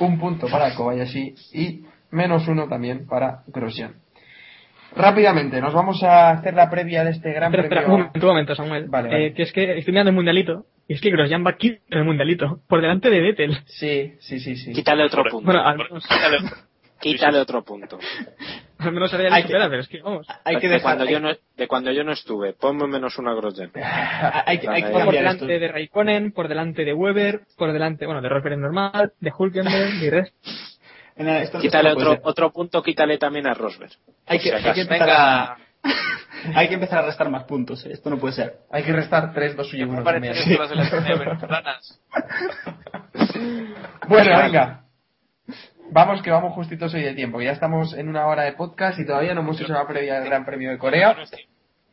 un 0.00 0.18
punto 0.18 0.46
para 0.48 0.74
Kobayashi 0.74 1.34
y 1.52 1.84
menos 2.10 2.48
uno 2.48 2.66
también 2.68 3.06
para 3.06 3.42
Grosjean. 3.46 3.94
Rápidamente, 4.96 5.60
nos 5.60 5.74
vamos 5.74 6.02
a 6.02 6.30
hacer 6.30 6.54
la 6.54 6.70
previa 6.70 7.04
de 7.04 7.10
este 7.10 7.30
gran 7.32 7.52
Espera, 7.54 7.62
espera, 7.64 7.80
un 7.82 7.86
premio. 7.86 7.98
momento, 8.06 8.26
un 8.26 8.32
momento, 8.32 8.54
Samuel. 8.54 8.86
Vale, 8.88 9.08
vale. 9.08 9.26
Eh, 9.26 9.34
que 9.34 9.42
es 9.42 9.52
que 9.52 9.78
estoy 9.78 9.92
mirando 9.92 10.10
el 10.10 10.16
mundialito 10.16 10.64
y 10.88 10.94
es 10.94 11.00
que 11.02 11.10
Grosjean 11.10 11.44
va 11.46 11.56
quinto 11.56 11.82
en 11.90 11.98
el 11.98 12.04
mundialito, 12.04 12.60
por 12.66 12.80
delante 12.80 13.10
de 13.10 13.20
Vettel. 13.20 13.58
Sí, 13.66 14.14
sí, 14.20 14.40
sí, 14.40 14.56
sí. 14.56 14.72
Quítale 14.72 15.04
otro 15.04 15.22
Por- 15.24 15.30
punto. 15.32 15.46
Bueno, 15.46 15.60
al 15.62 15.76
menos, 15.76 16.04
Quítale 17.00 17.38
otro 17.38 17.62
punto. 17.62 17.98
al 18.78 18.92
menos 18.92 19.12
le 19.12 19.28
que- 19.28 19.42
supera, 19.42 19.68
pero 19.68 19.80
es 19.80 19.88
que 19.88 20.00
vamos. 20.02 20.26
Hay 20.44 20.56
que 20.56 20.68
de, 20.68 20.74
dejar, 20.74 20.82
cuando 20.82 21.04
hay, 21.04 21.12
yo 21.12 21.20
no, 21.20 21.28
de 21.56 21.68
cuando 21.68 21.90
yo 21.92 22.04
no 22.04 22.12
estuve. 22.12 22.52
Ponme 22.52 22.86
menos 22.86 23.18
una 23.18 23.34
Grosjean. 23.34 23.70
hay 24.46 24.58
que, 24.58 24.68
hay 24.68 24.82
que 24.84 24.90
por 24.90 25.12
delante 25.12 25.44
esto. 25.44 25.60
de 25.60 25.68
Raikkonen, 25.68 26.32
por 26.32 26.48
delante 26.48 26.84
de 26.84 26.92
Weber, 26.94 27.40
por 27.56 27.72
delante, 27.72 28.06
bueno, 28.06 28.20
de 28.22 28.28
Rosberg 28.28 28.58
normal, 28.58 29.12
de 29.20 29.32
Hulkenberg 29.36 29.94
y 30.02 30.10
resto. 30.10 30.36
No, 31.16 31.30
esto- 31.32 31.42
esto 31.58 31.60
Quítale 31.60 31.90
no 31.90 31.96
otro, 31.96 32.18
otro 32.22 32.52
punto, 32.52 32.82
quítale 32.82 33.18
también 33.18 33.46
a 33.48 33.54
Rosberg. 33.54 33.90
Hay 34.26 34.38
que, 34.38 34.56
si 34.58 34.68
hay 34.68 34.74
que 34.74 34.80
empezar 34.82 35.06
Venga, 35.08 35.42
a, 35.52 35.56
hay 36.54 36.68
que 36.68 36.74
empezar 36.74 37.02
a 37.02 37.06
restar 37.06 37.28
más 37.28 37.42
puntos. 37.44 37.84
eh. 37.86 37.90
Esto 37.92 38.08
no 38.10 38.18
puede 38.18 38.34
ser. 38.34 38.58
Hay 38.70 38.84
que 38.84 38.92
restar 38.92 39.32
tres, 39.34 39.56
dos 39.56 39.72
y 39.74 39.78
me 39.78 39.86
uno 39.86 40.04
parece 40.04 40.28
también. 40.28 40.44
que 40.44 40.52
esto 40.52 40.62
las 40.62 40.70
elecciones 40.92 41.18
venezolanas. 41.18 42.00
Bueno, 44.08 44.38
venga. 44.38 44.82
Vamos 45.90 46.22
que 46.22 46.30
vamos 46.30 46.52
justitos 46.52 46.92
hoy 46.92 47.02
de 47.02 47.14
tiempo. 47.14 47.40
Ya 47.40 47.52
estamos 47.52 47.94
en 47.94 48.08
una 48.08 48.26
hora 48.26 48.44
de 48.44 48.52
podcast 48.52 48.98
y 48.98 49.06
todavía 49.06 49.34
no 49.34 49.40
hemos 49.40 49.60
hecho 49.60 49.72
la 49.72 49.86
previa 49.86 50.20
del 50.20 50.28
Gran 50.28 50.44
Premio 50.44 50.70
de 50.70 50.78
Corea. 50.78 51.16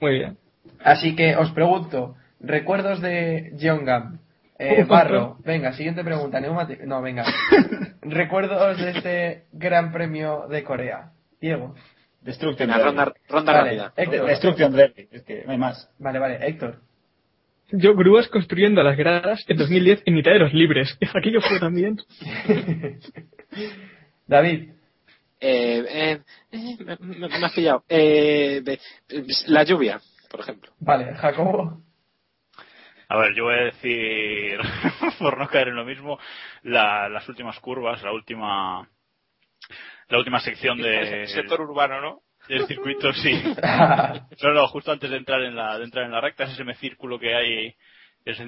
Muy 0.02 0.14
bien. 0.14 0.38
Así 0.84 1.16
que 1.16 1.36
os 1.36 1.52
pregunto, 1.52 2.16
recuerdos 2.40 3.02
de 3.02 3.54
Jeongam. 3.58 4.20
Eh, 4.58 4.84
Barro, 4.84 5.38
venga, 5.44 5.74
siguiente 5.74 6.04
pregunta. 6.04 6.40
Neumático. 6.40 6.84
No, 6.86 7.02
venga. 7.02 7.26
recuerdos 8.02 8.78
de 8.78 8.90
este 8.92 9.44
Gran 9.54 9.92
Premio 9.92 10.48
de 10.50 10.64
Corea. 10.64 11.12
Diego. 11.40 11.76
Destruction 12.22 12.68
Venga, 12.70 12.84
ronda, 12.84 13.14
ronda 13.30 13.54
Vale, 13.54 13.78
rápida. 13.78 13.94
Héctor. 13.96 14.28
Destruction 14.28 14.74
Derby. 14.74 15.08
Es 15.12 15.24
que 15.24 15.44
no 15.46 15.52
hay 15.52 15.58
más. 15.58 15.90
Vale, 16.00 16.20
vale, 16.20 16.40
Héctor. 16.42 16.82
Yo, 17.72 17.96
grúas 17.96 18.28
construyendo 18.28 18.84
las 18.84 18.98
gradas 18.98 19.44
en 19.48 19.58
2010 19.58 20.04
en 20.06 20.14
mitad 20.14 20.32
de 20.32 20.40
los 20.40 20.54
libres. 20.54 20.98
Aquello 21.14 21.42
fue 21.42 21.60
también. 21.60 21.98
David. 24.28 24.70
Eh, 25.40 25.86
eh, 25.88 26.22
eh, 26.52 26.78
me, 26.80 27.28
me- 27.28 27.46
has 27.46 27.54
pillado. 27.54 27.84
Eh, 27.90 28.64
la 29.48 29.64
lluvia, 29.64 30.00
por 30.30 30.40
ejemplo. 30.40 30.72
Vale, 30.80 31.14
Jacobo. 31.16 31.82
A 33.08 33.18
ver, 33.18 33.36
yo 33.36 33.44
voy 33.44 33.54
a 33.56 33.64
decir, 33.66 34.60
por 35.20 35.38
no 35.38 35.48
caer 35.48 35.68
en 35.70 35.76
lo 35.76 35.86
mismo, 35.86 36.18
la- 36.64 37.08
las 37.10 37.28
últimas 37.30 37.60
curvas, 37.60 38.02
la 38.02 38.12
última 38.12 38.90
la 40.08 40.18
última 40.20 40.40
sección 40.40 40.78
de, 40.78 41.28
Sector 41.28 41.62
urbano, 41.62 42.00
¿no? 42.02 42.22
del 42.48 42.66
circuito, 42.68 43.12
sí. 43.14 43.32
No, 44.44 44.54
no, 44.54 44.68
justo 44.68 44.92
antes 44.92 45.10
de 45.10 45.18
entrar 45.18 45.42
en 45.42 45.56
la, 45.56 45.78
de 45.78 45.86
entrar 45.86 46.06
en 46.06 46.12
la 46.12 46.22
recta, 46.22 46.44
ese 46.44 46.56
semicírculo 46.56 47.18
que 47.20 47.34
hay, 47.34 47.76
esa 48.26 48.44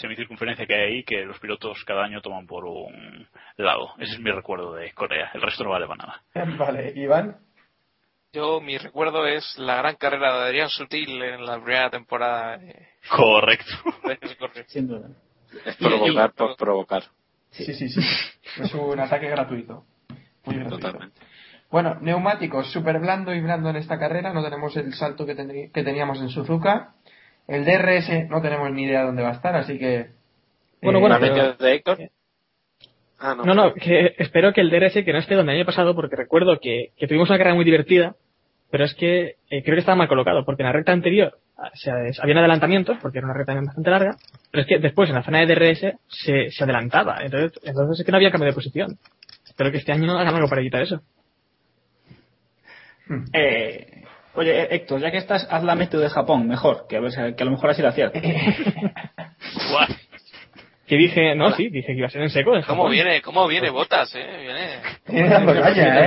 semicircunferencia 0.00 0.66
que 0.66 0.74
hay 0.74 0.92
ahí, 0.92 1.04
que 1.04 1.24
los 1.24 1.38
pilotos 1.38 1.84
cada 1.84 2.04
año 2.04 2.22
toman 2.22 2.46
por 2.46 2.64
un 2.64 3.28
lado. 3.56 3.90
Ese 3.98 4.14
es 4.14 4.20
mi 4.20 4.30
recuerdo 4.30 4.74
de 4.74 4.92
Corea. 4.92 5.30
El 5.34 5.42
resto 5.42 5.62
no 5.62 5.70
vale 5.70 5.86
para 5.86 6.06
nada. 6.06 6.56
Vale, 6.58 6.92
Iván. 6.96 7.36
Yo, 8.32 8.60
mi 8.60 8.78
recuerdo 8.78 9.26
es 9.26 9.58
la 9.58 9.76
gran 9.76 9.96
carrera 9.96 10.38
de 10.38 10.44
Adrián 10.46 10.68
Sutil 10.68 11.20
en 11.20 11.44
la 11.44 11.60
primera 11.60 11.90
temporada 11.90 12.58
de, 12.58 12.88
Correcto. 13.08 13.72
Sin 14.68 14.86
duda. 14.86 15.08
Es 15.64 15.76
provocar 15.76 16.32
por 16.32 16.56
provocar. 16.56 17.02
Sí, 17.50 17.74
sí, 17.74 17.88
sí. 17.88 18.00
Es 18.62 18.72
un 18.74 19.00
ataque 19.00 19.28
gratuito. 19.28 19.84
Muy 20.44 20.56
gratuito. 20.56 20.76
Totalmente. 20.76 21.20
Bueno, 21.70 21.96
neumáticos, 22.00 22.70
súper 22.72 23.00
blando 23.00 23.34
y 23.34 23.40
blando 23.40 23.70
en 23.70 23.76
esta 23.76 23.98
carrera. 23.98 24.32
No 24.32 24.42
tenemos 24.42 24.76
el 24.76 24.94
salto 24.94 25.26
que, 25.26 25.34
que 25.72 25.84
teníamos 25.84 26.20
en 26.20 26.28
Suzuka. 26.28 26.94
El 27.48 27.64
DRS 27.64 28.28
no 28.28 28.40
tenemos 28.40 28.70
ni 28.72 28.84
idea 28.84 29.04
dónde 29.04 29.22
va 29.22 29.30
a 29.30 29.34
estar, 29.34 29.56
así 29.56 29.78
que. 29.78 30.10
Bueno, 30.82 30.98
eh, 30.98 31.00
bueno, 31.00 31.18
¿La 31.18 31.20
pero- 31.20 31.52
de 31.54 31.74
Héctor? 31.74 31.98
Ah, 33.18 33.34
no. 33.34 33.44
No, 33.44 33.54
no, 33.54 33.74
que 33.74 34.14
espero 34.18 34.52
que 34.54 34.62
el 34.62 34.70
DRS 34.70 35.04
que 35.04 35.12
no 35.12 35.18
esté 35.18 35.34
donde 35.34 35.52
el 35.52 35.58
año 35.58 35.66
pasado, 35.66 35.94
porque 35.94 36.16
recuerdo 36.16 36.58
que, 36.58 36.92
que 36.96 37.06
tuvimos 37.06 37.28
una 37.28 37.36
carrera 37.36 37.54
muy 37.54 37.66
divertida, 37.66 38.14
pero 38.70 38.84
es 38.84 38.94
que 38.94 39.34
eh, 39.50 39.62
creo 39.62 39.74
que 39.74 39.80
estaba 39.80 39.96
mal 39.96 40.08
colocado, 40.08 40.44
porque 40.44 40.62
en 40.62 40.68
la 40.68 40.72
recta 40.72 40.92
anterior 40.92 41.36
ah, 41.58 41.70
se, 41.74 41.90
habían 41.90 42.38
adelantamientos, 42.38 42.96
porque 43.02 43.18
era 43.18 43.26
una 43.26 43.36
recta 43.36 43.54
bastante 43.54 43.90
larga, 43.90 44.16
pero 44.50 44.62
es 44.62 44.66
que 44.68 44.78
después 44.78 45.10
en 45.10 45.16
la 45.16 45.22
zona 45.22 45.40
de 45.44 45.54
DRS 45.54 45.98
se, 46.08 46.50
se 46.50 46.64
adelantaba, 46.64 47.18
entonces, 47.22 47.60
entonces 47.62 48.00
es 48.00 48.06
que 48.06 48.12
no 48.12 48.16
había 48.16 48.30
cambio 48.30 48.48
de 48.48 48.54
posición. 48.54 48.96
Espero 49.44 49.70
que 49.70 49.78
este 49.78 49.92
año 49.92 50.06
no 50.06 50.18
hagan 50.18 50.34
algo 50.34 50.48
para 50.48 50.62
evitar 50.62 50.80
eso. 50.80 51.02
Eh, 53.34 53.99
oye, 54.40 54.74
Héctor, 54.74 55.00
ya 55.00 55.10
que 55.10 55.18
estás, 55.18 55.46
haz 55.50 55.62
la 55.62 55.74
meteo 55.74 56.00
de 56.00 56.08
Japón, 56.10 56.46
mejor, 56.48 56.86
que 56.88 56.96
a, 56.96 57.00
ver, 57.00 57.12
si- 57.12 57.34
que 57.34 57.42
a 57.42 57.46
lo 57.46 57.52
mejor 57.52 57.70
así 57.70 57.82
la 57.82 57.92
cierto. 57.92 58.18
Guau. 59.70 59.86
Que 60.86 60.96
dije, 60.96 61.34
no, 61.36 61.52
sí, 61.52 61.68
dije 61.68 61.86
que 61.92 61.98
iba 61.98 62.08
a 62.08 62.10
ser 62.10 62.22
en 62.22 62.30
seco. 62.30 62.56
en 62.56 62.62
¿Cómo 62.62 62.82
Japón. 62.82 62.90
viene? 62.92 63.22
¿Cómo 63.22 63.46
viene 63.46 63.70
Botas, 63.70 64.12
eh? 64.16 64.26
Viene. 64.40 64.80
Tiene 65.06 65.28
caña, 65.30 65.66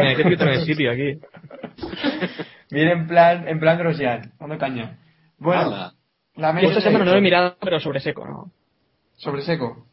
Hay 0.10 0.16
que 0.16 0.22
¿eh? 0.24 0.38
el 0.40 0.66
sitio 0.66 0.92
aquí. 0.92 1.20
Viene 2.70 2.92
en 2.92 3.08
plan, 3.08 3.48
en 3.48 3.60
plan 3.60 3.78
Grosjean, 3.78 4.32
dando 4.40 4.58
caña. 4.58 4.98
Bueno, 5.38 5.62
Hala. 5.62 5.94
la 6.36 6.50
Y 6.50 6.54
media 6.54 6.70
esta 6.70 6.82
semana 6.82 7.06
no 7.06 7.12
lo 7.12 7.18
he 7.18 7.22
mirado, 7.22 7.56
pero 7.62 7.80
sobre 7.80 8.00
seco, 8.00 8.26
¿no? 8.26 8.52
Sobre 9.18 9.42
seco. 9.44 9.86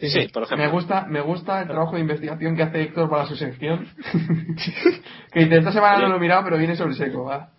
Sí, 0.00 0.08
sí, 0.10 0.28
por 0.32 0.44
ejemplo. 0.44 0.66
Me 0.66 0.72
gusta, 0.72 1.06
me 1.06 1.20
gusta 1.20 1.62
el 1.62 1.68
trabajo 1.68 1.94
de 1.94 2.00
investigación 2.00 2.56
que 2.56 2.62
hace 2.62 2.82
Héctor 2.82 3.10
para 3.10 3.26
su 3.26 3.36
sección. 3.36 3.88
que 5.32 5.40
dice, 5.40 5.58
esta 5.58 5.72
semana 5.72 5.98
no 5.98 6.08
lo 6.08 6.16
he 6.16 6.20
mirado, 6.20 6.44
pero 6.44 6.58
viene 6.58 6.76
sobre 6.76 6.94
seco, 6.94 7.24
va. 7.24 7.50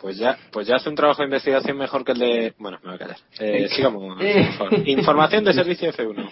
Pues 0.00 0.18
ya, 0.18 0.36
pues 0.50 0.66
ya 0.66 0.76
hace 0.76 0.88
un 0.88 0.96
trabajo 0.96 1.22
de 1.22 1.26
investigación 1.26 1.78
mejor 1.78 2.04
que 2.04 2.12
el 2.12 2.18
de... 2.18 2.54
Bueno, 2.58 2.78
me 2.82 2.88
voy 2.88 2.96
a 2.96 2.98
callar. 2.98 3.16
Eh, 3.38 3.68
sigamos. 3.70 4.20
Eh. 4.20 4.50
Información 4.86 5.44
de 5.44 5.52
servicio 5.52 5.92
F1. 5.92 6.28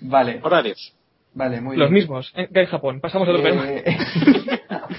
Vale. 0.00 0.40
Horarios. 0.42 0.92
Vale, 1.34 1.60
muy 1.60 1.76
Los 1.76 1.88
bien. 1.88 2.02
mismos, 2.02 2.30
eh, 2.36 2.48
que 2.52 2.60
en 2.60 2.66
Japón. 2.66 3.00
Pasamos 3.00 3.26
a 3.28 3.30
otro 3.30 3.48
eh... 3.48 3.84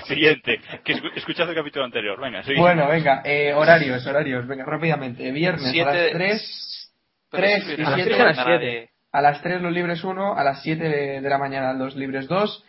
Siguiente. 0.07 0.59
Que 0.83 0.93
escuchad 1.15 1.47
el 1.49 1.55
capítulo 1.55 1.85
anterior. 1.85 2.19
Venga, 2.19 2.43
sigue. 2.43 2.59
Bueno, 2.59 2.87
venga. 2.87 3.21
Eh, 3.23 3.53
horarios, 3.53 4.05
horarios. 4.07 4.47
Venga, 4.47 4.65
rápidamente. 4.65 5.29
Viernes 5.31 5.69
Siete... 5.71 5.89
a 5.89 5.93
las 5.93 6.11
3... 6.13 6.91
3 7.29 7.63
y 7.63 7.85
7 7.85 8.21
a 8.21 8.25
las 8.25 8.45
7. 8.45 8.89
A 9.13 9.21
las 9.21 9.41
3 9.41 9.61
los 9.61 9.71
libres 9.71 10.03
1, 10.03 10.35
a 10.37 10.43
las 10.43 10.61
7 10.63 10.83
de, 10.83 11.21
de 11.21 11.29
la 11.29 11.37
mañana 11.37 11.71
los 11.73 11.95
libres 11.95 12.27
2, 12.27 12.65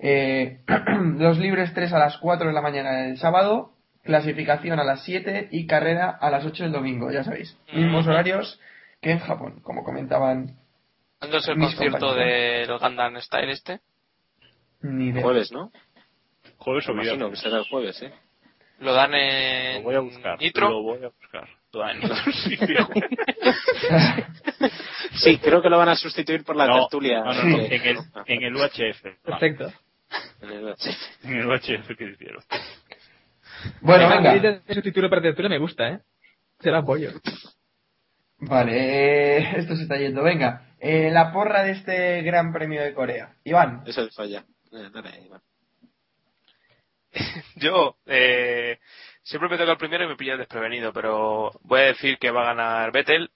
eh, 0.00 0.58
los 1.18 1.38
libres 1.38 1.72
3 1.72 1.92
a 1.92 1.98
las 1.98 2.18
4 2.18 2.48
de 2.48 2.52
la 2.52 2.60
mañana 2.60 2.92
del 3.04 3.16
sábado, 3.16 3.70
clasificación 4.02 4.78
a 4.80 4.84
las 4.84 5.04
7 5.04 5.48
y 5.52 5.66
carrera 5.66 6.10
a 6.10 6.30
las 6.30 6.44
8 6.44 6.64
del 6.64 6.72
domingo, 6.72 7.10
ya 7.10 7.24
sabéis. 7.24 7.56
Mismos 7.72 8.06
horarios 8.06 8.60
que 9.00 9.12
en 9.12 9.20
Japón, 9.20 9.60
como 9.62 9.84
comentaban. 9.84 10.56
¿Cuándo 11.20 11.38
es 11.38 11.48
el 11.48 11.58
concierto 11.58 12.14
del 12.14 12.76
Gundam 12.78 13.20
Style 13.20 13.50
este? 13.52 13.80
Ni 14.82 15.06
idea. 15.08 15.22
Jueves, 15.22 15.52
¿no? 15.52 15.70
Jueves 16.58 16.88
o 16.88 16.92
Me 16.94 17.04
imagino 17.04 17.26
que 17.26 17.32
viernes. 17.32 17.40
será 17.40 17.58
el 17.58 17.64
jueves, 17.68 18.02
¿eh? 18.02 18.12
Lo 18.80 18.92
dan 18.92 19.12
Lo 19.12 19.16
en 19.18 19.82
voy 19.84 19.94
a 19.94 20.00
buscar. 20.00 20.38
Nitro. 20.40 20.68
Lo 20.68 20.82
voy 20.82 21.04
a 21.04 21.08
buscar. 21.08 21.48
Dan 21.80 22.00
en 22.02 22.10
Nitro, 22.50 22.88
sí, 25.14 25.38
creo 25.38 25.62
que 25.62 25.68
lo 25.70 25.78
van 25.78 25.88
a 25.90 25.96
sustituir 25.96 26.44
por 26.44 26.56
la 26.56 26.66
No, 26.66 26.80
tertulia. 26.82 27.20
No, 27.22 27.32
no, 27.32 27.58
En 27.58 27.72
el, 27.86 27.98
en 28.26 28.42
el 28.42 28.56
UHF. 28.56 29.02
Perfecto. 29.22 29.72
en 30.42 30.50
el- 30.50 30.74
En 31.24 31.36
el 31.36 31.46
UHF 31.46 31.96
que 31.96 32.04
hicieron. 32.04 32.42
Bueno, 33.80 34.08
Venga, 34.08 34.32
venga. 34.34 34.60
Ese 34.66 34.82
título 34.82 35.08
para 35.08 35.22
tertulia 35.22 35.48
me 35.48 35.58
gusta, 35.58 35.88
¿eh? 35.88 36.00
Se 36.60 36.70
la 36.70 36.78
apoyo. 36.78 37.12
Vale, 38.38 38.72
eh, 39.38 39.52
esto 39.56 39.74
se 39.76 39.82
está 39.82 39.96
yendo. 39.96 40.22
Venga, 40.22 40.74
eh, 40.80 41.10
la 41.10 41.32
porra 41.32 41.62
de 41.62 41.72
este 41.72 42.22
Gran 42.22 42.52
Premio 42.52 42.82
de 42.82 42.92
Corea. 42.92 43.34
Iván. 43.44 43.82
Eso 43.86 44.02
es 44.02 44.14
falla. 44.14 44.44
Eh, 44.72 44.90
dale, 44.92 45.22
Iván. 45.24 45.40
Yo 47.56 47.96
eh, 48.06 48.78
siempre 49.24 49.48
me 49.48 49.58
toca 49.58 49.72
el 49.72 49.78
primero 49.78 50.04
y 50.04 50.08
me 50.08 50.16
pilla 50.16 50.36
desprevenido, 50.36 50.92
pero 50.92 51.50
voy 51.62 51.80
a 51.80 51.86
decir 51.86 52.18
que 52.18 52.30
va 52.30 52.42
a 52.42 52.54
ganar 52.54 52.92
Vettel, 52.92 53.30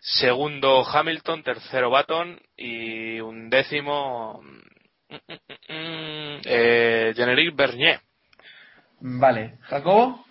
segundo 0.00 0.84
Hamilton, 0.84 1.42
tercero 1.42 1.90
Baton 1.90 2.40
y 2.56 3.20
un 3.20 3.50
décimo 3.50 4.42
mm, 4.42 5.14
mm, 5.14 5.34
mm, 5.68 6.40
eh, 6.44 7.12
Generic 7.14 7.54
Bernier. 7.54 8.00
Vale, 9.00 9.58
Jacobo. 9.62 10.24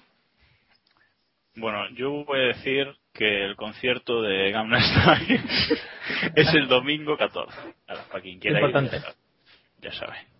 Bueno, 1.55 1.89
yo 1.95 2.25
voy 2.25 2.39
a 2.39 2.47
decir 2.47 2.87
que 3.13 3.45
el 3.45 3.55
concierto 3.55 4.21
de 4.21 4.51
Gamma 4.51 4.79
Style 4.79 5.41
es 6.35 6.53
el 6.53 6.67
domingo 6.67 7.17
14. 7.17 7.57
Ahora, 7.87 8.03
para 8.11 8.21
quien 8.21 8.39
quiera 8.39 8.59
ir, 8.59 8.65
Importante. 8.65 8.97
ya 8.97 9.01
sabe. 9.01 9.15
Ya 9.79 9.91
sabe. 9.93 10.36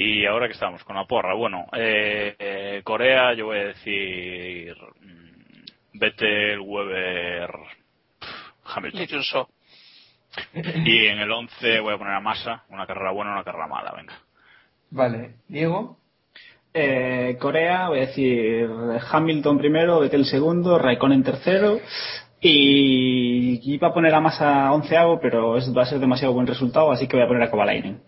Y 0.00 0.24
ahora 0.26 0.46
que 0.46 0.52
estamos 0.52 0.84
con 0.84 0.94
la 0.94 1.06
porra, 1.06 1.34
bueno, 1.34 1.66
eh, 1.72 2.36
eh, 2.38 2.82
Corea 2.84 3.34
yo 3.34 3.46
voy 3.46 3.58
a 3.58 3.64
decir 3.64 4.72
mm, 5.00 5.98
Vettel, 5.98 6.60
Weber, 6.60 7.50
Hamilton. 8.62 9.44
Y 10.54 11.06
en 11.08 11.18
el 11.18 11.32
11 11.32 11.80
voy 11.80 11.94
a 11.94 11.98
poner 11.98 12.14
a 12.14 12.20
Massa, 12.20 12.62
una 12.68 12.86
carrera 12.86 13.10
buena, 13.10 13.32
una 13.32 13.42
carrera 13.42 13.66
mala, 13.66 13.92
venga. 13.96 14.12
Vale, 14.90 15.34
Diego. 15.48 15.98
Eh, 16.72 17.36
Corea, 17.40 17.88
voy 17.88 17.98
a 17.98 18.06
decir 18.06 18.70
Hamilton 19.10 19.58
primero, 19.58 19.98
Vettel 19.98 20.26
segundo, 20.26 20.78
Raikkonen 20.78 21.24
tercero. 21.24 21.80
Y 22.40 23.74
iba 23.74 23.88
a 23.88 23.92
poner 23.92 24.14
a 24.14 24.20
Massa 24.20 24.70
onceavo, 24.70 25.18
pero 25.18 25.56
es, 25.56 25.76
va 25.76 25.82
a 25.82 25.86
ser 25.86 25.98
demasiado 25.98 26.34
buen 26.34 26.46
resultado, 26.46 26.92
así 26.92 27.08
que 27.08 27.16
voy 27.16 27.24
a 27.24 27.28
poner 27.28 27.42
a 27.42 27.50
Kovalainen. 27.50 28.00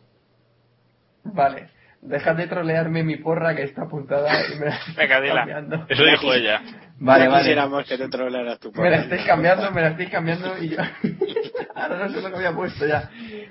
Vale. 1.25 1.80
Dejad 2.03 2.37
de 2.37 2.47
trolearme 2.47 3.03
mi 3.03 3.17
porra 3.17 3.55
que 3.55 3.63
está 3.63 3.83
apuntada 3.83 4.31
y 4.47 4.59
me 4.59 4.67
la 4.67 4.77
estáis 4.77 4.97
Venga, 4.97 5.21
dila. 5.21 5.35
cambiando. 5.37 5.87
Eso 5.89 6.05
dijo 6.05 6.33
ella. 6.33 6.63
Vale, 6.99 7.29
vale. 7.29 7.43
quisiéramos 7.43 7.87
que 7.87 7.99
te 7.99 8.09
trolearas 8.09 8.59
tu 8.59 8.73
Me 8.73 8.91
la 8.91 9.03
estáis 9.03 9.25
cambiando, 9.27 9.71
me 9.71 9.83
la 9.83 9.89
estáis 9.89 10.11
cambiando 10.11 10.57
y 10.59 10.71
yo... 10.71 10.79
Ahora 11.75 11.99
no 11.99 12.11
sé 12.11 12.21
lo 12.23 12.31
que 12.31 12.37
había 12.37 12.53
puesto 12.53 12.87
ya. 12.87 13.11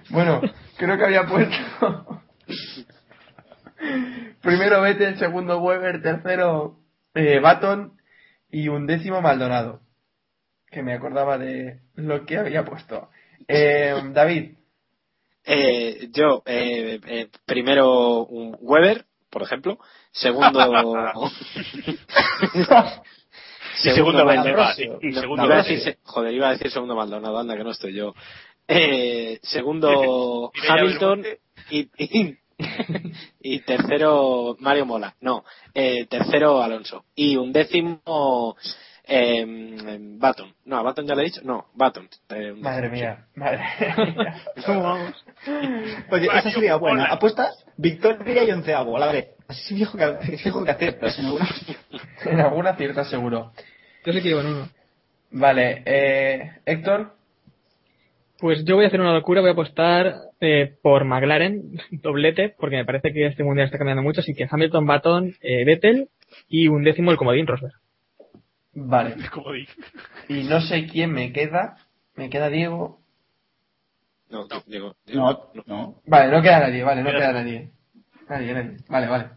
Bueno, 0.09 0.41
creo 0.77 0.97
que 0.97 1.05
había 1.05 1.23
puesto... 1.25 2.21
Primero 4.41 4.81
Vettel, 4.81 5.17
segundo 5.17 5.59
Weber, 5.59 6.01
tercero 6.01 6.79
eh, 7.13 7.39
Baton 7.39 7.93
y 8.49 8.67
un 8.67 8.87
décimo 8.87 9.21
Maldonado. 9.21 9.81
Que 10.71 10.83
me 10.83 10.93
acordaba 10.93 11.37
de 11.37 11.81
lo 11.95 12.25
que 12.25 12.37
había 12.37 12.65
puesto. 12.65 13.09
Eh, 13.47 13.95
David. 14.11 14.58
Eh, 15.51 16.09
yo, 16.11 16.43
eh, 16.45 16.99
eh, 17.07 17.27
primero 17.43 18.23
un 18.25 18.55
Weber, 18.61 19.05
por 19.31 19.41
ejemplo. 19.41 19.79
Segundo. 20.11 20.61
Segundo. 20.61 21.31
Y 23.81 25.13
segundo 25.13 25.47
joder, 26.03 26.33
iba 26.33 26.49
a 26.49 26.51
decir 26.51 26.69
segundo 26.69 26.95
Maldonado, 26.95 27.39
anda 27.39 27.55
que 27.55 27.63
no 27.63 27.71
estoy 27.71 27.93
yo. 27.93 28.13
Eh, 28.67 29.39
segundo 29.41 30.51
Hamilton 30.69 31.25
y, 31.69 31.89
y, 31.97 32.37
y 33.39 33.59
tercero 33.61 34.57
Mario 34.59 34.85
Mola. 34.85 35.15
No, 35.21 35.45
eh, 35.73 36.05
tercero 36.07 36.61
Alonso. 36.61 37.05
Y 37.15 37.37
un 37.37 37.53
décimo 37.53 38.55
eh, 39.09 39.97
Baton. 40.19 40.53
No, 40.65 40.77
a 40.77 40.83
Baton 40.83 41.07
ya 41.07 41.15
le 41.15 41.23
he 41.23 41.25
dicho. 41.25 41.41
No, 41.43 41.67
Baton. 41.73 42.07
Eh, 42.29 42.51
un 42.51 42.61
Madre 42.61 42.89
mía, 42.89 43.25
madre 43.35 43.63
mía. 43.79 44.35
¿Cómo 44.65 44.83
vamos? 44.83 45.25
Oye, 46.11 46.27
esa 46.27 46.51
sería 46.51 46.75
buena. 46.75 47.05
Apuestas, 47.05 47.65
victoria 47.77 48.43
y 48.43 48.51
onceavo, 48.51 48.95
a 48.97 48.99
la 48.99 49.11
vez. 49.11 49.29
Así 49.47 49.75
fijo 49.75 49.97
que, 49.97 50.37
fijo 50.37 50.63
que 50.63 50.71
aciertas 50.71 51.17
en 51.17 51.25
alguna. 51.25 51.49
En 52.25 52.39
alguna 52.39 52.75
cierta 52.75 53.03
seguro. 53.05 53.51
Yo 54.05 54.13
sé 54.13 54.21
que 54.21 54.29
iba 54.29 54.41
en 54.41 54.47
uno. 54.47 54.69
Vale, 55.31 55.81
eh, 55.85 56.51
Héctor. 56.65 57.13
Pues 58.39 58.63
yo 58.63 58.75
voy 58.75 58.85
a 58.85 58.87
hacer 58.87 59.01
una 59.01 59.13
locura, 59.13 59.41
voy 59.41 59.49
a 59.49 59.53
apostar 59.53 60.15
eh, 60.39 60.75
por 60.81 61.03
McLaren, 61.03 61.73
doblete, 61.91 62.55
porque 62.57 62.77
me 62.77 62.85
parece 62.85 63.11
que 63.11 63.25
este 63.25 63.43
mundial 63.43 63.65
está 63.65 63.77
cambiando 63.77 64.01
mucho, 64.01 64.21
así 64.21 64.33
que 64.33 64.47
Hamilton, 64.49 64.85
Baton, 64.85 65.35
eh, 65.41 65.65
Vettel 65.65 66.07
y 66.47 66.67
un 66.69 66.83
décimo 66.83 67.11
el 67.11 67.17
comodín 67.17 67.47
Rosberg. 67.47 67.73
Vale. 68.73 69.15
Y 70.29 70.43
no 70.43 70.61
sé 70.61 70.85
quién 70.87 71.11
me 71.11 71.31
queda. 71.33 71.75
Me 72.15 72.29
queda 72.29 72.49
Diego. 72.49 72.99
No, 74.29 74.47
digo, 74.67 74.95
digo, 75.05 75.51
No, 75.55 75.63
no. 75.65 76.01
Vale, 76.05 76.31
no 76.31 76.41
queda 76.41 76.59
nadie, 76.59 76.83
vale, 76.83 77.01
no 77.01 77.09
Queda 77.09 77.33
nadie. 77.33 77.71
Nadie, 78.29 78.53
nadie. 78.53 78.77
Vale, 78.87 79.07
vale. 79.07 79.29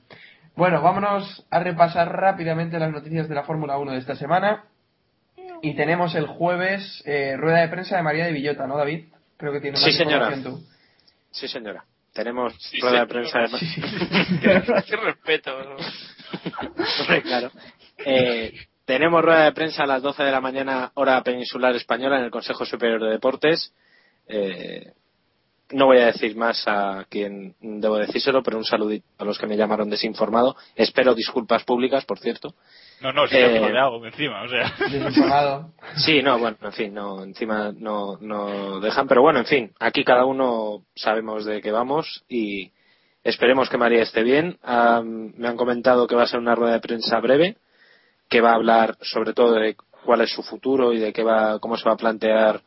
Bueno, 0.55 0.83
vámonos 0.83 1.47
a 1.51 1.61
repasar 1.61 2.13
rápidamente 2.15 2.79
las 2.79 2.93
noticias 2.93 3.27
de 3.27 3.35
la 3.35 3.45
Fórmula 3.45 3.79
1 3.79 3.93
de 3.93 3.99
esta 3.99 4.17
semana. 4.17 4.65
Y 5.63 5.75
tenemos 5.77 6.15
el 6.15 6.27
jueves 6.27 7.03
eh, 7.07 7.37
rueda 7.39 7.61
de 7.61 7.69
prensa 7.69 7.97
de 7.97 8.03
María 8.03 8.27
de 8.27 8.33
Villota, 8.33 8.67
¿no, 8.67 8.77
David? 8.77 9.07
Creo 9.39 9.53
que 9.53 9.61
tienes 9.61 9.81
Sí, 9.81 9.87
más 9.87 9.97
señora. 9.97 10.17
información 10.27 10.61
tú. 10.61 10.67
Sí, 11.31 11.49
señora. 11.49 11.85
Tenemos 12.13 12.53
Sí, 12.59 12.81
rueda 12.81 13.07
de 13.07 13.25
señora. 13.25 13.49
prensa 13.49 13.57
de... 13.57 14.83
Qué 14.87 14.97
respeto. 14.97 15.51
¿no? 15.65 15.77
Hombre, 17.01 17.23
claro. 17.23 17.51
Eh, 18.05 18.53
tenemos 18.85 19.23
rueda 19.23 19.45
de 19.45 19.53
prensa 19.53 19.85
a 19.85 19.87
las 19.87 20.03
12 20.03 20.23
de 20.23 20.33
la 20.33 20.41
mañana, 20.41 20.91
hora 20.95 21.23
peninsular 21.23 21.75
española, 21.77 22.19
en 22.19 22.25
el 22.25 22.31
Consejo 22.31 22.65
Superior 22.65 23.03
de 23.03 23.11
Deportes. 23.11 23.73
Eh, 24.29 24.93
no 25.73 25.87
voy 25.87 25.99
a 25.99 26.07
decir 26.07 26.37
más 26.37 26.63
a 26.67 27.07
quien 27.09 27.55
debo 27.61 27.97
decírselo, 27.97 28.43
pero 28.43 28.59
un 28.59 28.65
saludito 28.65 29.07
a 29.19 29.25
los 29.25 29.39
que 29.39 29.47
me 29.47 29.57
llamaron 29.57 29.89
desinformado. 29.89 30.55
Espero 30.77 31.15
disculpas 31.15 31.65
públicas, 31.65 32.05
por 32.05 32.19
cierto. 32.19 32.55
No, 33.01 33.13
no, 33.13 33.27
si 33.27 33.37
Eh, 33.37 33.79
hago 33.79 34.05
encima, 34.05 34.43
o 34.43 34.49
sea. 34.49 34.73
Desinformado. 34.79 35.71
Sí, 35.97 36.23
no, 36.23 36.39
bueno, 36.39 36.57
en 36.63 36.73
fin, 36.73 36.95
no, 36.95 37.23
encima 37.23 37.73
no, 37.77 38.19
no 38.21 38.81
dejan, 38.81 39.09
pero 39.09 39.23
bueno, 39.23 39.39
en 39.41 39.47
fin, 39.47 39.73
aquí 39.81 40.05
cada 40.05 40.25
uno 40.27 40.83
sabemos 40.95 41.45
de 41.45 41.61
qué 41.63 41.73
vamos 41.73 42.25
y 42.29 42.71
esperemos 43.25 43.71
que 43.71 43.79
María 43.79 44.03
esté 44.03 44.23
bien. 44.23 44.59
Am, 44.63 45.33
me 45.37 45.49
han 45.49 45.57
comentado 45.57 46.07
que 46.07 46.15
va 46.17 46.25
a 46.25 46.29
ser 46.29 46.39
una 46.41 46.55
rueda 46.55 46.75
de 46.75 46.81
prensa 46.81 47.19
breve, 47.21 47.57
que 48.33 48.41
va 48.41 48.53
a 48.53 48.55
hablar 48.55 48.97
sobre 49.03 49.35
todo 49.35 49.57
de 49.57 49.77
cuál 50.07 50.23
es 50.23 50.31
su 50.31 50.43
futuro 50.43 50.95
y 50.95 50.99
de 50.99 51.13
qué 51.13 51.23
va, 51.23 51.59
cómo 51.59 51.77
se 51.77 51.85
va 51.85 51.93
a 51.93 51.99
plantear, 51.99 52.63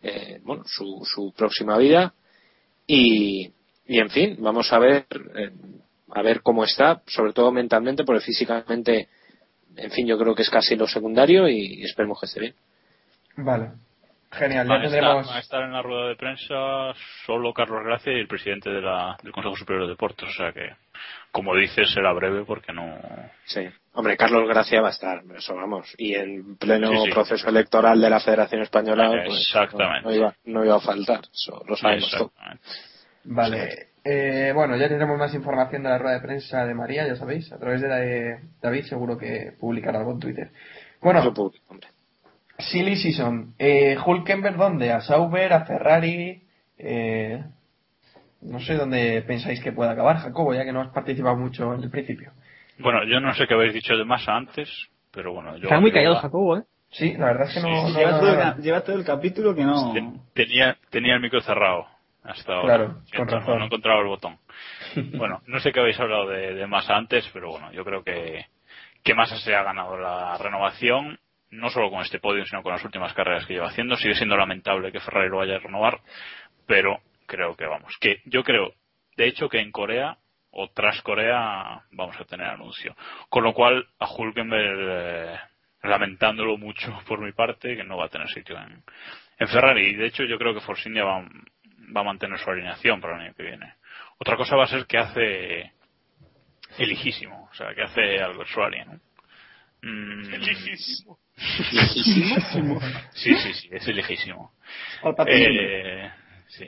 eh, 0.00 0.38
bueno, 0.44 0.62
su, 0.64 1.02
su 1.04 1.32
próxima 1.36 1.76
vida 1.76 2.14
y, 2.86 3.50
y 3.88 3.98
en 3.98 4.10
fin, 4.10 4.36
vamos 4.38 4.72
a 4.72 4.78
ver, 4.78 5.06
eh, 5.34 5.50
a 6.10 6.22
ver 6.22 6.40
cómo 6.40 6.62
está, 6.62 7.02
sobre 7.08 7.32
todo 7.32 7.50
mentalmente, 7.50 8.04
porque 8.04 8.24
físicamente, 8.24 9.08
en 9.74 9.90
fin, 9.90 10.06
yo 10.06 10.16
creo 10.16 10.36
que 10.36 10.42
es 10.42 10.50
casi 10.50 10.76
lo 10.76 10.86
secundario 10.86 11.48
y 11.48 11.82
esperemos 11.82 12.20
que 12.20 12.26
esté 12.26 12.38
bien. 12.38 12.54
Vale. 13.38 13.72
Genial, 14.30 14.68
ya 14.68 14.74
estar, 14.74 14.90
tendremos... 14.90 15.26
van 15.26 15.36
a 15.36 15.40
estar 15.40 15.62
en 15.62 15.72
la 15.72 15.82
rueda 15.82 16.08
de 16.08 16.16
prensa 16.16 16.92
solo 17.24 17.52
Carlos 17.54 17.82
Gracia 17.84 18.12
y 18.12 18.20
el 18.20 18.28
presidente 18.28 18.68
de 18.70 18.82
la- 18.82 19.16
del 19.22 19.32
Consejo 19.32 19.56
Superior 19.56 19.84
de 19.86 19.90
Deportes. 19.92 20.28
O 20.28 20.32
sea 20.32 20.52
que, 20.52 20.68
como 21.32 21.54
dices, 21.56 21.90
será 21.92 22.12
breve 22.12 22.44
porque 22.44 22.72
no. 22.72 22.98
Sí. 23.44 23.66
Hombre, 23.94 24.16
Carlos 24.16 24.46
Gracia 24.46 24.80
va 24.82 24.88
a 24.88 24.92
estar, 24.92 25.22
eso 25.36 25.54
vamos. 25.54 25.94
Y 25.98 26.14
en 26.14 26.56
pleno 26.56 26.90
Sí, 26.90 26.96
sí. 27.06 27.10
proceso 27.10 27.48
electoral 27.48 28.00
de 28.00 28.10
la 28.10 28.20
Federación 28.20 28.62
Española, 28.62 29.10
pues, 29.26 29.40
Exactamente. 29.40 30.02
No, 30.04 30.10
no 30.10 30.14
iba, 30.16 30.34
no 30.44 30.64
iba 30.64 30.76
a 30.76 30.80
faltar. 30.80 31.20
Eso 31.32 31.62
lo 31.66 31.74
sabemos 31.76 32.10
todo. 32.10 32.32
Vale. 33.24 33.88
Eh, 34.04 34.52
bueno, 34.54 34.76
ya 34.76 34.88
tendremos 34.88 35.18
más 35.18 35.34
información 35.34 35.82
de 35.82 35.88
la 35.90 35.98
rueda 35.98 36.14
de 36.14 36.22
prensa 36.26 36.64
de 36.64 36.74
María, 36.74 37.06
ya 37.06 37.16
sabéis, 37.16 37.52
a 37.52 37.58
través 37.58 37.82
de 37.82 37.88
la 37.88 37.96
de 37.96 38.38
David, 38.62 38.84
seguro 38.84 39.18
que 39.18 39.52
publicará 39.58 39.98
algo 39.98 40.12
en 40.12 40.20
Twitter. 40.20 40.50
Bueno, 41.00 41.22
Lo 41.24 41.34
publico, 41.34 41.64
hombre. 41.68 41.88
Silly 42.58 42.96
Season. 42.96 43.54
Eh, 43.58 43.96
Hulkenberg, 44.04 44.56
¿dónde? 44.56 44.92
¿A 44.92 45.00
Sauber? 45.00 45.52
¿A 45.52 45.64
Ferrari? 45.64 46.42
Eh, 46.76 47.42
no 48.42 48.60
sé 48.60 48.74
dónde 48.74 49.22
pensáis 49.22 49.62
que 49.62 49.72
pueda 49.72 49.92
acabar, 49.92 50.18
Jacobo, 50.18 50.54
ya 50.54 50.64
que 50.64 50.72
no 50.72 50.80
has 50.80 50.88
participado 50.92 51.36
mucho 51.36 51.74
en 51.74 51.82
el 51.82 51.90
principio. 51.90 52.32
Bueno, 52.78 53.04
yo 53.04 53.20
no 53.20 53.34
sé 53.34 53.46
qué 53.46 53.54
habéis 53.54 53.74
dicho 53.74 53.96
de 53.96 54.04
Massa 54.04 54.36
antes, 54.36 54.68
pero 55.12 55.32
bueno, 55.32 55.56
yo. 55.56 55.64
Está 55.64 55.80
muy 55.80 55.90
callado 55.92 56.16
Jacobo, 56.16 56.56
¿eh? 56.58 56.62
Sí, 56.90 57.14
la 57.18 57.26
verdad 57.26 57.48
es 57.48 57.54
que 57.54 57.60
no... 57.60 57.86
Sí, 57.86 57.92
no- 57.92 57.98
Lleva, 57.98 58.10
no- 58.12 58.18
todo 58.20 58.28
el, 58.30 58.36
no- 58.36 58.42
ca- 58.42 58.56
lleva 58.58 58.80
todo 58.82 58.96
el 58.96 59.04
capítulo 59.04 59.54
que 59.54 59.64
no. 59.64 59.92
Ten- 59.92 60.20
Tenía, 60.34 60.76
tenía 60.90 61.14
el 61.14 61.20
micro 61.20 61.40
cerrado 61.40 61.86
hasta 62.22 62.54
ahora. 62.54 62.76
Claro, 62.76 63.00
con 63.16 63.28
razón. 63.28 63.58
No, 63.58 63.64
encontraba 63.66 64.00
el 64.00 64.06
botón. 64.06 64.38
Bueno, 65.16 65.42
no 65.46 65.60
sé 65.60 65.72
qué 65.72 65.80
habéis 65.80 65.98
hablado 66.00 66.28
de, 66.28 66.54
de 66.54 66.66
Massa 66.66 66.96
antes, 66.96 67.28
pero 67.32 67.50
bueno, 67.50 67.72
yo 67.72 67.84
creo 67.84 68.02
que, 68.02 68.46
que 69.02 69.14
Massa 69.14 69.36
se 69.38 69.54
ha 69.54 69.62
ganado 69.62 69.98
la 69.98 70.36
renovación, 70.38 71.18
no 71.50 71.70
solo 71.70 71.90
con 71.90 72.00
este 72.00 72.18
podio, 72.18 72.44
sino 72.44 72.62
con 72.62 72.72
las 72.72 72.84
últimas 72.84 73.12
carreras 73.14 73.46
que 73.46 73.54
lleva 73.54 73.68
haciendo. 73.68 73.96
Sigue 73.96 74.14
siendo 74.14 74.36
lamentable 74.36 74.92
que 74.92 75.00
Ferrari 75.00 75.28
lo 75.28 75.38
vaya 75.38 75.56
a 75.56 75.60
renovar, 75.60 76.00
pero 76.66 77.00
creo 77.26 77.56
que 77.56 77.66
vamos, 77.66 77.96
que 78.00 78.20
yo 78.24 78.42
creo, 78.42 78.72
de 79.16 79.26
hecho, 79.26 79.48
que 79.48 79.60
en 79.60 79.70
Corea 79.70 80.18
o 80.50 80.68
tras 80.68 81.02
Corea 81.02 81.82
vamos 81.92 82.18
a 82.18 82.24
tener 82.24 82.46
anuncio. 82.46 82.96
Con 83.28 83.44
lo 83.44 83.52
cual, 83.52 83.86
a 83.98 84.10
Hulkenberg, 84.10 84.78
eh, 84.80 85.38
lamentándolo 85.82 86.56
mucho 86.56 86.98
por 87.06 87.20
mi 87.20 87.32
parte, 87.32 87.76
que 87.76 87.84
no 87.84 87.96
va 87.96 88.06
a 88.06 88.10
tener 88.10 88.28
sitio 88.28 88.56
en, 88.58 88.82
Ferrari. 89.48 89.88
Y 89.88 89.94
de 89.94 90.06
hecho, 90.06 90.24
yo 90.24 90.38
creo 90.38 90.52
que 90.52 90.60
Force 90.60 90.88
India 90.88 91.04
va, 91.04 91.20
va 91.96 92.00
a 92.00 92.04
mantener 92.04 92.38
su 92.38 92.50
alineación 92.50 93.00
para 93.00 93.16
el 93.16 93.22
año 93.22 93.34
que 93.34 93.44
viene. 93.44 93.74
Otra 94.18 94.36
cosa 94.36 94.56
va 94.56 94.64
a 94.64 94.68
ser 94.68 94.86
que 94.86 94.98
hace 94.98 95.72
el 96.78 96.92
hijísimo, 96.92 97.48
o 97.50 97.54
sea, 97.54 97.74
que 97.74 97.82
hace 97.82 98.20
Alguersuari, 98.20 98.84
¿no? 98.84 98.98
Mm, 99.82 100.22
Lejísimo. 101.72 102.18
Sí, 103.12 103.34
sí, 103.36 103.52
sí, 103.54 103.68
es 103.70 103.86
lejísimo. 103.88 104.52
Eh, 105.26 106.10
sí. 106.48 106.66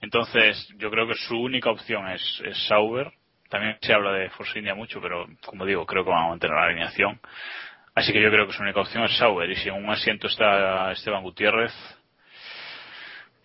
Entonces, 0.00 0.68
yo 0.78 0.90
creo 0.90 1.06
que 1.06 1.14
su 1.14 1.36
única 1.36 1.70
opción 1.70 2.08
es, 2.08 2.42
es 2.44 2.66
Sauber. 2.66 3.12
También 3.48 3.76
se 3.80 3.92
habla 3.92 4.12
de 4.12 4.30
Force 4.30 4.58
India 4.58 4.74
mucho, 4.74 5.00
pero 5.00 5.26
como 5.44 5.64
digo, 5.66 5.84
creo 5.86 6.04
que 6.04 6.10
van 6.10 6.24
a 6.24 6.28
mantener 6.28 6.56
la 6.56 6.64
alineación. 6.64 7.20
Así 7.94 8.12
que 8.12 8.22
yo 8.22 8.30
creo 8.30 8.46
que 8.46 8.52
su 8.54 8.62
única 8.62 8.80
opción 8.80 9.04
es 9.04 9.16
Sauber. 9.16 9.50
Y 9.50 9.56
si 9.56 9.68
en 9.68 9.74
un 9.74 9.90
asiento 9.90 10.26
está 10.26 10.90
Esteban 10.92 11.22
Gutiérrez, 11.22 11.72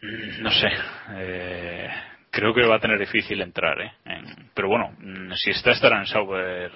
mm, 0.02 0.42
no 0.42 0.52
sé. 0.52 0.70
eh, 1.16 1.90
creo 2.32 2.54
que 2.54 2.66
va 2.66 2.76
a 2.76 2.80
tener 2.80 3.00
difícil 3.00 3.42
entrar. 3.42 3.82
¿eh? 3.82 3.92
En- 4.06 4.50
pero 4.54 4.68
bueno, 4.70 4.96
mm, 5.00 5.34
si 5.34 5.52
está, 5.52 5.72
estará 5.72 6.00
en 6.00 6.06
Sauber, 6.08 6.72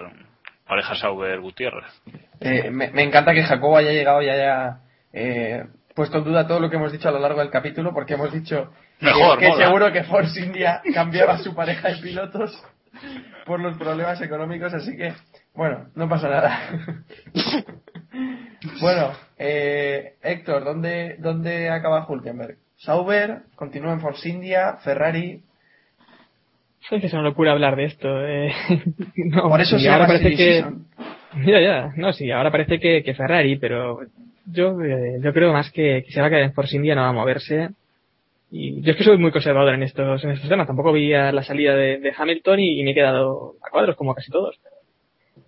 pareja 0.72 0.96
Sauber-Gutiérrez. 0.96 1.92
Eh, 2.40 2.72
me, 2.72 2.92
me 2.92 3.04
encanta 3.04 3.34
que 3.34 3.44
Jacobo 3.44 3.76
haya 3.76 3.92
llegado 3.92 4.22
y 4.22 4.30
haya 4.30 4.78
eh, 5.12 5.66
puesto 5.94 6.20
en 6.20 6.24
duda 6.24 6.48
todo 6.48 6.62
lo 6.62 6.70
que 6.70 6.78
hemos 6.78 6.94
dicho 6.94 7.10
a 7.10 7.12
lo 7.12 7.20
largo 7.20 7.42
del 7.42 7.50
capítulo, 7.50 7.94
porque 7.94 8.14
hemos 8.14 8.32
dicho 8.32 8.72
que- 8.98 9.06
Mejor, 9.08 9.38
que, 9.38 9.52
seguro 9.52 9.92
que 9.92 10.06
Force 10.06 10.40
India 10.40 10.82
cambiaba 10.94 11.40
su 11.40 11.54
pareja 11.54 11.90
de 11.90 11.98
pilotos 11.98 12.58
por 13.46 13.60
los 13.60 13.78
problemas 13.78 14.22
económicos, 14.22 14.74
así 14.74 14.96
que, 14.96 15.14
bueno, 15.54 15.88
no 15.94 16.08
pasa 16.08 16.30
nada. 16.30 16.58
bueno, 18.80 19.12
eh, 19.38 20.14
Héctor, 20.22 20.64
¿dónde, 20.64 21.18
¿dónde 21.20 21.70
acaba 21.70 22.06
Hulkenberg? 22.08 22.56
Sauber, 22.78 23.42
continúa 23.58 23.92
en 23.92 24.00
Force 24.00 24.30
India, 24.30 24.78
Ferrari. 24.86 25.44
Es 26.90 27.00
que 27.02 27.08
es 27.08 27.14
una 27.14 27.22
locura 27.22 27.52
hablar 27.52 27.76
de 27.76 27.86
esto. 27.86 28.08
eh. 28.26 28.52
No, 29.16 29.50
Por 29.50 29.62
eso 29.62 29.78
se 29.80 29.90
ahora 29.90 30.08
parece 30.08 30.36
que. 30.36 30.66
Ya, 31.46 31.60
ya. 31.62 31.94
No, 31.96 32.12
sí, 32.12 32.30
ahora 32.32 32.52
parece 32.52 32.80
que, 32.80 33.04
que 33.04 33.14
Ferrari, 33.14 33.56
pero 33.58 34.00
yo, 34.46 34.82
eh, 34.82 35.20
yo 35.22 35.32
creo 35.34 35.54
más 35.54 35.72
que, 35.72 36.04
que 36.06 36.12
se 36.12 36.20
va 36.20 36.28
a 36.28 36.30
quedar 36.30 36.44
en 36.44 36.54
Force 36.54 36.76
India, 36.76 36.96
no 36.96 37.02
va 37.02 37.10
a 37.10 37.14
moverse. 37.14 37.70
Y 38.50 38.82
yo 38.82 38.92
es 38.92 38.98
que 38.98 39.06
soy 39.06 39.18
muy 39.18 39.32
conservador 39.32 39.74
en 39.76 39.84
estos, 39.84 40.22
en 40.26 40.32
estos 40.32 40.50
temas. 40.50 40.68
Tampoco 40.68 40.92
vi 40.92 41.14
a 41.14 41.32
la 41.32 41.44
salida 41.44 41.74
de, 41.74 42.00
de 42.00 42.14
Hamilton 42.18 42.60
y, 42.60 42.82
y 42.82 42.84
me 42.84 42.92
he 42.92 42.96
quedado 42.96 43.56
a 43.66 43.70
cuadros 43.70 43.96
como 43.96 44.14
casi 44.14 44.30
todos. 44.30 44.60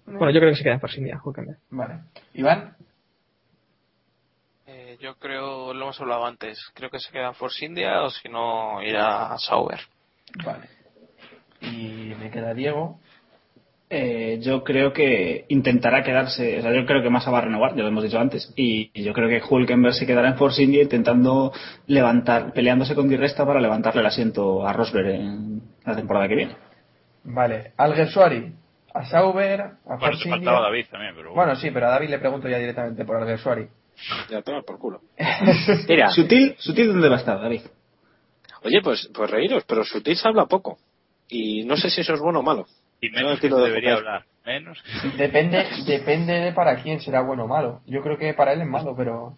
Bueno, 0.05 0.29
yo 0.31 0.39
creo 0.39 0.51
que 0.51 0.57
se 0.57 0.63
queda 0.63 0.73
en 0.75 0.79
Force 0.79 0.99
India, 0.99 1.19
Hulkenberg. 1.23 1.57
Vale. 1.71 1.95
Iván, 2.33 2.75
Eh, 4.67 4.97
yo 5.01 5.15
creo, 5.15 5.73
lo 5.73 5.83
hemos 5.83 5.99
hablado 5.99 6.25
antes, 6.25 6.57
creo 6.73 6.89
que 6.89 6.99
se 6.99 7.11
queda 7.11 7.27
en 7.27 7.33
Force 7.35 7.65
India 7.65 8.03
o 8.03 8.09
si 8.09 8.29
no 8.29 8.81
irá 8.81 9.33
a 9.33 9.37
Sauber. 9.37 9.79
vale. 10.45 10.67
Y 11.63 12.13
me 12.19 12.29
queda 12.29 12.53
Diego. 12.53 12.99
Eh, 13.89 14.39
yo 14.41 14.63
creo 14.63 14.91
que 14.91 15.45
intentará 15.49 16.03
quedarse, 16.03 16.57
o 16.57 16.61
sea, 16.63 16.73
yo 16.73 16.83
creo 16.85 17.03
que 17.03 17.11
Massa 17.11 17.29
va 17.29 17.37
a 17.39 17.41
renovar, 17.41 17.75
ya 17.75 17.83
lo 17.83 17.89
hemos 17.89 18.03
dicho 18.03 18.19
antes, 18.19 18.51
y, 18.55 18.89
y 18.91 19.03
yo 19.03 19.13
creo 19.13 19.29
que 19.29 19.41
Hulkenberg 19.47 19.93
se 19.93 20.07
quedará 20.07 20.29
en 20.29 20.37
Force 20.37 20.63
India 20.63 20.81
intentando 20.81 21.51
levantar, 21.85 22.53
peleándose 22.53 22.95
con 22.95 23.07
Di 23.07 23.17
Resta 23.17 23.45
para 23.45 23.61
levantarle 23.61 24.01
el 24.01 24.07
asiento 24.07 24.65
a 24.67 24.73
Rosberg 24.73 25.09
en 25.09 25.61
la 25.85 25.95
temporada 25.95 26.27
que 26.27 26.35
viene. 26.35 26.55
Vale, 27.23 27.73
Alguersuari, 27.77 28.51
a 28.95 29.05
Sauber, 29.05 29.61
a 29.61 29.73
Bueno, 29.85 29.99
Force 29.99 30.23
te 30.23 30.29
India. 30.29 30.49
faltaba 30.51 30.61
David 30.69 30.85
también, 30.89 31.13
pero 31.15 31.33
Bueno, 31.35 31.55
sí, 31.55 31.69
pero 31.71 31.85
a 31.85 31.89
David 31.91 32.09
le 32.09 32.19
pregunto 32.19 32.49
ya 32.49 32.57
directamente 32.57 33.05
por 33.05 33.17
Alguersuari. 33.17 33.67
Ya 34.27 34.41
toma 34.41 34.63
por 34.63 34.79
culo. 34.79 35.01
Mira, 35.87 36.09
Sutil, 36.09 36.55
sutil, 36.57 36.87
¿dónde 36.87 37.09
va 37.09 37.15
a 37.17 37.19
estar, 37.19 37.39
David? 37.39 37.61
oye, 38.63 38.81
pues, 38.81 39.07
pues 39.13 39.29
reíros, 39.29 39.63
pero 39.67 39.83
Sutil 39.83 40.15
se 40.17 40.27
habla 40.27 40.47
poco. 40.47 40.79
Y 41.29 41.63
no 41.65 41.77
sé 41.77 41.89
si 41.89 42.01
eso 42.01 42.13
es 42.13 42.19
bueno 42.19 42.39
o 42.39 42.43
malo. 42.43 42.65
y 43.01 43.09
No, 43.09 43.15
menos 43.17 43.31
aquí 43.33 43.41
que 43.41 43.49
lo 43.49 43.55
se 43.57 43.61
dejo 43.63 43.67
debería 43.75 43.93
hablar. 43.95 44.25
Menos 44.45 44.77
Depende, 45.17 45.65
depende 45.85 46.33
de 46.33 46.51
para 46.51 46.81
quién 46.81 46.99
será 46.99 47.21
bueno 47.21 47.45
o 47.45 47.47
malo. 47.47 47.81
Yo 47.85 48.01
creo 48.01 48.17
que 48.17 48.33
para 48.33 48.53
él 48.53 48.61
es 48.61 48.67
malo, 48.67 48.93
pero. 48.95 49.37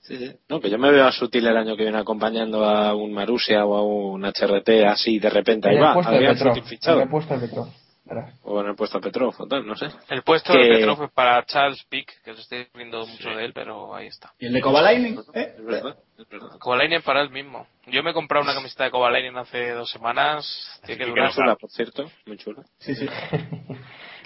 Sí, 0.00 0.16
sí. 0.16 0.32
No, 0.48 0.60
que 0.60 0.70
yo 0.70 0.78
me 0.78 0.90
veo 0.90 1.06
a 1.06 1.12
Sutil 1.12 1.46
el 1.46 1.56
año 1.56 1.76
que 1.76 1.82
viene 1.82 1.98
acompañando 1.98 2.64
a 2.64 2.94
un 2.94 3.12
Marusia 3.12 3.66
o 3.66 3.76
a 3.76 3.82
un 3.82 4.24
HRT 4.24 4.86
así 4.86 5.18
de 5.18 5.28
repente. 5.28 5.68
Ahí 5.68 5.76
el 5.76 5.82
va, 5.82 5.94
de 6.10 6.24
En 6.24 6.64
fichado. 6.64 7.02
el 7.02 7.08
puesto 7.10 7.34
de 7.38 7.46
Petrov. 7.46 7.68
O 8.44 8.60
en 8.62 8.68
el 8.68 8.74
puesto 8.74 8.96
a 8.96 9.00
Petrov 9.02 9.34
o 9.38 9.46
tal, 9.46 9.66
no 9.66 9.76
sé. 9.76 9.86
El 10.08 10.22
puesto 10.22 10.52
Que- 10.54 10.58
de 10.60 10.68
Petrov 10.78 11.02
es 11.04 11.10
para 11.10 11.44
Charles 11.44 11.84
Pick, 11.90 12.22
que 12.24 12.30
os 12.30 12.38
estoy 12.38 12.66
viendo 12.74 13.06
mucho 13.06 13.28
de 13.28 13.44
él, 13.44 13.52
pero 13.52 13.94
ahí 13.94 14.06
está. 14.06 14.32
¿Y 14.38 14.46
el 14.46 14.54
de 14.54 14.60
Kovalainen? 14.62 15.18
¿Eh? 15.34 15.54
Es 15.58 15.64
verdad. 15.64 15.96
Kovalainen 16.58 17.02
para 17.02 17.22
él 17.22 17.30
mismo. 17.30 17.66
Yo 17.86 18.02
me 18.02 18.10
he 18.10 18.14
comprado 18.14 18.44
una 18.44 18.54
camiseta 18.54 18.84
de 18.84 18.90
Kovalainen 18.90 19.36
hace 19.36 19.70
dos 19.70 19.90
semanas. 19.90 20.80
Tiene 20.84 21.04
que 21.04 21.10
durar. 21.10 21.32
chula, 21.32 21.56
por 21.56 21.70
cierto, 21.70 22.10
muy 22.26 22.36
chula. 22.36 22.62
Sí, 22.78 22.94
sí. 22.94 23.06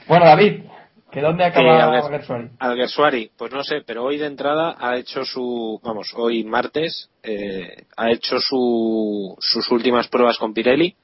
Bueno, 0.09 0.25
David, 0.27 0.65
¿que 1.13 1.21
dónde 1.21 1.45
Eh, 1.45 1.47
acaba 1.47 1.79
Alguer- 1.87 2.03
Alguersuari? 2.05 2.49
Alguersuari, 2.59 3.31
pues 3.39 3.53
no 3.53 3.63
sé, 3.63 3.83
pero 3.87 4.03
hoy 4.05 4.19
de 4.19 4.27
entrada 4.27 4.75
ha 4.81 4.97
hecho 4.97 5.25
su, 5.25 5.81
vamos, 5.85 6.13
hoy 6.17 6.43
martes, 6.43 7.09
eh, 7.23 7.85
ha 7.97 8.11
hecho 8.11 8.41
su, 8.41 9.37
sus 9.39 9.71
últimas 9.71 10.09
pruebas 10.09 10.39
con 10.39 10.53
Pirelli, 10.55 10.97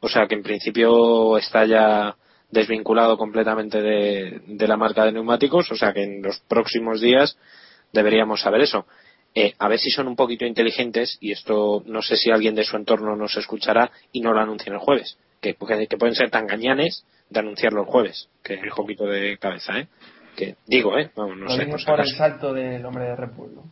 o 0.00 0.08
sea 0.08 0.26
que 0.26 0.34
en 0.34 0.42
principio 0.42 1.36
está 1.36 1.66
ya 1.66 2.16
desvinculado 2.50 3.18
completamente 3.18 3.82
de, 3.82 4.40
de 4.46 4.66
la 4.68 4.78
marca 4.78 5.04
de 5.04 5.12
neumáticos, 5.12 5.70
o 5.70 5.76
sea 5.76 5.92
que 5.92 6.04
en 6.04 6.22
los 6.22 6.40
próximos 6.48 7.02
días 7.02 7.36
deberíamos 7.92 8.40
saber 8.40 8.62
eso. 8.62 8.86
Eh, 9.34 9.54
a 9.58 9.68
ver 9.68 9.78
si 9.78 9.90
son 9.90 10.08
un 10.08 10.16
poquito 10.16 10.44
inteligentes, 10.44 11.18
y 11.20 11.32
esto 11.32 11.82
no 11.86 12.02
sé 12.02 12.16
si 12.16 12.30
alguien 12.30 12.54
de 12.54 12.64
su 12.64 12.76
entorno 12.76 13.14
nos 13.14 13.36
escuchará 13.36 13.90
y 14.12 14.20
no 14.20 14.32
lo 14.32 14.40
anuncien 14.40 14.74
el 14.74 14.80
jueves, 14.80 15.18
que, 15.40 15.54
que, 15.54 15.86
que 15.86 15.96
pueden 15.96 16.14
ser 16.14 16.30
tan 16.30 16.46
gañanes 16.46 17.04
de 17.30 17.40
anunciarlo 17.40 17.82
el 17.82 17.86
jueves, 17.86 18.28
que 18.42 18.54
un 18.54 18.74
poquito 18.74 19.04
de 19.06 19.38
cabeza, 19.38 19.78
¿eh? 19.78 19.88
Que 20.36 20.56
digo, 20.66 20.98
¿eh? 20.98 21.10
Vamos, 21.14 21.36
no 21.36 21.44
Lo 21.44 21.50
sé, 21.50 21.66
por 21.84 22.00
el 22.00 22.08
salto 22.08 22.52
del 22.52 22.84
hombre 22.84 23.04
de 23.04 23.16
Red 23.16 23.32
Bull. 23.36 23.54
¿no? 23.54 23.64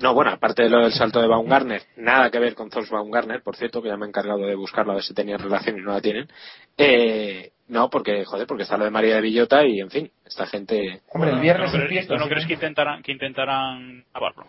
No, 0.00 0.12
bueno, 0.12 0.30
aparte 0.32 0.62
de 0.62 0.68
lo 0.68 0.82
del 0.82 0.92
salto 0.92 1.20
de 1.20 1.26
Baumgartner, 1.26 1.82
nada 1.96 2.30
que 2.30 2.38
ver 2.38 2.54
con 2.54 2.68
Thors 2.68 2.90
Baumgartner, 2.90 3.42
por 3.42 3.56
cierto, 3.56 3.80
que 3.80 3.88
ya 3.88 3.96
me 3.96 4.04
he 4.04 4.08
encargado 4.08 4.40
de 4.40 4.54
buscarlo 4.54 4.92
a 4.92 4.96
ver 4.96 5.04
si 5.04 5.14
tenían 5.14 5.38
relación 5.38 5.78
y 5.78 5.82
no 5.82 5.92
la 5.92 6.00
tienen. 6.02 6.28
Eh, 6.76 7.50
no, 7.68 7.90
porque, 7.90 8.24
joder, 8.24 8.46
porque 8.46 8.62
está 8.64 8.76
lo 8.76 8.84
de 8.84 8.90
María 8.90 9.16
de 9.16 9.20
Villota 9.22 9.64
y, 9.64 9.80
en 9.80 9.90
fin, 9.90 10.10
esta 10.24 10.46
gente... 10.46 11.02
Hombre, 11.12 11.30
el 11.32 11.40
viernes 11.40 11.70
¿Tú 11.72 11.78
no, 11.78 11.84
tú 11.86 12.14
no 12.14 12.20
así 12.20 12.28
crees 12.28 12.46
que- 12.46 12.54
intentarán, 12.54 13.02
que 13.02 13.12
intentarán 13.12 14.04
taparlo? 14.12 14.46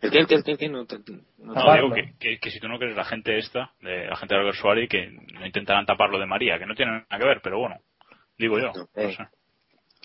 ¿El 0.00 0.10
qué, 0.10 0.18
el 0.18 0.26
qué, 0.26 0.34
el 0.34 0.58
qué? 0.58 0.68
No 0.68 0.84
te- 0.84 0.98
no 1.38 1.74
digo 1.74 1.92
que, 1.94 2.14
que, 2.18 2.38
que 2.38 2.50
si 2.50 2.58
tú 2.58 2.68
no 2.68 2.78
crees 2.78 2.96
la 2.96 3.04
gente 3.04 3.38
esta, 3.38 3.70
de 3.80 4.06
la 4.06 4.16
gente 4.16 4.34
de 4.34 4.40
Albert 4.40 4.58
Suárez, 4.58 4.88
que 4.88 5.10
no 5.32 5.46
intentarán 5.46 5.86
taparlo 5.86 6.18
de 6.18 6.26
María, 6.26 6.58
que 6.58 6.66
no 6.66 6.74
tiene 6.74 6.90
nada 6.92 7.18
que 7.18 7.24
ver, 7.24 7.40
pero 7.42 7.60
bueno, 7.60 7.76
digo 8.36 8.58
yo. 8.58 8.72
No, 8.74 8.80
no 8.82 8.88
eh. 8.96 9.14
sé. 9.16 9.24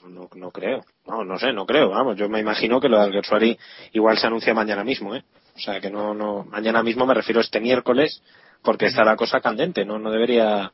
no, 0.08 0.30
no 0.36 0.52
creo. 0.52 0.84
No, 1.08 1.24
no 1.24 1.40
sé, 1.40 1.52
no 1.52 1.66
creo. 1.66 1.90
Vamos, 1.90 2.16
yo 2.16 2.30
me 2.30 2.40
imagino 2.40 2.80
que 2.80 2.90
lo 2.90 2.98
de 2.98 3.06
Alguersuari 3.06 3.58
igual 3.94 4.18
se 4.20 4.28
anuncia 4.28 4.54
mañana 4.54 4.84
mismo, 4.84 5.16
¿eh? 5.16 5.24
O 5.56 5.60
sea, 5.60 5.80
que 5.82 5.90
no, 5.90 6.14
no, 6.14 6.44
mañana 6.44 6.84
mismo 6.84 7.08
me 7.08 7.16
refiero 7.16 7.40
a 7.40 7.44
este 7.44 7.60
miércoles, 7.60 8.22
porque 8.62 8.86
está 8.86 9.04
la 9.04 9.16
cosa 9.16 9.42
candente, 9.42 9.84
no, 9.84 9.98
no 9.98 10.12
debería, 10.12 10.72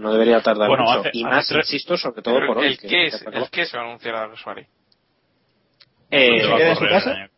no 0.00 0.12
debería 0.12 0.40
tardar 0.40 0.68
Bueno, 0.68 0.84
mucho. 0.84 1.00
hace- 1.00 1.10
y 1.12 1.22
hace 1.24 1.34
más, 1.34 1.46
tres- 1.48 1.66
insisto, 1.66 1.96
sobre 1.96 2.22
todo 2.22 2.40
por 2.46 2.58
hoy. 2.58 2.66
el 2.68 2.78
que- 2.78 2.88
qué 2.88 2.94
que 2.94 3.06
es, 3.06 3.18
se 3.18 3.50
qué 3.52 3.66
se 3.66 3.76
va 3.76 3.82
a 3.84 3.86
anunciar 3.86 4.14
a 4.16 4.36
Suárez. 4.36 4.66
Eh, 6.10 6.28
¿Dónde 6.30 6.46
va 6.48 6.54
a 6.54 6.58
queda 6.58 6.70
en 6.70 6.76
su 6.76 6.84
casa? 6.88 7.30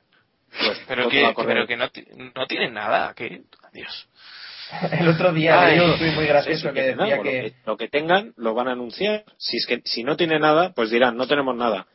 pues, 0.59 0.83
Pero 0.89 1.03
¿dónde 1.03 1.19
que, 1.19 1.27
a 1.27 1.35
pero 1.35 1.67
que 1.67 1.77
no, 1.77 1.87
no 2.35 2.47
tiene 2.47 2.71
nada, 2.71 3.13
que 3.15 3.43
adiós. 3.71 4.09
El 4.93 5.09
otro 5.09 5.33
día 5.33 5.61
Ay, 5.61 5.79
leí 5.79 5.91
un 5.91 5.99
tuit 5.99 6.15
muy 6.15 6.27
gracioso 6.27 6.69
sí, 6.69 6.75
que 6.75 6.81
que 6.81 6.83
decía 6.97 6.97
no, 6.97 7.05
que... 7.05 7.17
Lo, 7.17 7.23
que, 7.23 7.55
lo 7.67 7.77
que 7.77 7.89
tengan 7.89 8.33
lo 8.37 8.55
van 8.55 8.69
a 8.69 8.73
anunciar. 8.73 9.25
Si 9.37 9.59
es 9.59 9.67
que 9.67 9.83
si 9.85 10.03
no 10.05 10.17
tiene 10.17 10.39
nada, 10.39 10.73
pues 10.75 10.91
dirán 10.91 11.17
no 11.17 11.27
tenemos 11.27 11.55
nada. 11.57 11.87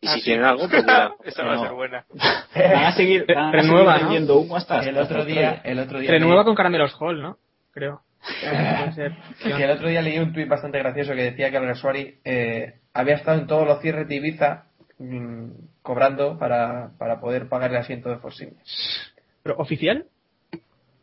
Y 0.00 0.06
Ah, 0.08 0.12
si 0.14 0.20
sí. 0.20 0.24
tienen 0.26 0.44
algo, 0.44 0.68
pues 0.68 0.82
dirán. 0.86 1.12
Esta 1.24 1.44
va 1.44 1.52
a 1.52 1.56
no. 1.56 1.62
ser 1.62 1.72
buena. 1.72 2.04
Van 2.54 2.84
a 2.84 2.92
seguir, 2.92 3.26
van 3.26 3.38
a 3.48 3.52
Renueva, 3.52 3.92
seguir 3.94 4.02
¿no? 4.04 4.08
vendiendo 4.10 4.36
humo 4.38 4.56
hasta, 4.56 4.80
El 4.80 4.96
hasta 4.98 5.02
otro 5.14 5.24
día, 5.24 5.60
el 5.64 5.78
otro 5.80 5.98
día 5.98 6.10
Renueva 6.10 6.44
con 6.44 6.54
Caramelos 6.54 6.94
Hall, 7.00 7.20
¿no? 7.20 7.38
Creo. 7.72 8.02
Que 9.42 9.64
el 9.64 9.70
otro 9.70 9.88
día 9.88 10.02
leí 10.02 10.18
un 10.18 10.32
tuit 10.32 10.48
bastante 10.48 10.78
gracioso 10.78 11.14
que 11.14 11.22
decía 11.22 11.50
que 11.50 11.56
Alguersuari 11.56 12.18
eh, 12.24 12.74
había 12.92 13.14
estado 13.14 13.40
en 13.40 13.46
todos 13.46 13.66
los 13.66 13.80
cierres 13.80 14.08
de 14.08 14.16
Ibiza 14.16 14.64
mm, 14.98 15.46
cobrando 15.82 16.38
para, 16.38 16.90
para 16.98 17.20
poder 17.20 17.48
pagar 17.48 17.70
el 17.70 17.76
asiento 17.78 18.10
de 18.10 18.18
Force 18.18 18.44
India. 18.44 18.62
¿Pero 19.42 19.56
oficial? 19.58 20.04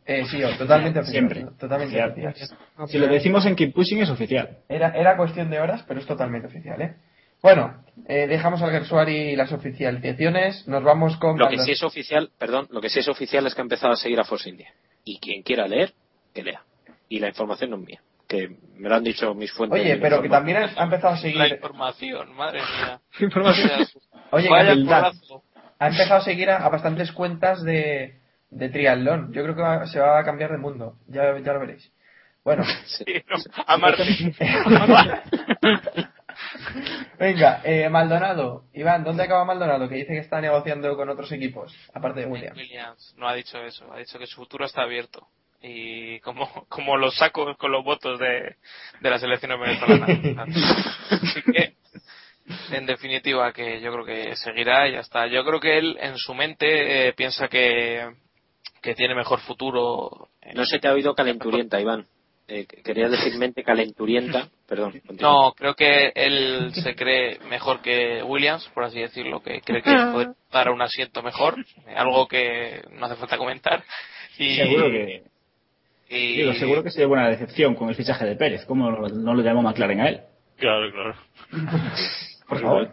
Eh, 0.06 0.24
sí, 0.26 0.42
o- 0.44 0.56
totalmente 0.58 1.00
oficial. 1.00 1.30
Siempre. 1.30 1.52
Totalmente 1.60 2.02
Oficial. 2.02 2.30
oficial. 2.30 2.88
Si 2.88 2.98
lo 2.98 3.08
decimos 3.08 3.46
en 3.46 3.56
Keep 3.56 3.74
Pushing 3.74 4.02
es 4.02 4.10
oficial. 4.10 4.60
Era, 4.70 4.90
era 4.92 5.18
cuestión 5.18 5.50
de 5.50 5.60
horas, 5.60 5.84
pero 5.88 6.00
es 6.00 6.06
totalmente 6.06 6.48
oficial, 6.48 6.82
¿eh? 6.82 6.96
Bueno, 7.42 7.84
eh, 8.08 8.26
dejamos 8.26 8.62
al 8.62 8.72
Gersuari 8.72 9.16
y 9.32 9.36
las 9.36 9.52
oficializaciones. 9.52 10.68
Nos 10.68 10.84
vamos 10.84 11.18
con. 11.18 11.38
Lo 11.38 11.50
que 11.50 11.58
sí 11.60 11.72
es 11.72 11.84
oficial, 11.84 12.32
perdón, 12.40 12.68
lo 12.72 12.82
que 12.82 12.90
sí 12.90 13.00
es 13.00 13.08
oficial 13.10 13.46
es 13.46 13.54
que 13.54 13.62
ha 13.62 13.64
empezado 13.64 13.94
a 13.94 13.98
seguir 13.98 14.20
a 14.20 14.24
Force 14.24 14.50
India. 14.50 14.72
Y 15.04 15.20
quien 15.20 15.44
quiera 15.44 15.68
leer, 15.68 15.94
que 16.34 16.42
lea. 16.44 16.62
Y 17.10 17.20
la 17.20 17.30
información 17.30 17.70
no 17.72 17.78
es 17.78 17.84
mía, 17.84 18.02
que 18.28 18.58
me 18.76 18.90
lo 18.90 18.96
han 18.96 19.04
dicho 19.04 19.34
mis 19.34 19.52
fuentes. 19.54 19.80
Oye, 19.82 19.98
pero 19.98 20.22
que 20.22 20.30
también 20.30 20.58
ha 20.58 20.84
empezado 20.84 21.14
a 21.14 21.16
La 21.16 21.22
seguir. 21.22 21.54
información, 21.54 22.36
madre 22.36 22.60
mía. 22.60 23.00
Información. 23.20 23.88
Oye, 24.32 24.50
Vaya 24.50 24.74
ha 25.80 25.88
empezado 25.90 26.20
a 26.20 26.22
seguir 26.22 26.50
a, 26.50 26.66
a 26.66 26.70
bastantes 26.70 27.12
cuentas 27.12 27.64
de, 27.64 28.20
de 28.50 28.70
triatlón. 28.70 29.32
Yo 29.32 29.44
creo 29.44 29.56
que 29.56 29.62
va- 29.62 29.86
se 29.88 30.00
va 30.00 30.20
a 30.20 30.26
cambiar 30.26 30.52
de 30.52 30.58
mundo. 30.58 30.96
Ya, 31.08 31.38
ya 31.40 31.54
lo 31.54 31.60
veréis. 31.60 31.92
Bueno, 32.44 32.64
Sí. 32.86 33.04
Sí, 33.06 33.14
no, 33.30 33.36
a 33.66 33.78
Martín. 33.78 34.36
venga, 37.20 37.62
eh, 37.64 37.90
Maldonado. 37.90 38.66
Iván, 38.74 39.04
¿dónde 39.04 39.24
acaba 39.24 39.46
Maldonado? 39.46 39.88
Que 39.90 39.96
dice 39.96 40.14
que 40.14 40.20
está 40.20 40.40
negociando 40.42 40.96
con 40.96 41.10
otros 41.10 41.32
equipos, 41.32 41.74
aparte 41.94 42.22
de 42.22 42.26
Williams. 42.28 42.58
Williams 42.58 43.14
no 43.18 43.28
ha 43.28 43.34
dicho 43.36 43.58
eso, 43.60 43.92
ha 43.92 43.98
dicho 43.98 44.20
que 44.20 44.28
su 44.28 44.36
futuro 44.38 44.66
está 44.66 44.84
abierto. 44.84 45.28
Y 45.62 46.20
como, 46.20 46.48
como 46.70 46.98
los 46.98 47.16
saco 47.16 47.56
con 47.58 47.72
los 47.72 47.84
votos 47.84 48.20
de, 48.20 48.56
de 49.02 49.10
la 49.10 49.20
selección 49.20 49.60
venezolana. 49.60 50.08
Así 51.10 51.42
que, 51.52 51.74
en 52.72 52.86
definitiva, 52.86 53.52
que 53.54 53.82
yo 53.82 53.92
creo 53.92 54.06
que 54.06 54.36
seguirá 54.36 54.88
y 54.88 54.94
ya 54.94 55.00
está. 55.00 55.28
Yo 55.28 55.44
creo 55.44 55.60
que 55.60 55.78
él 55.78 55.98
en 56.00 56.18
su 56.18 56.34
mente 56.34 57.08
eh, 57.08 57.14
piensa 57.14 57.48
que, 57.48 58.08
que 58.82 58.96
tiene 58.96 59.16
mejor 59.16 59.40
futuro. 59.42 60.30
eh, 60.42 60.54
No 60.54 60.66
se 60.66 60.80
te 60.80 60.88
ha 60.88 60.94
oído 60.94 61.14
calenturienta, 61.16 61.80
Iván. 61.82 62.06
Eh, 62.48 62.66
quería 62.66 63.10
decir 63.10 63.36
mente 63.38 63.64
calenturienta. 63.64 64.48
Perdón. 64.68 64.92
continúa. 65.06 65.32
No, 65.32 65.54
creo 65.54 65.76
que 65.76 66.12
él 66.16 66.72
se 66.76 66.96
cree 66.96 67.40
mejor 67.50 67.82
que 67.82 68.22
Williams, 68.24 68.70
por 68.74 68.84
así 68.86 69.00
decirlo, 69.00 69.42
que 69.42 69.60
cree 69.62 69.82
que 69.82 69.92
puede 70.14 70.30
dar 70.52 70.70
un 70.70 70.82
asiento 70.82 71.22
mejor, 71.24 71.56
algo 71.96 72.28
que 72.28 72.82
no 72.92 73.06
hace 73.08 73.16
falta 73.16 73.38
comentar. 73.38 73.84
Y, 74.38 74.56
Seguro 74.56 74.90
que, 74.90 75.24
y- 76.10 76.38
digo, 76.42 76.54
seguro 76.54 76.84
que 76.84 76.92
sería 76.92 77.08
buena 77.08 77.30
decepción 77.30 77.76
con 77.76 77.90
el 77.90 77.96
fichaje 77.96 78.26
de 78.26 78.36
Pérez. 78.36 78.66
¿Cómo 78.66 78.90
no, 78.90 79.08
no 79.08 79.34
lo 79.34 79.42
llamó 79.42 79.62
McLaren 79.62 80.02
a 80.02 80.10
él? 80.10 80.22
Claro, 80.58 80.92
claro. 80.92 81.16
Por 82.48 82.62
favor. 82.62 82.90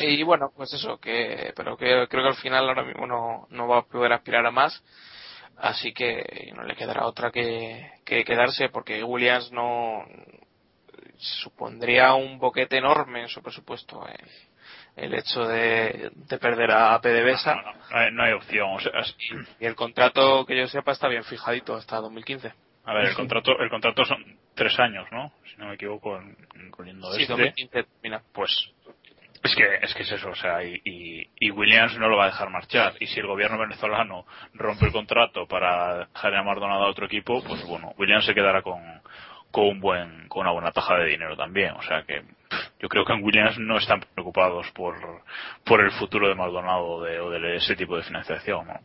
Y 0.00 0.22
bueno, 0.22 0.50
pues 0.54 0.72
eso, 0.74 0.98
que 0.98 1.52
pero 1.56 1.76
que 1.76 2.06
creo 2.08 2.22
que 2.22 2.28
al 2.28 2.34
final 2.36 2.68
ahora 2.68 2.84
mismo 2.84 3.06
no, 3.06 3.46
no 3.50 3.68
va 3.68 3.78
a 3.78 3.82
poder 3.82 4.12
aspirar 4.12 4.44
a 4.44 4.50
más, 4.50 4.82
así 5.56 5.92
que 5.92 6.52
no 6.54 6.64
le 6.64 6.74
quedará 6.74 7.06
otra 7.06 7.30
que, 7.30 7.90
que 8.04 8.24
quedarse 8.24 8.68
porque 8.68 9.02
Williams 9.04 9.52
no 9.52 10.04
supondría 11.16 12.14
un 12.14 12.38
boquete 12.38 12.78
enorme 12.78 13.22
en 13.22 13.28
su 13.28 13.42
presupuesto 13.42 14.06
eh, 14.08 14.16
el 15.00 15.14
hecho 15.14 15.42
de, 15.46 16.10
de 16.14 16.38
perder 16.38 16.70
a 16.72 17.00
PDVSA 17.00 17.54
No, 17.54 17.62
no, 17.62 18.10
no 18.12 18.22
hay, 18.22 18.32
opción. 18.32 18.68
O 18.74 18.80
sea, 18.80 19.00
es- 19.00 19.16
y 19.58 19.64
el 19.66 19.74
contrato 19.74 20.44
que 20.46 20.56
yo 20.56 20.66
sepa 20.68 20.92
está 20.92 21.08
bien 21.08 21.24
fijadito 21.24 21.74
hasta 21.74 21.96
2015. 21.96 22.52
a 22.84 22.94
ver, 22.94 23.06
el 23.06 23.14
contrato, 23.14 23.58
el 23.58 23.70
contrato 23.70 24.04
son 24.04 24.24
tres 24.54 24.78
años, 24.78 25.06
¿no? 25.12 25.32
Si 25.44 25.56
no 25.58 25.66
me 25.68 25.74
equivoco, 25.74 26.16
en- 26.18 26.36
incluyendo 26.66 27.12
Sí, 27.14 27.22
este. 27.22 27.32
2015 27.32 27.84
termina. 27.84 28.22
Pues 28.32 28.50
es 29.42 29.54
que 29.56 29.64
es 29.82 29.94
que 29.94 30.02
es 30.02 30.12
eso, 30.12 30.28
o 30.30 30.34
sea, 30.34 30.62
y, 30.62 30.80
y, 30.84 31.30
y 31.38 31.50
Williams 31.50 31.96
no 31.98 32.08
lo 32.08 32.16
va 32.18 32.24
a 32.24 32.30
dejar 32.30 32.50
marchar. 32.50 32.94
Y 33.00 33.06
si 33.06 33.20
el 33.20 33.26
gobierno 33.26 33.58
venezolano 33.58 34.26
rompe 34.54 34.86
el 34.86 34.92
contrato 34.92 35.46
para 35.46 36.06
dejar 36.12 36.34
a 36.34 36.42
Maldonado 36.42 36.84
a 36.84 36.88
otro 36.90 37.06
equipo, 37.06 37.42
pues 37.42 37.64
bueno, 37.66 37.94
Williams 37.96 38.26
se 38.26 38.34
quedará 38.34 38.60
con, 38.62 38.82
con 39.50 39.66
un 39.66 39.80
buen, 39.80 40.28
con 40.28 40.42
una 40.42 40.50
buena 40.52 40.72
taja 40.72 40.96
de 40.98 41.06
dinero 41.06 41.36
también. 41.38 41.70
O 41.72 41.82
sea 41.82 42.02
que 42.02 42.22
yo 42.80 42.88
creo 42.88 43.04
que 43.04 43.12
en 43.12 43.22
Williams 43.24 43.58
no 43.58 43.78
están 43.78 44.00
preocupados 44.14 44.70
por, 44.72 44.96
por 45.64 45.80
el 45.80 45.90
futuro 45.92 46.28
de 46.28 46.34
Maldonado 46.34 46.84
o 46.86 47.02
de, 47.04 47.20
o 47.20 47.30
de 47.30 47.56
ese 47.56 47.76
tipo 47.76 47.96
de 47.96 48.02
financiación, 48.02 48.66
¿no? 48.66 48.80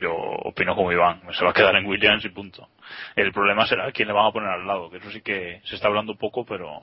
Yo 0.00 0.14
opino 0.14 0.74
como 0.74 0.90
Iván, 0.92 1.20
se 1.32 1.44
va 1.44 1.50
a 1.50 1.54
quedar 1.54 1.76
en 1.76 1.84
Williams 1.86 2.24
y 2.24 2.30
punto. 2.30 2.68
El 3.14 3.32
problema 3.32 3.66
será 3.66 3.92
quién 3.92 4.08
le 4.08 4.14
van 4.14 4.26
a 4.26 4.32
poner 4.32 4.48
al 4.48 4.66
lado, 4.66 4.90
que 4.90 4.96
eso 4.96 5.10
sí 5.10 5.20
que 5.20 5.60
se 5.64 5.74
está 5.74 5.88
hablando 5.88 6.14
poco, 6.16 6.44
pero 6.46 6.80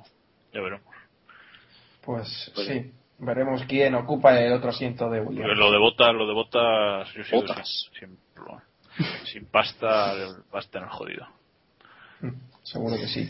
ya 0.53 0.61
veremos. 0.61 0.85
Pues 2.06 2.52
sí, 2.56 2.91
veremos 3.18 3.64
quién 3.68 3.95
ocupa 3.95 4.39
el 4.39 4.53
otro 4.53 4.69
asiento 4.69 5.10
de 5.10 5.22
Williams. 5.22 5.57
Lo 5.57 5.72
de 5.72 5.80
botas, 5.80 6.14
lo 6.14 6.27
de 6.27 6.34
botas, 6.34 7.11
yo 7.14 7.23
sigo 7.23 7.41
Botas. 7.41 7.89
sin, 7.99 8.18
sin, 8.95 9.26
sin 9.26 9.45
pasta, 9.48 10.14
vas 10.52 10.68
a 10.68 10.69
tener 10.72 10.88
jodido. 10.89 11.27
Mm, 12.22 12.30
Seguro 12.64 12.98
que 12.98 13.07
sí. 13.07 13.30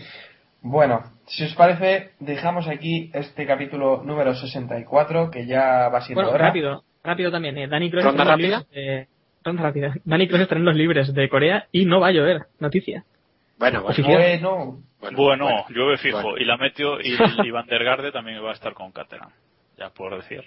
Bueno, 0.62 1.04
si 1.28 1.46
os 1.46 1.54
parece, 1.56 2.12
dejamos 2.20 2.68
aquí 2.68 3.12
este 3.14 3.46
capítulo 3.46 4.02
número 4.04 4.34
64, 4.36 5.32
que 5.32 5.46
ya 5.46 5.90
va 5.90 6.02
siendo 6.02 6.22
Bueno, 6.24 6.36
hora. 6.36 6.48
rápido, 6.48 6.84
rápido 7.04 7.32
también. 7.32 7.58
Eh, 7.58 7.68
Dani 7.68 7.90
Cross 7.92 8.04
¿Ronda 8.06 8.24
está 8.24 8.34
en 8.36 8.42
los 8.42 8.50
rápida? 8.52 8.58
libres 8.58 9.08
de- 9.08 9.08
ronda 9.44 9.64
rápida. 9.64 9.94
Dani 10.04 10.28
Cross 10.28 10.42
está 10.42 10.56
en 10.56 10.66
los 10.66 10.76
libres 10.76 11.14
de 11.14 11.30
Corea 11.30 11.68
y 11.72 11.86
no 11.86 12.00
va 12.00 12.08
a 12.08 12.12
llover. 12.12 12.42
Noticia. 12.60 13.04
Bueno, 13.58 13.82
bueno. 13.84 13.92
Oficial. 13.94 14.18
Bueno, 14.42 14.78
Bueno, 15.00 15.18
Bueno, 15.18 15.44
bueno. 15.46 15.66
llueve 15.70 15.98
fijo. 15.98 16.22
Bueno. 16.22 16.38
Y 16.40 16.46
la 16.46 16.58
Meteo 16.58 17.00
y, 17.00 17.16
y 17.46 17.52
Van 17.52 17.68
der 17.68 17.84
Garde 17.84 18.12
también 18.12 18.44
va 18.44 18.50
a 18.50 18.54
estar 18.54 18.74
con 18.74 18.92
Caterham. 18.92 19.30
Ya 19.78 19.90
por 19.92 20.16
decir. 20.16 20.44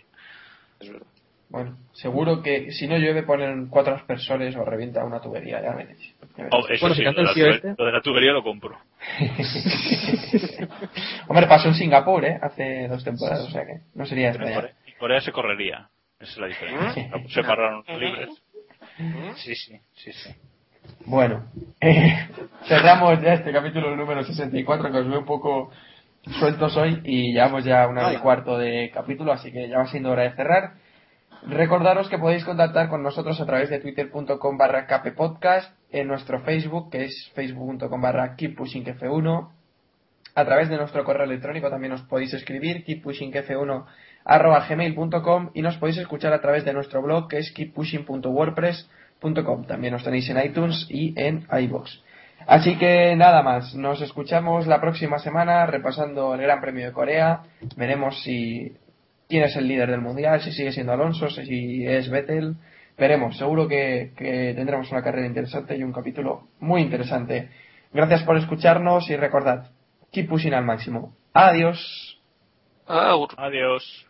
Es 0.81 0.91
verdad. 0.93 1.07
Bueno, 1.51 1.77
seguro 1.93 2.43
que 2.43 2.71
si 2.73 2.87
no 2.89 2.97
llueve 2.97 3.23
ponen 3.25 3.69
cuatro 3.69 3.95
aspersores 3.95 4.57
o 4.57 4.65
revienta 4.65 5.05
una 5.05 5.21
tubería, 5.21 5.61
ya 5.61 5.75
veréis. 5.75 6.15
Ya 6.37 6.45
veréis. 6.45 6.53
Oh, 6.53 6.69
eso 6.69 6.81
Bueno, 6.81 6.95
sí, 6.95 7.01
si 7.01 7.05
lo 7.05 7.15
canta 7.15 7.23
de, 7.23 7.29
el 7.29 7.35
tube- 7.35 7.55
este. 7.57 7.75
lo 7.77 7.85
de 7.87 7.93
la 7.93 8.01
tubería 8.03 8.33
lo 8.33 8.43
compro. 8.43 8.79
Hombre, 11.29 11.47
pasó 11.47 11.69
en 11.69 11.75
Singapur, 11.75 12.25
¿eh? 12.25 12.39
Hace 12.41 12.89
dos 12.89 13.05
temporadas, 13.05 13.47
o 13.47 13.51
sea 13.51 13.65
que 13.67 13.81
no 13.95 14.07
sería 14.07 14.29
En 14.29 14.35
extrañar. 14.35 14.61
Corea, 14.63 14.75
en 14.87 14.95
Corea 14.99 15.21
se 15.21 15.33
correría. 15.33 15.89
Esa 16.21 16.33
es 16.33 16.39
la 16.39 16.47
diferencia. 16.49 17.11
Se 17.29 17.43
pararon 17.43 17.85
los 17.87 18.01
libres. 18.01 18.29
Sí, 19.37 19.55
sí, 19.55 19.81
sí, 19.95 20.13
sí. 20.13 20.31
Bueno, 21.07 21.47
eh, 21.81 22.29
cerramos 22.69 23.21
ya 23.23 23.35
este 23.35 23.53
capítulo 23.53 23.97
número 23.97 24.23
64 24.25 24.91
que 24.93 24.99
os 24.99 25.09
veo 25.09 25.21
un 25.21 25.25
poco 25.25 25.71
sueltos 26.39 26.77
hoy 26.77 27.01
y 27.05 27.33
llevamos 27.33 27.65
ya 27.65 27.87
una 27.89 28.03
hora 28.07 28.15
y 28.15 28.19
cuarto 28.19 28.59
de 28.59 28.91
capítulo, 28.93 29.33
así 29.33 29.51
que 29.51 29.69
ya 29.69 29.79
va 29.79 29.87
siendo 29.87 30.11
hora 30.11 30.25
de 30.25 30.33
cerrar. 30.33 30.75
Recordaros 31.47 32.09
que 32.09 32.19
podéis 32.19 32.45
contactar 32.45 32.89
con 32.89 33.03
nosotros 33.03 33.41
a 33.41 33.47
través 33.47 33.71
de 33.71 33.81
twitter.com 33.81 34.59
barra 34.59 34.87
en 35.91 36.07
nuestro 36.07 36.41
Facebook, 36.41 36.91
que 36.91 37.05
es 37.05 37.31
facebook.com 37.35 38.01
barra 38.01 38.37
keeppushingf1, 38.37 39.49
a 40.35 40.45
través 40.45 40.69
de 40.69 40.77
nuestro 40.77 41.05
correo 41.05 41.25
electrónico 41.25 41.71
también 41.71 41.93
os 41.93 42.03
podéis 42.03 42.35
escribir, 42.35 42.85
keeppushingf1 42.85 43.85
arroba 44.25 44.67
gmail.com 44.69 45.51
y 45.55 45.63
nos 45.63 45.77
podéis 45.79 45.99
escuchar 45.99 46.33
a 46.33 46.41
través 46.41 46.65
de 46.65 46.73
nuestro 46.73 47.03
blog 47.03 47.29
que 47.29 47.39
es 47.39 47.51
keeppushing.wordpress.com. 47.53 49.65
También 49.65 49.93
nos 49.93 50.05
tenéis 50.05 50.29
en 50.31 50.45
iTunes 50.45 50.87
y 50.89 51.21
en 51.21 51.47
iBox. 51.51 52.03
Así 52.47 52.79
que 52.79 53.17
nada 53.17 53.43
más, 53.43 53.75
nos 53.75 54.01
escuchamos 54.01 54.67
la 54.67 54.81
próxima 54.81 55.19
semana 55.19 55.67
repasando 55.67 56.35
el 56.35 56.43
Gran 56.43 56.61
Premio 56.61 56.87
de 56.87 56.93
Corea. 56.93 57.43
Veremos 57.77 58.23
si 58.23 58.77
quién 59.31 59.45
es 59.45 59.57
el 59.57 59.69
líder 59.69 59.91
del 59.91 60.03
mundial, 60.03 60.43
si 60.43 60.53
sigue 60.53 60.73
siendo 60.73 60.93
Alonso, 60.93 61.31
si 61.31 61.87
es 61.87 62.11
Vettel. 62.11 62.57
Veremos, 62.99 63.39
seguro 63.39 63.67
que, 63.67 64.13
que 64.17 64.53
tendremos 64.55 64.91
una 64.93 65.03
carrera 65.03 65.27
interesante 65.27 65.77
y 65.77 65.83
un 65.83 65.93
capítulo 65.93 66.49
muy 66.59 66.83
interesante. 66.83 67.49
Gracias 67.93 68.25
por 68.25 68.37
escucharnos 68.37 69.09
y 69.09 69.17
recordad, 69.17 69.71
keep 70.13 70.29
pushing 70.29 70.53
al 70.53 70.65
máximo. 70.65 71.15
Adiós. 71.33 72.21
Adiós. 73.39 74.10